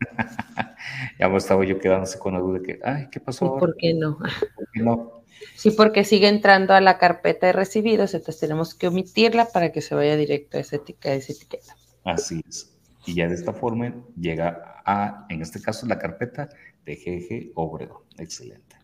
ya 1.20 1.28
me 1.28 1.36
estaba 1.36 1.64
yo 1.64 1.78
quedándose 1.78 2.18
con 2.18 2.34
la 2.34 2.40
duda 2.40 2.58
de 2.58 2.64
que, 2.64 2.80
ay, 2.82 3.08
¿qué 3.10 3.20
pasó 3.20 3.46
ahora? 3.46 3.60
¿Por 3.60 3.76
qué 3.76 3.94
no? 3.94 4.18
¿Por 4.18 4.68
qué 4.72 4.82
no? 4.82 5.22
Sí, 5.54 5.70
porque 5.70 6.04
sigue 6.04 6.28
entrando 6.28 6.74
a 6.74 6.80
la 6.80 6.98
carpeta 6.98 7.46
de 7.46 7.52
recibidos, 7.52 8.14
entonces 8.14 8.40
tenemos 8.40 8.74
que 8.74 8.88
omitirla 8.88 9.46
para 9.46 9.72
que 9.72 9.80
se 9.80 9.94
vaya 9.94 10.16
directo 10.16 10.58
a 10.58 10.60
esa 10.60 10.76
etiqueta. 10.76 11.76
Así 12.04 12.42
es. 12.48 12.76
Y 13.06 13.14
ya 13.14 13.28
de 13.28 13.34
esta 13.34 13.52
forma 13.52 13.94
llega 14.16 14.82
a, 14.84 15.26
en 15.28 15.42
este 15.42 15.60
caso, 15.60 15.86
la 15.86 15.98
carpeta 15.98 16.48
de 16.84 16.96
GG 16.96 17.52
Obregón. 17.54 18.02
Excelente. 18.18 18.76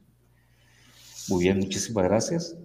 Muy 1.28 1.44
bien, 1.44 1.58
muchísimas 1.58 2.04
gracias. 2.04 2.56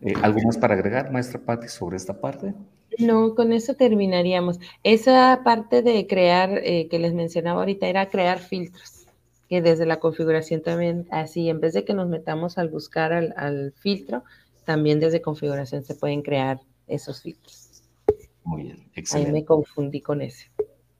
Eh, 0.00 0.12
¿Algo 0.22 0.40
más 0.42 0.58
para 0.58 0.74
agregar, 0.74 1.10
maestra 1.10 1.40
Patti, 1.40 1.68
sobre 1.68 1.96
esta 1.96 2.20
parte? 2.20 2.54
No, 2.98 3.34
con 3.34 3.52
eso 3.52 3.74
terminaríamos. 3.74 4.60
Esa 4.82 5.40
parte 5.44 5.82
de 5.82 6.06
crear, 6.06 6.58
eh, 6.62 6.88
que 6.88 6.98
les 6.98 7.14
mencionaba 7.14 7.60
ahorita, 7.60 7.86
era 7.88 8.08
crear 8.08 8.38
filtros, 8.38 9.06
que 9.48 9.60
desde 9.60 9.86
la 9.86 9.98
configuración 9.98 10.62
también, 10.62 11.06
así, 11.10 11.48
en 11.48 11.60
vez 11.60 11.74
de 11.74 11.84
que 11.84 11.94
nos 11.94 12.08
metamos 12.08 12.58
al 12.58 12.68
buscar 12.68 13.12
al, 13.12 13.72
filtro, 13.80 14.22
también 14.64 15.00
desde 15.00 15.20
configuración 15.20 15.84
se 15.84 15.94
pueden 15.94 16.22
crear 16.22 16.60
esos 16.86 17.22
filtros. 17.22 17.82
Muy 18.44 18.64
bien, 18.64 18.88
excelente. 18.94 19.30
Ahí 19.30 19.40
me 19.40 19.44
confundí 19.44 20.00
con 20.00 20.22
ese. 20.22 20.50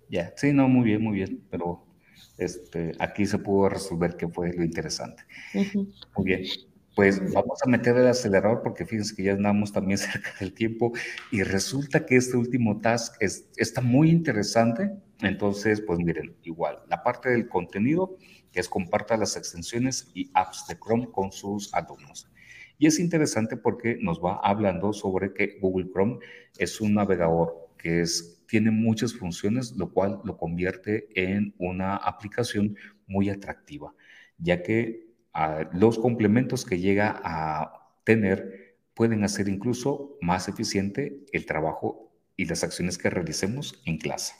Ya, 0.08 0.32
sí, 0.36 0.52
no, 0.52 0.68
muy 0.68 0.84
bien, 0.84 1.02
muy 1.02 1.14
bien, 1.14 1.42
pero 1.50 1.84
este, 2.38 2.92
aquí 2.98 3.26
se 3.26 3.38
pudo 3.38 3.68
resolver 3.68 4.16
qué 4.16 4.28
fue 4.28 4.52
lo 4.52 4.64
interesante. 4.64 5.22
Muy 6.16 6.24
bien 6.24 6.42
pues 6.96 7.20
vamos 7.34 7.62
a 7.62 7.68
meter 7.68 7.94
el 7.98 8.06
acelerador 8.06 8.62
porque 8.62 8.86
fíjense 8.86 9.14
que 9.14 9.24
ya 9.24 9.34
andamos 9.34 9.70
también 9.70 9.98
cerca 9.98 10.32
del 10.40 10.54
tiempo 10.54 10.92
y 11.30 11.42
resulta 11.42 12.06
que 12.06 12.16
este 12.16 12.38
último 12.38 12.80
task 12.80 13.16
es, 13.20 13.50
está 13.58 13.82
muy 13.82 14.10
interesante. 14.10 14.90
Entonces, 15.20 15.82
pues 15.82 15.98
miren, 15.98 16.34
igual, 16.42 16.78
la 16.88 17.02
parte 17.02 17.28
del 17.28 17.48
contenido, 17.48 18.16
que 18.50 18.60
es 18.60 18.68
comparta 18.70 19.18
las 19.18 19.36
extensiones 19.36 20.10
y 20.14 20.30
apps 20.32 20.66
de 20.68 20.78
Chrome 20.78 21.10
con 21.12 21.32
sus 21.32 21.72
alumnos. 21.74 22.30
Y 22.78 22.86
es 22.86 22.98
interesante 22.98 23.58
porque 23.58 23.98
nos 24.00 24.18
va 24.18 24.40
hablando 24.42 24.94
sobre 24.94 25.34
que 25.34 25.58
Google 25.60 25.90
Chrome 25.92 26.18
es 26.56 26.80
un 26.80 26.94
navegador 26.94 27.72
que 27.76 28.00
es, 28.00 28.42
tiene 28.48 28.70
muchas 28.70 29.12
funciones, 29.12 29.72
lo 29.76 29.92
cual 29.92 30.20
lo 30.24 30.38
convierte 30.38 31.08
en 31.14 31.54
una 31.58 31.96
aplicación 31.96 32.74
muy 33.06 33.28
atractiva, 33.28 33.94
ya 34.38 34.62
que 34.62 35.05
los 35.72 35.98
complementos 35.98 36.64
que 36.64 36.78
llega 36.78 37.20
a 37.22 37.92
tener 38.04 38.76
pueden 38.94 39.24
hacer 39.24 39.48
incluso 39.48 40.16
más 40.22 40.48
eficiente 40.48 41.24
el 41.32 41.44
trabajo 41.44 42.10
y 42.36 42.46
las 42.46 42.64
acciones 42.64 42.96
que 42.96 43.10
realicemos 43.10 43.82
en 43.84 43.98
clase. 43.98 44.34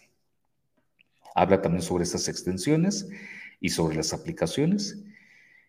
Habla 1.35 1.60
también 1.60 1.82
sobre 1.82 2.05
estas 2.05 2.28
extensiones 2.28 3.09
y 3.60 3.68
sobre 3.68 3.97
las 3.97 4.14
aplicaciones. 4.14 5.02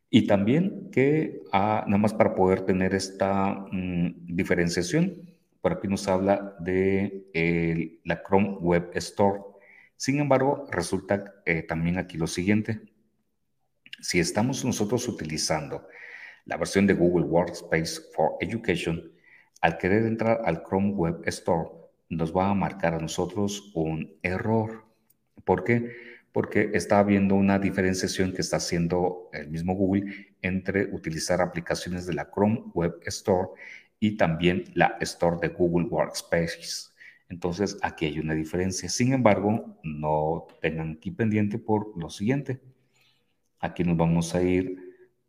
Y 0.09 0.25
también 0.25 0.89
que, 0.91 1.41
ah, 1.51 1.83
nada 1.87 1.97
más 1.97 2.13
para 2.13 2.33
poder 2.33 2.61
tener 2.61 2.95
esta 2.95 3.65
mm, 3.71 4.35
diferenciación, 4.35 5.35
por 5.59 5.73
aquí 5.73 5.89
nos 5.89 6.07
habla 6.07 6.55
de 6.59 7.99
la 8.05 8.23
Chrome 8.23 8.57
Web 8.61 8.91
Store. 8.93 9.41
Sin 9.97 10.19
embargo, 10.19 10.65
resulta 10.71 11.33
eh, 11.45 11.63
también 11.63 11.97
aquí 11.97 12.17
lo 12.17 12.27
siguiente 12.27 12.79
si 13.99 14.19
estamos 14.19 14.63
nosotros 14.63 15.07
utilizando 15.07 15.87
la 16.45 16.57
versión 16.57 16.87
de 16.87 16.93
Google 16.93 17.25
Workspace 17.25 18.01
for 18.15 18.37
Education, 18.39 19.11
al 19.61 19.77
querer 19.77 20.05
entrar 20.05 20.41
al 20.45 20.63
Chrome 20.63 20.91
Web 20.91 21.21
Store, 21.25 21.69
nos 22.09 22.35
va 22.35 22.49
a 22.49 22.53
marcar 22.53 22.93
a 22.93 22.99
nosotros 22.99 23.71
un 23.73 24.15
error. 24.21 24.85
¿Por 25.43 25.63
qué? 25.63 25.91
Porque 26.31 26.71
está 26.73 26.99
habiendo 26.99 27.35
una 27.35 27.59
diferenciación 27.59 28.33
que 28.33 28.41
está 28.41 28.57
haciendo 28.57 29.29
el 29.33 29.49
mismo 29.49 29.73
Google 29.73 30.35
entre 30.41 30.85
utilizar 30.93 31.41
aplicaciones 31.41 32.05
de 32.05 32.13
la 32.13 32.29
Chrome 32.29 32.63
Web 32.73 32.99
Store 33.05 33.49
y 33.99 34.15
también 34.15 34.65
la 34.73 34.97
Store 35.01 35.37
de 35.41 35.49
Google 35.49 35.87
Workspace. 35.87 36.91
Entonces, 37.29 37.77
aquí 37.81 38.05
hay 38.05 38.19
una 38.19 38.35
diferencia. 38.35 38.87
Sin 38.89 39.11
embargo, 39.11 39.79
no 39.83 40.47
tengan 40.61 40.91
aquí 40.93 41.11
pendiente 41.11 41.57
por 41.57 41.97
lo 41.97 42.09
siguiente. 42.09 42.61
Aquí 43.59 43.83
nos 43.83 43.97
vamos 43.97 44.35
a 44.35 44.41
ir, 44.41 44.77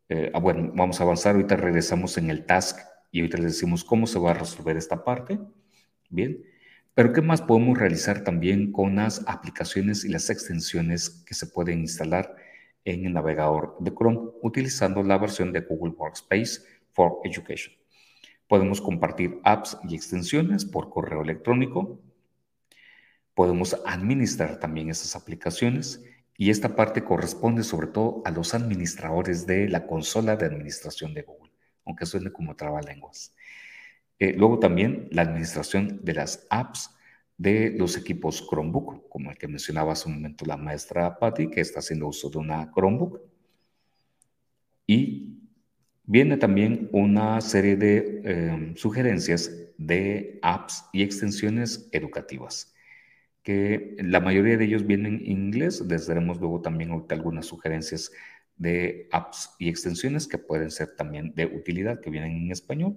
eh, 0.09 0.31
ah, 0.35 0.39
bueno, 0.39 0.73
vamos 0.75 1.01
a 1.01 1.05
avanzar, 1.05 1.35
ahorita 1.35 1.57
regresamos 1.57 2.19
en 2.19 2.31
el 2.31 2.45
task 2.45 2.79
y 3.11 3.21
ahorita 3.21 3.39
les 3.39 3.55
decimos 3.55 3.85
cómo 3.85 4.07
se 4.07 4.19
va 4.19 4.33
a 4.33 4.35
resolver 4.35 4.77
esta 4.77 5.03
parte. 5.03 5.39
Bien, 6.11 6.43
pero 6.95 7.13
¿qué 7.13 7.23
más 7.23 7.43
podemos 7.43 7.79
realizar 7.79 8.25
también 8.25 8.73
con 8.73 8.97
las 8.97 9.23
aplicaciones 9.27 10.05
y 10.05 10.09
las 10.09 10.31
extensiones 10.31 11.11
que 11.11 11.35
se 11.35 11.47
pueden 11.47 11.81
instalar 11.81 12.35
en 12.85 13.07
el 13.07 13.13
navegador 13.13 13.77
de 13.81 13.95
Chrome 13.95 14.31
utilizando 14.43 15.03
la 15.03 15.19
versión 15.19 15.53
de 15.53 15.61
Google 15.61 15.95
Workspace 15.97 16.61
for 16.93 17.21
Education? 17.25 17.75
Podemos 18.49 18.81
compartir 18.81 19.39
apps 19.45 19.79
y 19.89 19.95
extensiones 19.95 20.65
por 20.65 20.91
correo 20.91 21.23
electrónico. 21.23 22.01
Podemos 23.35 23.77
administrar 23.87 24.59
también 24.59 24.89
esas 24.91 25.15
aplicaciones 25.15 26.03
y 26.41 26.51
esta 26.51 26.77
parte 26.77 27.03
corresponde 27.03 27.65
sobre 27.65 27.89
todo 27.89 28.23
a 28.25 28.31
los 28.31 28.55
administradores 28.55 29.45
de 29.45 29.69
la 29.69 29.89
consola 29.89 30.37
de 30.37 30.47
administración 30.47 31.13
de 31.13 31.23
Google, 31.23 31.53
aunque 31.85 32.07
suene 32.07 32.31
como 32.31 32.55
trabalenguas. 32.55 33.35
Eh, 34.21 34.35
luego 34.35 34.61
también 34.61 35.09
la 35.11 35.23
administración 35.23 36.01
de 36.05 36.15
las 36.15 36.47
apps 36.49 36.95
de 37.37 37.75
los 37.77 37.97
equipos 37.97 38.47
Chromebook, 38.49 39.09
como 39.09 39.33
el 39.33 39.37
que 39.37 39.49
mencionaba 39.49 39.93
hace 39.93 40.09
un 40.09 40.15
momento 40.15 40.47
la 40.47 40.57
maestra 40.57 41.19
Patty, 41.19 41.51
que 41.51 41.61
está 41.61 41.81
haciendo 41.81 42.07
uso 42.07 42.31
de 42.31 42.39
una 42.39 42.71
Chromebook. 42.73 43.21
Y 44.87 45.41
viene 46.05 46.37
también 46.37 46.89
una 46.93 47.41
serie 47.41 47.77
de 47.77 48.23
em, 48.25 48.77
sugerencias 48.77 49.51
de 49.77 50.39
apps 50.43 50.85
y 50.93 51.03
extensiones 51.03 51.89
educativas, 51.91 52.75
que 53.43 53.97
la 53.99 54.21
mayoría 54.21 54.57
de 54.57 54.65
ellos 54.65 54.87
vienen 54.87 55.17
en 55.25 55.27
inglés. 55.27 55.81
Les 55.89 56.07
daremos 56.07 56.41
luego 56.41 56.61
también 56.61 56.91
algunas 57.11 57.47
sugerencias 57.47 58.13
de 58.57 59.09
apps 59.13 59.55
y 59.59 59.69
extensiones 59.69 60.27
que 60.27 60.39
pueden 60.39 60.71
ser 60.71 60.97
también 60.97 61.33
de 61.35 61.47
utilidad, 61.47 62.01
que 62.01 62.11
vienen 62.11 62.33
en 62.33 62.53
español. 62.53 62.97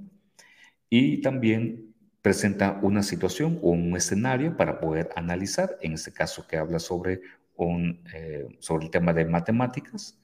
Y 0.90 1.22
también 1.22 1.96
presenta 2.22 2.80
una 2.84 3.04
situación 3.04 3.60
o 3.62 3.72
un 3.72 3.96
escenario 3.96 4.58
para 4.58 4.80
poder 4.80 5.10
analizar, 5.16 5.78
en 5.82 5.94
este 5.94 6.12
caso 6.12 6.48
que 6.48 6.58
habla 6.58 6.80
sobre, 6.80 7.22
un, 7.56 8.04
eh, 8.14 8.48
sobre 8.60 8.86
el 8.86 8.92
tema 8.92 9.14
de 9.14 9.26
matemáticas 9.26 10.20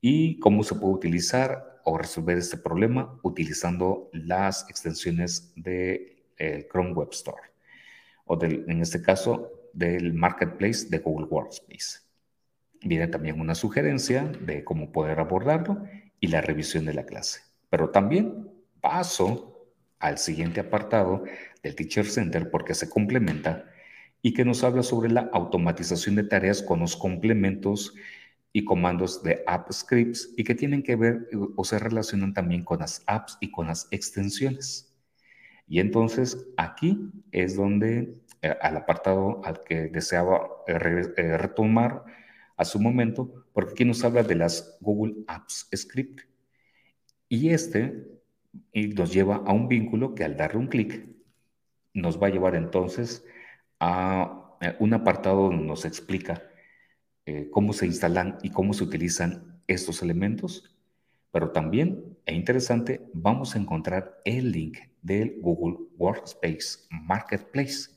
y 0.00 0.38
cómo 0.38 0.62
se 0.62 0.74
puede 0.76 0.94
utilizar 0.94 1.80
o 1.84 1.98
resolver 1.98 2.38
este 2.38 2.56
problema 2.56 3.18
utilizando 3.22 4.10
las 4.12 4.68
extensiones 4.70 5.52
de 5.56 6.24
el 6.36 6.66
Chrome 6.68 6.92
Web 6.92 7.08
Store 7.12 7.49
o 8.30 8.38
en 8.44 8.80
este 8.80 9.02
caso 9.02 9.50
del 9.72 10.14
Marketplace 10.14 10.86
de 10.88 10.98
Google 10.98 11.26
Workspace. 11.26 11.98
Viene 12.80 13.08
también 13.08 13.40
una 13.40 13.56
sugerencia 13.56 14.22
de 14.22 14.62
cómo 14.62 14.92
poder 14.92 15.18
abordarlo 15.18 15.82
y 16.20 16.28
la 16.28 16.40
revisión 16.40 16.84
de 16.84 16.94
la 16.94 17.06
clase. 17.06 17.40
Pero 17.70 17.90
también 17.90 18.48
paso 18.80 19.66
al 19.98 20.16
siguiente 20.18 20.60
apartado 20.60 21.24
del 21.64 21.74
Teacher 21.74 22.06
Center 22.06 22.52
porque 22.52 22.74
se 22.74 22.88
complementa 22.88 23.64
y 24.22 24.32
que 24.32 24.44
nos 24.44 24.62
habla 24.62 24.84
sobre 24.84 25.10
la 25.10 25.28
automatización 25.32 26.14
de 26.14 26.22
tareas 26.22 26.62
con 26.62 26.78
los 26.78 26.96
complementos 26.96 27.96
y 28.52 28.64
comandos 28.64 29.24
de 29.24 29.42
app 29.48 29.72
scripts 29.72 30.32
y 30.36 30.44
que 30.44 30.54
tienen 30.54 30.84
que 30.84 30.94
ver 30.94 31.28
o 31.56 31.64
se 31.64 31.80
relacionan 31.80 32.32
también 32.32 32.62
con 32.62 32.78
las 32.78 33.02
apps 33.08 33.38
y 33.40 33.50
con 33.50 33.66
las 33.66 33.88
extensiones. 33.90 34.89
Y 35.70 35.78
entonces 35.78 36.48
aquí 36.56 36.98
es 37.30 37.54
donde 37.54 38.16
eh, 38.42 38.56
al 38.60 38.76
apartado 38.76 39.40
al 39.44 39.62
que 39.62 39.86
deseaba 39.86 40.48
eh, 40.66 41.12
eh, 41.16 41.38
retomar 41.38 42.04
a 42.56 42.64
su 42.64 42.80
momento, 42.80 43.46
porque 43.52 43.70
aquí 43.70 43.84
nos 43.84 44.04
habla 44.04 44.24
de 44.24 44.34
las 44.34 44.76
Google 44.80 45.22
Apps 45.28 45.68
Script. 45.72 46.22
Y 47.28 47.50
este 47.50 48.04
nos 48.72 49.12
lleva 49.12 49.36
a 49.36 49.52
un 49.52 49.68
vínculo 49.68 50.16
que 50.16 50.24
al 50.24 50.36
darle 50.36 50.58
un 50.58 50.66
clic 50.66 51.06
nos 51.94 52.20
va 52.20 52.26
a 52.26 52.30
llevar 52.30 52.56
entonces 52.56 53.24
a 53.78 54.58
un 54.80 54.92
apartado 54.92 55.44
donde 55.44 55.64
nos 55.64 55.84
explica 55.84 56.42
cómo 57.52 57.72
se 57.72 57.86
instalan 57.86 58.38
y 58.42 58.50
cómo 58.50 58.74
se 58.74 58.82
utilizan 58.82 59.62
estos 59.68 60.02
elementos, 60.02 60.76
pero 61.30 61.52
también, 61.52 62.09
es 62.30 62.36
interesante, 62.36 63.00
vamos 63.12 63.54
a 63.54 63.58
encontrar 63.58 64.20
el 64.24 64.52
link 64.52 64.78
del 65.02 65.40
Google 65.40 65.86
Workspace 65.96 66.86
Marketplace 66.90 67.90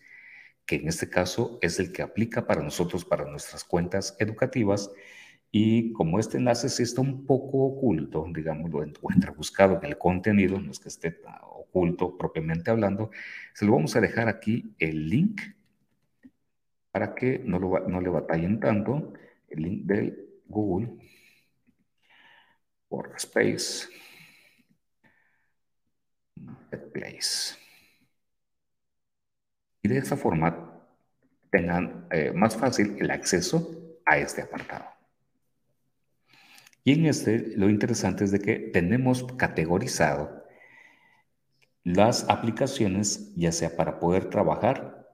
que 0.66 0.78
en 0.78 0.88
este 0.88 1.10
caso 1.10 1.60
es 1.62 1.80
el 1.80 1.92
que 1.92 2.02
aplica 2.02 2.48
para 2.48 2.64
nosotros, 2.64 3.06
para 3.06 3.26
nuestras 3.26 3.64
cuentas 3.64 4.16
educativas. 4.20 4.90
Y 5.52 5.92
como 5.94 6.20
este 6.20 6.38
enlace 6.38 6.70
sí 6.70 6.84
está 6.84 7.02
un 7.02 7.26
poco 7.26 7.60
oculto, 7.66 8.26
digamos, 8.34 8.72
o 8.74 9.12
entra 9.12 9.32
buscado 9.32 9.78
en 9.78 9.86
el 9.86 9.98
contenido, 9.98 10.60
no 10.60 10.72
es 10.72 10.80
que 10.80 10.90
esté 10.90 11.20
oculto 11.44 12.18
propiamente 12.18 12.72
hablando, 12.72 13.12
se 13.54 13.66
lo 13.66 13.74
vamos 13.74 13.96
a 13.96 14.02
dejar 14.02 14.30
aquí 14.30 14.74
el 14.80 15.10
link 15.10 15.42
para 16.92 17.14
que 17.14 17.40
no, 17.40 17.60
lo, 17.60 17.88
no 17.88 18.02
le 18.02 18.10
batallen 18.10 18.60
tanto, 18.60 19.14
el 19.50 19.62
link 19.62 19.86
del 19.86 20.28
Google 20.48 20.90
Workspace 22.90 23.88
Marketplace 26.46 27.64
y 29.84 29.90
de 29.90 29.98
esa 29.98 30.18
forma 30.18 30.82
tengan 31.52 32.08
eh, 32.10 32.32
más 32.34 32.56
fácil 32.56 32.96
el 33.00 33.12
acceso 33.12 34.00
a 34.06 34.18
este 34.18 34.42
apartado. 34.42 34.86
Y 36.84 36.94
en 36.94 37.06
este 37.06 37.56
lo 37.58 37.70
interesante 37.70 38.24
es 38.24 38.32
de 38.32 38.40
que 38.40 38.56
tenemos 38.56 39.24
categorizado 39.38 40.44
las 41.84 42.30
aplicaciones, 42.30 43.36
ya 43.36 43.52
sea 43.52 43.76
para 43.76 44.00
poder 44.00 44.30
trabajar 44.30 45.12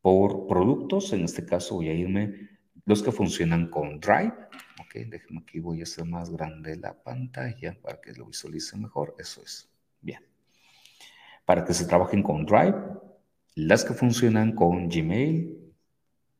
por 0.00 0.46
productos, 0.46 1.12
en 1.12 1.24
este 1.24 1.44
caso 1.44 1.76
voy 1.76 1.88
a 1.88 1.94
irme 1.94 2.48
los 2.86 3.02
que 3.02 3.12
funcionan 3.12 3.68
con 3.68 4.00
Drive. 4.00 4.32
Ok, 4.80 4.94
déjenme 5.08 5.40
aquí, 5.40 5.58
voy 5.58 5.80
a 5.80 5.82
hacer 5.82 6.04
más 6.06 6.30
grande 6.30 6.76
la 6.76 6.94
pantalla 6.94 7.76
para 7.82 8.00
que 8.00 8.12
lo 8.12 8.26
visualice 8.26 8.76
mejor. 8.76 9.14
Eso 9.18 9.42
es. 9.42 9.68
Bien. 10.00 10.35
Para 11.46 11.64
que 11.64 11.72
se 11.72 11.86
trabajen 11.86 12.22
con 12.22 12.44
Drive, 12.44 12.76
las 13.54 13.84
que 13.84 13.94
funcionan 13.94 14.52
con 14.52 14.90
Gmail, 14.90 15.72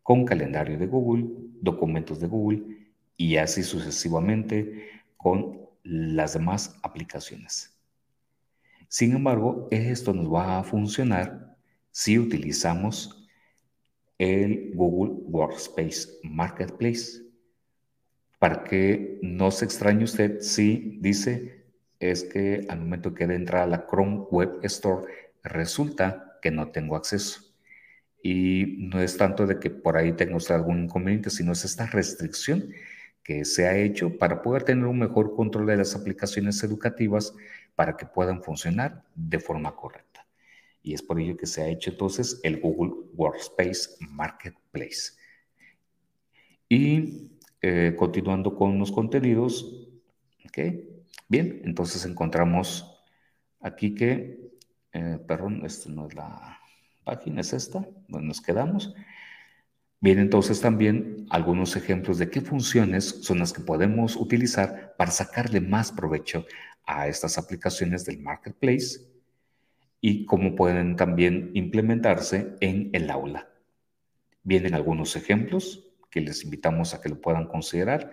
con 0.02 0.26
calendario 0.26 0.76
de 0.76 0.86
Google, 0.86 1.26
documentos 1.62 2.20
de 2.20 2.26
Google 2.26 2.62
y 3.16 3.36
así 3.36 3.62
sucesivamente 3.62 4.90
con 5.16 5.58
las 5.82 6.34
demás 6.34 6.76
aplicaciones. 6.82 7.74
Sin 8.88 9.16
embargo, 9.16 9.68
esto 9.70 10.12
nos 10.12 10.32
va 10.32 10.58
a 10.58 10.64
funcionar 10.64 11.56
si 11.90 12.18
utilizamos 12.18 13.26
el 14.18 14.72
Google 14.74 15.14
Workspace 15.26 16.08
Marketplace. 16.22 17.22
Para 18.38 18.64
que 18.64 19.18
no 19.22 19.50
se 19.50 19.64
extrañe 19.64 20.04
usted 20.04 20.40
si 20.40 20.98
dice 21.00 21.65
es 22.00 22.24
que 22.24 22.66
al 22.68 22.80
momento 22.80 23.14
que 23.14 23.26
de 23.26 23.46
a 23.56 23.66
la 23.66 23.86
Chrome 23.86 24.26
Web 24.30 24.60
Store 24.62 25.06
resulta 25.42 26.26
no 26.50 26.70
tengo 26.70 26.96
acceso. 26.96 27.40
Y 28.22 28.76
no 28.78 29.00
es 29.00 29.16
tanto 29.16 29.46
de 29.46 29.58
que 29.60 29.70
por 29.70 29.96
ahí 29.96 30.12
tenga 30.12 30.36
usted 30.36 30.54
algún 30.54 30.84
inconveniente, 30.84 31.30
sino 31.30 31.52
es 31.52 31.64
esta 31.64 31.86
restricción 31.86 32.72
que 33.22 33.44
se 33.44 33.66
ha 33.66 33.76
hecho 33.76 34.16
para 34.18 34.42
poder 34.42 34.64
tener 34.64 34.86
un 34.86 34.98
mejor 34.98 35.34
control 35.34 35.66
de 35.66 35.76
las 35.76 35.94
aplicaciones 35.94 36.62
educativas 36.62 37.34
para 37.74 37.96
que 37.96 38.06
puedan 38.06 38.42
funcionar 38.42 39.04
de 39.14 39.38
forma 39.38 39.74
correcta. 39.74 40.26
Y 40.82 40.94
es 40.94 41.02
por 41.02 41.20
ello 41.20 41.36
que 41.36 41.46
se 41.46 41.62
ha 41.62 41.68
hecho 41.68 41.90
entonces 41.90 42.40
el 42.42 42.60
Google 42.60 42.94
Workspace 43.14 43.96
Marketplace. 44.00 45.12
Y 46.68 47.32
eh, 47.60 47.94
continuando 47.96 48.54
con 48.54 48.78
los 48.78 48.92
contenidos, 48.92 49.88
¿ok? 50.46 50.58
Bien, 51.28 51.60
entonces 51.64 52.04
encontramos 52.04 53.02
aquí 53.60 53.94
que 53.94 54.46
eh, 54.98 55.18
perdón, 55.28 55.60
esta 55.66 55.90
no 55.90 56.06
es 56.06 56.14
la 56.14 56.58
página, 57.04 57.42
es 57.42 57.52
esta, 57.52 57.86
donde 58.08 58.28
nos 58.28 58.40
quedamos. 58.40 58.94
Bien, 60.00 60.18
entonces 60.18 60.62
también 60.62 61.26
algunos 61.28 61.76
ejemplos 61.76 62.16
de 62.16 62.30
qué 62.30 62.40
funciones 62.40 63.04
son 63.20 63.40
las 63.40 63.52
que 63.52 63.60
podemos 63.60 64.16
utilizar 64.16 64.94
para 64.96 65.10
sacarle 65.10 65.60
más 65.60 65.92
provecho 65.92 66.46
a 66.86 67.08
estas 67.08 67.36
aplicaciones 67.36 68.06
del 68.06 68.20
marketplace 68.20 69.00
y 70.00 70.24
cómo 70.24 70.54
pueden 70.54 70.96
también 70.96 71.50
implementarse 71.52 72.56
en 72.60 72.88
el 72.94 73.10
aula. 73.10 73.50
Vienen 74.44 74.74
algunos 74.74 75.14
ejemplos 75.14 75.90
que 76.10 76.22
les 76.22 76.42
invitamos 76.42 76.94
a 76.94 77.02
que 77.02 77.10
lo 77.10 77.20
puedan 77.20 77.48
considerar. 77.48 78.12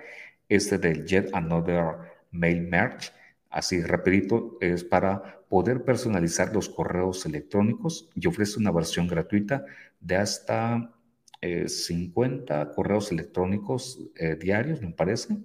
Este 0.50 0.78
del 0.78 1.06
Yet 1.06 1.30
Another 1.32 2.13
Mail 2.34 2.62
Merge 2.64 3.12
Así, 3.54 3.84
rapidito, 3.84 4.58
es 4.62 4.84
para 4.84 5.46
poder 5.48 5.86
personalizar 5.86 6.52
los 6.56 6.70
correos 6.70 7.24
electrónicos 7.28 8.10
y 8.16 8.26
ofrece 8.26 8.58
una 8.58 8.72
versión 8.72 9.06
gratuita 9.08 9.64
de 10.00 10.16
hasta 10.16 10.92
50 11.40 12.62
eh, 12.62 12.68
correos 12.76 13.12
electrónicos 13.12 14.00
eh, 14.16 14.36
diarios, 14.42 14.82
me 14.82 14.90
parece, 14.90 15.38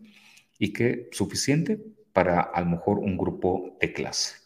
y 0.59 0.73
que 0.73 1.10
suficiente 1.12 1.78
para 2.15 2.40
a 2.40 2.62
lo 2.62 2.69
mejor 2.69 2.98
un 2.98 3.19
grupo 3.19 3.77
de 3.78 3.93
clase. 3.93 4.36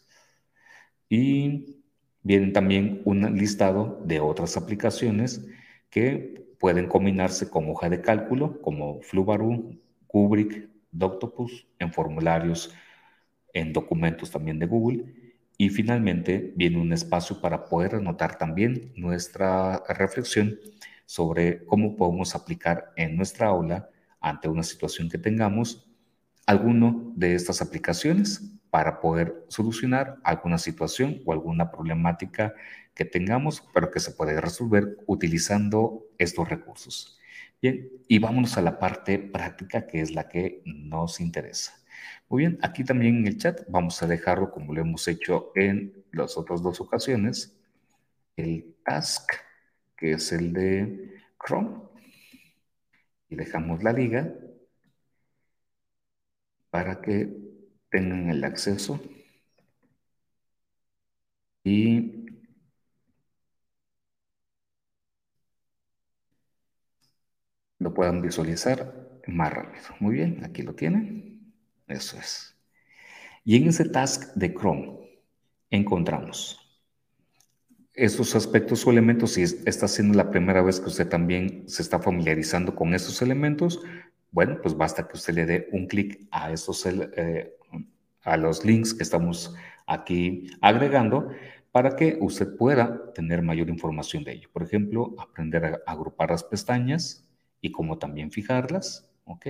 Y 1.07 1.77
vienen 2.21 2.51
también 2.51 3.01
un 3.05 3.37
listado 3.37 4.01
de 4.03 4.19
otras 4.19 4.57
aplicaciones 4.57 5.47
que 5.89 6.53
pueden 6.59 6.87
combinarse 6.87 7.49
con 7.49 7.69
hoja 7.69 7.89
de 7.89 8.01
cálculo 8.01 8.61
como 8.61 9.01
Flubaroo, 9.01 9.79
Kubrick, 10.07 10.72
Doctopus 10.93 11.67
en 11.79 11.91
formularios 11.91 12.73
en 13.53 13.73
documentos 13.73 14.31
también 14.31 14.59
de 14.59 14.65
Google. 14.65 15.05
Y 15.57 15.69
finalmente 15.69 16.53
viene 16.55 16.79
un 16.79 16.93
espacio 16.93 17.39
para 17.39 17.65
poder 17.65 17.95
anotar 17.95 18.37
también 18.37 18.91
nuestra 18.95 19.83
reflexión 19.89 20.57
sobre 21.05 21.65
cómo 21.65 21.95
podemos 21.95 22.35
aplicar 22.35 22.91
en 22.95 23.15
nuestra 23.15 23.47
aula 23.47 23.89
ante 24.19 24.47
una 24.47 24.63
situación 24.63 25.09
que 25.09 25.17
tengamos 25.17 25.87
alguno 26.45 27.13
de 27.15 27.35
estas 27.35 27.61
aplicaciones 27.61 28.53
para 28.69 28.99
poder 28.99 29.45
solucionar 29.49 30.17
alguna 30.23 30.57
situación 30.57 31.21
o 31.25 31.33
alguna 31.33 31.69
problemática 31.71 32.55
que 32.95 33.05
tengamos, 33.05 33.63
pero 33.73 33.91
que 33.91 33.99
se 33.99 34.11
puede 34.11 34.41
resolver 34.41 34.97
utilizando 35.05 36.05
estos 36.17 36.49
recursos. 36.49 37.19
Bien, 37.63 37.89
y 38.09 38.19
vámonos 38.19 38.57
a 38.57 38.61
la 38.61 38.77
parte 38.77 39.17
práctica, 39.17 39.87
que 39.87 40.01
es 40.01 40.11
la 40.11 40.27
que 40.27 40.61
nos 40.65 41.21
interesa. 41.21 41.71
Muy 42.27 42.41
bien, 42.41 42.59
aquí 42.61 42.83
también 42.83 43.19
en 43.19 43.27
el 43.27 43.37
chat 43.37 43.61
vamos 43.69 44.03
a 44.03 44.07
dejarlo 44.07 44.51
como 44.51 44.73
lo 44.73 44.81
hemos 44.81 45.07
hecho 45.07 45.53
en 45.55 46.03
las 46.11 46.37
otras 46.37 46.61
dos 46.61 46.81
ocasiones, 46.81 47.57
el 48.35 48.75
task, 48.83 49.31
que 49.95 50.11
es 50.11 50.33
el 50.33 50.51
de 50.51 51.13
Chrome, 51.41 51.77
y 53.29 53.35
dejamos 53.37 53.81
la 53.81 53.93
liga 53.93 54.33
para 56.69 56.99
que 56.99 57.33
tengan 57.89 58.29
el 58.29 58.43
acceso 58.43 58.99
y 61.63 62.25
puedan 67.93 68.21
visualizar 68.21 69.19
más 69.27 69.53
rápido. 69.53 69.85
Muy 69.99 70.15
bien, 70.15 70.43
aquí 70.43 70.61
lo 70.61 70.73
tienen. 70.73 71.53
Eso 71.87 72.17
es. 72.17 72.55
Y 73.43 73.57
en 73.57 73.67
ese 73.67 73.85
task 73.85 74.33
de 74.35 74.53
Chrome 74.53 74.99
encontramos 75.69 76.59
estos 77.93 78.35
aspectos 78.35 78.85
o 78.85 78.91
elementos, 78.91 79.33
si 79.33 79.43
está 79.43 79.87
siendo 79.87 80.17
la 80.17 80.31
primera 80.31 80.61
vez 80.61 80.79
que 80.79 80.87
usted 80.87 81.07
también 81.07 81.63
se 81.67 81.83
está 81.83 81.99
familiarizando 81.99 82.75
con 82.75 82.93
estos 82.93 83.21
elementos, 83.21 83.81
bueno, 84.31 84.59
pues 84.61 84.75
basta 84.75 85.07
que 85.07 85.15
usted 85.15 85.35
le 85.35 85.45
dé 85.45 85.69
un 85.71 85.87
clic 85.87 86.27
a 86.31 86.51
eh, 86.51 87.55
a 88.23 88.37
los 88.37 88.65
links 88.65 88.93
que 88.93 89.03
estamos 89.03 89.53
aquí 89.85 90.47
agregando 90.61 91.29
para 91.71 91.95
que 91.95 92.17
usted 92.19 92.55
pueda 92.55 93.11
tener 93.13 93.41
mayor 93.41 93.69
información 93.69 94.23
de 94.23 94.33
ello. 94.33 94.49
Por 94.51 94.63
ejemplo, 94.63 95.13
aprender 95.19 95.65
a 95.65 95.81
agrupar 95.85 96.31
las 96.31 96.43
pestañas 96.43 97.29
y 97.63 97.71
cómo 97.71 97.97
también 97.97 98.29
fijarlas, 98.29 99.09
¿ok? 99.23 99.47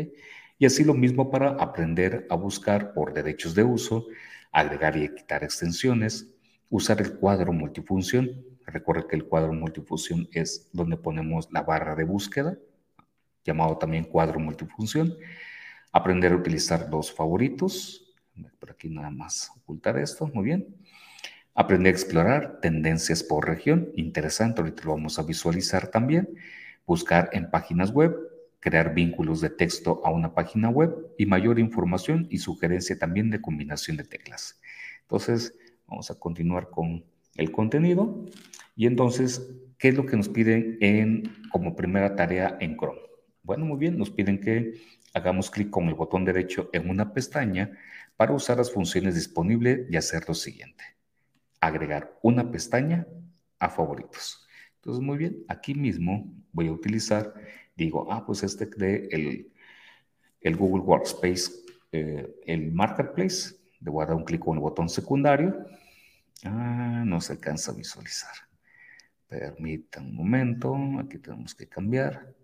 Y 0.60 0.66
así 0.66 0.84
lo 0.84 0.94
mismo 0.94 1.32
para 1.32 1.50
aprender 1.50 2.28
a 2.30 2.36
buscar 2.36 2.94
por 2.94 3.12
derechos 3.12 3.56
de 3.56 3.64
uso, 3.64 4.06
agregar 4.52 4.96
y 4.96 5.14
quitar 5.14 5.44
extensiones, 5.44 6.30
usar 6.70 7.02
el 7.02 7.16
cuadro 7.16 7.52
multifunción. 7.52 8.46
Recuerda 8.68 9.08
que 9.10 9.16
el 9.16 9.26
cuadro 9.26 9.52
multifunción 9.52 10.30
es 10.32 10.70
donde 10.72 10.96
ponemos 10.96 11.52
la 11.52 11.64
barra 11.64 11.96
de 11.96 12.04
búsqueda, 12.04 12.56
llamado 13.44 13.80
también 13.80 14.04
cuadro 14.04 14.40
multifunción. 14.40 15.18
Aprender 15.92 16.34
a 16.34 16.36
utilizar 16.36 16.88
los 16.92 17.12
favoritos. 17.12 18.14
Por 18.60 18.72
aquí 18.72 18.90
nada 18.90 19.10
más 19.10 19.52
ocultar 19.58 19.98
esto. 19.98 20.28
Muy 20.28 20.46
bien. 20.46 20.76
Aprender 21.56 21.94
a 21.94 21.98
explorar 21.98 22.60
tendencias 22.62 23.24
por 23.24 23.48
región. 23.48 23.92
Interesante, 23.96 24.62
ahorita 24.62 24.84
lo 24.86 24.92
vamos 24.92 25.18
a 25.18 25.24
visualizar 25.24 25.88
también. 25.88 26.30
Buscar 26.86 27.30
en 27.34 27.50
páginas 27.50 27.92
web, 27.92 28.16
crear 28.60 28.94
vínculos 28.94 29.42
de 29.42 29.50
texto 29.50 30.02
a 30.06 30.12
una 30.12 30.34
página 30.34 30.70
web 30.70 31.14
y 31.18 31.26
mayor 31.26 31.60
información 31.60 32.28
y 32.30 32.38
sugerencia 32.38 32.98
también 32.98 33.30
de 33.30 33.42
combinación 33.42 33.98
de 33.98 34.04
teclas. 34.04 34.60
Entonces, 35.02 35.54
Vamos 35.88 36.10
a 36.10 36.16
continuar 36.16 36.70
con 36.70 37.06
el 37.36 37.52
contenido. 37.52 38.26
Y 38.76 38.88
entonces, 38.88 39.48
¿qué 39.78 39.90
es 39.90 39.96
lo 39.96 40.06
que 40.06 40.18
nos 40.18 40.30
piden 40.30 40.78
en, 40.82 41.32
como 41.52 41.76
primera 41.76 42.16
tarea 42.16 42.58
en 42.60 42.78
Chrome? 42.78 43.02
Bueno, 43.44 43.66
muy 43.66 43.78
bien, 43.78 43.98
nos 43.98 44.10
piden 44.10 44.40
que 44.40 44.74
hagamos 45.14 45.52
clic 45.52 45.70
con 45.70 45.88
el 45.90 45.94
botón 45.94 46.26
derecho 46.26 46.70
en 46.74 46.90
una 46.90 47.14
pestaña 47.14 47.78
para 48.16 48.34
usar 48.34 48.58
las 48.58 48.72
funciones 48.72 49.16
disponibles 49.16 49.88
y 49.90 49.98
hacer 49.98 50.24
lo 50.28 50.34
siguiente. 50.34 50.84
Agregar 51.60 52.18
una 52.24 52.50
pestaña 52.50 53.06
a 53.60 53.70
favoritos. 53.70 54.43
Entonces, 54.84 55.02
muy 55.02 55.18
bien, 55.18 55.46
aquí 55.48 55.74
mismo 55.74 56.30
voy 56.52 56.68
a 56.68 56.74
utilizar, 56.74 57.34
digo, 57.74 58.12
ah, 58.12 58.26
pues 58.26 58.44
este 58.44 58.66
de 58.66 59.50
el, 60.42 60.58
Google 60.58 60.84
Workspace, 60.84 61.54
eh, 61.94 62.28
el 62.46 62.74
Marketplace, 62.74 63.56
le 63.80 63.90
voy 63.90 64.04
a 64.04 64.08
dar 64.08 64.18
un 64.18 64.26
clic 64.26 64.42
con 64.42 64.58
el 64.58 64.60
botón 64.60 64.90
secundario. 64.90 65.66
Ah, 66.44 67.04
no 67.06 67.22
se 67.22 67.32
alcanza 67.32 67.72
a 67.72 67.76
visualizar. 67.76 68.34
Permitan 69.30 70.08
un 70.08 70.16
momento. 70.16 70.76
Aquí 71.00 71.18
tenemos 71.18 71.56
que 71.56 71.70
cambiar. 71.70 72.36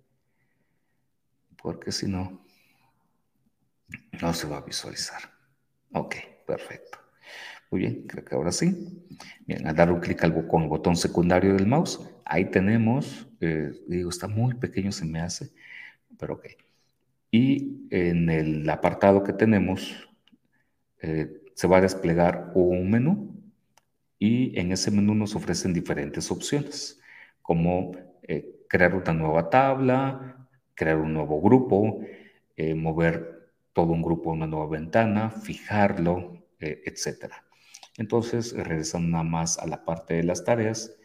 Porque 1.61 1.91
si 1.91 2.07
no, 2.07 2.41
no 4.21 4.33
se 4.33 4.47
va 4.47 4.59
a 4.59 4.61
visualizar. 4.61 5.21
Ok, 5.91 6.15
perfecto. 6.47 6.99
Muy 7.71 7.81
bien, 7.81 8.07
creo 8.07 8.25
que 8.25 8.35
ahora 8.35 8.51
sí. 8.51 9.05
Bien, 9.45 9.67
al 9.67 9.75
dar 9.75 9.91
un 9.91 9.99
clic 9.99 10.19
con 10.47 10.63
el 10.63 10.69
botón 10.69 10.95
secundario 10.95 11.53
del 11.53 11.67
mouse, 11.67 11.99
ahí 12.25 12.45
tenemos, 12.45 13.27
eh, 13.41 13.71
digo, 13.87 14.09
está 14.09 14.27
muy 14.27 14.55
pequeño, 14.55 14.91
se 14.91 15.05
me 15.05 15.19
hace, 15.19 15.51
pero 16.17 16.35
ok. 16.35 16.47
Y 17.31 17.87
en 17.91 18.29
el 18.29 18.69
apartado 18.69 19.23
que 19.23 19.33
tenemos, 19.33 20.09
eh, 21.01 21.41
se 21.53 21.67
va 21.67 21.77
a 21.77 21.81
desplegar 21.81 22.51
un 22.55 22.89
menú 22.89 23.35
y 24.19 24.57
en 24.59 24.71
ese 24.71 24.91
menú 24.91 25.13
nos 25.15 25.35
ofrecen 25.35 25.73
diferentes 25.73 26.31
opciones, 26.31 26.99
como 27.41 27.91
eh, 28.23 28.65
crear 28.67 28.95
una 28.95 29.13
nueva 29.13 29.49
tabla, 29.49 30.49
crear 30.75 30.97
un 30.97 31.13
nuevo 31.13 31.41
grupo, 31.41 32.01
mover 32.75 33.51
todo 33.73 33.93
un 33.93 34.01
grupo 34.01 34.31
a 34.31 34.33
una 34.33 34.47
nueva 34.47 34.67
ventana, 34.67 35.29
fijarlo, 35.29 36.43
etc. 36.59 37.31
Entonces, 37.97 38.53
regresando 38.53 39.09
nada 39.09 39.23
más 39.23 39.57
a 39.59 39.67
la 39.67 39.83
parte 39.83 40.15
de 40.15 40.23
las 40.23 40.43
tareas, 40.43 40.95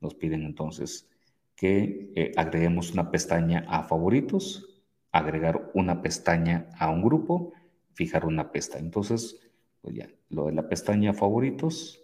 nos 0.00 0.14
piden 0.14 0.42
entonces 0.42 1.08
que 1.54 2.32
agreguemos 2.36 2.92
una 2.92 3.10
pestaña 3.10 3.64
a 3.68 3.84
favoritos, 3.84 4.82
agregar 5.12 5.70
una 5.74 6.02
pestaña 6.02 6.68
a 6.78 6.90
un 6.90 7.02
grupo, 7.02 7.52
fijar 7.94 8.24
una 8.24 8.50
pestaña. 8.50 8.84
Entonces, 8.84 9.38
pues 9.80 9.94
ya, 9.96 10.08
lo 10.30 10.46
de 10.46 10.52
la 10.52 10.68
pestaña 10.68 11.12
favoritos. 11.12 12.02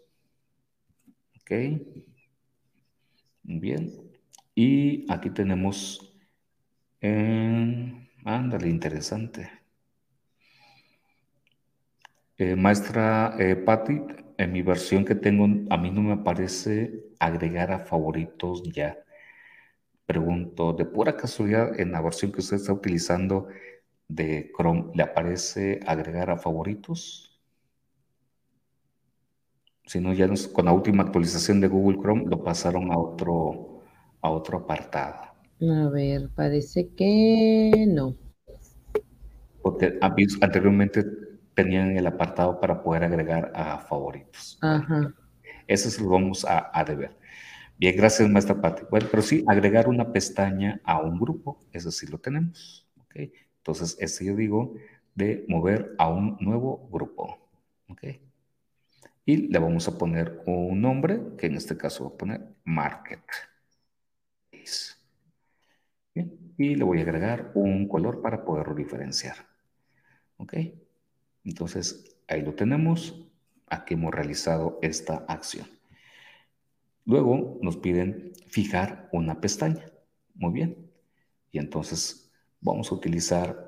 Ok. 1.40 1.52
Bien. 3.42 4.10
Y 4.54 5.10
aquí 5.10 5.30
tenemos, 5.30 6.14
eh, 7.00 8.08
ándale, 8.24 8.68
interesante. 8.68 9.50
Eh, 12.36 12.54
maestra 12.54 13.36
eh, 13.38 13.56
Patty, 13.56 14.00
en 14.38 14.52
mi 14.52 14.62
versión 14.62 15.04
que 15.04 15.14
tengo, 15.14 15.44
a 15.70 15.76
mí 15.76 15.90
no 15.90 16.00
me 16.00 16.12
aparece 16.14 17.04
agregar 17.18 17.72
a 17.72 17.80
favoritos 17.80 18.62
ya. 18.72 18.98
Pregunto, 20.06 20.72
de 20.72 20.86
pura 20.86 21.16
casualidad, 21.16 21.78
en 21.78 21.92
la 21.92 22.00
versión 22.00 22.32
que 22.32 22.40
usted 22.40 22.56
está 22.56 22.72
utilizando 22.72 23.48
de 24.08 24.50
Chrome, 24.56 24.92
¿le 24.94 25.02
aparece 25.02 25.80
agregar 25.86 26.30
a 26.30 26.38
favoritos? 26.38 27.28
sino 29.88 30.12
ya 30.12 30.28
con 30.52 30.66
la 30.66 30.72
última 30.72 31.02
actualización 31.02 31.62
de 31.62 31.68
Google 31.68 31.98
Chrome 31.98 32.26
lo 32.26 32.44
pasaron 32.44 32.92
a 32.92 32.98
otro, 32.98 33.80
a 34.20 34.30
otro 34.30 34.58
apartado. 34.58 35.16
A 35.62 35.88
ver, 35.88 36.28
parece 36.34 36.90
que 36.94 37.86
no. 37.88 38.14
Porque 39.62 39.98
anteriormente 40.42 41.04
tenían 41.58 41.96
el 41.96 42.06
apartado 42.06 42.60
para 42.60 42.80
poder 42.80 43.02
agregar 43.02 43.50
a 43.52 43.78
favoritos. 43.80 44.58
Ajá. 44.62 45.12
Eso 45.66 45.90
se 45.90 46.00
lo 46.00 46.10
vamos 46.10 46.44
a, 46.44 46.70
a 46.72 46.84
deber. 46.84 47.16
Bien, 47.76 47.96
gracias, 47.96 48.30
maestra 48.30 48.60
Pati. 48.60 48.82
Bueno, 48.88 49.08
pero 49.10 49.22
sí, 49.24 49.44
agregar 49.48 49.88
una 49.88 50.12
pestaña 50.12 50.80
a 50.84 51.00
un 51.00 51.18
grupo, 51.18 51.58
eso 51.72 51.90
sí 51.90 52.06
lo 52.06 52.18
tenemos. 52.18 52.88
¿ok? 53.00 53.16
Entonces, 53.56 53.96
este 53.98 54.24
yo 54.24 54.36
digo 54.36 54.74
de 55.16 55.44
mover 55.48 55.96
a 55.98 56.08
un 56.08 56.36
nuevo 56.40 56.88
grupo. 56.92 57.50
¿ok? 57.88 58.04
y 59.24 59.48
le 59.48 59.58
vamos 59.58 59.86
a 59.88 59.98
poner 59.98 60.40
un 60.46 60.80
nombre, 60.80 61.20
que 61.36 61.48
en 61.48 61.56
este 61.56 61.76
caso 61.76 62.04
voy 62.04 62.14
a 62.14 62.16
poner 62.16 62.40
Market. 62.64 63.20
y 66.56 66.74
le 66.76 66.84
voy 66.84 67.00
a 67.00 67.02
agregar 67.02 67.52
un 67.54 67.88
color 67.88 68.22
para 68.22 68.42
poderlo 68.42 68.74
diferenciar. 68.74 69.36
¿Ok? 70.38 70.54
Entonces, 71.48 72.16
ahí 72.28 72.42
lo 72.42 72.54
tenemos. 72.54 73.26
Aquí 73.66 73.94
hemos 73.94 74.14
realizado 74.14 74.78
esta 74.82 75.24
acción. 75.28 75.66
Luego 77.04 77.58
nos 77.62 77.76
piden 77.78 78.32
fijar 78.46 79.08
una 79.12 79.40
pestaña. 79.40 79.86
Muy 80.34 80.52
bien. 80.52 80.90
Y 81.50 81.58
entonces 81.58 82.30
vamos 82.60 82.92
a 82.92 82.94
utilizar 82.94 83.66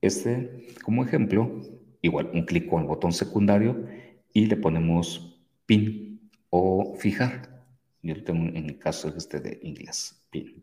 este 0.00 0.66
como 0.82 1.02
ejemplo 1.02 1.62
igual 2.02 2.30
un 2.34 2.44
clic 2.44 2.68
con 2.68 2.82
el 2.82 2.88
botón 2.88 3.12
secundario 3.12 3.86
y 4.34 4.44
le 4.46 4.56
ponemos 4.56 5.40
pin 5.64 6.30
o 6.50 6.94
fijar. 6.98 7.64
Yo 8.02 8.14
lo 8.14 8.24
tengo 8.24 8.44
en 8.44 8.66
el 8.66 8.78
caso 8.78 9.08
este 9.16 9.40
de 9.40 9.58
inglés, 9.62 10.22
pin. 10.30 10.62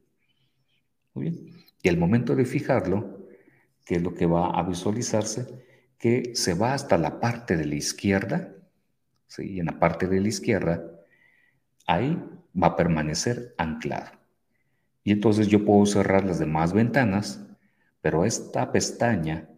Muy 1.15 1.29
bien. 1.29 1.49
Y 1.81 1.89
al 1.89 1.97
momento 1.97 2.35
de 2.35 2.45
fijarlo, 2.45 3.20
que 3.85 3.95
es 3.95 4.01
lo 4.01 4.13
que 4.13 4.25
va 4.25 4.51
a 4.51 4.63
visualizarse, 4.63 5.47
que 5.97 6.31
se 6.35 6.53
va 6.53 6.73
hasta 6.73 6.97
la 6.97 7.19
parte 7.19 7.57
de 7.57 7.65
la 7.65 7.75
izquierda, 7.75 8.53
¿sí? 9.27 9.53
y 9.53 9.59
en 9.59 9.67
la 9.67 9.79
parte 9.79 10.07
de 10.07 10.19
la 10.19 10.27
izquierda, 10.27 10.83
ahí 11.85 12.21
va 12.61 12.67
a 12.67 12.75
permanecer 12.75 13.53
anclado. 13.57 14.11
Y 15.03 15.11
entonces 15.11 15.47
yo 15.47 15.65
puedo 15.65 15.85
cerrar 15.85 16.25
las 16.25 16.39
demás 16.39 16.73
ventanas, 16.73 17.45
pero 18.01 18.25
esta 18.25 18.71
pestaña 18.71 19.49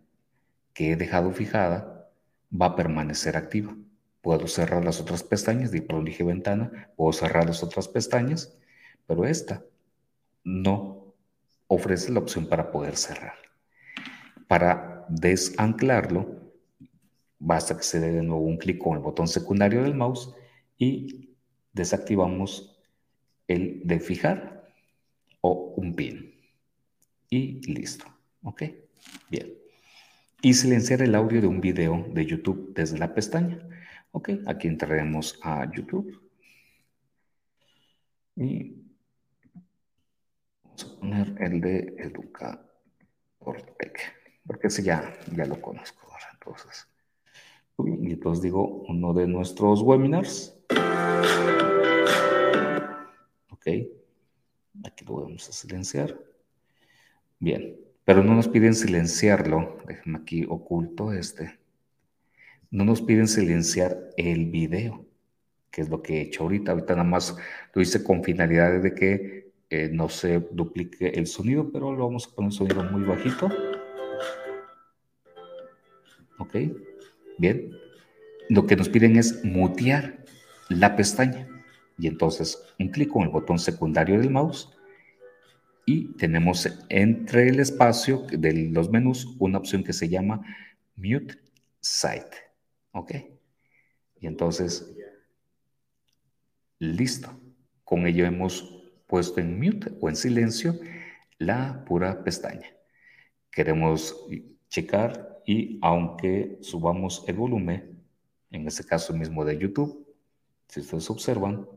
que 0.73 0.91
he 0.91 0.95
dejado 0.95 1.31
fijada 1.31 2.09
va 2.49 2.67
a 2.67 2.75
permanecer 2.75 3.37
activa. 3.37 3.75
Puedo 4.21 4.47
cerrar 4.47 4.85
las 4.85 5.01
otras 5.01 5.23
pestañas, 5.23 5.71
de 5.71 5.85
dije 6.03 6.23
ventana, 6.23 6.89
puedo 6.95 7.11
cerrar 7.11 7.45
las 7.45 7.61
otras 7.61 7.87
pestañas, 7.89 8.57
pero 9.05 9.25
esta 9.25 9.63
no 10.43 11.13
ofrece 11.67 12.11
la 12.11 12.19
opción 12.19 12.47
para 12.47 12.71
poder 12.71 12.95
cerrar. 12.95 13.42
Para 14.47 15.05
desanclarlo, 15.09 16.43
basta 17.39 17.75
que 17.77 17.83
se 17.83 17.99
dé 17.99 18.11
de 18.11 18.23
nuevo 18.23 18.43
un 18.43 18.57
clic 18.57 18.77
con 18.77 18.97
el 18.97 19.03
botón 19.03 19.27
secundario 19.27 19.83
del 19.83 19.95
mouse 19.95 20.33
y 20.77 21.35
desactivamos 21.73 22.79
el 23.47 23.81
de 23.85 23.99
fijar 23.99 24.71
o 25.41 25.73
un 25.77 25.95
pin. 25.95 26.33
Y 27.29 27.61
listo. 27.71 28.05
¿Ok? 28.43 28.63
Bien. 29.29 29.53
Y 30.41 30.53
silenciar 30.53 31.01
el 31.01 31.15
audio 31.15 31.41
de 31.41 31.47
un 31.47 31.61
video 31.61 32.05
de 32.13 32.25
YouTube 32.25 32.73
desde 32.73 32.97
la 32.97 33.13
pestaña. 33.13 33.59
Ok, 34.11 34.29
aquí 34.45 34.67
entraremos 34.67 35.39
a 35.41 35.69
YouTube. 35.71 36.21
Y 38.35 38.75
vamos 40.63 40.83
a 40.85 40.99
poner 40.99 41.35
el 41.41 41.61
de 41.61 41.95
Educa 41.97 42.63
porque 44.45 44.67
ese 44.67 44.83
ya, 44.83 45.13
ya 45.35 45.45
lo 45.45 45.61
conozco 45.61 46.07
ahora. 46.09 46.25
Entonces, 46.33 46.87
y 47.79 48.11
entonces 48.11 48.43
digo 48.43 48.83
uno 48.87 49.13
de 49.13 49.27
nuestros 49.27 49.81
webinars. 49.81 50.55
Ok, 53.49 53.67
aquí 54.83 55.05
lo 55.05 55.21
vamos 55.21 55.49
a 55.49 55.51
silenciar. 55.51 56.17
Bien, 57.39 57.75
pero 58.05 58.23
no 58.23 58.35
nos 58.35 58.47
piden 58.47 58.75
silenciarlo. 58.75 59.77
Déjenme 59.87 60.19
aquí 60.19 60.45
oculto 60.47 61.13
este. 61.13 61.59
No 62.69 62.85
nos 62.85 63.01
piden 63.01 63.27
silenciar 63.27 64.09
el 64.17 64.49
video, 64.49 65.05
que 65.71 65.81
es 65.81 65.89
lo 65.89 66.01
que 66.01 66.17
he 66.17 66.21
hecho 66.21 66.43
ahorita. 66.43 66.71
Ahorita 66.71 66.93
nada 66.93 67.07
más 67.07 67.35
lo 67.73 67.81
hice 67.81 68.03
con 68.03 68.23
finalidades 68.23 68.83
de 68.83 68.93
que 68.93 69.51
eh, 69.69 69.89
no 69.91 70.09
se 70.09 70.39
duplique 70.51 71.09
el 71.09 71.27
sonido, 71.27 71.71
pero 71.71 71.91
lo 71.91 72.05
vamos 72.05 72.27
a 72.27 72.35
poner 72.35 72.47
un 72.47 72.51
sonido 72.51 72.83
muy 72.83 73.03
bajito. 73.03 73.49
¿Ok? 76.43 76.57
Bien. 77.37 77.71
Lo 78.49 78.67
que 78.67 78.75
nos 78.75 78.89
piden 78.89 79.15
es 79.15 79.45
mutear 79.45 80.25
la 80.67 80.97
pestaña. 80.97 81.47
Y 81.97 82.07
entonces 82.07 82.61
un 82.77 82.89
clic 82.89 83.09
con 83.09 83.23
el 83.23 83.29
botón 83.29 83.59
secundario 83.59 84.19
del 84.19 84.29
mouse 84.29 84.69
y 85.85 86.13
tenemos 86.17 86.67
entre 86.89 87.47
el 87.47 87.61
espacio 87.61 88.25
de 88.29 88.69
los 88.69 88.89
menús 88.89 89.35
una 89.39 89.57
opción 89.57 89.85
que 89.85 89.93
se 89.93 90.09
llama 90.09 90.41
Mute 90.97 91.39
Site. 91.79 92.35
¿Ok? 92.91 93.11
Y 94.19 94.27
entonces, 94.27 94.93
listo. 96.79 97.39
Con 97.85 98.05
ello 98.05 98.25
hemos 98.25 98.83
puesto 99.07 99.39
en 99.39 99.59
mute 99.59 99.93
o 100.01 100.09
en 100.09 100.17
silencio 100.17 100.77
la 101.37 101.85
pura 101.85 102.21
pestaña. 102.23 102.67
Queremos 103.49 104.27
checar 104.67 105.32
y 105.45 105.79
aunque 105.81 106.57
subamos 106.61 107.23
el 107.27 107.35
volumen, 107.35 108.01
en 108.51 108.67
este 108.67 108.83
caso 108.83 109.13
mismo 109.13 109.43
de 109.43 109.57
YouTube, 109.57 110.07
si 110.67 110.79
ustedes 110.79 111.09
observan, 111.09 111.67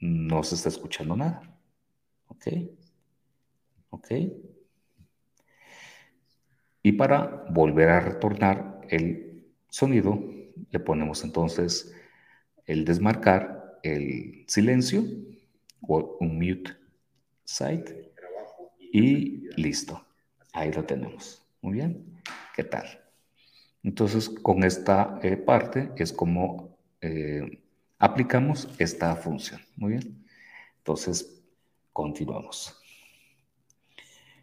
no 0.00 0.42
se 0.42 0.54
está 0.54 0.68
escuchando 0.68 1.16
nada. 1.16 1.42
¿Ok? 2.28 2.46
¿Ok? 3.90 4.10
Y 6.82 6.92
para 6.92 7.44
volver 7.50 7.88
a 7.88 8.00
retornar 8.00 8.80
el 8.88 9.46
sonido, 9.68 10.22
le 10.70 10.80
ponemos 10.80 11.24
entonces 11.24 11.92
el 12.66 12.84
desmarcar, 12.84 13.80
el 13.82 14.44
silencio 14.46 15.04
o 15.80 16.16
un 16.20 16.38
mute 16.38 16.70
site 17.44 18.12
y 18.92 19.48
listo. 19.60 20.04
Ahí 20.52 20.72
lo 20.72 20.84
tenemos. 20.84 21.44
Muy 21.60 21.74
bien. 21.74 22.22
¿Qué 22.54 22.64
tal? 22.64 23.05
Entonces, 23.86 24.28
con 24.28 24.64
esta 24.64 25.20
eh, 25.22 25.36
parte 25.36 25.92
es 25.96 26.12
como 26.12 26.76
eh, 27.00 27.62
aplicamos 28.00 28.68
esta 28.80 29.14
función. 29.14 29.60
Muy 29.76 29.92
bien. 29.92 30.26
Entonces, 30.78 31.40
continuamos. 31.92 32.76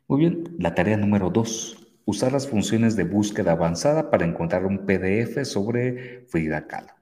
Muy 0.07 0.19
bien, 0.19 0.55
la 0.59 0.73
tarea 0.73 0.95
número 0.95 1.29
dos. 1.29 1.93
Usar 2.05 2.31
las 2.31 2.47
funciones 2.47 2.95
de 2.95 3.03
búsqueda 3.03 3.51
avanzada 3.51 4.09
para 4.09 4.25
encontrar 4.25 4.65
un 4.65 4.85
PDF 4.85 5.43
sobre 5.43 6.21
Frida 6.27 6.65
Kahlo. 6.65 6.93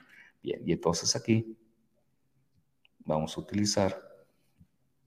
Bien, 0.41 0.63
y 0.65 0.71
entonces 0.71 1.15
aquí 1.15 1.55
vamos 3.05 3.37
a 3.37 3.41
utilizar 3.41 4.01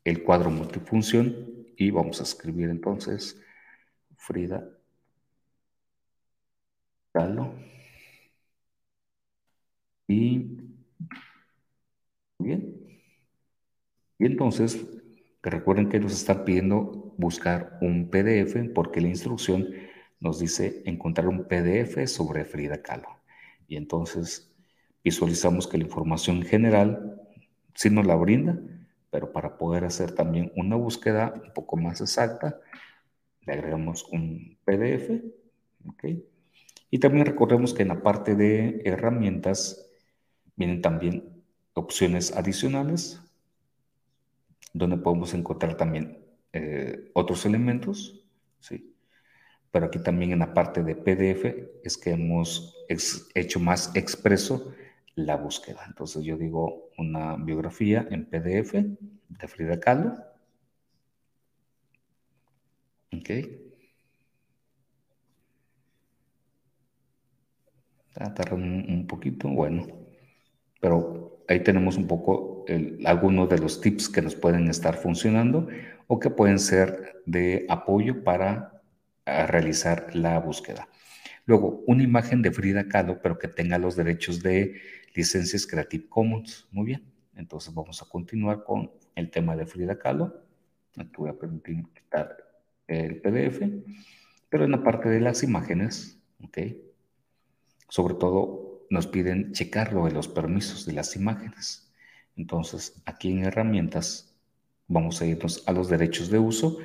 el 0.04 0.22
cuadro 0.22 0.50
multifunción 0.50 1.66
y 1.76 1.90
vamos 1.90 2.20
a 2.20 2.22
escribir 2.22 2.70
entonces 2.70 3.40
Frida 4.16 4.64
Kahlo. 7.14 7.44
Y 10.08 10.56
bien. 12.38 12.84
Y 14.18 14.26
entonces 14.26 14.78
recuerden 15.42 15.88
que 15.88 16.00
nos 16.00 16.12
están 16.12 16.44
pidiendo 16.44 17.14
buscar 17.18 17.78
un 17.80 18.08
PDF 18.10 18.70
porque 18.74 19.00
la 19.00 19.08
instrucción 19.08 19.68
nos 20.20 20.38
dice 20.38 20.82
encontrar 20.86 21.28
un 21.28 21.44
PDF 21.46 22.06
sobre 22.06 22.44
Frida 22.44 22.82
Kahlo. 22.82 23.08
Y 23.68 23.76
entonces 23.76 24.50
visualizamos 25.02 25.66
que 25.66 25.78
la 25.78 25.84
información 25.84 26.42
general 26.42 27.20
sí 27.74 27.90
nos 27.90 28.06
la 28.06 28.16
brinda, 28.16 28.58
pero 29.10 29.32
para 29.32 29.58
poder 29.58 29.84
hacer 29.84 30.12
también 30.12 30.52
una 30.56 30.76
búsqueda 30.76 31.34
un 31.44 31.52
poco 31.52 31.76
más 31.76 32.00
exacta, 32.00 32.60
le 33.46 33.52
agregamos 33.52 34.04
un 34.10 34.58
PDF. 34.64 35.22
Y 36.94 37.00
también 37.00 37.26
recordemos 37.26 37.74
que 37.74 37.82
en 37.82 37.88
la 37.88 38.04
parte 38.04 38.36
de 38.36 38.80
herramientas 38.84 39.90
vienen 40.54 40.80
también 40.80 41.42
opciones 41.72 42.30
adicionales 42.36 43.20
donde 44.72 44.98
podemos 44.98 45.34
encontrar 45.34 45.76
también 45.76 46.24
eh, 46.52 47.10
otros 47.14 47.46
elementos, 47.46 48.24
¿sí? 48.60 48.94
Pero 49.72 49.86
aquí 49.86 49.98
también 50.04 50.30
en 50.30 50.38
la 50.38 50.54
parte 50.54 50.84
de 50.84 50.94
PDF 50.94 51.80
es 51.82 51.98
que 51.98 52.12
hemos 52.12 52.76
hecho 52.88 53.58
más 53.58 53.90
expreso 53.96 54.72
la 55.16 55.36
búsqueda. 55.36 55.82
Entonces 55.88 56.22
yo 56.22 56.36
digo 56.36 56.90
una 56.96 57.34
biografía 57.34 58.06
en 58.08 58.26
PDF 58.26 58.72
de 58.74 59.48
Frida 59.48 59.80
Kahlo. 59.80 60.14
Ok. 63.12 63.63
Tarda 68.14 68.54
un, 68.54 68.86
un 68.88 69.06
poquito, 69.06 69.48
bueno, 69.48 69.86
pero 70.80 71.44
ahí 71.48 71.60
tenemos 71.60 71.96
un 71.96 72.06
poco 72.06 72.64
algunos 73.04 73.48
de 73.48 73.58
los 73.58 73.80
tips 73.80 74.08
que 74.08 74.22
nos 74.22 74.34
pueden 74.34 74.68
estar 74.68 74.96
funcionando 74.96 75.68
o 76.06 76.18
que 76.18 76.30
pueden 76.30 76.58
ser 76.58 77.22
de 77.26 77.66
apoyo 77.68 78.24
para 78.24 78.82
realizar 79.26 80.14
la 80.14 80.38
búsqueda. 80.38 80.88
Luego, 81.46 81.82
una 81.86 82.02
imagen 82.02 82.42
de 82.42 82.50
Frida 82.50 82.88
Kahlo, 82.88 83.20
pero 83.22 83.38
que 83.38 83.48
tenga 83.48 83.78
los 83.78 83.96
derechos 83.96 84.42
de 84.42 84.80
licencias 85.14 85.66
Creative 85.66 86.08
Commons. 86.08 86.66
Muy 86.70 86.86
bien. 86.86 87.12
Entonces 87.34 87.74
vamos 87.74 88.00
a 88.02 88.06
continuar 88.06 88.64
con 88.64 88.90
el 89.14 89.30
tema 89.30 89.56
de 89.56 89.66
Frida 89.66 89.98
Kahlo. 89.98 90.42
Aquí 90.96 91.12
voy 91.18 91.30
a 91.30 91.38
permitir 91.38 91.84
quitar 91.92 92.36
el 92.86 93.20
PDF, 93.20 93.60
pero 94.48 94.64
en 94.64 94.70
la 94.70 94.82
parte 94.82 95.08
de 95.08 95.20
las 95.20 95.42
imágenes, 95.42 96.22
¿ok? 96.42 96.58
Sobre 97.94 98.14
todo 98.14 98.88
nos 98.90 99.06
piden 99.06 99.52
checar 99.52 99.92
lo 99.92 100.06
de 100.06 100.10
los 100.10 100.26
permisos 100.26 100.84
de 100.84 100.94
las 100.94 101.14
imágenes. 101.14 101.94
Entonces, 102.34 103.00
aquí 103.06 103.30
en 103.30 103.44
herramientas 103.44 104.34
vamos 104.88 105.22
a 105.22 105.26
irnos 105.26 105.62
a 105.68 105.70
los 105.70 105.88
derechos 105.88 106.28
de 106.28 106.40
uso 106.40 106.78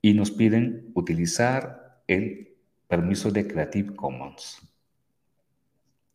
y 0.00 0.14
nos 0.14 0.30
piden 0.30 0.92
utilizar 0.94 2.04
el 2.06 2.54
permiso 2.86 3.32
de 3.32 3.48
Creative 3.48 3.96
Commons. 3.96 4.62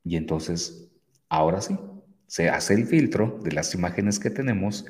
Y 0.06 0.16
entonces, 0.16 0.90
ahora 1.28 1.60
sí, 1.60 1.78
se 2.26 2.48
hace 2.48 2.76
el 2.76 2.88
filtro 2.88 3.41
de 3.44 3.52
las 3.52 3.76
imágenes 3.76 4.20
que 4.20 4.30
tenemos 4.30 4.86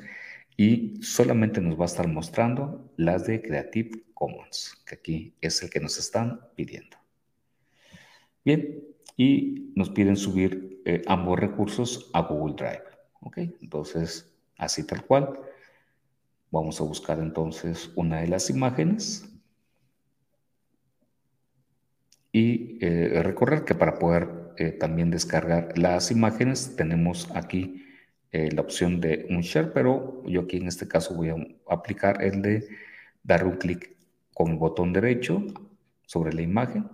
y 0.56 1.02
solamente 1.02 1.60
nos 1.60 1.76
va 1.76 1.86
a 1.86 1.86
estar 1.86 2.06
mostrando 2.06 2.92
las 2.96 3.26
de 3.26 3.42
Creative 3.42 4.04
Commons, 4.14 4.80
que 4.86 4.94
aquí 4.94 5.34
es 5.40 5.60
el 5.64 5.70
que 5.70 5.80
nos 5.80 5.98
están 5.98 6.40
pidiendo. 6.54 7.00
Bien, 8.44 8.80
y 9.16 9.72
nos 9.74 9.90
piden 9.90 10.16
subir 10.16 10.82
eh, 10.84 11.02
ambos 11.06 11.38
recursos 11.38 12.10
a 12.12 12.22
Google 12.22 12.54
Drive. 12.56 12.84
¿Ok? 13.20 13.38
Entonces, 13.60 14.32
así 14.56 14.86
tal 14.86 15.04
cual. 15.04 15.38
Vamos 16.50 16.80
a 16.80 16.84
buscar 16.84 17.20
entonces 17.20 17.90
una 17.94 18.22
de 18.22 18.28
las 18.28 18.50
imágenes 18.50 19.24
y 22.32 22.78
eh, 22.84 23.22
recorrer 23.22 23.64
que 23.64 23.74
para 23.74 23.98
poder 23.98 24.28
eh, 24.56 24.72
también 24.72 25.10
descargar 25.10 25.78
las 25.78 26.10
imágenes 26.10 26.74
tenemos 26.76 27.30
aquí 27.34 27.86
la 28.32 28.60
opción 28.62 29.00
de 29.00 29.26
un 29.28 29.40
share, 29.40 29.72
pero 29.72 30.22
yo 30.24 30.42
aquí 30.42 30.58
en 30.58 30.68
este 30.68 30.86
caso 30.86 31.16
voy 31.16 31.30
a 31.30 31.34
aplicar 31.68 32.22
el 32.22 32.42
de 32.42 32.68
dar 33.24 33.44
un 33.44 33.56
clic 33.56 33.96
con 34.32 34.52
el 34.52 34.56
botón 34.56 34.92
derecho 34.92 35.44
sobre 36.06 36.32
la 36.32 36.42
imagen, 36.42 36.88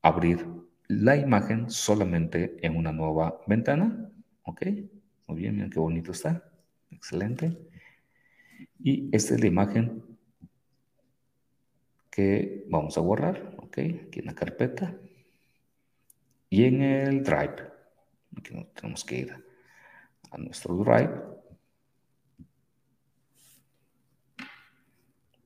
abrir 0.00 0.46
la 0.90 1.16
imagen 1.16 1.70
solamente 1.70 2.56
en 2.66 2.76
una 2.76 2.90
nueva 2.90 3.40
ventana. 3.46 4.10
¿Ok? 4.42 4.66
Muy 5.28 5.38
bien, 5.38 5.54
miren 5.54 5.70
qué 5.70 5.78
bonito 5.78 6.10
está. 6.10 6.42
Excelente. 6.90 7.56
Y 8.80 9.08
esta 9.14 9.34
es 9.34 9.40
la 9.40 9.46
imagen 9.46 10.02
que 12.10 12.64
vamos 12.68 12.98
a 12.98 13.02
borrar. 13.02 13.54
¿Ok? 13.58 13.78
Aquí 13.78 14.18
en 14.18 14.26
la 14.26 14.34
carpeta. 14.34 14.96
Y 16.48 16.64
en 16.64 16.82
el 16.82 17.22
Drive. 17.22 17.70
Aquí 18.36 18.52
tenemos 18.74 19.04
que 19.04 19.18
ir 19.18 19.44
a 20.32 20.38
nuestro 20.38 20.74
Drive. 20.74 21.14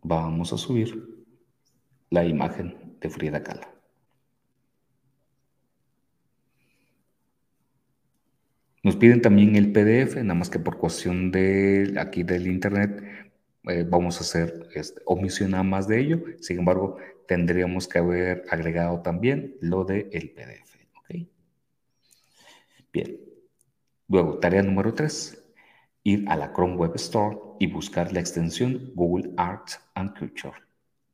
Vamos 0.02 0.54
a 0.54 0.56
subir 0.56 1.26
la 2.08 2.24
imagen 2.24 2.96
de 2.98 3.10
Frida 3.10 3.42
Kahlo. 3.42 3.73
Nos 8.84 8.96
piden 8.96 9.22
también 9.22 9.56
el 9.56 9.72
PDF, 9.72 10.16
nada 10.16 10.34
más 10.34 10.50
que 10.50 10.58
por 10.58 10.76
cuestión 10.76 11.30
de 11.32 11.94
aquí 11.98 12.22
del 12.22 12.46
internet 12.46 13.02
eh, 13.62 13.86
vamos 13.88 14.18
a 14.18 14.20
hacer 14.20 14.68
este, 14.74 15.00
omisión 15.06 15.52
nada 15.52 15.62
más 15.62 15.88
de 15.88 16.00
ello. 16.00 16.22
Sin 16.42 16.58
embargo, 16.58 16.98
tendríamos 17.26 17.88
que 17.88 17.98
haber 17.98 18.44
agregado 18.50 19.00
también 19.00 19.56
lo 19.62 19.84
del 19.84 20.10
el 20.12 20.30
PDF. 20.32 20.74
Bien. 22.92 23.18
Luego, 24.06 24.38
tarea 24.38 24.62
número 24.62 24.92
3. 24.92 25.42
Ir 26.02 26.26
a 26.28 26.36
la 26.36 26.52
Chrome 26.52 26.76
Web 26.76 26.92
Store 26.96 27.38
y 27.58 27.66
buscar 27.66 28.12
la 28.12 28.20
extensión 28.20 28.92
Google 28.94 29.30
Arts 29.38 29.80
and 29.94 30.16
Culture. 30.18 30.54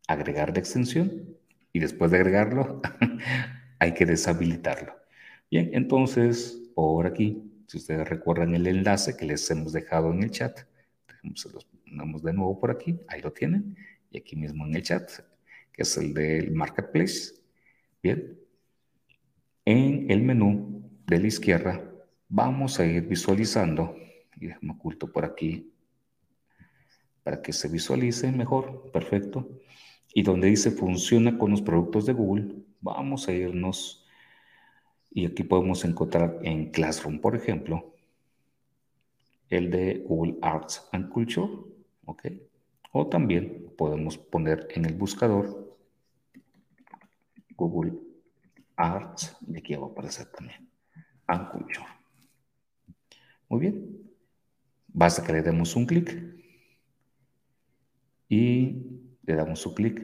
Agregar 0.09 0.53
la 0.53 0.59
extensión 0.59 1.37
y 1.73 1.79
después 1.79 2.11
de 2.11 2.17
agregarlo 2.19 2.83
hay 3.79 3.95
que 3.95 4.07
deshabilitarlo. 4.07 4.93
Bien, 5.49 5.71
entonces 5.73 6.61
por 6.75 7.07
aquí 7.07 7.50
si 7.71 7.77
ustedes 7.77 8.09
recuerdan 8.09 8.53
el 8.57 8.67
enlace 8.67 9.17
que 9.17 9.25
les 9.25 9.49
hemos 9.49 9.73
dejado 9.73 10.11
en 10.13 10.25
el 10.25 10.33
chat, 10.33 10.59
se 11.37 11.53
los 11.53 11.65
ponemos 11.67 12.21
de 12.21 12.33
nuevo 12.33 12.59
por 12.59 12.73
aquí, 12.73 12.99
ahí 13.07 13.23
lo 13.23 13.33
tienen, 13.33 13.77
y 14.11 14.19
aquí 14.19 14.35
mismo 14.35 14.67
en 14.67 14.75
el 14.75 14.83
chat, 14.83 15.09
que 15.73 15.83
es 15.83 15.97
el 15.97 16.13
del 16.13 16.51
Marketplace. 16.51 17.33
Bien, 18.03 18.37
en 19.65 20.11
el 20.11 20.21
menú 20.21 20.83
de 21.07 21.21
la 21.21 21.29
izquierda 21.29 21.81
vamos 22.29 22.81
a 22.81 22.87
ir 22.87 23.07
visualizando, 23.07 23.95
y 24.35 24.49
déjame 24.49 24.73
oculto 24.73 25.13
por 25.13 25.25
aquí 25.25 25.73
para 27.23 27.41
que 27.41 27.53
se 27.53 27.69
visualice 27.69 28.33
mejor, 28.33 28.91
perfecto. 28.91 29.49
Y 30.13 30.25
donde 30.25 30.49
dice 30.49 30.73
funciona 30.73 31.39
con 31.39 31.53
los 31.53 31.63
productos 31.63 32.05
de 32.07 32.15
Google, 32.15 32.53
vamos 32.81 33.29
a 33.29 33.33
irnos 33.33 34.00
y 35.11 35.27
aquí 35.27 35.43
podemos 35.43 35.85
encontrar 35.85 36.39
en 36.43 36.71
Classroom, 36.71 37.21
por 37.21 37.35
ejemplo, 37.35 37.95
el 39.49 39.71
de 39.71 40.05
Google 40.07 40.39
Arts 40.43 40.89
and 40.93 41.09
Culture, 41.09 41.49
¿ok? 42.05 42.27
O 42.93 43.09
también 43.09 43.73
podemos 43.77 44.17
poner 44.17 44.69
en 44.71 44.85
el 44.85 44.95
buscador 44.95 45.77
Google 47.57 47.93
Arts, 48.77 49.37
y 49.47 49.59
aquí 49.59 49.75
va 49.75 49.87
a 49.87 49.91
aparecer 49.91 50.27
también, 50.27 50.69
and 51.27 51.51
Culture. 51.51 51.87
Muy 53.49 53.61
bien. 53.61 54.11
Basta 54.87 55.25
que 55.25 55.33
le 55.33 55.43
demos 55.43 55.75
un 55.77 55.87
clic 55.87 56.17
y 58.29 58.87
le 59.23 59.35
damos 59.35 59.65
un 59.67 59.75
clic 59.75 60.03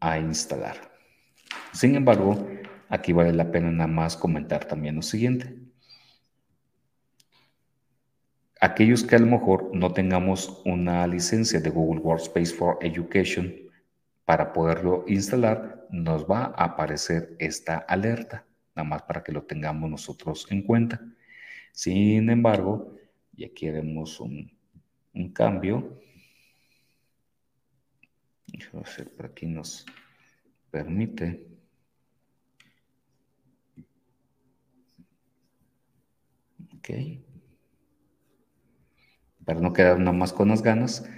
a 0.00 0.18
instalar. 0.18 0.76
Sin 1.72 1.94
embargo, 1.94 2.46
Aquí 2.92 3.14
vale 3.14 3.32
la 3.32 3.50
pena 3.50 3.70
nada 3.70 3.86
más 3.86 4.18
comentar 4.18 4.66
también 4.66 4.96
lo 4.96 5.00
siguiente. 5.00 5.56
Aquellos 8.60 9.02
que 9.02 9.16
a 9.16 9.18
lo 9.18 9.24
mejor 9.24 9.74
no 9.74 9.94
tengamos 9.94 10.60
una 10.66 11.06
licencia 11.06 11.58
de 11.58 11.70
Google 11.70 12.02
Workspace 12.02 12.54
for 12.54 12.76
Education 12.82 13.50
para 14.26 14.52
poderlo 14.52 15.06
instalar, 15.08 15.86
nos 15.88 16.30
va 16.30 16.52
a 16.54 16.64
aparecer 16.64 17.34
esta 17.38 17.78
alerta, 17.78 18.44
nada 18.76 18.86
más 18.86 19.02
para 19.04 19.24
que 19.24 19.32
lo 19.32 19.44
tengamos 19.44 19.88
nosotros 19.88 20.46
en 20.50 20.60
cuenta. 20.60 21.00
Sin 21.72 22.28
embargo, 22.28 22.98
ya 23.32 23.48
queremos 23.54 24.20
un, 24.20 24.52
un 25.14 25.32
cambio. 25.32 25.98
Déjame 28.48 28.84
ver 28.98 29.16
por 29.16 29.24
aquí 29.24 29.46
nos 29.46 29.86
permite. 30.70 31.51
Ok. 36.82 36.90
Para 39.44 39.60
no 39.60 39.72
quedar 39.72 40.00
nada 40.00 40.10
más 40.10 40.32
con 40.32 40.48
las 40.48 40.62
ganas, 40.62 41.08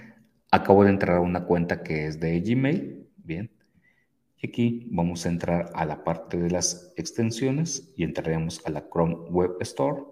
acabo 0.51 0.83
de 0.83 0.91
entrar 0.91 1.17
a 1.17 1.21
una 1.21 1.45
cuenta 1.45 1.81
que 1.81 2.05
es 2.05 2.19
de 2.19 2.39
Gmail. 2.39 3.09
Bien. 3.17 3.51
Y 4.37 4.47
aquí 4.47 4.87
vamos 4.91 5.25
a 5.25 5.29
entrar 5.29 5.71
a 5.73 5.85
la 5.85 6.03
parte 6.03 6.37
de 6.37 6.51
las 6.51 6.93
extensiones 6.97 7.91
y 7.95 8.03
entraremos 8.03 8.63
a 8.67 8.69
la 8.69 8.87
Chrome 8.87 9.15
Web 9.31 9.57
Store. 9.61 10.03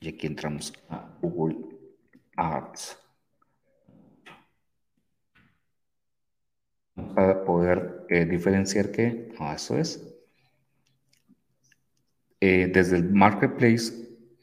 Y 0.00 0.08
aquí 0.08 0.26
entramos 0.26 0.74
a 0.90 1.16
Google 1.22 1.56
Arts. 2.36 2.98
Para 7.14 7.42
poder 7.42 8.04
eh, 8.10 8.26
diferenciar 8.26 8.90
que, 8.90 9.32
no, 9.38 9.50
eso 9.50 9.78
es, 9.78 10.15
eh, 12.46 12.68
desde 12.68 12.98
el 12.98 13.10
marketplace 13.10 13.92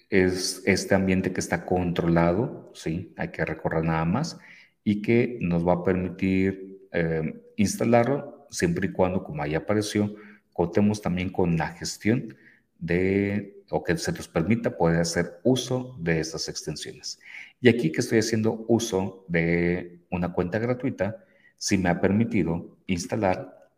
es 0.10 0.62
este 0.66 0.94
ambiente 0.94 1.32
que 1.32 1.40
está 1.40 1.64
controlado, 1.66 2.70
sí, 2.74 3.14
hay 3.16 3.30
que 3.30 3.46
recorrer 3.46 3.86
nada 3.86 4.04
más 4.04 4.38
y 4.84 5.02
que 5.02 5.38
nos 5.40 5.66
va 5.66 5.76
a 5.76 5.84
permitir 5.86 6.82
eh, 6.92 7.42
instalarlo 7.56 8.46
siempre 8.52 8.88
y 8.88 8.92
cuando, 8.92 9.24
como 9.24 9.42
ahí 9.42 9.56
apareció, 9.56 10.14
contemos 10.52 11.02
también 11.02 11.30
con 11.30 11.56
la 11.56 11.70
gestión 11.70 12.36
de, 12.78 13.64
o 13.70 13.82
que 13.86 13.96
se 13.96 14.12
nos 14.12 14.28
permita 14.28 14.76
poder 14.76 15.00
hacer 15.00 15.40
uso 15.44 15.96
de 15.98 16.20
estas 16.20 16.50
extensiones. 16.50 17.22
Y 17.62 17.70
aquí 17.70 17.90
que 17.90 18.02
estoy 18.02 18.20
haciendo 18.20 18.66
uso 18.68 19.24
de 19.30 20.02
una 20.12 20.34
cuenta 20.34 20.60
gratuita, 20.60 21.24
sí 21.56 21.78
me 21.78 21.88
ha 21.88 22.02
permitido 22.02 22.76
instalar 22.86 23.72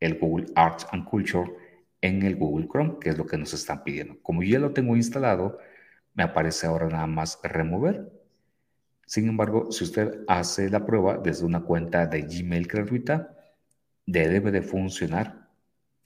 el 0.00 0.18
Google 0.18 0.46
Arts 0.54 0.86
and 0.90 1.04
Culture 1.04 1.65
en 2.06 2.22
el 2.22 2.36
Google 2.36 2.68
Chrome, 2.68 2.98
que 3.00 3.10
es 3.10 3.18
lo 3.18 3.26
que 3.26 3.36
nos 3.36 3.52
están 3.52 3.82
pidiendo. 3.82 4.16
Como 4.22 4.42
ya 4.42 4.58
lo 4.58 4.72
tengo 4.72 4.96
instalado, 4.96 5.58
me 6.14 6.22
aparece 6.22 6.66
ahora 6.66 6.88
nada 6.88 7.06
más 7.06 7.38
remover. 7.42 8.12
Sin 9.06 9.28
embargo, 9.28 9.70
si 9.72 9.84
usted 9.84 10.24
hace 10.28 10.70
la 10.70 10.84
prueba 10.86 11.18
desde 11.18 11.44
una 11.44 11.62
cuenta 11.62 12.06
de 12.06 12.22
Gmail 12.22 12.66
gratuita, 12.66 13.36
debe 14.06 14.50
de 14.50 14.62
funcionar 14.62 15.48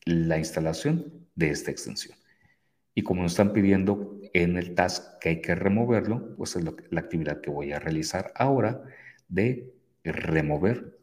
la 0.04 0.38
instalación 0.38 1.28
de 1.34 1.50
esta 1.50 1.70
extensión. 1.70 2.16
Y 2.94 3.02
como 3.02 3.22
nos 3.22 3.32
están 3.32 3.52
pidiendo 3.52 4.18
en 4.32 4.56
el 4.56 4.74
task 4.74 5.18
que 5.20 5.28
hay 5.28 5.40
que 5.40 5.54
removerlo, 5.54 6.34
pues 6.36 6.56
es 6.56 6.64
la 6.64 7.00
actividad 7.00 7.40
que 7.40 7.50
voy 7.50 7.72
a 7.72 7.78
realizar 7.78 8.32
ahora 8.34 8.82
de 9.28 9.72
remover 10.02 10.98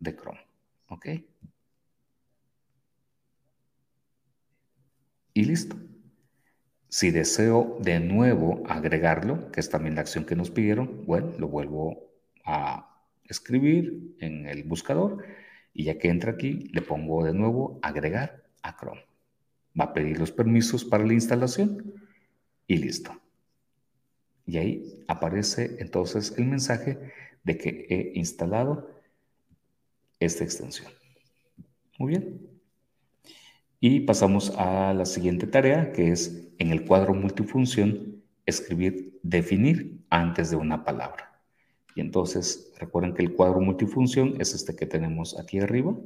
de 0.00 0.16
Chrome. 0.16 0.40
¿Ok? 0.88 1.06
Y 5.34 5.44
listo. 5.44 5.76
Si 6.88 7.10
deseo 7.10 7.78
de 7.80 8.00
nuevo 8.00 8.62
agregarlo, 8.66 9.50
que 9.52 9.60
es 9.60 9.70
también 9.70 9.94
la 9.94 10.00
acción 10.00 10.24
que 10.24 10.34
nos 10.34 10.50
pidieron, 10.50 11.06
bueno, 11.06 11.32
lo 11.38 11.48
vuelvo 11.48 12.10
a 12.44 13.04
escribir 13.24 14.16
en 14.18 14.46
el 14.46 14.64
buscador 14.64 15.24
y 15.72 15.84
ya 15.84 15.98
que 15.98 16.08
entra 16.08 16.32
aquí, 16.32 16.68
le 16.72 16.82
pongo 16.82 17.24
de 17.24 17.32
nuevo 17.32 17.78
agregar 17.82 18.42
a 18.62 18.76
Chrome. 18.76 19.04
Va 19.78 19.84
a 19.84 19.92
pedir 19.92 20.18
los 20.18 20.32
permisos 20.32 20.84
para 20.84 21.06
la 21.06 21.14
instalación 21.14 21.94
y 22.66 22.76
listo. 22.78 23.20
Y 24.46 24.58
ahí 24.58 25.04
aparece 25.06 25.76
entonces 25.78 26.34
el 26.36 26.46
mensaje 26.46 26.98
de 27.44 27.56
que 27.56 27.86
he 27.88 28.18
instalado 28.18 28.90
esta 30.18 30.42
extensión. 30.42 30.92
Muy 31.98 32.10
bien. 32.10 32.49
Y 33.80 34.00
pasamos 34.00 34.52
a 34.58 34.92
la 34.92 35.06
siguiente 35.06 35.46
tarea, 35.46 35.92
que 35.92 36.12
es 36.12 36.52
en 36.58 36.70
el 36.70 36.84
cuadro 36.84 37.14
multifunción, 37.14 38.22
escribir 38.44 39.18
definir 39.22 40.04
antes 40.10 40.50
de 40.50 40.56
una 40.56 40.84
palabra. 40.84 41.42
Y 41.94 42.02
entonces, 42.02 42.72
recuerden 42.78 43.14
que 43.14 43.22
el 43.22 43.34
cuadro 43.34 43.60
multifunción 43.60 44.34
es 44.38 44.54
este 44.54 44.76
que 44.76 44.86
tenemos 44.86 45.38
aquí 45.38 45.58
arriba. 45.58 45.96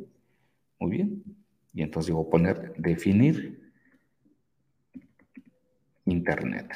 Muy 0.78 0.90
bien. 0.90 1.24
Y 1.72 1.82
entonces 1.82 2.10
yo 2.10 2.16
voy 2.16 2.26
a 2.26 2.30
poner 2.30 2.74
definir 2.78 3.72
Internet. 6.06 6.70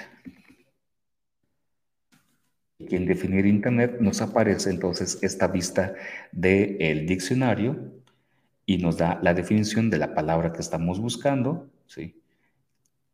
Y 2.79 2.97
en 2.97 3.07
definir 3.07 3.47
Internet 3.47 3.99
nos 4.01 4.21
aparece 4.21 4.71
entonces 4.71 5.19
esta 5.23 5.47
vista 5.47 5.95
del 6.33 7.07
diccionario 7.07 7.98
y 8.69 8.77
nos 8.77 8.99
da 8.99 9.19
la 9.23 9.33
definición 9.33 9.89
de 9.89 9.97
la 9.97 10.15
palabra 10.15 10.53
que 10.53 10.61
estamos 10.61 11.01
buscando, 11.01 11.71
¿sí? 11.87 12.23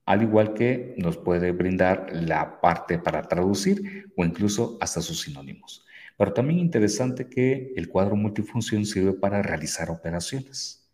Al 0.04 0.22
igual 0.22 0.52
que 0.52 0.96
nos 0.98 1.16
puede 1.16 1.52
brindar 1.52 2.08
la 2.12 2.60
parte 2.60 2.98
para 2.98 3.22
traducir 3.22 4.10
o 4.16 4.24
incluso 4.24 4.76
hasta 4.80 5.00
sus 5.00 5.20
sinónimos. 5.20 5.86
Pero 6.16 6.32
también 6.32 6.58
interesante 6.58 7.28
que 7.28 7.72
el 7.76 7.88
cuadro 7.88 8.16
multifunción 8.16 8.84
sirve 8.84 9.12
para 9.12 9.42
realizar 9.42 9.92
operaciones. 9.92 10.90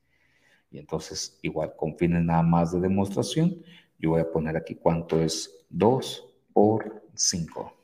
Y 0.71 0.79
entonces, 0.79 1.39
igual 1.41 1.73
con 1.75 1.97
fines 1.97 2.23
nada 2.23 2.43
más 2.43 2.71
de 2.71 2.81
demostración, 2.81 3.63
yo 3.99 4.11
voy 4.11 4.21
a 4.21 4.31
poner 4.31 4.59
aquí 4.59 4.75
cuánto 4.75 5.23
es 5.23 5.65
2 5.71 6.35
por 6.53 7.03
5. 7.15 7.75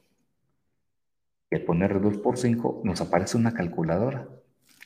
Y 1.51 1.59
poner 1.61 2.03
2 2.03 2.19
por 2.19 2.37
5 2.37 2.83
nos 2.85 3.01
aparece 3.01 3.39
una 3.39 3.55
calculadora. 3.55 4.29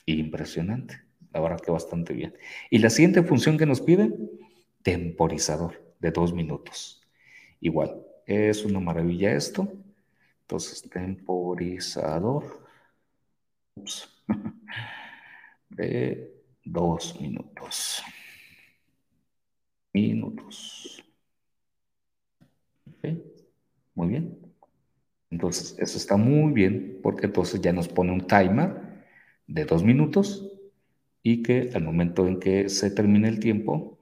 Impresionante. 0.05 1.10
La 1.31 1.39
verdad 1.39 1.61
que 1.61 1.71
bastante 1.71 2.13
bien. 2.13 2.35
Y 2.69 2.79
la 2.79 2.89
siguiente 2.89 3.23
función 3.23 3.57
que 3.57 3.65
nos 3.65 3.81
pide, 3.81 4.11
temporizador 4.83 5.81
de 5.99 6.11
dos 6.11 6.33
minutos. 6.33 7.01
Igual, 7.61 8.01
es 8.25 8.65
una 8.65 8.79
maravilla 8.79 9.33
esto. 9.33 9.71
Entonces, 10.41 10.81
temporizador 10.89 12.67
de 15.69 16.33
dos 16.65 17.19
minutos. 17.19 18.03
Minutos. 19.93 21.03
Muy 23.95 24.07
bien. 24.07 24.37
Entonces, 25.29 25.75
eso 25.79 25.97
está 25.97 26.17
muy 26.17 26.51
bien 26.53 26.99
porque 27.01 27.25
entonces 27.27 27.61
ya 27.61 27.71
nos 27.71 27.87
pone 27.87 28.11
un 28.11 28.25
timer 28.27 29.05
de 29.47 29.65
dos 29.65 29.83
minutos 29.83 30.50
y 31.23 31.43
que 31.43 31.71
al 31.73 31.83
momento 31.83 32.27
en 32.27 32.39
que 32.39 32.69
se 32.69 32.91
termine 32.91 33.27
el 33.27 33.39
tiempo, 33.39 33.99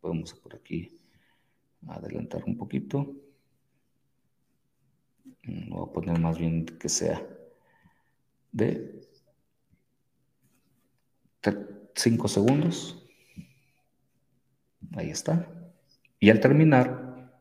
podemos 0.00 0.34
por 0.34 0.54
aquí 0.54 1.00
adelantar 1.88 2.44
un 2.44 2.56
poquito. 2.56 3.14
Voy 5.46 5.88
a 5.88 5.92
poner 5.92 6.18
más 6.18 6.38
bien 6.38 6.66
que 6.66 6.88
sea 6.88 7.22
de 8.52 9.00
5 11.94 12.28
segundos. 12.28 13.06
Ahí 14.92 15.10
está. 15.10 15.48
Y 16.20 16.30
al 16.30 16.40
terminar, 16.40 17.32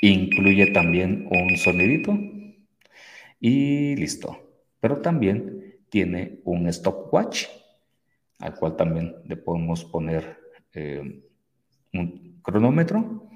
incluye 0.00 0.72
también 0.72 1.28
un 1.30 1.56
sonidito. 1.56 2.18
Y 3.40 3.96
listo 3.96 4.47
pero 4.88 5.02
también 5.02 5.76
tiene 5.90 6.40
un 6.44 6.72
stopwatch, 6.72 7.44
al 8.38 8.54
cual 8.54 8.74
también 8.74 9.16
le 9.26 9.36
podemos 9.36 9.84
poner 9.84 10.38
eh, 10.72 11.22
un 11.92 12.40
cronómetro 12.40 13.28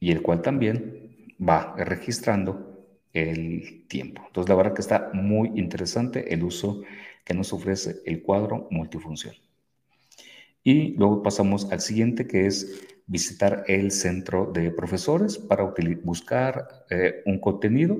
y 0.00 0.12
el 0.12 0.22
cual 0.22 0.40
también 0.40 1.34
va 1.46 1.74
registrando 1.76 2.86
el 3.12 3.86
tiempo. 3.86 4.22
Entonces, 4.28 4.48
la 4.48 4.54
verdad 4.54 4.72
que 4.72 4.80
está 4.80 5.10
muy 5.12 5.48
interesante 5.56 6.32
el 6.32 6.42
uso 6.42 6.80
que 7.22 7.34
nos 7.34 7.52
ofrece 7.52 7.96
el 8.06 8.22
cuadro 8.22 8.66
multifunción. 8.70 9.34
Y 10.64 10.94
luego 10.96 11.22
pasamos 11.22 11.70
al 11.70 11.80
siguiente, 11.82 12.26
que 12.26 12.46
es 12.46 12.82
visitar 13.06 13.64
el 13.66 13.90
centro 13.90 14.50
de 14.50 14.70
profesores 14.70 15.36
para 15.36 15.70
buscar 16.02 16.86
eh, 16.88 17.22
un 17.26 17.38
contenido 17.40 17.98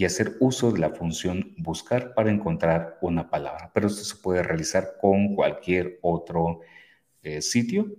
y 0.00 0.06
hacer 0.06 0.38
uso 0.40 0.72
de 0.72 0.78
la 0.80 0.94
función 0.94 1.52
buscar 1.58 2.14
para 2.14 2.30
encontrar 2.30 2.96
una 3.02 3.28
palabra. 3.28 3.70
Pero 3.74 3.86
esto 3.86 4.02
se 4.02 4.16
puede 4.16 4.42
realizar 4.42 4.94
con 4.98 5.34
cualquier 5.34 5.98
otro 6.00 6.60
eh, 7.20 7.42
sitio 7.42 7.94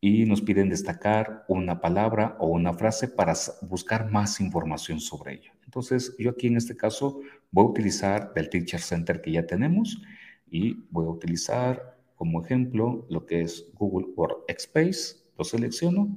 y 0.00 0.26
nos 0.26 0.40
piden 0.42 0.68
destacar 0.68 1.44
una 1.48 1.80
palabra 1.80 2.36
o 2.38 2.46
una 2.46 2.72
frase 2.72 3.08
para 3.08 3.34
buscar 3.62 4.12
más 4.12 4.38
información 4.38 5.00
sobre 5.00 5.34
ello. 5.34 5.50
Entonces, 5.64 6.14
yo 6.20 6.30
aquí 6.30 6.46
en 6.46 6.56
este 6.56 6.76
caso 6.76 7.18
voy 7.50 7.64
a 7.64 7.70
utilizar 7.70 8.32
el 8.36 8.48
Teacher 8.48 8.80
Center 8.80 9.20
que 9.20 9.32
ya 9.32 9.44
tenemos 9.44 10.00
y 10.48 10.86
voy 10.88 11.06
a 11.06 11.10
utilizar 11.10 11.98
como 12.14 12.44
ejemplo 12.44 13.08
lo 13.10 13.26
que 13.26 13.40
es 13.40 13.72
Google 13.74 14.06
Workspace. 14.14 15.16
Lo 15.36 15.42
selecciono. 15.42 16.16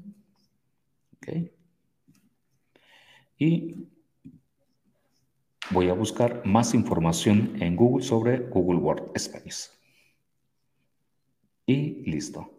Ok. 1.15 1.49
Y 3.39 3.87
voy 5.71 5.89
a 5.89 5.93
buscar 5.93 6.41
más 6.45 6.73
información 6.73 7.53
en 7.61 7.75
Google 7.75 8.03
sobre 8.03 8.37
Google 8.37 8.79
Workspace. 8.79 9.69
Y 11.65 12.09
listo. 12.09 12.51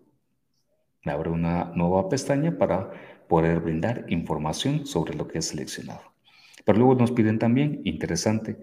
Me 1.04 1.12
abre 1.12 1.30
una 1.30 1.72
nueva 1.74 2.08
pestaña 2.08 2.56
para 2.56 2.90
poder 3.28 3.60
brindar 3.60 4.06
información 4.08 4.86
sobre 4.86 5.14
lo 5.14 5.28
que 5.28 5.38
he 5.38 5.42
seleccionado. 5.42 6.00
Pero 6.64 6.78
luego 6.78 6.94
nos 6.94 7.10
piden 7.12 7.38
también, 7.38 7.80
interesante, 7.84 8.56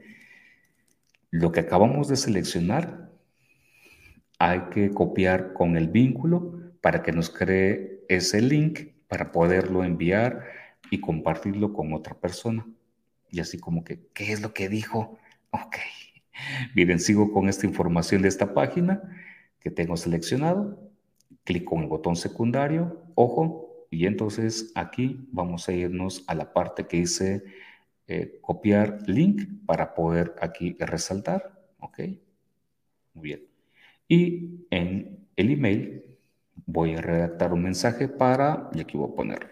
lo 1.32 1.52
que 1.52 1.60
acabamos 1.60 2.08
de 2.08 2.16
seleccionar 2.16 3.12
hay 4.40 4.62
que 4.72 4.92
copiar 4.92 5.54
con 5.54 5.76
el 5.76 5.90
vínculo 5.90 6.72
para 6.82 7.04
que 7.04 7.12
nos 7.12 7.30
cree 7.30 8.06
ese 8.08 8.42
link 8.42 8.94
para 9.08 9.32
poderlo 9.32 9.84
enviar 9.84 10.46
y 10.90 11.02
compartirlo 11.02 11.74
con 11.74 11.94
otra 11.94 12.16
persona. 12.16 12.66
Y 13.32 13.40
así 13.40 13.60
como 13.60 13.84
que, 13.84 14.08
¿qué 14.14 14.32
es 14.32 14.42
lo 14.42 14.54
que 14.54 14.70
dijo? 14.70 15.18
Ok. 15.52 15.78
Miren, 16.76 17.00
sigo 17.00 17.32
con 17.32 17.50
esta 17.50 17.66
información 17.66 18.22
de 18.22 18.28
esta 18.28 18.54
página 18.54 19.02
que 19.60 19.72
tengo 19.72 19.98
seleccionado. 19.98 20.90
Clico 21.44 21.76
en 21.76 21.84
el 21.84 21.88
botón 21.88 22.16
secundario, 22.16 23.04
ojo, 23.16 23.88
y 23.90 24.06
entonces 24.06 24.72
aquí 24.76 25.28
vamos 25.32 25.68
a 25.68 25.74
irnos 25.74 26.24
a 26.28 26.36
la 26.36 26.54
parte 26.54 26.86
que 26.86 26.98
dice 26.98 27.44
eh, 28.08 28.40
copiar 28.42 29.00
link 29.08 29.66
para 29.66 29.94
poder 29.94 30.36
aquí 30.42 30.76
resaltar. 30.80 31.60
Ok. 31.80 32.00
Muy 33.14 33.24
bien. 33.24 33.48
Y 34.08 34.66
en 34.70 35.28
el 35.36 35.52
email 35.52 36.04
voy 36.66 36.96
a 36.96 37.02
redactar 37.02 37.54
un 37.54 37.64
mensaje 37.64 38.08
para, 38.08 38.70
y 38.74 38.82
aquí 38.82 38.98
voy 38.98 39.10
a 39.12 39.16
poner 39.16 39.52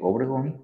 Obregón 0.00 0.63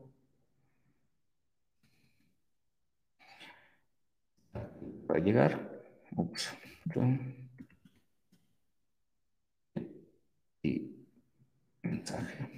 para 5.10 5.24
llegar. 5.24 5.82
Ups. 6.14 6.54
Y 10.62 10.92
mensaje. 11.82 12.48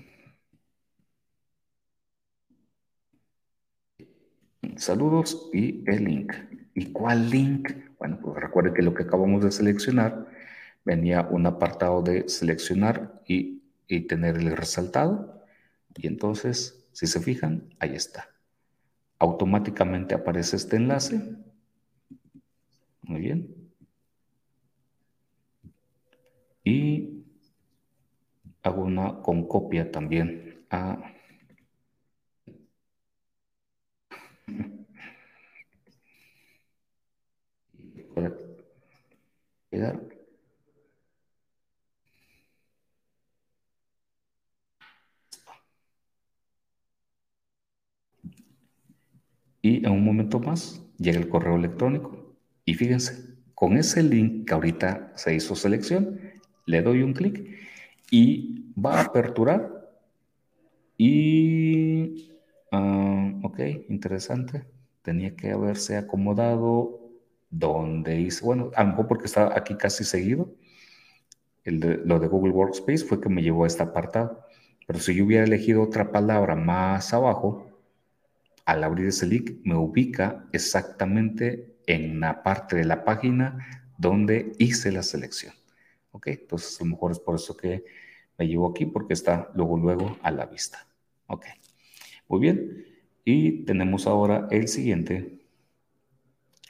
Saludos 4.76 5.48
y 5.54 5.82
el 5.90 6.04
link. 6.04 6.34
¿Y 6.74 6.92
cuál 6.92 7.30
link? 7.30 7.70
Bueno, 7.98 8.18
pues 8.20 8.36
recuerde 8.36 8.74
que 8.74 8.82
lo 8.82 8.92
que 8.92 9.04
acabamos 9.04 9.42
de 9.42 9.50
seleccionar 9.50 10.26
venía 10.84 11.22
un 11.22 11.46
apartado 11.46 12.02
de 12.02 12.28
seleccionar 12.28 13.22
y, 13.26 13.62
y 13.86 14.00
tener 14.02 14.36
el 14.36 14.54
resaltado. 14.54 15.42
Y 15.96 16.06
entonces, 16.06 16.86
si 16.92 17.06
se 17.06 17.20
fijan, 17.20 17.74
ahí 17.78 17.94
está. 17.94 18.28
Automáticamente 19.18 20.14
aparece 20.14 20.56
este 20.56 20.76
enlace 20.76 21.22
muy 23.02 23.20
bien. 23.20 23.72
Y 26.64 27.24
hago 28.62 28.82
una 28.82 29.22
con 29.22 29.46
copia 29.46 29.90
también 29.92 30.64
a 30.70 30.98
Y 49.62 49.86
en 49.86 49.92
un 49.92 50.04
momento 50.04 50.40
más 50.40 50.82
llega 50.98 51.18
el 51.18 51.28
correo 51.28 51.56
electrónico 51.56 52.21
Y 52.64 52.74
fíjense, 52.74 53.36
con 53.54 53.76
ese 53.76 54.02
link 54.02 54.46
que 54.48 54.54
ahorita 54.54 55.12
se 55.16 55.34
hizo 55.34 55.54
selección, 55.54 56.20
le 56.66 56.82
doy 56.82 57.02
un 57.02 57.12
clic 57.12 57.46
y 58.10 58.72
va 58.74 58.98
a 58.98 59.02
aperturar. 59.04 59.70
Y, 60.96 62.32
ah, 62.70 63.32
ok, 63.42 63.58
interesante. 63.88 64.64
Tenía 65.02 65.34
que 65.34 65.50
haberse 65.50 65.96
acomodado 65.96 67.00
donde 67.50 68.20
hice, 68.20 68.44
bueno, 68.44 68.70
a 68.74 68.84
lo 68.84 68.90
mejor 68.90 69.08
porque 69.08 69.26
está 69.26 69.56
aquí 69.56 69.74
casi 69.76 70.04
seguido. 70.04 70.54
El 71.64 72.02
lo 72.04 72.18
de 72.18 72.28
Google 72.28 72.52
Workspace 72.52 73.04
fue 73.04 73.20
que 73.20 73.28
me 73.28 73.42
llevó 73.42 73.64
a 73.64 73.66
este 73.66 73.82
apartado. 73.82 74.44
Pero 74.86 74.98
si 74.98 75.14
yo 75.14 75.24
hubiera 75.24 75.44
elegido 75.44 75.82
otra 75.82 76.10
palabra 76.10 76.56
más 76.56 77.12
abajo, 77.14 77.66
al 78.64 78.84
abrir 78.84 79.08
ese 79.08 79.26
link 79.26 79.60
me 79.64 79.76
ubica 79.76 80.46
exactamente 80.52 81.71
en 81.86 82.20
la 82.20 82.42
parte 82.42 82.76
de 82.76 82.84
la 82.84 83.04
página 83.04 83.86
donde 83.98 84.52
hice 84.58 84.92
la 84.92 85.02
selección. 85.02 85.54
¿Ok? 86.12 86.28
Entonces 86.28 86.80
a 86.80 86.84
lo 86.84 86.90
mejor 86.90 87.12
es 87.12 87.18
por 87.18 87.36
eso 87.36 87.56
que 87.56 87.84
me 88.38 88.46
llevo 88.46 88.70
aquí 88.70 88.86
porque 88.86 89.14
está 89.14 89.50
luego, 89.54 89.76
luego 89.76 90.18
a 90.22 90.30
la 90.30 90.46
vista. 90.46 90.86
¿Ok? 91.26 91.46
Muy 92.28 92.40
bien. 92.40 92.86
Y 93.24 93.64
tenemos 93.64 94.06
ahora 94.06 94.48
el 94.50 94.68
siguiente 94.68 95.40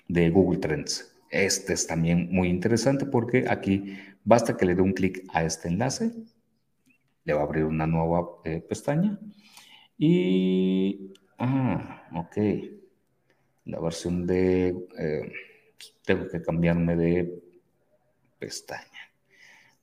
de 0.08 0.30
Google 0.30 0.58
Trends. 0.58 1.14
Este 1.30 1.72
es 1.72 1.86
también 1.86 2.28
muy 2.30 2.48
interesante 2.48 3.06
porque 3.06 3.46
aquí 3.48 3.96
basta 4.24 4.56
que 4.56 4.66
le 4.66 4.74
dé 4.74 4.82
un 4.82 4.92
clic 4.92 5.24
a 5.32 5.44
este 5.44 5.68
enlace, 5.68 6.12
le 7.24 7.32
va 7.32 7.40
a 7.40 7.44
abrir 7.44 7.64
una 7.64 7.86
nueva 7.86 8.28
eh, 8.44 8.60
pestaña 8.60 9.18
y 9.96 11.12
Ah, 11.44 12.06
ok. 12.14 12.36
La 13.64 13.80
versión 13.80 14.26
de... 14.26 14.68
Eh, 14.98 15.32
tengo 16.04 16.28
que 16.28 16.42
cambiarme 16.42 16.96
de 16.96 17.42
pestaña. 18.38 19.10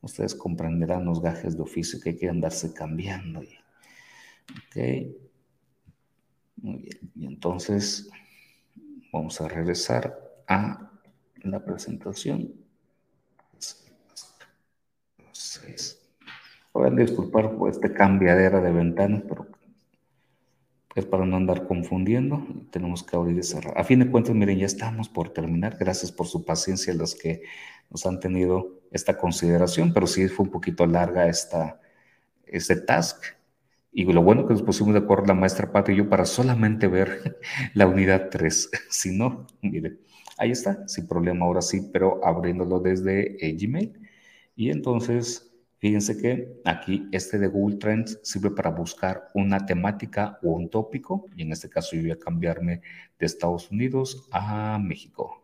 Ustedes 0.02 0.36
comprenderán 0.36 1.06
los 1.06 1.22
gajes 1.22 1.56
de 1.56 1.64
oficio 1.64 2.00
que 2.02 2.10
hay 2.10 2.18
que 2.18 2.30
andarse 2.30 2.74
cambiando. 2.74 3.40
Ok. 3.40 4.76
Muy 6.58 6.78
bien. 6.80 7.12
Y 7.16 7.26
entonces 7.26 8.10
vamos 9.12 9.40
a 9.42 9.48
regresar 9.48 10.18
a 10.48 10.92
la 11.44 11.64
presentación. 11.64 12.54
Voy 16.74 16.88
a 16.88 16.92
disculpar 16.92 17.56
por 17.56 17.70
este 17.70 17.92
cambiadera 17.94 18.62
de 18.62 18.72
ventanas, 18.72 19.24
pero 19.28 19.48
para 21.06 21.26
no 21.26 21.38
andar 21.38 21.68
confundiendo, 21.68 22.46
tenemos 22.72 23.04
que 23.04 23.16
abrir 23.16 23.38
y 23.38 23.44
cerrar. 23.44 23.78
A 23.78 23.84
fin 23.84 24.00
de 24.00 24.10
cuentas, 24.10 24.36
miren, 24.36 24.58
ya 24.60 24.66
estamos 24.66 25.10
por 25.10 25.30
terminar. 25.30 25.78
Gracias 25.80 26.12
por 26.12 26.28
su 26.28 26.46
paciencia 26.46 26.94
los 26.94 27.16
que 27.16 27.44
nos 27.90 28.06
han 28.06 28.20
tenido 28.20 28.80
esta 28.92 29.18
consideración, 29.18 29.94
pero 29.94 30.08
sí 30.08 30.28
fue 30.28 30.46
un 30.46 30.52
poquito 30.52 30.86
larga 30.86 31.28
esta, 31.28 31.80
este 32.46 32.76
task. 32.76 33.24
Y 33.92 34.06
lo 34.06 34.22
bueno 34.22 34.46
que 34.46 34.54
nos 34.54 34.62
pusimos 34.62 34.94
de 34.94 35.00
acuerdo 35.00 35.26
la 35.26 35.34
maestra 35.34 35.72
Pato 35.72 35.92
y 35.92 35.98
yo 35.98 36.10
para 36.10 36.26
solamente 36.26 36.88
ver 36.88 37.38
la 37.74 37.88
unidad 37.88 38.30
3. 38.30 38.70
si 38.90 39.18
no, 39.18 39.48
miren, 39.62 40.00
ahí 40.38 40.52
está, 40.52 40.88
sin 40.88 41.08
problema 41.08 41.46
ahora 41.46 41.62
sí, 41.62 41.90
pero 41.92 42.24
abriéndolo 42.26 42.80
desde 42.80 43.38
Gmail. 43.58 44.00
Y 44.56 44.72
entonces 44.72 45.49
Fíjense 45.80 46.18
que 46.18 46.62
aquí 46.66 47.08
este 47.14 47.40
de 47.40 47.48
Google 47.48 47.78
Trends 47.78 48.20
sirve 48.22 48.52
para 48.52 48.70
buscar 48.70 49.30
una 49.34 49.66
temática 49.66 50.38
o 50.44 50.52
un 50.52 50.70
tópico, 50.70 51.26
y 51.38 51.44
en 51.44 51.54
este 51.54 51.70
caso 51.70 51.96
yo 51.96 52.02
voy 52.02 52.12
a 52.12 52.20
cambiarme 52.20 52.82
de 53.18 53.26
Estados 53.26 53.72
Unidos 53.72 54.28
a 54.32 54.78
México. 54.78 55.42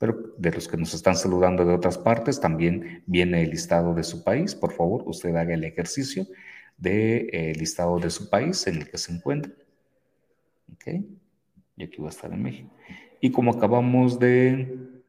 Pero 0.00 0.34
de 0.36 0.50
los 0.50 0.66
que 0.66 0.76
nos 0.76 0.94
están 0.94 1.14
saludando 1.14 1.64
de 1.64 1.74
otras 1.74 1.96
partes, 1.96 2.40
también 2.40 3.04
viene 3.06 3.42
el 3.42 3.50
listado 3.50 3.94
de 3.94 4.02
su 4.02 4.24
país. 4.24 4.54
Por 4.54 4.72
favor, 4.72 5.04
usted 5.06 5.36
haga 5.36 5.54
el 5.54 5.62
ejercicio 5.62 6.26
del 6.76 7.28
de, 7.28 7.50
eh, 7.50 7.54
listado 7.54 7.98
de 8.00 8.10
su 8.10 8.28
país 8.30 8.66
en 8.66 8.78
el 8.78 8.90
que 8.90 8.98
se 8.98 9.12
encuentra. 9.12 9.52
¿Ok? 10.72 11.04
Y 11.76 11.84
aquí 11.84 12.00
va 12.00 12.08
a 12.08 12.10
estar 12.10 12.32
en 12.32 12.42
México. 12.42 12.70
Y 13.20 13.30
como 13.30 13.52
acabamos 13.52 14.18
de 14.18 14.99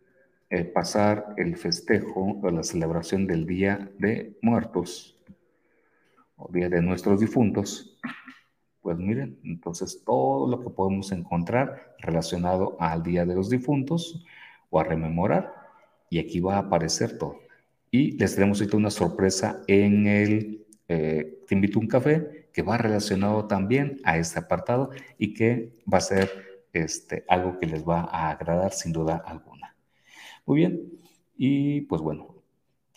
pasar 0.73 1.33
el 1.37 1.55
festejo 1.55 2.39
o 2.41 2.49
la 2.49 2.63
celebración 2.63 3.25
del 3.25 3.45
Día 3.45 3.89
de 3.97 4.37
Muertos 4.41 5.17
o 6.35 6.51
Día 6.51 6.67
de 6.67 6.81
nuestros 6.81 7.19
difuntos, 7.21 7.97
pues 8.81 8.97
miren, 8.97 9.39
entonces 9.43 10.03
todo 10.03 10.49
lo 10.49 10.61
que 10.61 10.69
podemos 10.69 11.11
encontrar 11.11 11.95
relacionado 11.99 12.75
al 12.79 13.03
Día 13.03 13.25
de 13.25 13.35
los 13.35 13.49
Difuntos 13.49 14.25
o 14.69 14.79
a 14.79 14.83
rememorar, 14.83 15.53
y 16.09 16.19
aquí 16.19 16.39
va 16.39 16.55
a 16.55 16.59
aparecer 16.59 17.17
todo. 17.17 17.39
Y 17.89 18.17
les 18.17 18.35
tenemos 18.35 18.59
ahorita 18.59 18.77
una 18.77 18.89
sorpresa 18.89 19.61
en 19.67 20.07
el 20.07 20.65
eh, 20.87 21.39
Te 21.47 21.55
invito 21.55 21.79
a 21.79 21.81
un 21.81 21.87
café, 21.87 22.49
que 22.51 22.61
va 22.61 22.77
relacionado 22.77 23.45
también 23.45 24.01
a 24.03 24.17
este 24.17 24.39
apartado 24.39 24.91
y 25.17 25.33
que 25.33 25.71
va 25.91 25.99
a 25.99 26.01
ser 26.01 26.29
este, 26.73 27.23
algo 27.27 27.59
que 27.59 27.65
les 27.67 27.87
va 27.87 28.01
a 28.01 28.31
agradar 28.31 28.73
sin 28.73 28.91
duda 28.91 29.23
alguna. 29.25 29.50
Muy 30.45 30.57
bien, 30.57 30.81
y 31.37 31.81
pues 31.81 32.01
bueno, 32.01 32.35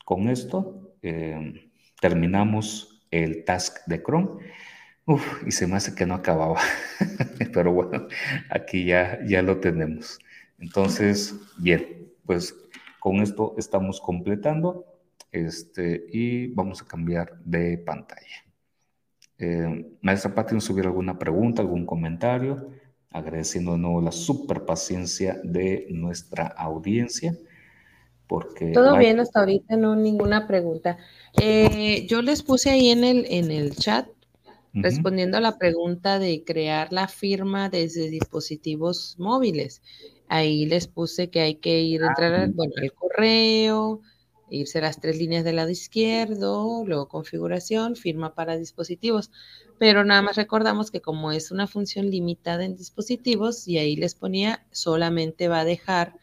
con 0.04 0.28
esto 0.28 0.94
eh, 1.02 1.70
terminamos 2.00 3.02
el 3.10 3.44
task 3.44 3.78
de 3.86 4.02
Chrome. 4.02 4.28
Uf, 5.06 5.22
y 5.46 5.52
se 5.52 5.66
me 5.66 5.76
hace 5.76 5.94
que 5.94 6.06
no 6.06 6.14
acababa, 6.14 6.60
pero 7.52 7.72
bueno, 7.72 8.08
aquí 8.50 8.86
ya, 8.86 9.18
ya 9.26 9.42
lo 9.42 9.60
tenemos. 9.60 10.18
Entonces, 10.58 11.34
bien, 11.58 12.10
pues 12.24 12.54
con 13.00 13.16
esto 13.20 13.54
estamos 13.58 14.00
completando 14.00 14.86
este, 15.30 16.06
y 16.10 16.46
vamos 16.48 16.80
a 16.82 16.86
cambiar 16.86 17.38
de 17.44 17.76
pantalla. 17.78 18.44
Eh, 19.38 19.86
Maestra 20.00 20.34
Pati, 20.34 20.54
¿nos 20.54 20.70
hubiera 20.70 20.88
alguna 20.88 21.18
pregunta, 21.18 21.60
algún 21.60 21.84
comentario? 21.84 22.70
Agradeciendo 23.14 23.72
de 23.72 23.78
nuevo 23.78 24.00
la 24.02 24.12
super 24.12 24.66
paciencia 24.66 25.40
de 25.44 25.86
nuestra 25.90 26.48
audiencia. 26.48 27.34
Porque 28.26 28.72
Todo 28.72 28.98
bien 28.98 29.20
hasta 29.20 29.40
ahorita, 29.40 29.76
no 29.76 29.94
ninguna 29.94 30.48
pregunta. 30.48 30.98
Eh, 31.40 32.06
yo 32.08 32.22
les 32.22 32.42
puse 32.42 32.70
ahí 32.70 32.90
en 32.90 33.04
el, 33.04 33.24
en 33.28 33.50
el 33.50 33.76
chat, 33.76 34.08
respondiendo 34.72 35.36
a 35.36 35.40
la 35.40 35.56
pregunta 35.56 36.18
de 36.18 36.42
crear 36.42 36.92
la 36.92 37.06
firma 37.06 37.68
desde 37.68 38.10
dispositivos 38.10 39.14
móviles. 39.18 39.80
Ahí 40.26 40.66
les 40.66 40.88
puse 40.88 41.30
que 41.30 41.40
hay 41.40 41.54
que 41.54 41.82
ir, 41.82 42.02
a 42.02 42.08
entrar 42.08 42.34
al, 42.34 42.50
bueno, 42.50 42.72
al 42.82 42.92
correo, 42.92 44.00
irse 44.54 44.78
a 44.78 44.82
las 44.82 45.00
tres 45.00 45.18
líneas 45.18 45.44
del 45.44 45.56
lado 45.56 45.70
izquierdo, 45.70 46.84
luego 46.86 47.08
configuración, 47.08 47.96
firma 47.96 48.34
para 48.34 48.56
dispositivos 48.56 49.30
pero 49.78 50.04
nada 50.04 50.22
más 50.22 50.36
recordamos 50.36 50.90
que 50.90 51.00
como 51.00 51.32
es 51.32 51.50
una 51.50 51.66
función 51.66 52.10
limitada 52.10 52.64
en 52.64 52.76
dispositivos 52.76 53.66
y 53.66 53.78
ahí 53.78 53.96
les 53.96 54.14
ponía, 54.14 54.64
solamente 54.70 55.48
va 55.48 55.60
a 55.60 55.64
dejar 55.64 56.14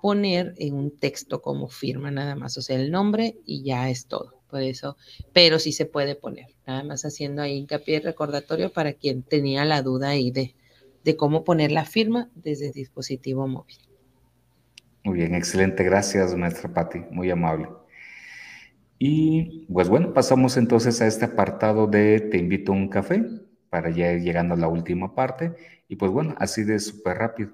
poner 0.00 0.54
en 0.58 0.74
un 0.74 0.96
texto 0.96 1.42
como 1.42 1.68
firma 1.68 2.10
nada 2.10 2.34
más, 2.34 2.56
o 2.56 2.62
sea, 2.62 2.76
el 2.76 2.90
nombre 2.90 3.36
y 3.44 3.62
ya 3.62 3.90
es 3.90 4.06
todo. 4.06 4.38
Por 4.48 4.62
eso, 4.62 4.96
pero 5.32 5.60
sí 5.60 5.70
se 5.70 5.86
puede 5.86 6.16
poner, 6.16 6.46
nada 6.66 6.82
más 6.82 7.04
haciendo 7.04 7.40
ahí 7.40 7.56
hincapié 7.56 8.00
recordatorio 8.00 8.72
para 8.72 8.94
quien 8.94 9.22
tenía 9.22 9.64
la 9.64 9.80
duda 9.80 10.08
ahí 10.08 10.32
de, 10.32 10.56
de 11.04 11.16
cómo 11.16 11.44
poner 11.44 11.70
la 11.70 11.84
firma 11.84 12.30
desde 12.34 12.72
dispositivo 12.72 13.46
móvil. 13.46 13.76
Muy 15.04 15.18
bien, 15.18 15.36
excelente, 15.36 15.84
gracias, 15.84 16.34
maestra 16.34 16.72
Patti, 16.72 16.98
muy 17.12 17.30
amable. 17.30 17.68
Y 19.02 19.66
pues 19.72 19.88
bueno, 19.88 20.12
pasamos 20.12 20.58
entonces 20.58 21.00
a 21.00 21.06
este 21.06 21.24
apartado 21.24 21.86
de 21.86 22.20
Te 22.20 22.36
invito 22.36 22.72
a 22.72 22.74
un 22.74 22.88
café 22.90 23.24
para 23.70 23.88
ya 23.88 24.12
ir 24.12 24.20
llegando 24.20 24.52
a 24.52 24.58
la 24.58 24.68
última 24.68 25.14
parte. 25.14 25.54
Y 25.88 25.96
pues 25.96 26.12
bueno, 26.12 26.34
así 26.38 26.64
de 26.64 26.78
súper 26.78 27.16
rápido. 27.16 27.50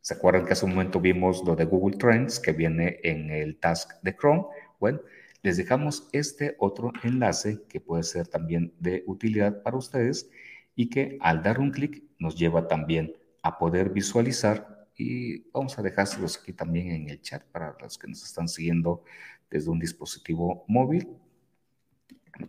¿Se 0.00 0.14
acuerdan 0.14 0.44
que 0.44 0.54
hace 0.54 0.64
un 0.64 0.72
momento 0.72 1.00
vimos 1.00 1.44
lo 1.46 1.54
de 1.54 1.66
Google 1.66 1.98
Trends 1.98 2.40
que 2.40 2.50
viene 2.50 2.98
en 3.04 3.30
el 3.30 3.60
task 3.60 3.92
de 4.02 4.16
Chrome? 4.16 4.46
Bueno, 4.80 5.00
les 5.42 5.56
dejamos 5.56 6.08
este 6.10 6.56
otro 6.58 6.90
enlace 7.04 7.62
que 7.68 7.78
puede 7.78 8.02
ser 8.02 8.26
también 8.26 8.74
de 8.80 9.04
utilidad 9.06 9.62
para 9.62 9.76
ustedes 9.76 10.28
y 10.74 10.90
que 10.90 11.16
al 11.20 11.44
dar 11.44 11.60
un 11.60 11.70
clic 11.70 12.02
nos 12.18 12.36
lleva 12.36 12.66
también 12.66 13.14
a 13.44 13.56
poder 13.56 13.90
visualizar 13.90 14.88
y 14.96 15.48
vamos 15.52 15.78
a 15.78 15.82
dejárselos 15.82 16.40
aquí 16.42 16.52
también 16.52 16.90
en 16.90 17.08
el 17.08 17.22
chat 17.22 17.44
para 17.52 17.76
los 17.80 17.96
que 17.96 18.08
nos 18.08 18.24
están 18.24 18.48
siguiendo 18.48 19.04
desde 19.50 19.70
un 19.70 19.78
dispositivo 19.78 20.64
móvil, 20.68 21.08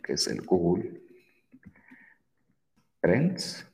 que 0.03 0.13
es 0.13 0.27
el 0.27 0.41
Google 0.41 1.01
Trends, 3.01 3.65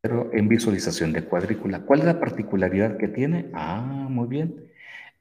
pero 0.00 0.32
en 0.32 0.48
visualización 0.48 1.12
de 1.12 1.24
cuadrícula. 1.24 1.80
¿Cuál 1.80 2.00
es 2.00 2.04
la 2.06 2.20
particularidad 2.20 2.96
que 2.96 3.08
tiene? 3.08 3.50
Ah, 3.54 4.06
muy 4.08 4.28
bien. 4.28 4.70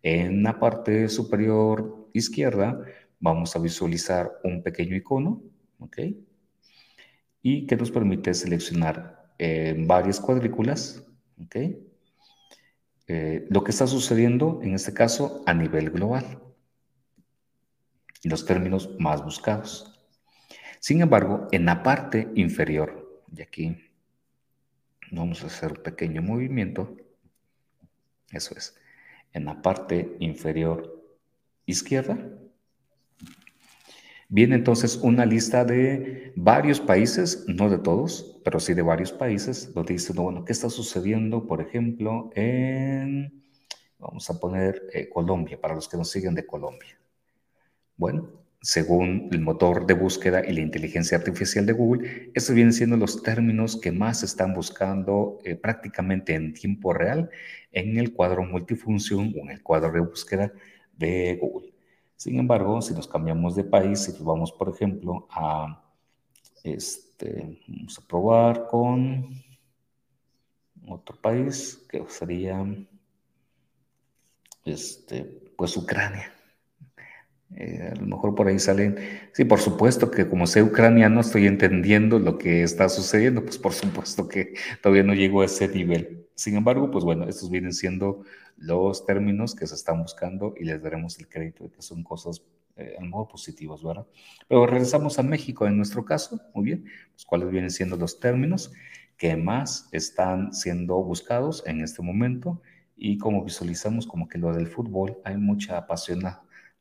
En 0.03 0.43
la 0.43 0.59
parte 0.59 1.09
superior 1.09 2.09
izquierda 2.13 2.85
vamos 3.19 3.55
a 3.55 3.59
visualizar 3.59 4.31
un 4.43 4.61
pequeño 4.61 4.95
icono, 4.95 5.41
¿ok? 5.79 5.97
Y 7.41 7.65
que 7.65 7.75
nos 7.75 7.89
permite 7.89 8.33
seleccionar 8.33 9.33
varias 9.87 10.19
cuadrículas, 10.19 11.03
¿ok? 11.43 11.55
Eh, 13.07 13.45
lo 13.49 13.63
que 13.63 13.71
está 13.71 13.85
sucediendo 13.85 14.59
en 14.63 14.73
este 14.73 14.93
caso 14.93 15.43
a 15.45 15.53
nivel 15.53 15.91
global, 15.91 16.41
los 18.23 18.45
términos 18.45 18.89
más 18.97 19.23
buscados. 19.23 19.99
Sin 20.79 21.01
embargo, 21.01 21.47
en 21.51 21.65
la 21.65 21.83
parte 21.83 22.29
inferior, 22.35 23.23
y 23.35 23.41
aquí 23.41 23.91
vamos 25.11 25.43
a 25.43 25.47
hacer 25.47 25.73
un 25.73 25.83
pequeño 25.83 26.21
movimiento, 26.21 26.95
eso 28.31 28.55
es, 28.57 28.75
en 29.33 29.45
la 29.45 29.61
parte 29.61 30.15
inferior 30.19 31.03
izquierda, 31.65 32.17
viene 34.29 34.55
entonces 34.55 34.97
una 34.97 35.25
lista 35.25 35.63
de 35.63 36.33
varios 36.35 36.79
países, 36.79 37.45
no 37.47 37.69
de 37.69 37.77
todos, 37.77 38.34
pero 38.45 38.59
sí 38.59 38.75
de 38.75 38.83
varios 38.83 39.11
países, 39.11 39.73
donde 39.73 39.93
dice, 39.93 40.13
bueno, 40.13 40.45
¿qué 40.45 40.53
está 40.53 40.69
sucediendo, 40.69 41.47
por 41.47 41.61
ejemplo, 41.61 42.29
en, 42.35 43.43
vamos 43.97 44.29
a 44.29 44.39
poner 44.39 44.83
eh, 44.93 45.09
Colombia, 45.09 45.59
para 45.59 45.73
los 45.73 45.89
que 45.89 45.97
nos 45.97 46.11
siguen 46.11 46.35
de 46.35 46.45
Colombia? 46.45 46.95
Bueno, 47.97 48.29
según 48.61 49.29
el 49.31 49.41
motor 49.41 49.87
de 49.87 49.95
búsqueda 49.95 50.45
y 50.45 50.53
la 50.53 50.59
inteligencia 50.59 51.17
artificial 51.17 51.65
de 51.65 51.73
Google, 51.73 52.31
estos 52.35 52.53
vienen 52.53 52.73
siendo 52.73 52.97
los 52.97 53.23
términos 53.23 53.79
que 53.81 53.91
más 53.91 54.21
están 54.21 54.53
buscando 54.53 55.39
eh, 55.43 55.55
prácticamente 55.55 56.35
en 56.35 56.53
tiempo 56.53 56.93
real 56.93 57.31
en 57.71 57.97
el 57.97 58.13
cuadro 58.13 58.43
multifunción 58.43 59.33
o 59.35 59.41
en 59.41 59.49
el 59.49 59.63
cuadro 59.63 59.91
de 59.91 60.01
búsqueda 60.01 60.53
de 60.95 61.39
Google. 61.41 61.73
Sin 62.15 62.37
embargo, 62.37 62.79
si 62.83 62.93
nos 62.93 63.07
cambiamos 63.07 63.55
de 63.55 63.63
país, 63.63 64.01
si 64.01 64.23
vamos, 64.23 64.51
por 64.51 64.69
ejemplo, 64.69 65.25
a, 65.31 65.83
este, 66.63 67.04
vamos 67.19 67.97
a 67.97 68.07
probar 68.07 68.67
con 68.67 69.43
otro 70.87 71.19
país, 71.21 71.85
que 71.89 72.03
sería, 72.07 72.65
este, 74.63 75.23
pues 75.55 75.75
Ucrania. 75.77 76.31
Eh, 77.55 77.91
a 77.91 77.95
lo 77.95 78.07
mejor 78.07 78.35
por 78.35 78.47
ahí 78.47 78.59
salen, 78.59 78.97
sí, 79.31 79.45
por 79.45 79.59
supuesto 79.59 80.11
que 80.11 80.27
como 80.27 80.47
sé 80.47 80.61
ucraniano 80.63 81.21
estoy 81.21 81.45
entendiendo 81.47 82.19
lo 82.19 82.37
que 82.37 82.63
está 82.63 82.89
sucediendo, 82.89 83.43
pues 83.43 83.57
por 83.57 83.71
supuesto 83.71 84.27
que 84.27 84.55
todavía 84.81 85.03
no 85.03 85.13
llego 85.13 85.41
a 85.41 85.45
ese 85.45 85.67
nivel. 85.67 86.27
Sin 86.35 86.57
embargo, 86.57 86.91
pues 86.91 87.05
bueno, 87.05 87.29
estos 87.29 87.49
vienen 87.49 87.71
siendo 87.71 88.23
los 88.57 89.05
términos 89.05 89.55
que 89.55 89.67
se 89.67 89.75
están 89.75 90.01
buscando 90.01 90.53
y 90.59 90.65
les 90.65 90.81
daremos 90.81 91.17
el 91.19 91.29
crédito 91.29 91.65
de 91.65 91.71
que 91.71 91.81
son 91.81 92.03
cosas 92.03 92.41
eh, 92.75 92.95
a 92.97 93.01
lo 93.01 93.07
mejor 93.07 93.27
positivas, 93.27 93.83
¿verdad? 93.83 94.05
Pero 94.47 94.65
regresamos 94.65 95.17
a 95.19 95.23
México 95.23 95.65
en 95.65 95.77
nuestro 95.77 96.03
caso, 96.03 96.39
muy 96.53 96.65
bien, 96.65 96.85
pues 97.11 97.25
cuáles 97.25 97.49
vienen 97.49 97.71
siendo 97.71 97.95
los 97.95 98.19
términos 98.19 98.71
que 99.17 99.35
más 99.37 99.87
están 99.91 100.53
siendo 100.53 100.95
buscados 101.01 101.63
en 101.65 101.81
este 101.81 102.01
momento 102.01 102.61
y 102.97 103.17
como 103.17 103.43
visualizamos 103.43 104.07
como 104.07 104.27
que 104.27 104.37
lo 104.37 104.53
del 104.53 104.67
fútbol, 104.67 105.17
hay 105.23 105.37
mucha 105.37 105.85
pasión 105.85 106.21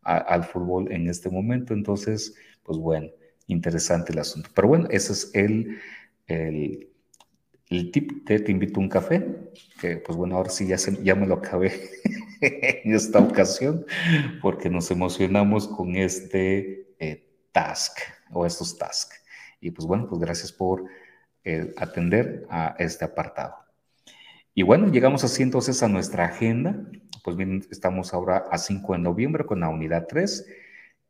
al 0.02 0.44
fútbol 0.44 0.92
en 0.92 1.08
este 1.08 1.30
momento. 1.30 1.74
Entonces, 1.74 2.36
pues 2.62 2.78
bueno, 2.78 3.08
interesante 3.46 4.12
el 4.12 4.18
asunto. 4.18 4.50
Pero 4.54 4.68
bueno, 4.68 4.88
ese 4.90 5.12
es 5.12 5.30
el, 5.34 5.78
el, 6.26 6.88
el 7.76 7.90
tip 7.90 8.26
de 8.26 8.40
Te 8.40 8.52
invito 8.52 8.80
a 8.80 8.82
un 8.82 8.88
café, 8.88 9.50
que 9.80 9.98
pues 9.98 10.16
bueno, 10.16 10.36
ahora 10.36 10.50
sí 10.50 10.66
ya, 10.66 11.14
me 11.14 11.26
lo 11.26 11.34
acabé 11.34 11.72
en 12.40 12.94
esta 12.94 13.18
ocasión, 13.18 13.84
porque 14.42 14.70
nos 14.70 14.90
emocionamos 14.90 15.68
con 15.68 15.96
este 15.96 16.94
eh, 16.98 17.28
task 17.52 17.98
o 18.32 18.46
estos 18.46 18.76
tasks. 18.78 19.22
Y 19.60 19.70
pues 19.70 19.86
bueno, 19.86 20.06
pues 20.08 20.20
gracias 20.20 20.52
por 20.52 20.84
eh, 21.44 21.72
atender 21.76 22.46
a 22.50 22.76
este 22.78 23.04
apartado. 23.04 23.54
Y 24.54 24.62
bueno, 24.62 24.90
llegamos 24.90 25.24
así 25.24 25.42
entonces 25.42 25.82
a 25.82 25.88
nuestra 25.88 26.26
agenda 26.26 26.76
pues 27.24 27.36
bien, 27.38 27.66
estamos 27.70 28.12
ahora 28.12 28.44
a 28.50 28.58
5 28.58 28.92
de 28.92 28.98
noviembre 28.98 29.46
con 29.46 29.60
la 29.60 29.70
unidad 29.70 30.06
3. 30.06 30.46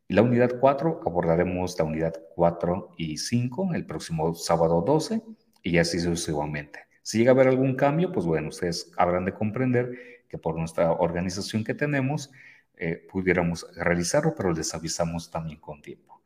Y 0.07 0.13
la 0.13 0.21
unidad 0.21 0.59
4 0.61 1.01
abordaremos 1.05 1.77
la 1.77 1.83
unidad 1.83 2.13
4 2.33 2.91
y 2.97 3.17
5 3.17 3.73
el 3.73 3.85
próximo 3.85 4.33
sábado 4.33 4.81
12 4.81 5.21
y 5.65 5.79
así 5.79 5.99
sucesivamente. 5.99 6.79
Si 7.01 7.17
llega 7.17 7.31
a 7.31 7.33
haber 7.33 7.47
algún 7.47 7.75
cambio, 7.75 8.11
pues 8.11 8.25
bueno, 8.25 8.49
ustedes 8.49 8.91
habrán 8.97 9.25
de 9.25 9.33
comprender 9.33 10.23
que 10.29 10.37
por 10.37 10.57
nuestra 10.57 10.91
organización 10.91 11.63
que 11.63 11.73
tenemos, 11.73 12.31
eh, 12.77 13.07
pudiéramos 13.11 13.65
realizarlo, 13.75 14.35
pero 14.35 14.53
les 14.53 14.73
avisamos 14.75 15.31
también 15.31 15.59
con 15.59 15.81
tiempo. 15.81 16.21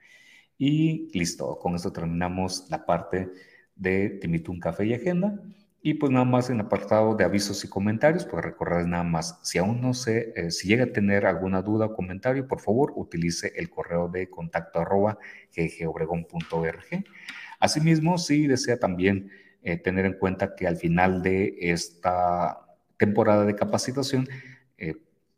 Y 0.58 1.10
listo, 1.18 1.58
con 1.58 1.76
esto 1.76 1.94
terminamos 1.94 2.68
la 2.70 2.86
parte 2.86 3.30
de 3.76 4.10
Te 4.10 4.28
un 4.52 4.60
café 4.60 4.86
y 4.86 4.94
agenda. 4.94 5.42
Y 5.82 5.94
pues 5.94 6.12
nada 6.12 6.26
más 6.26 6.50
en 6.50 6.60
apartado 6.60 7.16
de 7.16 7.24
avisos 7.24 7.64
y 7.64 7.70
comentarios, 7.70 8.26
pues 8.26 8.44
recordar 8.44 8.86
nada 8.86 9.06
más, 9.06 9.40
si 9.44 9.58
aún 9.58 9.80
no 9.80 9.94
sé, 9.94 10.34
eh, 10.36 10.52
si 10.52 10.68
llega 10.68 10.84
a 10.84 10.92
tener 10.92 11.26
alguna 11.26 11.62
duda 11.62 11.86
o 11.86 11.94
comentario, 11.96 12.46
por 12.46 12.60
favor 12.60 12.92
utilice 12.98 13.54
el 13.56 13.70
correo 13.70 14.10
de 14.10 14.30
contacto 14.30 14.80
arroba 14.80 15.18
ggobregón.org. 15.56 17.06
Asimismo, 17.60 18.18
si 18.18 18.48
desea 18.48 18.80
también 18.80 19.32
eh, 19.62 19.78
tener 19.78 20.06
en 20.06 20.14
cuenta 20.14 20.56
que 20.56 20.68
al 20.68 20.78
final 20.78 21.22
de 21.22 21.56
esta 21.60 22.60
temporada 22.98 23.46
de 23.46 23.56
capacitación, 23.56 24.28
eh, 24.78 24.96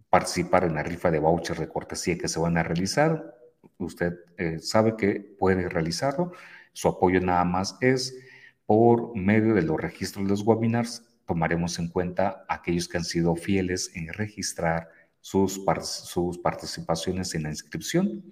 participar 0.09 0.63
en 0.63 0.75
la 0.75 0.83
rifa 0.83 1.11
de 1.11 1.19
vouchers 1.19 1.59
de 1.59 1.67
cortesía 1.67 2.17
que 2.17 2.27
se 2.27 2.39
van 2.39 2.57
a 2.57 2.63
realizar, 2.63 3.35
usted 3.77 4.13
sabe 4.59 4.95
que 4.95 5.19
puede 5.39 5.67
realizarlo, 5.69 6.33
su 6.73 6.87
apoyo 6.87 7.19
nada 7.19 7.43
más 7.43 7.77
es 7.81 8.15
por 8.65 9.15
medio 9.15 9.53
de 9.53 9.63
los 9.63 9.79
registros 9.79 10.25
de 10.25 10.29
los 10.29 10.43
webinars, 10.43 11.03
tomaremos 11.25 11.79
en 11.79 11.87
cuenta 11.87 12.45
aquellos 12.47 12.87
que 12.87 12.97
han 12.97 13.03
sido 13.03 13.35
fieles 13.35 13.91
en 13.95 14.11
registrar 14.13 14.89
sus 15.21 15.59
participaciones 16.39 17.35
en 17.35 17.43
la 17.43 17.49
inscripción. 17.49 18.23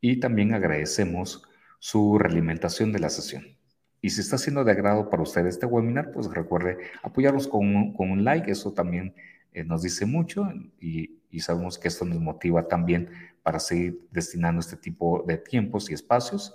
Y 0.00 0.20
también 0.20 0.52
agradecemos 0.52 1.42
su 1.84 2.18
realimentación 2.18 2.92
de 2.92 2.98
la 2.98 3.10
sesión. 3.10 3.58
Y 4.00 4.08
si 4.08 4.22
está 4.22 4.38
siendo 4.38 4.64
de 4.64 4.72
agrado 4.72 5.10
para 5.10 5.22
usted 5.22 5.46
este 5.46 5.66
webinar, 5.66 6.12
pues 6.12 6.28
recuerde 6.32 6.78
apoyarnos 7.02 7.46
con, 7.46 7.92
con 7.92 8.10
un 8.10 8.24
like, 8.24 8.50
eso 8.50 8.72
también 8.72 9.14
eh, 9.52 9.64
nos 9.64 9.82
dice 9.82 10.06
mucho 10.06 10.48
y, 10.80 11.20
y, 11.30 11.40
sabemos 11.40 11.78
que 11.78 11.88
esto 11.88 12.06
nos 12.06 12.20
motiva 12.20 12.68
también 12.68 13.10
para 13.42 13.60
seguir 13.60 14.00
destinando 14.10 14.60
este 14.60 14.78
tipo 14.78 15.24
de 15.28 15.36
tiempos 15.36 15.90
y 15.90 15.92
espacios. 15.92 16.54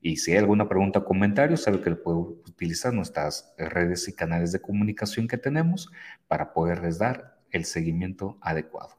Y 0.00 0.18
si 0.18 0.30
hay 0.30 0.38
alguna 0.38 0.68
pregunta 0.68 1.00
o 1.00 1.04
comentario, 1.04 1.56
sabe 1.56 1.80
que 1.80 1.96
puede 1.96 2.18
utilizar 2.18 2.94
nuestras 2.94 3.52
redes 3.58 4.06
y 4.06 4.12
canales 4.12 4.52
de 4.52 4.60
comunicación 4.60 5.26
que 5.26 5.38
tenemos 5.38 5.90
para 6.28 6.52
poderles 6.52 6.98
dar 6.98 7.40
el 7.50 7.64
seguimiento 7.64 8.38
adecuado. 8.40 8.96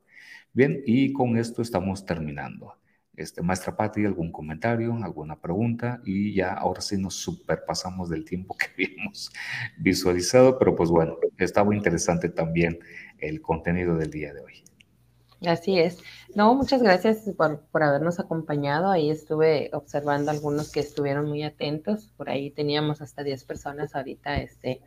Bien, 0.51 0.83
y 0.85 1.13
con 1.13 1.37
esto 1.37 1.61
estamos 1.61 2.05
terminando. 2.05 2.78
Este, 3.19 3.41
maestra 3.41 3.75
Patti, 3.75 4.05
¿algún 4.05 4.31
comentario, 4.31 4.93
alguna 5.03 5.35
pregunta? 5.35 5.99
Y 6.05 6.33
ya 6.33 6.53
ahora 6.53 6.79
sí 6.79 6.97
nos 6.97 7.15
superpasamos 7.15 8.09
del 8.09 8.23
tiempo 8.23 8.55
que 8.55 8.67
habíamos 8.73 9.29
visualizado, 9.77 10.57
pero 10.57 10.73
pues 10.73 10.89
bueno, 10.89 11.17
estaba 11.37 11.75
interesante 11.75 12.29
también 12.29 12.79
el 13.17 13.41
contenido 13.41 13.97
del 13.97 14.09
día 14.09 14.33
de 14.33 14.39
hoy. 14.39 14.63
Así 15.45 15.77
es. 15.79 15.97
No, 16.33 16.55
muchas 16.55 16.81
gracias 16.81 17.29
por, 17.35 17.83
habernos 17.83 18.21
acompañado. 18.21 18.89
Ahí 18.89 19.09
estuve 19.09 19.69
observando 19.73 20.31
algunos 20.31 20.71
que 20.71 20.79
estuvieron 20.79 21.27
muy 21.27 21.43
atentos. 21.43 22.13
Por 22.15 22.29
ahí 22.29 22.51
teníamos 22.51 23.01
hasta 23.01 23.23
10 23.23 23.43
personas 23.43 23.95
ahorita 23.95 24.37
este, 24.37 24.81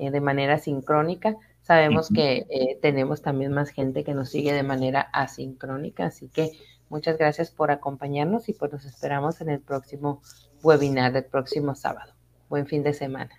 eh, 0.00 0.10
de 0.10 0.20
manera 0.20 0.58
sincrónica. 0.58 1.36
Sabemos 1.62 2.08
que 2.08 2.44
eh, 2.50 2.78
tenemos 2.82 3.22
también 3.22 3.52
más 3.52 3.70
gente 3.70 4.02
que 4.02 4.14
nos 4.14 4.30
sigue 4.30 4.52
de 4.52 4.62
manera 4.64 5.02
asincrónica, 5.12 6.06
así 6.06 6.28
que 6.28 6.52
muchas 6.88 7.18
gracias 7.18 7.50
por 7.50 7.70
acompañarnos 7.70 8.48
y 8.48 8.52
pues 8.52 8.72
nos 8.72 8.84
esperamos 8.84 9.40
en 9.40 9.50
el 9.50 9.60
próximo 9.60 10.22
webinar 10.62 11.12
del 11.12 11.24
próximo 11.24 11.74
sábado. 11.74 12.14
Buen 12.48 12.66
fin 12.66 12.82
de 12.82 12.92
semana. 12.92 13.30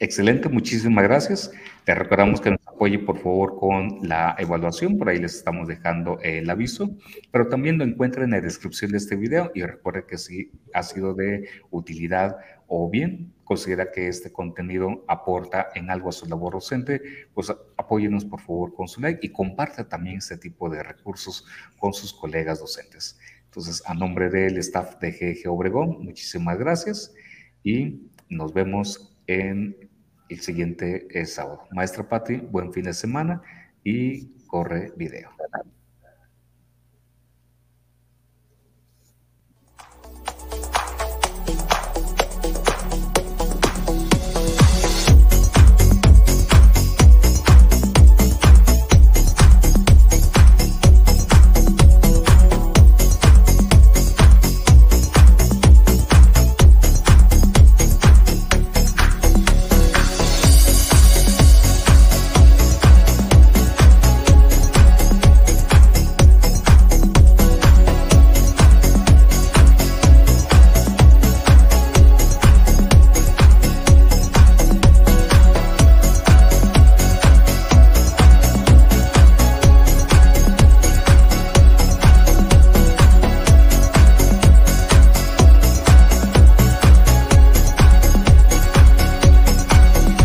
Excelente, 0.00 0.48
muchísimas 0.48 1.04
gracias. 1.04 1.52
Te 1.84 1.94
recordamos 1.94 2.40
que 2.40 2.50
nos 2.50 2.60
apoye 2.66 2.98
por 2.98 3.16
favor 3.16 3.56
con 3.58 4.00
la 4.02 4.34
evaluación, 4.38 4.98
por 4.98 5.08
ahí 5.08 5.18
les 5.18 5.36
estamos 5.36 5.68
dejando 5.68 6.18
el 6.20 6.50
aviso, 6.50 6.90
pero 7.30 7.48
también 7.48 7.78
lo 7.78 7.84
encuentra 7.84 8.24
en 8.24 8.32
la 8.32 8.40
descripción 8.40 8.90
de 8.90 8.98
este 8.98 9.14
video 9.14 9.52
y 9.54 9.62
recuerde 9.62 10.04
que 10.06 10.18
si 10.18 10.50
ha 10.72 10.82
sido 10.82 11.14
de 11.14 11.48
utilidad 11.70 12.36
o 12.68 12.88
bien 12.90 13.32
considera 13.44 13.92
que 13.92 14.08
este 14.08 14.32
contenido 14.32 15.04
aporta 15.06 15.68
en 15.74 15.90
algo 15.90 16.08
a 16.08 16.12
su 16.12 16.26
labor 16.26 16.54
docente, 16.54 17.00
pues 17.34 17.52
apóyenos 17.76 18.24
por 18.24 18.40
favor 18.40 18.74
con 18.74 18.88
su 18.88 19.00
like 19.00 19.20
y 19.22 19.30
comparta 19.30 19.88
también 19.88 20.18
este 20.18 20.38
tipo 20.38 20.70
de 20.70 20.82
recursos 20.82 21.46
con 21.78 21.92
sus 21.92 22.12
colegas 22.12 22.60
docentes. 22.60 23.18
Entonces, 23.44 23.82
a 23.86 23.94
nombre 23.94 24.30
del 24.30 24.58
staff 24.58 24.98
de 24.98 25.12
GG 25.12 25.48
Obregón, 25.48 26.04
muchísimas 26.04 26.58
gracias 26.58 27.14
y 27.62 28.10
nos 28.28 28.52
vemos 28.52 29.16
en 29.26 29.90
el 30.28 30.40
siguiente 30.40 31.06
sábado. 31.26 31.68
Maestra 31.70 32.08
Patti, 32.08 32.36
buen 32.36 32.72
fin 32.72 32.84
de 32.84 32.94
semana 32.94 33.42
y 33.84 34.46
corre 34.46 34.92
video. 34.96 35.30